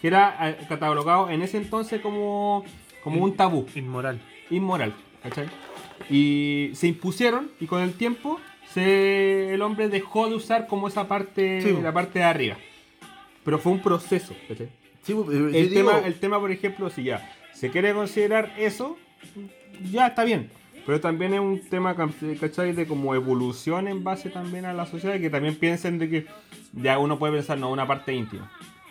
que 0.00 0.06
era 0.06 0.50
eh, 0.50 0.58
catalogado 0.68 1.30
en 1.30 1.42
ese 1.42 1.56
entonces 1.56 2.00
como, 2.00 2.64
como 3.10 3.24
un 3.24 3.34
tabú 3.36 3.66
Inmoral. 3.74 4.20
inmoral, 4.50 4.94
¿cachai? 5.22 5.46
Y 6.10 6.70
se 6.74 6.86
impusieron 6.88 7.50
y 7.60 7.66
con 7.66 7.82
el 7.82 7.92
tiempo 7.94 8.40
se, 8.72 9.52
el 9.54 9.62
hombre 9.62 9.88
dejó 9.88 10.28
de 10.28 10.34
usar 10.36 10.66
como 10.66 10.88
esa 10.88 11.08
parte, 11.08 11.60
Sí. 11.62 11.76
la 11.82 11.92
parte 11.92 12.18
de 12.20 12.24
arriba. 12.24 12.56
Pero 13.44 13.58
fue 13.58 13.72
un 13.72 13.80
proceso, 13.80 14.34
¿cachai? 14.48 14.68
Sí, 15.02 15.12
El, 15.12 15.52
digo- 15.52 15.90
tema, 15.90 15.98
el 16.06 16.14
tema, 16.20 16.38
por 16.40 16.50
ejemplo, 16.50 16.90
si 16.90 17.02
ya 17.04 17.30
se 17.54 17.70
quiere 17.70 17.94
considerar 17.94 18.52
eso, 18.58 18.96
ya 19.90 20.08
está 20.08 20.24
bien. 20.24 20.50
Pero 20.86 21.00
también 21.00 21.34
es 21.34 21.40
un 21.40 21.60
tema, 21.60 21.94
¿cachai? 22.40 22.72
De 22.72 22.86
como 22.86 23.14
evolución 23.14 23.88
en 23.88 24.04
base 24.04 24.30
también 24.30 24.64
a 24.64 24.72
la 24.72 24.86
sociedad, 24.86 25.18
que 25.20 25.28
también 25.30 25.54
piensen 25.56 25.98
de 25.98 26.08
que 26.08 26.26
ya 26.72 26.98
uno 26.98 27.18
puede 27.18 27.34
pensar, 27.34 27.58
no, 27.58 27.70
una 27.70 27.86
parte 27.86 28.14
íntima. 28.14 28.50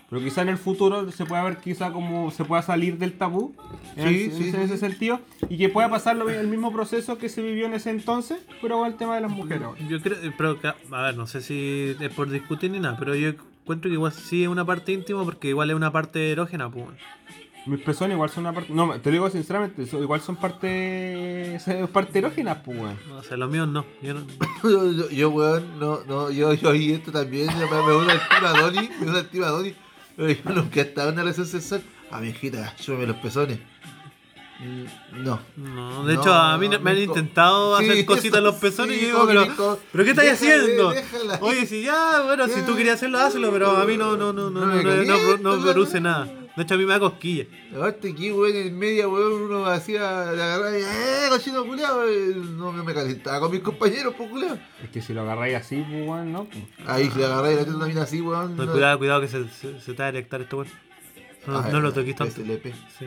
Pero 0.10 0.22
quizá 0.24 0.42
en 0.42 0.50
el 0.50 0.58
futuro 0.58 1.12
se 1.12 1.26
pueda 1.26 1.44
ver 1.44 1.58
quizá 1.58 1.92
como 1.92 2.32
se 2.32 2.46
pueda 2.46 2.62
salir 2.62 2.98
del 2.98 3.14
tabú 3.18 3.54
en, 3.98 4.08
Sí, 4.08 4.24
en 4.26 4.32
sí, 4.38 4.50
ese 4.50 4.68
sí. 4.70 4.78
sentido 4.78 5.20
y 5.50 5.58
que 5.58 5.68
pueda 5.68 5.90
pasar 5.90 6.16
lo- 6.16 6.30
el 6.30 6.48
mismo 6.48 6.72
proceso 6.72 7.18
que 7.18 7.28
se 7.28 7.42
vivió 7.42 7.66
en 7.66 7.74
ese 7.74 7.90
entonces, 7.90 8.38
pero 8.62 8.78
con 8.80 8.88
el 8.88 8.96
tema 8.96 9.16
de 9.16 9.22
las 9.22 9.32
mujeres. 9.32 9.68
Yo 9.90 10.00
creo, 10.02 10.18
pero 10.38 10.58
a 10.92 11.02
ver, 11.02 11.18
no 11.18 11.28
sé 11.28 11.42
si 11.42 11.94
es 12.00 12.10
por 12.14 12.30
discutir 12.30 12.72
ni 12.72 12.80
nada, 12.80 12.96
pero 12.98 13.16
yo 13.16 13.30
encuentro 13.30 13.90
que 13.90 13.96
igual 13.96 14.14
sí 14.14 14.44
es 14.44 14.50
una 14.50 14.64
parte 14.66 14.94
íntima 14.94 15.26
porque 15.26 15.50
igual 15.50 15.70
es 15.72 15.76
una 15.76 15.92
parte 15.92 16.32
erógena, 16.32 16.70
pues. 16.72 16.86
Mis 17.66 17.82
pezones 17.82 18.16
igual 18.16 18.30
son 18.30 18.46
una 18.46 18.54
parte. 18.54 18.72
No, 18.74 18.90
te 19.02 19.10
lo 19.10 19.12
digo 19.12 19.30
sinceramente, 19.30 19.86
son- 19.88 20.02
igual 20.02 20.22
son 20.22 20.38
parte. 20.38 21.60
son 21.60 21.86
parte 21.90 22.20
erógenas, 22.20 22.60
pues, 22.64 22.78
weón. 22.80 22.98
O 23.18 23.24
sea, 23.24 23.36
los 23.36 23.50
míos 23.52 23.68
no. 23.68 23.86
Yo 24.02 24.14
no. 24.14 24.22
yo, 24.64 24.92
yo, 24.94 25.10
yo, 25.10 25.30
weón, 25.32 25.78
no, 25.80 26.00
no, 26.08 26.32
yo, 26.32 26.54
yo 26.54 26.70
oí 26.70 26.94
esto 26.94 27.12
también, 27.12 27.48
me, 27.48 27.66
me 27.66 27.94
une 27.96 28.14
el 28.14 28.20
tío 28.20 28.48
Adoni, 28.48 28.90
me 29.02 29.24
tío 29.24 29.46
Adoni. 29.46 29.72
Pero 29.72 29.87
Yo 30.18 30.26
nunca 30.54 30.80
he 30.80 30.84
estado 30.84 31.10
en 31.10 31.14
una 31.16 31.24
relación 31.24 31.46
sexual. 31.48 31.84
A 32.12 32.20
mi 32.20 32.30
hijita, 32.30 32.74
chúpame 32.82 33.06
los 33.08 33.18
pezones. 33.18 33.60
No. 35.14 35.40
No, 35.56 36.04
de 36.06 36.16
No, 36.16 36.22
hecho, 36.22 36.34
a 36.34 36.58
mí 36.58 36.68
me 36.68 36.92
han 36.92 36.98
intentado 36.98 37.78
Sí, 37.78 37.90
hacer 37.90 38.06
cositas 38.06 38.40
en 38.40 38.44
los 38.46 38.56
pezones 38.56 38.98
sí, 38.98 39.04
y 39.04 39.06
digo, 39.06 39.24
pero, 39.28 39.46
pero 39.92 40.04
¿qué 40.04 40.10
estáis 40.12 40.40
déjale, 40.40 40.62
haciendo? 40.64 40.90
déjala. 40.92 41.38
Oye, 41.42 41.66
si 41.68 41.84
ya, 41.84 42.22
bueno, 42.26 42.48
si 42.48 42.62
tú 42.64 42.76
querías 42.76 42.96
hacerlo, 42.96 43.20
hazlo, 43.22 43.52
pero 43.52 43.78
a 43.78 43.86
mí 43.86 43.98
no, 43.98 44.18
no, 44.18 44.34
no, 44.34 44.50
no, 44.50 44.66
No 44.66 44.82
no, 44.82 45.04
no, 45.04 45.38
no, 45.38 45.58
no 45.58 45.62
produce 45.64 46.02
nada. 46.02 46.28
De 46.58 46.64
hecho, 46.64 46.74
a 46.74 46.78
mí 46.78 46.86
me 46.86 46.92
da 46.94 47.00
cosquilla. 47.00 47.46
Aparte 47.74 48.10
aquí, 48.12 48.32
weón, 48.32 48.56
en 48.56 48.78
media, 48.78 49.08
weón, 49.08 49.44
uno 49.44 49.66
hacía, 49.68 50.32
le 50.34 50.42
agarraba 50.42 50.78
y, 50.78 50.82
eh, 50.82 51.28
cochino 51.30 51.64
culiao, 51.66 52.04
eh, 52.08 52.34
no 52.36 52.74
me 52.74 52.94
calentaba 52.94 53.40
con 53.42 53.52
mis 53.52 53.62
compañeros, 53.62 54.16
pues 54.18 54.30
culiao. 54.30 54.58
Es 54.84 54.90
que 54.90 55.02
si 55.02 55.14
lo 55.14 55.22
agarráis 55.22 55.56
así, 55.56 55.76
pues, 55.88 56.08
weón, 56.08 56.32
no. 56.34 56.48
Ahí 56.88 57.10
se 57.12 57.20
le 57.20 57.26
agarraba 57.26 57.52
y 57.52 57.56
la 57.58 57.66
teta 57.66 57.78
también 57.80 58.00
así, 58.00 58.20
weón. 58.22 58.58
No, 58.58 58.66
no- 58.66 58.72
cuidado, 58.74 58.98
cuidado 58.98 59.22
que 59.22 59.28
se, 59.28 59.48
se, 59.50 59.80
se 59.80 59.94
te 59.94 60.00
va 60.02 60.06
a 60.08 60.10
erectar 60.10 60.42
esto, 60.42 60.58
weón. 60.58 60.70
No, 61.46 61.60
Ah, 61.60 61.70
no 61.72 61.80
lo 61.80 61.94
toquís 61.94 62.16
tanto. 62.16 62.42
SLP. 62.42 62.74
Sí. 63.00 63.06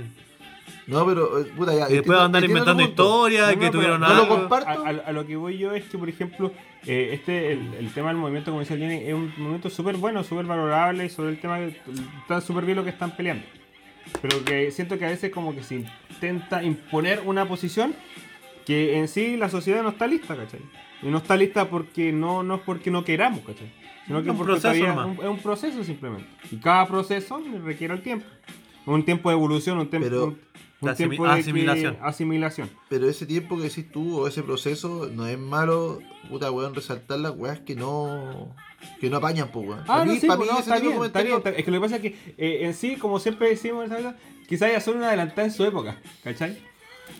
No, 0.86 1.06
pero, 1.06 1.40
eh, 1.40 1.44
puta, 1.56 1.72
ya. 1.74 1.88
Y 1.90 1.94
después 1.94 2.18
entiendo- 2.18 2.20
andar 2.20 2.42
entiendo 2.44 2.64
tu 2.64 2.70
inventando 2.70 2.82
historias, 3.28 3.52
No, 3.54 3.58
que 3.60 3.66
no, 3.66 3.72
tuvieron 3.72 4.00
pero 4.00 4.08
no 4.10 4.14
lo 4.16 4.22
algo. 4.22 4.36
comparto. 4.40 4.68
A, 4.68 4.72
a- 4.88 5.08
a 5.08 5.12
lo 5.12 5.26
que 5.26 5.36
voy 5.36 5.58
yo 5.58 5.72
es 5.74 5.84
que, 5.84 5.98
por 5.98 6.08
ejemplo, 6.08 6.52
eh, 6.86 7.10
este 7.12 7.52
el, 7.52 7.74
el 7.78 7.92
tema 7.92 8.08
del 8.08 8.16
movimiento 8.16 8.50
comercial 8.50 8.78
tiene 8.78 9.08
es 9.08 9.14
un 9.14 9.32
movimiento 9.36 9.70
súper 9.70 9.96
bueno, 9.96 10.24
súper 10.24 10.46
valorable 10.46 11.08
sobre 11.08 11.30
el 11.30 11.40
tema 11.40 11.58
que 11.58 11.76
está 12.22 12.40
súper 12.40 12.64
bien 12.64 12.76
lo 12.76 12.84
que 12.84 12.90
están 12.90 13.16
peleando. 13.16 13.44
Pero 14.22 14.44
que 14.44 14.70
siento 14.70 14.98
que 14.98 15.04
a 15.06 15.10
veces 15.10 15.30
como 15.30 15.54
que 15.54 15.62
se 15.62 15.76
intenta 15.76 16.62
imponer 16.62 17.22
una 17.26 17.46
posición 17.46 17.94
que 18.66 18.98
en 18.98 19.08
sí 19.08 19.36
la 19.36 19.48
sociedad 19.48 19.82
no 19.82 19.90
está 19.90 20.06
lista, 20.06 20.36
¿cachai? 20.36 20.60
Y 21.02 21.06
no 21.08 21.18
está 21.18 21.36
lista 21.36 21.68
porque 21.68 22.12
no, 22.12 22.42
no 22.42 22.56
es 22.56 22.60
porque 22.62 22.90
no 22.90 23.04
queramos, 23.04 23.40
¿cachai? 23.40 23.70
Sino 24.06 24.22
que 24.22 24.30
Un 24.30 24.36
porque 24.38 24.52
proceso 24.54 24.84
todavía- 24.84 25.04
un- 25.06 25.18
es 25.24 25.30
un 25.30 25.38
proceso 25.38 25.84
simplemente. 25.84 26.26
Y 26.50 26.56
cada 26.56 26.86
proceso 26.86 27.40
requiere 27.64 27.94
el 27.94 28.02
tiempo. 28.02 28.26
Un 28.86 29.04
tiempo 29.04 29.28
de 29.28 29.36
evolución, 29.36 29.78
un 29.78 29.88
tiempo, 29.88 30.08
Pero- 30.08 30.24
un, 30.24 30.40
un 30.80 30.94
tiempo 30.96 31.24
de 31.24 31.34
que- 31.34 31.40
asimilación. 31.40 31.98
asimilación. 32.02 32.70
Pero 32.88 33.08
ese 33.08 33.26
tiempo 33.26 33.56
que 33.56 33.64
decís 33.64 33.90
tú, 33.92 34.18
o 34.18 34.26
ese 34.28 34.42
proceso, 34.42 35.08
no 35.12 35.26
es 35.26 35.38
malo, 35.38 36.00
puta 36.28 36.50
weón, 36.50 36.74
resaltar 36.74 37.18
las 37.20 37.32
weas 37.36 37.60
que 37.60 37.74
no. 37.76 38.54
que 38.98 39.10
no 39.10 39.18
apañan, 39.18 39.48
pues 39.52 39.68
weón. 39.68 39.84
Ah, 39.88 40.04
no, 40.06 40.12
mí- 40.12 40.18
sí, 40.20 40.26
pues, 40.26 40.38
no, 40.50 40.58
está 40.58 40.78
bien, 40.78 41.02
está 41.04 41.22
bien, 41.22 41.42
Es 41.56 41.64
que 41.64 41.70
lo 41.70 41.76
que 41.76 41.80
pasa 41.82 41.96
es 41.96 42.02
que 42.02 42.08
eh, 42.38 42.60
en 42.64 42.72
sí, 42.74 42.96
como 42.96 43.18
siempre 43.20 43.48
decimos, 43.50 43.88
¿sabes? 43.90 44.14
quizás 44.48 44.72
ya 44.72 44.80
son 44.80 44.96
una 44.96 45.08
adelantada 45.08 45.44
en 45.46 45.52
su 45.52 45.64
época, 45.64 46.00
¿cachai? 46.24 46.58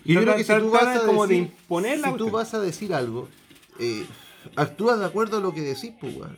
Y 0.05 0.15
yo 0.15 0.23
creo 0.23 0.37
que 0.37 0.45
si 0.45 0.55
tú 0.55 0.71
vas 0.71 0.97
a 0.97 1.05
como 1.07 1.27
de 1.27 1.35
decir, 1.35 1.53
imponer 1.53 1.99
la 2.01 2.09
si 2.09 2.15
tú 2.17 2.31
cuestión. 2.31 2.33
vas 2.33 2.55
a 2.55 2.61
decir 2.61 2.95
algo, 2.95 3.29
eh, 3.79 4.07
actúas 4.57 4.99
de 5.01 5.05
acuerdo 5.05 5.37
a 5.37 5.41
lo 5.41 5.53
que 5.53 5.61
decís, 5.61 5.93
pues 6.01 6.17
weón. 6.17 6.37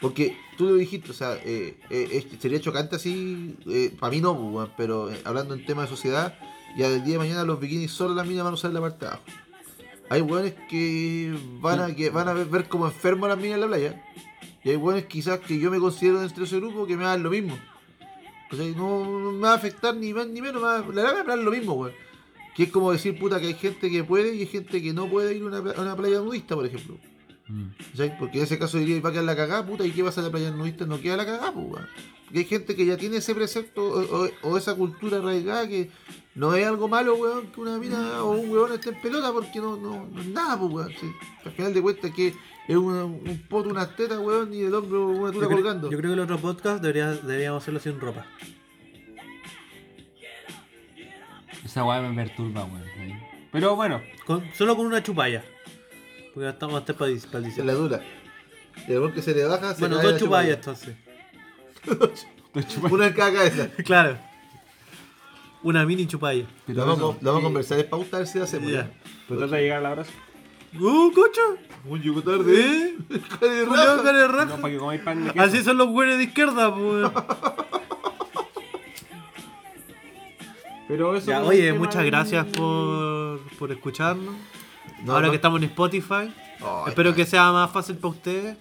Porque 0.00 0.36
tú 0.56 0.64
lo 0.66 0.74
dijiste, 0.76 1.10
o 1.10 1.14
sea, 1.14 1.34
eh, 1.44 1.76
eh, 1.90 2.08
es- 2.12 2.40
sería 2.40 2.60
chocante 2.60 2.96
así, 2.96 3.54
para 3.98 4.10
mí 4.10 4.20
no, 4.20 4.36
pues, 4.52 4.68
pero 4.76 5.10
eh, 5.10 5.20
hablando 5.24 5.54
en 5.54 5.64
tema 5.66 5.82
de 5.82 5.88
sociedad, 5.88 6.38
ya 6.76 6.88
del 6.88 7.04
día 7.04 7.14
de 7.14 7.18
mañana 7.18 7.44
los 7.44 7.60
bikinis 7.60 7.90
solo 7.90 8.14
las 8.14 8.26
minas 8.26 8.44
van 8.44 8.52
a 8.52 8.54
usar 8.54 8.72
la 8.72 8.80
parte 8.80 9.00
de 9.04 9.06
abajo. 9.08 9.22
Hay 10.08 10.22
weones 10.22 10.54
que 10.68 11.36
van 11.60 11.80
a, 11.80 11.94
que 11.94 12.10
van 12.10 12.28
a 12.28 12.32
ver, 12.32 12.46
ver 12.46 12.68
como 12.68 12.86
enfermos 12.86 13.28
las 13.28 13.38
minas 13.38 13.56
en 13.56 13.60
la 13.60 13.66
playa. 13.68 14.04
Y 14.64 14.70
hay 14.70 14.76
weones 14.76 15.04
quizás 15.06 15.38
que 15.40 15.58
yo 15.58 15.70
me 15.70 15.78
considero 15.78 16.20
dentro 16.20 16.38
de 16.40 16.44
ese 16.46 16.56
grupo 16.56 16.86
que 16.86 16.96
me 16.96 17.04
hagan 17.04 17.22
lo 17.22 17.30
mismo. 17.30 17.56
O 18.50 18.56
sea, 18.56 18.66
no, 18.76 19.04
me 19.32 19.40
va 19.42 19.52
a 19.52 19.56
afectar 19.56 19.94
ni 19.94 20.12
más 20.12 20.26
ni 20.26 20.40
menos, 20.42 20.60
la 20.62 20.80
verdad 20.82 21.14
me 21.18 21.22
va 21.22 21.32
a 21.34 21.36
lo 21.36 21.50
mismo, 21.50 21.74
weón. 21.74 21.92
Que 22.56 22.64
es 22.64 22.70
como 22.72 22.90
decir, 22.90 23.16
puta, 23.18 23.38
que 23.40 23.46
hay 23.48 23.54
gente 23.54 23.88
que 23.90 24.02
puede 24.02 24.34
y 24.34 24.40
hay 24.40 24.46
gente 24.46 24.82
que 24.82 24.92
no 24.92 25.08
puede 25.08 25.36
ir 25.36 25.42
a 25.42 25.46
una, 25.46 25.58
a 25.58 25.80
una 25.80 25.94
playa 25.96 26.18
nudista, 26.18 26.56
por 26.56 26.66
ejemplo. 26.66 26.96
Mm. 27.50 28.16
Porque 28.18 28.38
en 28.38 28.44
ese 28.44 28.58
caso 28.60 28.78
diría, 28.78 29.00
va 29.00 29.08
a 29.08 29.12
quedar 29.12 29.24
la 29.24 29.34
cagada, 29.34 29.66
puta, 29.66 29.84
¿y 29.84 29.90
qué 29.90 30.04
pasa 30.04 30.20
en 30.20 30.26
la 30.26 30.30
playa 30.30 30.50
nudista? 30.52 30.86
No 30.86 31.00
queda 31.00 31.16
la 31.16 31.26
cagada, 31.26 31.52
pues, 31.52 31.66
weón. 31.66 31.86
Porque 32.26 32.38
hay 32.38 32.44
gente 32.44 32.76
que 32.76 32.86
ya 32.86 32.96
tiene 32.96 33.16
ese 33.16 33.34
precepto 33.34 33.82
o, 33.82 34.24
o- 34.24 34.30
o 34.42 34.56
esa 34.56 34.76
cultura 34.76 35.18
arraigada 35.18 35.66
que 35.66 35.90
no 36.36 36.54
es 36.54 36.64
algo 36.64 36.86
malo, 36.86 37.16
weón, 37.16 37.48
que 37.48 37.60
una 37.60 37.76
mina 37.78 38.22
o 38.22 38.30
un 38.38 38.50
weón 38.50 38.72
esté 38.72 38.90
en 38.90 39.00
pelota 39.00 39.32
porque 39.32 39.58
no, 39.58 39.76
no, 39.76 40.06
no 40.06 40.20
es 40.20 40.28
nada, 40.28 40.56
pues, 40.58 40.72
weón. 40.72 40.92
sí. 41.00 41.10
Al 41.44 41.50
final 41.52 41.74
de 41.74 41.82
cuentas 41.82 42.12
que 42.14 42.28
es 42.68 42.76
una- 42.76 43.04
un 43.04 43.42
poto, 43.48 43.68
unas 43.70 43.96
tetas, 43.96 44.20
weón, 44.20 44.54
y 44.54 44.60
el 44.60 44.72
hombro 44.74 45.08
una 45.08 45.32
tula 45.32 45.42
Yo 45.42 45.48
creo, 45.48 45.58
colgando. 45.62 45.90
yo 45.90 45.98
creo 45.98 46.10
que 46.10 46.14
el 46.14 46.20
otro 46.20 46.38
podcast 46.38 46.80
debería, 46.80 47.12
deberíamos 47.14 47.62
hacerlo 47.64 47.80
sin 47.80 47.98
ropa. 47.98 48.26
Esa 51.64 51.84
weá 51.84 52.00
me 52.00 52.14
perturba, 52.14 52.64
weón. 52.64 52.84
Pero 53.52 53.74
bueno, 53.74 54.00
Con- 54.24 54.44
solo 54.54 54.76
con 54.76 54.86
una 54.86 55.02
chupalla. 55.02 55.44
Porque 56.34 56.44
ya 56.46 56.50
estamos 56.50 56.80
hasta 56.80 56.94
para 56.94 57.10
Es 57.12 57.58
la 57.58 57.72
dura. 57.74 58.00
Y 58.88 58.92
el 58.92 59.12
que 59.12 59.22
se 59.22 59.34
le 59.34 59.44
baja, 59.44 59.74
se 59.74 59.80
Bueno, 59.80 59.96
cae 59.96 60.04
dos 60.04 60.12
la 60.14 60.18
chupallas 60.18 60.60
chupalla. 60.60 60.96
entonces. 61.84 62.20
estoy 62.54 62.64
chupando. 62.64 62.94
Una 62.96 63.06
en 63.08 63.12
cada 63.12 63.32
cabeza. 63.32 63.68
Claro. 63.84 64.18
Una 65.62 65.84
mini 65.84 66.06
chupalla. 66.06 66.44
Lo 66.68 66.86
vamos, 66.86 67.16
lo 67.20 67.30
vamos 67.32 67.40
a 67.40 67.44
conversar, 67.44 67.78
es 67.80 67.84
pauta 67.84 68.16
a 68.16 68.20
ver 68.20 68.28
si 68.28 68.38
lo 68.38 68.44
hacemos. 68.44 68.70
Ya. 68.72 68.90
Pero 69.28 69.40
trata 69.40 69.56
de 69.56 69.62
llegar 69.62 69.78
al 69.78 69.86
abrazo. 69.86 70.10
¡Uh, 70.78 71.12
cocho! 71.12 71.40
Un 71.84 72.00
yugo 72.00 72.22
tarde. 72.22 72.60
¿Eh? 72.60 72.96
Cara 73.40 73.52
de 73.52 73.64
raja. 73.66 74.02
cara 74.02 74.18
de 74.18 74.28
No, 74.28 74.32
raja. 74.32 74.56
para 74.56 74.72
que 74.72 74.78
comáis 74.78 75.00
pan 75.02 75.24
de 75.24 75.32
queso. 75.32 75.44
Así 75.44 75.62
son 75.64 75.76
los 75.78 75.88
güeyes 75.88 76.16
de 76.16 76.24
izquierda, 76.24 76.74
pues. 76.74 77.10
Pero 80.88 81.14
eso 81.16 81.26
Ya, 81.30 81.42
es 81.42 81.48
oye, 81.48 81.72
muchas 81.72 82.04
gracias 82.04 82.46
por, 82.46 83.40
por 83.58 83.70
escucharnos. 83.70 84.34
No, 85.04 85.12
Ahora 85.12 85.26
no. 85.26 85.30
que 85.32 85.36
estamos 85.36 85.62
en 85.62 85.68
Spotify. 85.68 86.32
Oh, 86.62 86.84
Espero 86.86 87.14
que 87.14 87.24
sea 87.24 87.50
más 87.52 87.70
fácil 87.70 87.96
para 87.96 88.08
ustedes. 88.08 88.56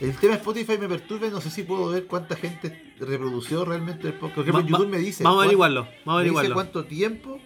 El 0.00 0.16
tema 0.16 0.32
de 0.34 0.38
Spotify 0.40 0.76
me 0.78 0.88
perturba, 0.88 1.26
y 1.28 1.30
no 1.30 1.40
sé 1.40 1.50
si 1.50 1.62
puedo 1.62 1.88
ver 1.88 2.06
cuánta 2.06 2.36
gente 2.36 2.94
reprodució 2.98 3.64
realmente 3.64 4.08
el 4.08 4.14
podcast. 4.14 4.34
Porque 4.36 4.50
en 4.50 4.66
YouTube 4.66 4.88
me 4.88 4.98
dice. 4.98 5.22
Vamos 5.24 5.40
a 5.40 5.42
averiguarlo. 5.44 5.82
Vamos 5.82 6.20
a 6.20 6.24
me 6.24 6.24
dice 6.24 6.38
averiguarlo. 6.38 6.54
cuánto 6.54 6.84
tiempo, 6.84 7.38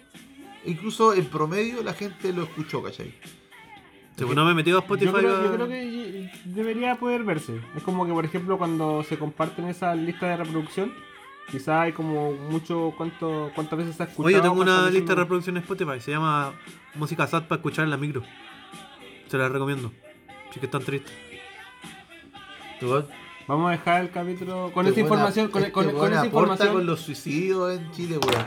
incluso 0.65 1.13
en 1.13 1.25
promedio, 1.25 1.83
la 1.83 1.93
gente 1.93 2.33
lo 2.33 2.43
escuchó, 2.43 2.81
¿cachai? 2.81 3.13
Si 4.17 4.25
no 4.25 4.43
me 4.45 4.51
he 4.51 4.55
metido 4.55 4.79
a 4.79 4.81
Spotify. 4.81 5.11
Yo 5.11 5.17
creo, 5.17 5.43
yo 5.43 5.53
creo 5.53 5.67
que 5.69 6.29
debería 6.43 6.95
poder 6.95 7.23
verse. 7.23 7.61
Es 7.77 7.83
como 7.83 8.05
que, 8.05 8.11
por 8.11 8.25
ejemplo, 8.25 8.57
cuando 8.57 9.01
se 9.03 9.17
comparten 9.17 9.67
esas 9.69 9.97
listas 9.97 10.29
de 10.37 10.43
reproducción, 10.43 10.93
quizá 11.51 11.81
hay 11.83 11.93
como 11.93 12.31
mucho 12.33 12.93
cuánto 12.97 13.51
cuántas 13.55 13.79
veces 13.79 13.95
se 13.95 14.03
ha 14.03 14.05
escuchado. 14.07 14.27
Oye, 14.27 14.35
yo 14.37 14.41
tengo 14.41 14.61
una 14.61 14.89
lista 14.89 15.13
de 15.13 15.21
reproducción 15.21 15.57
en 15.57 15.63
Spotify. 15.63 15.99
Se 15.99 16.11
llama 16.11 16.53
Música 16.95 17.27
Sad 17.27 17.43
para 17.43 17.57
escuchar 17.59 17.85
en 17.85 17.91
la 17.91 17.97
micro. 17.97 18.23
Se 19.27 19.37
la 19.37 19.49
recomiendo. 19.49 19.91
Si 20.53 20.59
que 20.59 20.65
están 20.65 20.83
tristes. 20.83 21.13
Vamos 23.47 23.67
a 23.67 23.71
dejar 23.71 24.01
el 24.01 24.09
capítulo 24.11 24.71
con 24.73 24.85
esa 24.85 24.95
weón 24.95 25.05
información, 25.05 25.47
con, 25.49 25.61
este 25.63 25.71
con- 25.73 25.85
con 25.85 25.95
weón 25.95 26.13
esa 26.13 26.25
información. 26.25 26.73
con 26.73 26.85
los 26.85 27.01
suicidios 27.01 27.77
en 27.77 27.91
Chile, 27.91 28.17
weón. 28.17 28.45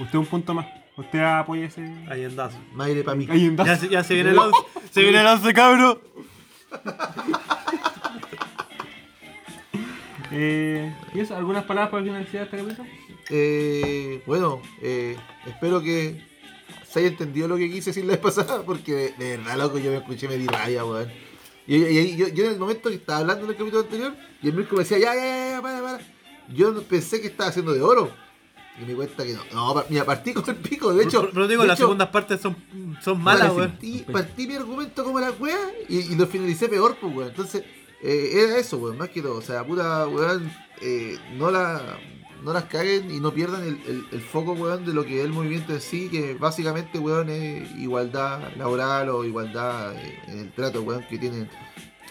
Usted 0.00 0.18
un 0.18 0.26
punto 0.26 0.54
más. 0.54 0.66
Usted 0.96 1.20
apoya 1.20 1.66
ese. 1.66 1.82
Ahí 2.10 2.24
andás. 2.24 2.58
Madre 2.72 3.02
pa' 3.04 3.14
mí. 3.14 3.26
Ahí 3.30 3.46
en 3.46 3.56
Ya, 3.56 3.76
ya 3.76 4.04
se 4.04 4.14
viene 4.14 4.30
el 4.32 4.38
11. 4.38 4.58
Se 4.92 5.02
viene 5.02 5.20
el 5.20 5.26
11, 5.26 5.52
cabro. 5.54 6.00
Eh, 10.32 10.94
¿Y 11.14 11.20
eso? 11.20 11.36
¿Algunas 11.36 11.64
palabras 11.64 11.90
para 11.90 12.02
finalizar 12.04 12.42
este 12.42 12.56
capítulo? 12.58 12.88
Eh, 13.30 14.22
bueno, 14.26 14.60
eh, 14.82 15.16
espero 15.46 15.80
que 15.82 16.22
se 16.86 17.00
haya 17.00 17.08
entendido 17.08 17.48
lo 17.48 17.56
que 17.56 17.70
quise 17.70 17.90
decir 17.90 18.04
la 18.04 18.12
vez 18.12 18.20
pasada, 18.20 18.62
porque 18.62 18.92
de, 18.94 19.12
de 19.12 19.36
verdad, 19.36 19.56
loco, 19.58 19.78
yo 19.78 19.90
me 19.90 19.98
escuché 19.98 20.26
y 20.26 20.28
me 20.30 20.36
di 20.36 20.46
raya, 20.46 20.84
weón. 20.84 21.08
Y, 21.66 21.76
y- 21.76 21.98
y 21.98 22.16
yo, 22.16 22.28
yo 22.28 22.44
en 22.46 22.52
el 22.52 22.58
momento 22.58 22.88
que 22.88 22.94
estaba 22.96 23.18
hablando 23.20 23.44
en 23.44 23.50
el 23.50 23.56
capítulo 23.56 23.82
anterior, 23.82 24.14
y 24.42 24.48
el 24.48 24.54
Mirko 24.54 24.76
me 24.76 24.82
decía, 24.82 24.98
ya, 24.98 25.14
ya, 25.14 25.20
ya, 25.20 25.50
ya, 25.56 25.62
para, 25.62 25.82
para. 25.82 26.00
Yo 26.54 26.82
pensé 26.82 27.20
que 27.20 27.26
estaba 27.26 27.50
haciendo 27.50 27.74
de 27.74 27.82
oro. 27.82 28.10
Y 28.80 28.84
me 28.86 28.94
cuenta 28.94 29.24
que 29.24 29.32
no. 29.34 29.42
No, 29.52 29.84
mira, 29.90 30.04
partí 30.04 30.32
con 30.32 30.48
el 30.48 30.54
pico. 30.56 30.94
De 30.94 31.02
hecho, 31.04 31.20
Pero, 31.22 31.32
pero 31.34 31.48
digo, 31.48 31.62
de 31.62 31.68
las 31.68 31.78
hecho, 31.78 31.86
segundas 31.88 32.08
partes 32.10 32.40
son, 32.40 32.56
son 33.02 33.20
malas, 33.20 33.50
weón. 33.52 33.70
partí, 33.70 34.04
partí 34.10 34.46
mi 34.46 34.54
argumento 34.54 35.02
como 35.04 35.18
la 35.18 35.32
wea 35.32 35.58
y, 35.88 36.12
y 36.12 36.14
lo 36.14 36.26
finalicé 36.28 36.68
peor, 36.68 36.96
pues, 37.00 37.12
weón. 37.14 37.28
Entonces, 37.30 37.64
eh, 38.02 38.30
era 38.34 38.58
eso, 38.58 38.78
weón, 38.78 38.98
más 38.98 39.08
que 39.10 39.22
todo. 39.22 39.36
O 39.38 39.42
sea, 39.42 39.64
puta, 39.64 40.06
weón, 40.08 40.50
eh, 40.80 41.16
no, 41.36 41.50
la, 41.50 41.98
no 42.42 42.52
las 42.52 42.64
caguen 42.64 43.10
y 43.10 43.18
no 43.20 43.32
pierdan 43.32 43.62
el, 43.62 43.78
el- 43.88 44.06
el 44.12 44.20
foco, 44.20 44.52
weón, 44.52 44.84
de 44.84 44.92
lo 44.94 45.04
que 45.04 45.18
es 45.18 45.24
el 45.24 45.32
movimiento 45.32 45.72
en 45.72 45.80
sí, 45.80 46.08
que 46.08 46.34
básicamente, 46.34 46.98
weón, 46.98 47.28
es 47.30 47.70
igualdad 47.76 48.54
laboral 48.56 49.08
o 49.10 49.24
igualdad 49.24 49.94
eh, 49.96 50.18
en 50.28 50.38
el 50.40 50.52
trato, 50.52 50.82
weón, 50.82 51.04
que 51.08 51.18
tienen. 51.18 51.48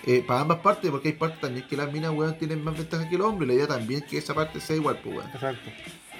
eh, 0.05 0.23
para 0.25 0.41
ambas 0.41 0.59
partes, 0.59 0.89
porque 0.91 1.09
hay 1.09 1.13
partes 1.15 1.41
también 1.41 1.67
que 1.67 1.75
las 1.77 1.91
minas, 1.91 2.11
weón, 2.13 2.37
tienen 2.37 2.63
más 2.63 2.77
ventajas 2.77 3.07
que 3.09 3.17
los 3.17 3.27
hombres. 3.27 3.47
La 3.47 3.53
idea 3.55 3.67
también 3.67 4.03
es 4.03 4.09
que 4.09 4.17
esa 4.17 4.33
parte 4.33 4.59
sea 4.61 4.75
igual, 4.75 4.99
pues, 5.03 5.15
weón. 5.17 5.29
Exacto. 5.33 5.69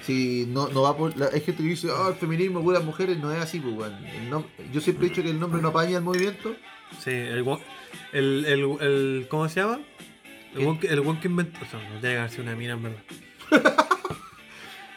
Si 0.02 0.46
no, 0.48 0.68
no 0.68 0.82
va 0.82 0.96
por. 0.96 1.14
la- 1.18 1.26
hay 1.26 1.40
gente 1.42 1.62
que 1.62 1.68
dice, 1.70 1.88
ah, 1.94 2.08
el 2.08 2.14
feminismo, 2.14 2.62
puras 2.62 2.82
mujeres, 2.84 3.18
no 3.18 3.30
es 3.32 3.40
así, 3.40 3.60
pues, 3.60 3.74
weón. 3.76 3.94
El 4.06 4.30
nom- 4.30 4.46
Yo 4.72 4.80
siempre 4.80 5.06
he 5.06 5.10
dicho 5.10 5.22
que 5.22 5.30
el 5.30 5.38
nombre 5.40 5.60
no 5.60 5.68
apaña 5.68 5.98
el 5.98 6.04
movimiento. 6.04 6.54
Sí, 7.02 7.10
el, 7.10 7.42
el, 8.12 8.44
el, 8.46 8.60
el- 8.80 9.26
¿Cómo 9.28 9.48
se 9.48 9.60
llama? 9.60 9.80
El 10.54 10.66
one 10.66 10.78
que, 10.80 10.86
el 10.88 10.98
one 11.00 11.20
que 11.20 11.28
inventó. 11.28 11.58
O 11.62 11.68
sea, 11.68 11.78
no 11.80 12.00
tiene 12.00 12.14
que 12.14 12.18
haber 12.18 12.30
sido 12.30 12.42
una 12.44 12.56
mina 12.56 12.72
en 12.74 12.82
verdad. 12.82 13.02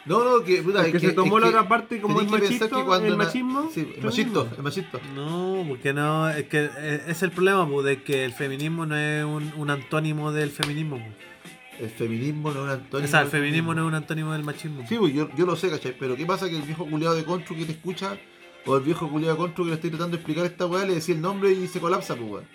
No, 0.03 0.23
no, 0.23 0.43
que 0.43 0.63
puta, 0.63 0.84
Es 0.88 0.91
que 0.93 0.99
se 0.99 1.11
tomó 1.11 1.38
es 1.38 1.43
la 1.43 1.49
que 1.51 1.55
otra 1.57 1.69
parte 1.69 2.01
como 2.01 2.22
el 2.22 2.26
que 2.27 2.57
cuando 2.84 3.05
el 3.07 3.13
una- 3.13 3.23
machismo. 3.26 3.69
Sí, 3.72 3.88
el 3.97 4.03
machito, 4.03 4.49
el 4.57 4.63
machito. 4.63 4.99
No, 5.13 5.63
porque 5.68 5.93
no. 5.93 6.27
Es 6.27 6.45
que 6.47 6.69
eh, 6.76 7.03
es 7.07 7.22
el 7.22 7.30
problema, 7.30 7.69
pues, 7.69 7.85
de 7.85 8.01
que 8.01 8.26
el 8.26 8.34
feminismo 8.34 8.88
no 8.88 8.97
es 8.97 9.23
un, 9.23 9.53
un 9.55 9.69
antónimo 9.69 10.31
del 10.31 10.49
feminismo. 10.49 10.97
pues. 10.97 11.81
El 11.81 11.89
feminismo 11.91 12.49
no 12.51 12.61
es 12.61 12.63
un 12.63 12.69
antónimo. 12.72 13.07
O 13.07 13.11
sea, 13.11 13.22
el 13.22 13.27
feminismo 13.27 13.76
no 13.76 13.81
es 13.84 13.88
un 13.89 13.93
antónimo 13.93 14.34
del 14.34 14.43
machismo. 14.43 14.84
Sí, 14.89 14.95
pues 14.97 15.13
yo, 15.13 15.30
yo 15.38 15.45
lo 15.45 15.55
sé, 15.55 15.69
¿cachai? 15.69 15.95
Pero 15.99 16.15
¿qué 16.15 16.26
pasa 16.26 16.49
que 16.49 16.55
el 16.55 16.63
viejo 16.63 16.88
culiado 16.88 17.13
de 17.13 17.23
Contru 17.23 17.55
que 17.55 17.65
te 17.65 17.73
escucha, 17.73 18.18
o 18.65 18.77
el 18.77 18.81
viejo 18.84 19.07
culiado 19.07 19.35
de 19.35 19.38
Contru 19.39 19.65
que 19.65 19.69
le 19.69 19.76
estoy 19.76 19.91
tratando 19.91 20.18
de 20.18 20.22
explicar 20.22 20.45
a 20.45 20.47
esta 20.47 20.65
weá, 20.65 20.84
le 20.84 20.95
decía 20.95 21.13
el 21.13 21.22
nombre 21.22 21.51
y 21.51 21.68
se 21.68 21.80
colapsa, 21.80 22.15
pues 22.15 22.27
weón. 22.27 22.45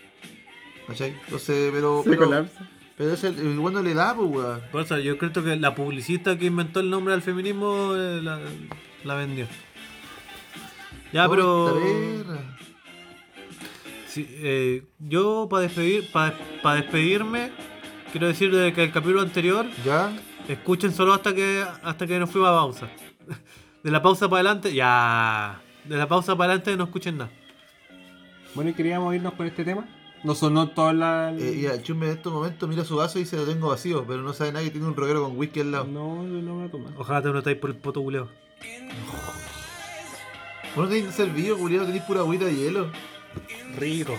¿Cachai? 0.87 1.15
Entonces, 1.25 1.71
pero. 1.73 2.03
Se 2.03 2.11
pero, 2.11 2.25
colapsa. 2.25 2.69
Pero 2.97 3.13
es 3.13 3.25
el, 3.25 3.39
el 3.39 3.59
weón 3.59 3.75
no 3.75 3.83
le 3.83 3.95
da, 3.95 4.15
pues 4.15 4.31
weón. 4.31 4.61
Por 4.73 4.83
eso 4.83 4.99
yo 4.99 5.19
creo 5.19 5.33
que 5.33 5.57
la 5.57 5.75
publicista 5.75 6.39
que 6.39 6.47
inventó 6.47 6.81
el 6.81 6.91
nombre 6.91 7.13
del 7.13 7.23
feminismo 7.23 7.95
eh, 7.95 8.21
la, 8.23 8.41
la 9.05 9.15
vendió. 9.15 9.47
Ya, 11.13 11.29
pero. 11.29 11.81
Sí, 14.09 14.27
eh, 14.31 14.83
yo 14.99 15.47
para 15.51 15.63
despedir, 15.65 16.11
para 16.11 16.75
despedirme, 16.77 17.53
quiero 18.13 18.29
decir 18.29 18.55
de 18.55 18.73
que 18.73 18.85
el 18.85 18.93
capítulo 18.93 19.21
anterior 19.21 19.67
¿Ya? 19.85 20.11
escuchen 20.49 20.93
solo 20.93 21.13
hasta 21.13 21.35
que 21.35 21.63
hasta 21.83 22.07
que 22.07 22.19
nos 22.19 22.31
fuimos 22.31 22.49
a 22.49 22.53
pausa. 22.53 22.89
De 23.83 23.93
la 23.93 24.03
pausa 24.03 24.29
para 24.29 24.41
adelante, 24.41 24.75
ya. 24.75 25.61
De 25.85 25.97
la 25.97 26.09
pausa 26.09 26.35
para 26.35 26.53
adelante 26.53 26.77
no 26.77 26.85
escuchen 26.85 27.19
nada. 27.19 27.31
Bueno, 28.55 28.71
y 28.71 28.75
queríamos 28.75 29.15
irnos 29.15 29.35
con 29.35 29.47
este 29.47 29.65
tema. 29.65 29.87
No 30.27 30.35
sonó 30.35 30.69
toda 30.71 30.93
la. 30.93 31.33
Eh, 31.39 31.55
y 31.61 31.67
el 31.67 31.83
chumbe 31.83 32.07
en 32.07 32.13
estos 32.17 32.33
momentos 32.33 32.69
mira 32.69 32.85
su 32.85 32.97
vaso 32.97 33.19
y 33.19 33.23
dice 33.23 33.37
lo 33.37 33.45
tengo 33.45 33.69
vacío, 33.69 34.05
pero 34.07 34.23
no 34.23 34.33
sabe 34.33 34.51
nada 34.53 34.65
que 34.65 34.71
tiene 34.73 34.87
un 34.87 34.97
roguero 34.97 35.23
con 35.23 35.39
whisky 35.39 35.61
al 35.61 35.71
lado. 35.73 35.85
No, 35.87 36.17
yo 36.25 36.43
no 36.43 36.43
me 36.43 36.53
voy 36.53 36.65
a 36.67 36.71
tomar. 36.71 36.93
Ojalá 36.97 37.23
te 37.23 37.29
notáis 37.29 37.57
por 37.59 37.71
el 37.71 37.77
poto 37.77 38.03
culeo. 38.03 38.29
Vos 40.75 40.85
no 40.89 40.89
tenés 40.95 41.15
servido, 41.15 41.57
culiado, 41.57 41.87
tenés 41.87 42.03
pura 42.03 42.21
agüita 42.21 42.45
de 42.47 42.55
hielo. 42.57 42.89
Rico. 43.79 44.15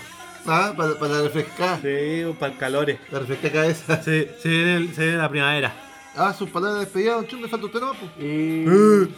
Ah, 0.46 0.72
para, 0.76 0.98
para 0.98 1.22
refrescar. 1.22 1.80
Sí, 1.82 2.24
para 2.38 2.52
el 2.52 2.58
calores. 2.58 2.98
La 3.12 3.18
refresca 3.20 3.52
cabeza. 3.52 4.02
Se, 4.02 4.34
se, 4.40 4.48
viene 4.48 4.76
el- 4.76 4.94
se 4.94 5.02
viene 5.02 5.18
la 5.18 5.28
primavera. 5.28 5.74
Ah, 6.16 6.32
sus 6.32 6.48
palabras 6.50 6.78
de 6.80 6.84
despedida, 6.86 7.14
don 7.14 7.26
chumbe, 7.26 7.48
falta 7.48 7.66
usted 7.66 7.80
nomás, 7.80 7.96
pues. 7.98 8.10
Eh, 8.18 9.08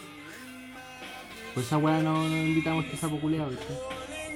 Pues 1.55 1.67
esa 1.67 1.79
weá 1.79 2.01
no, 2.03 2.29
no 2.29 2.37
invitamos 2.37 2.85
a 2.85 2.87
este 2.89 2.99
sapo 2.99 3.19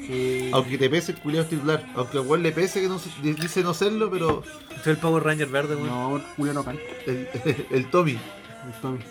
Eh, 0.08 0.50
Aunque 0.52 0.76
te 0.78 0.90
pese 0.90 1.12
el 1.12 1.18
culiado 1.18 1.44
es 1.44 1.50
titular. 1.50 1.86
Aunque 1.94 2.18
al 2.18 2.26
weón 2.26 2.42
le 2.42 2.52
pese 2.52 2.80
que 2.80 2.88
no 2.88 2.98
se- 2.98 3.10
dice 3.22 3.62
no 3.62 3.72
serlo, 3.74 4.10
pero 4.10 4.42
Soy 4.82 4.92
el 4.92 4.98
Power 4.98 5.22
Ranger 5.24 5.48
verde, 5.48 5.76
weón. 5.76 5.88
no, 5.88 6.22
culeado 6.36 6.58
no 6.60 6.64
canta. 6.64 6.82
el, 7.06 7.28
el 7.70 7.90
Tommy. 7.90 8.18
Entonces, 8.66 9.06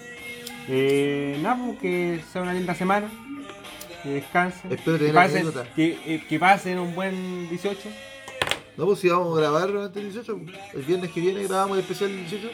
eh, 0.67 1.39
nada, 1.41 1.57
pues, 1.65 1.79
que 1.79 2.21
sea 2.31 2.41
una 2.41 2.53
linda 2.53 2.75
semana. 2.75 3.09
Que 4.03 4.09
descansen. 4.09 4.71
Espero 4.71 4.97
que 4.97 5.05
tener 5.05 5.13
pasen, 5.15 5.51
que, 5.75 5.97
eh, 6.05 6.23
que 6.27 6.39
pasen 6.39 6.77
un 6.79 6.93
buen 6.93 7.47
18. 7.49 7.79
No, 8.75 8.85
pues 8.85 8.99
si 8.99 9.07
vamos 9.09 9.37
a 9.37 9.41
grabar 9.41 9.69
antes 9.69 9.93
del 9.93 10.11
18, 10.11 10.37
pues. 10.39 10.57
el 10.73 10.81
viernes 10.83 11.11
que 11.11 11.21
viene 11.21 11.43
grabamos 11.43 11.77
el 11.77 11.83
especial 11.83 12.09
del 12.11 12.19
18. 12.27 12.49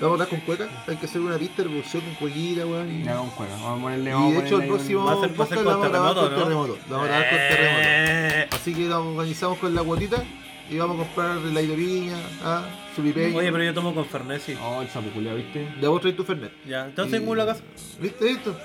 Vamos 0.00 0.02
a 0.02 0.12
hablar 0.24 0.28
con 0.28 0.40
cueca. 0.40 0.68
Hay 0.86 0.96
que 0.96 1.06
hacer 1.06 1.20
una 1.20 1.36
pista 1.38 1.56
de 1.62 1.64
revolución 1.64 2.02
con 2.04 2.14
cuequita, 2.14 2.66
weón. 2.66 2.90
Y, 3.00 3.04
Ya 3.04 3.16
con 3.16 3.30
cueva. 3.30 3.52
Vamos 3.56 3.78
a 3.78 3.82
ponerle. 3.82 4.10
y 4.10 4.12
vamos 4.12 4.32
de 4.34 4.40
hecho 4.40 4.60
el 4.60 4.68
próximo 4.68 5.04
Va 5.04 5.12
a 5.12 5.20
ser- 5.20 5.40
va 5.40 5.44
a 5.44 5.46
ser 5.48 5.58
podcast 5.58 5.64
con 5.64 5.64
lo 5.64 5.70
vamos 5.70 5.86
a 5.86 5.88
grabar 5.88 6.14
con 6.14 6.28
terremoto. 6.38 6.78
Lo 6.88 6.94
vamos 6.96 7.04
a 7.04 7.08
grabar 7.08 7.28
con 7.30 7.38
terremoto. 7.38 7.82
Eh. 7.84 8.48
Así 8.52 8.74
que 8.74 8.80
nos 8.82 9.06
organizamos 9.06 9.58
con 9.58 9.74
la 9.74 9.80
guatita 9.80 10.24
y 10.70 10.76
vamos 10.78 10.94
a 10.96 10.98
comprar 11.04 11.38
el 11.38 11.56
aire 11.56 11.74
piña, 11.74 12.16
ah, 12.44 12.62
su 12.94 13.02
pipeño. 13.02 13.38
Oye, 13.38 13.50
pero 13.50 13.64
yo 13.64 13.74
tomo 13.74 13.94
con 13.94 14.04
Fernet, 14.04 14.40
sí. 14.40 14.54
Oh, 14.62 14.82
el 14.82 14.88
sapo 14.88 15.08
¿viste? 15.18 15.74
Ya 15.80 15.88
vos 15.88 16.00
traes 16.00 16.16
tu 16.16 16.24
Fernet. 16.24 16.52
Ya, 16.66 16.84
entonces 16.86 17.20
Y- 17.20 17.24
en 17.28 17.36
la 17.38 17.46
casa. 17.46 17.62
¿Viste 18.00 18.30
esto? 18.30 18.56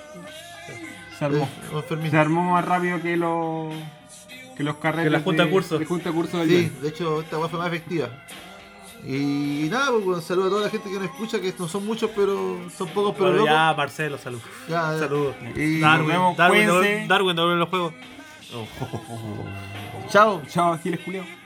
Se 1.17 1.25
armó. 1.25 1.47
Eh. 1.71 2.09
Se 2.09 2.17
armó 2.17 2.51
más 2.51 2.65
rápido 2.65 3.01
que 3.01 3.17
los. 3.17 3.73
Que 4.55 4.63
los 4.63 4.75
carretes. 4.77 5.05
Que 5.05 5.09
la 5.09 5.19
junta 5.21 5.45
de 5.45 5.49
curso. 5.49 5.79
De 5.79 5.85
junta 5.85 6.09
de 6.09 6.15
curso 6.15 6.37
del 6.37 6.49
Sí, 6.49 6.55
día. 6.57 6.69
de 6.81 6.89
hecho 6.89 7.21
esta 7.21 7.39
weá 7.39 7.49
fue 7.49 7.57
más 7.59 7.67
efectiva. 7.69 8.09
Y 9.05 9.67
nada, 9.69 9.91
pues 9.91 10.05
un 10.05 10.21
saludo 10.21 10.45
a 10.47 10.49
toda 10.49 10.61
la 10.63 10.69
gente 10.69 10.89
que 10.89 10.95
nos 10.95 11.05
escucha, 11.05 11.41
que 11.41 11.53
no 11.59 11.67
son 11.67 11.85
muchos, 11.85 12.09
pero 12.15 12.57
son 12.77 12.87
pocos, 12.89 13.13
pero 13.13 13.25
Bueno, 13.31 13.37
locos. 13.39 13.51
ya, 13.53 13.73
Marcelo, 13.75 14.17
salud. 14.17 14.39
Ya, 14.69 14.93
ya. 14.93 14.99
Saludos. 14.99 15.35
Y 15.55 15.79
Darwin, 15.81 16.07
nos 16.07 16.07
vemos, 16.07 16.37
Darwin, 16.37 16.65
cuídense. 16.69 17.05
Darwin, 17.07 17.35
Darwin, 17.35 17.59
los 17.59 17.69
juegos. 17.69 17.93
Chao. 20.09 20.41
Chao, 20.47 20.77
Giles 20.81 20.99
culeado. 21.01 21.27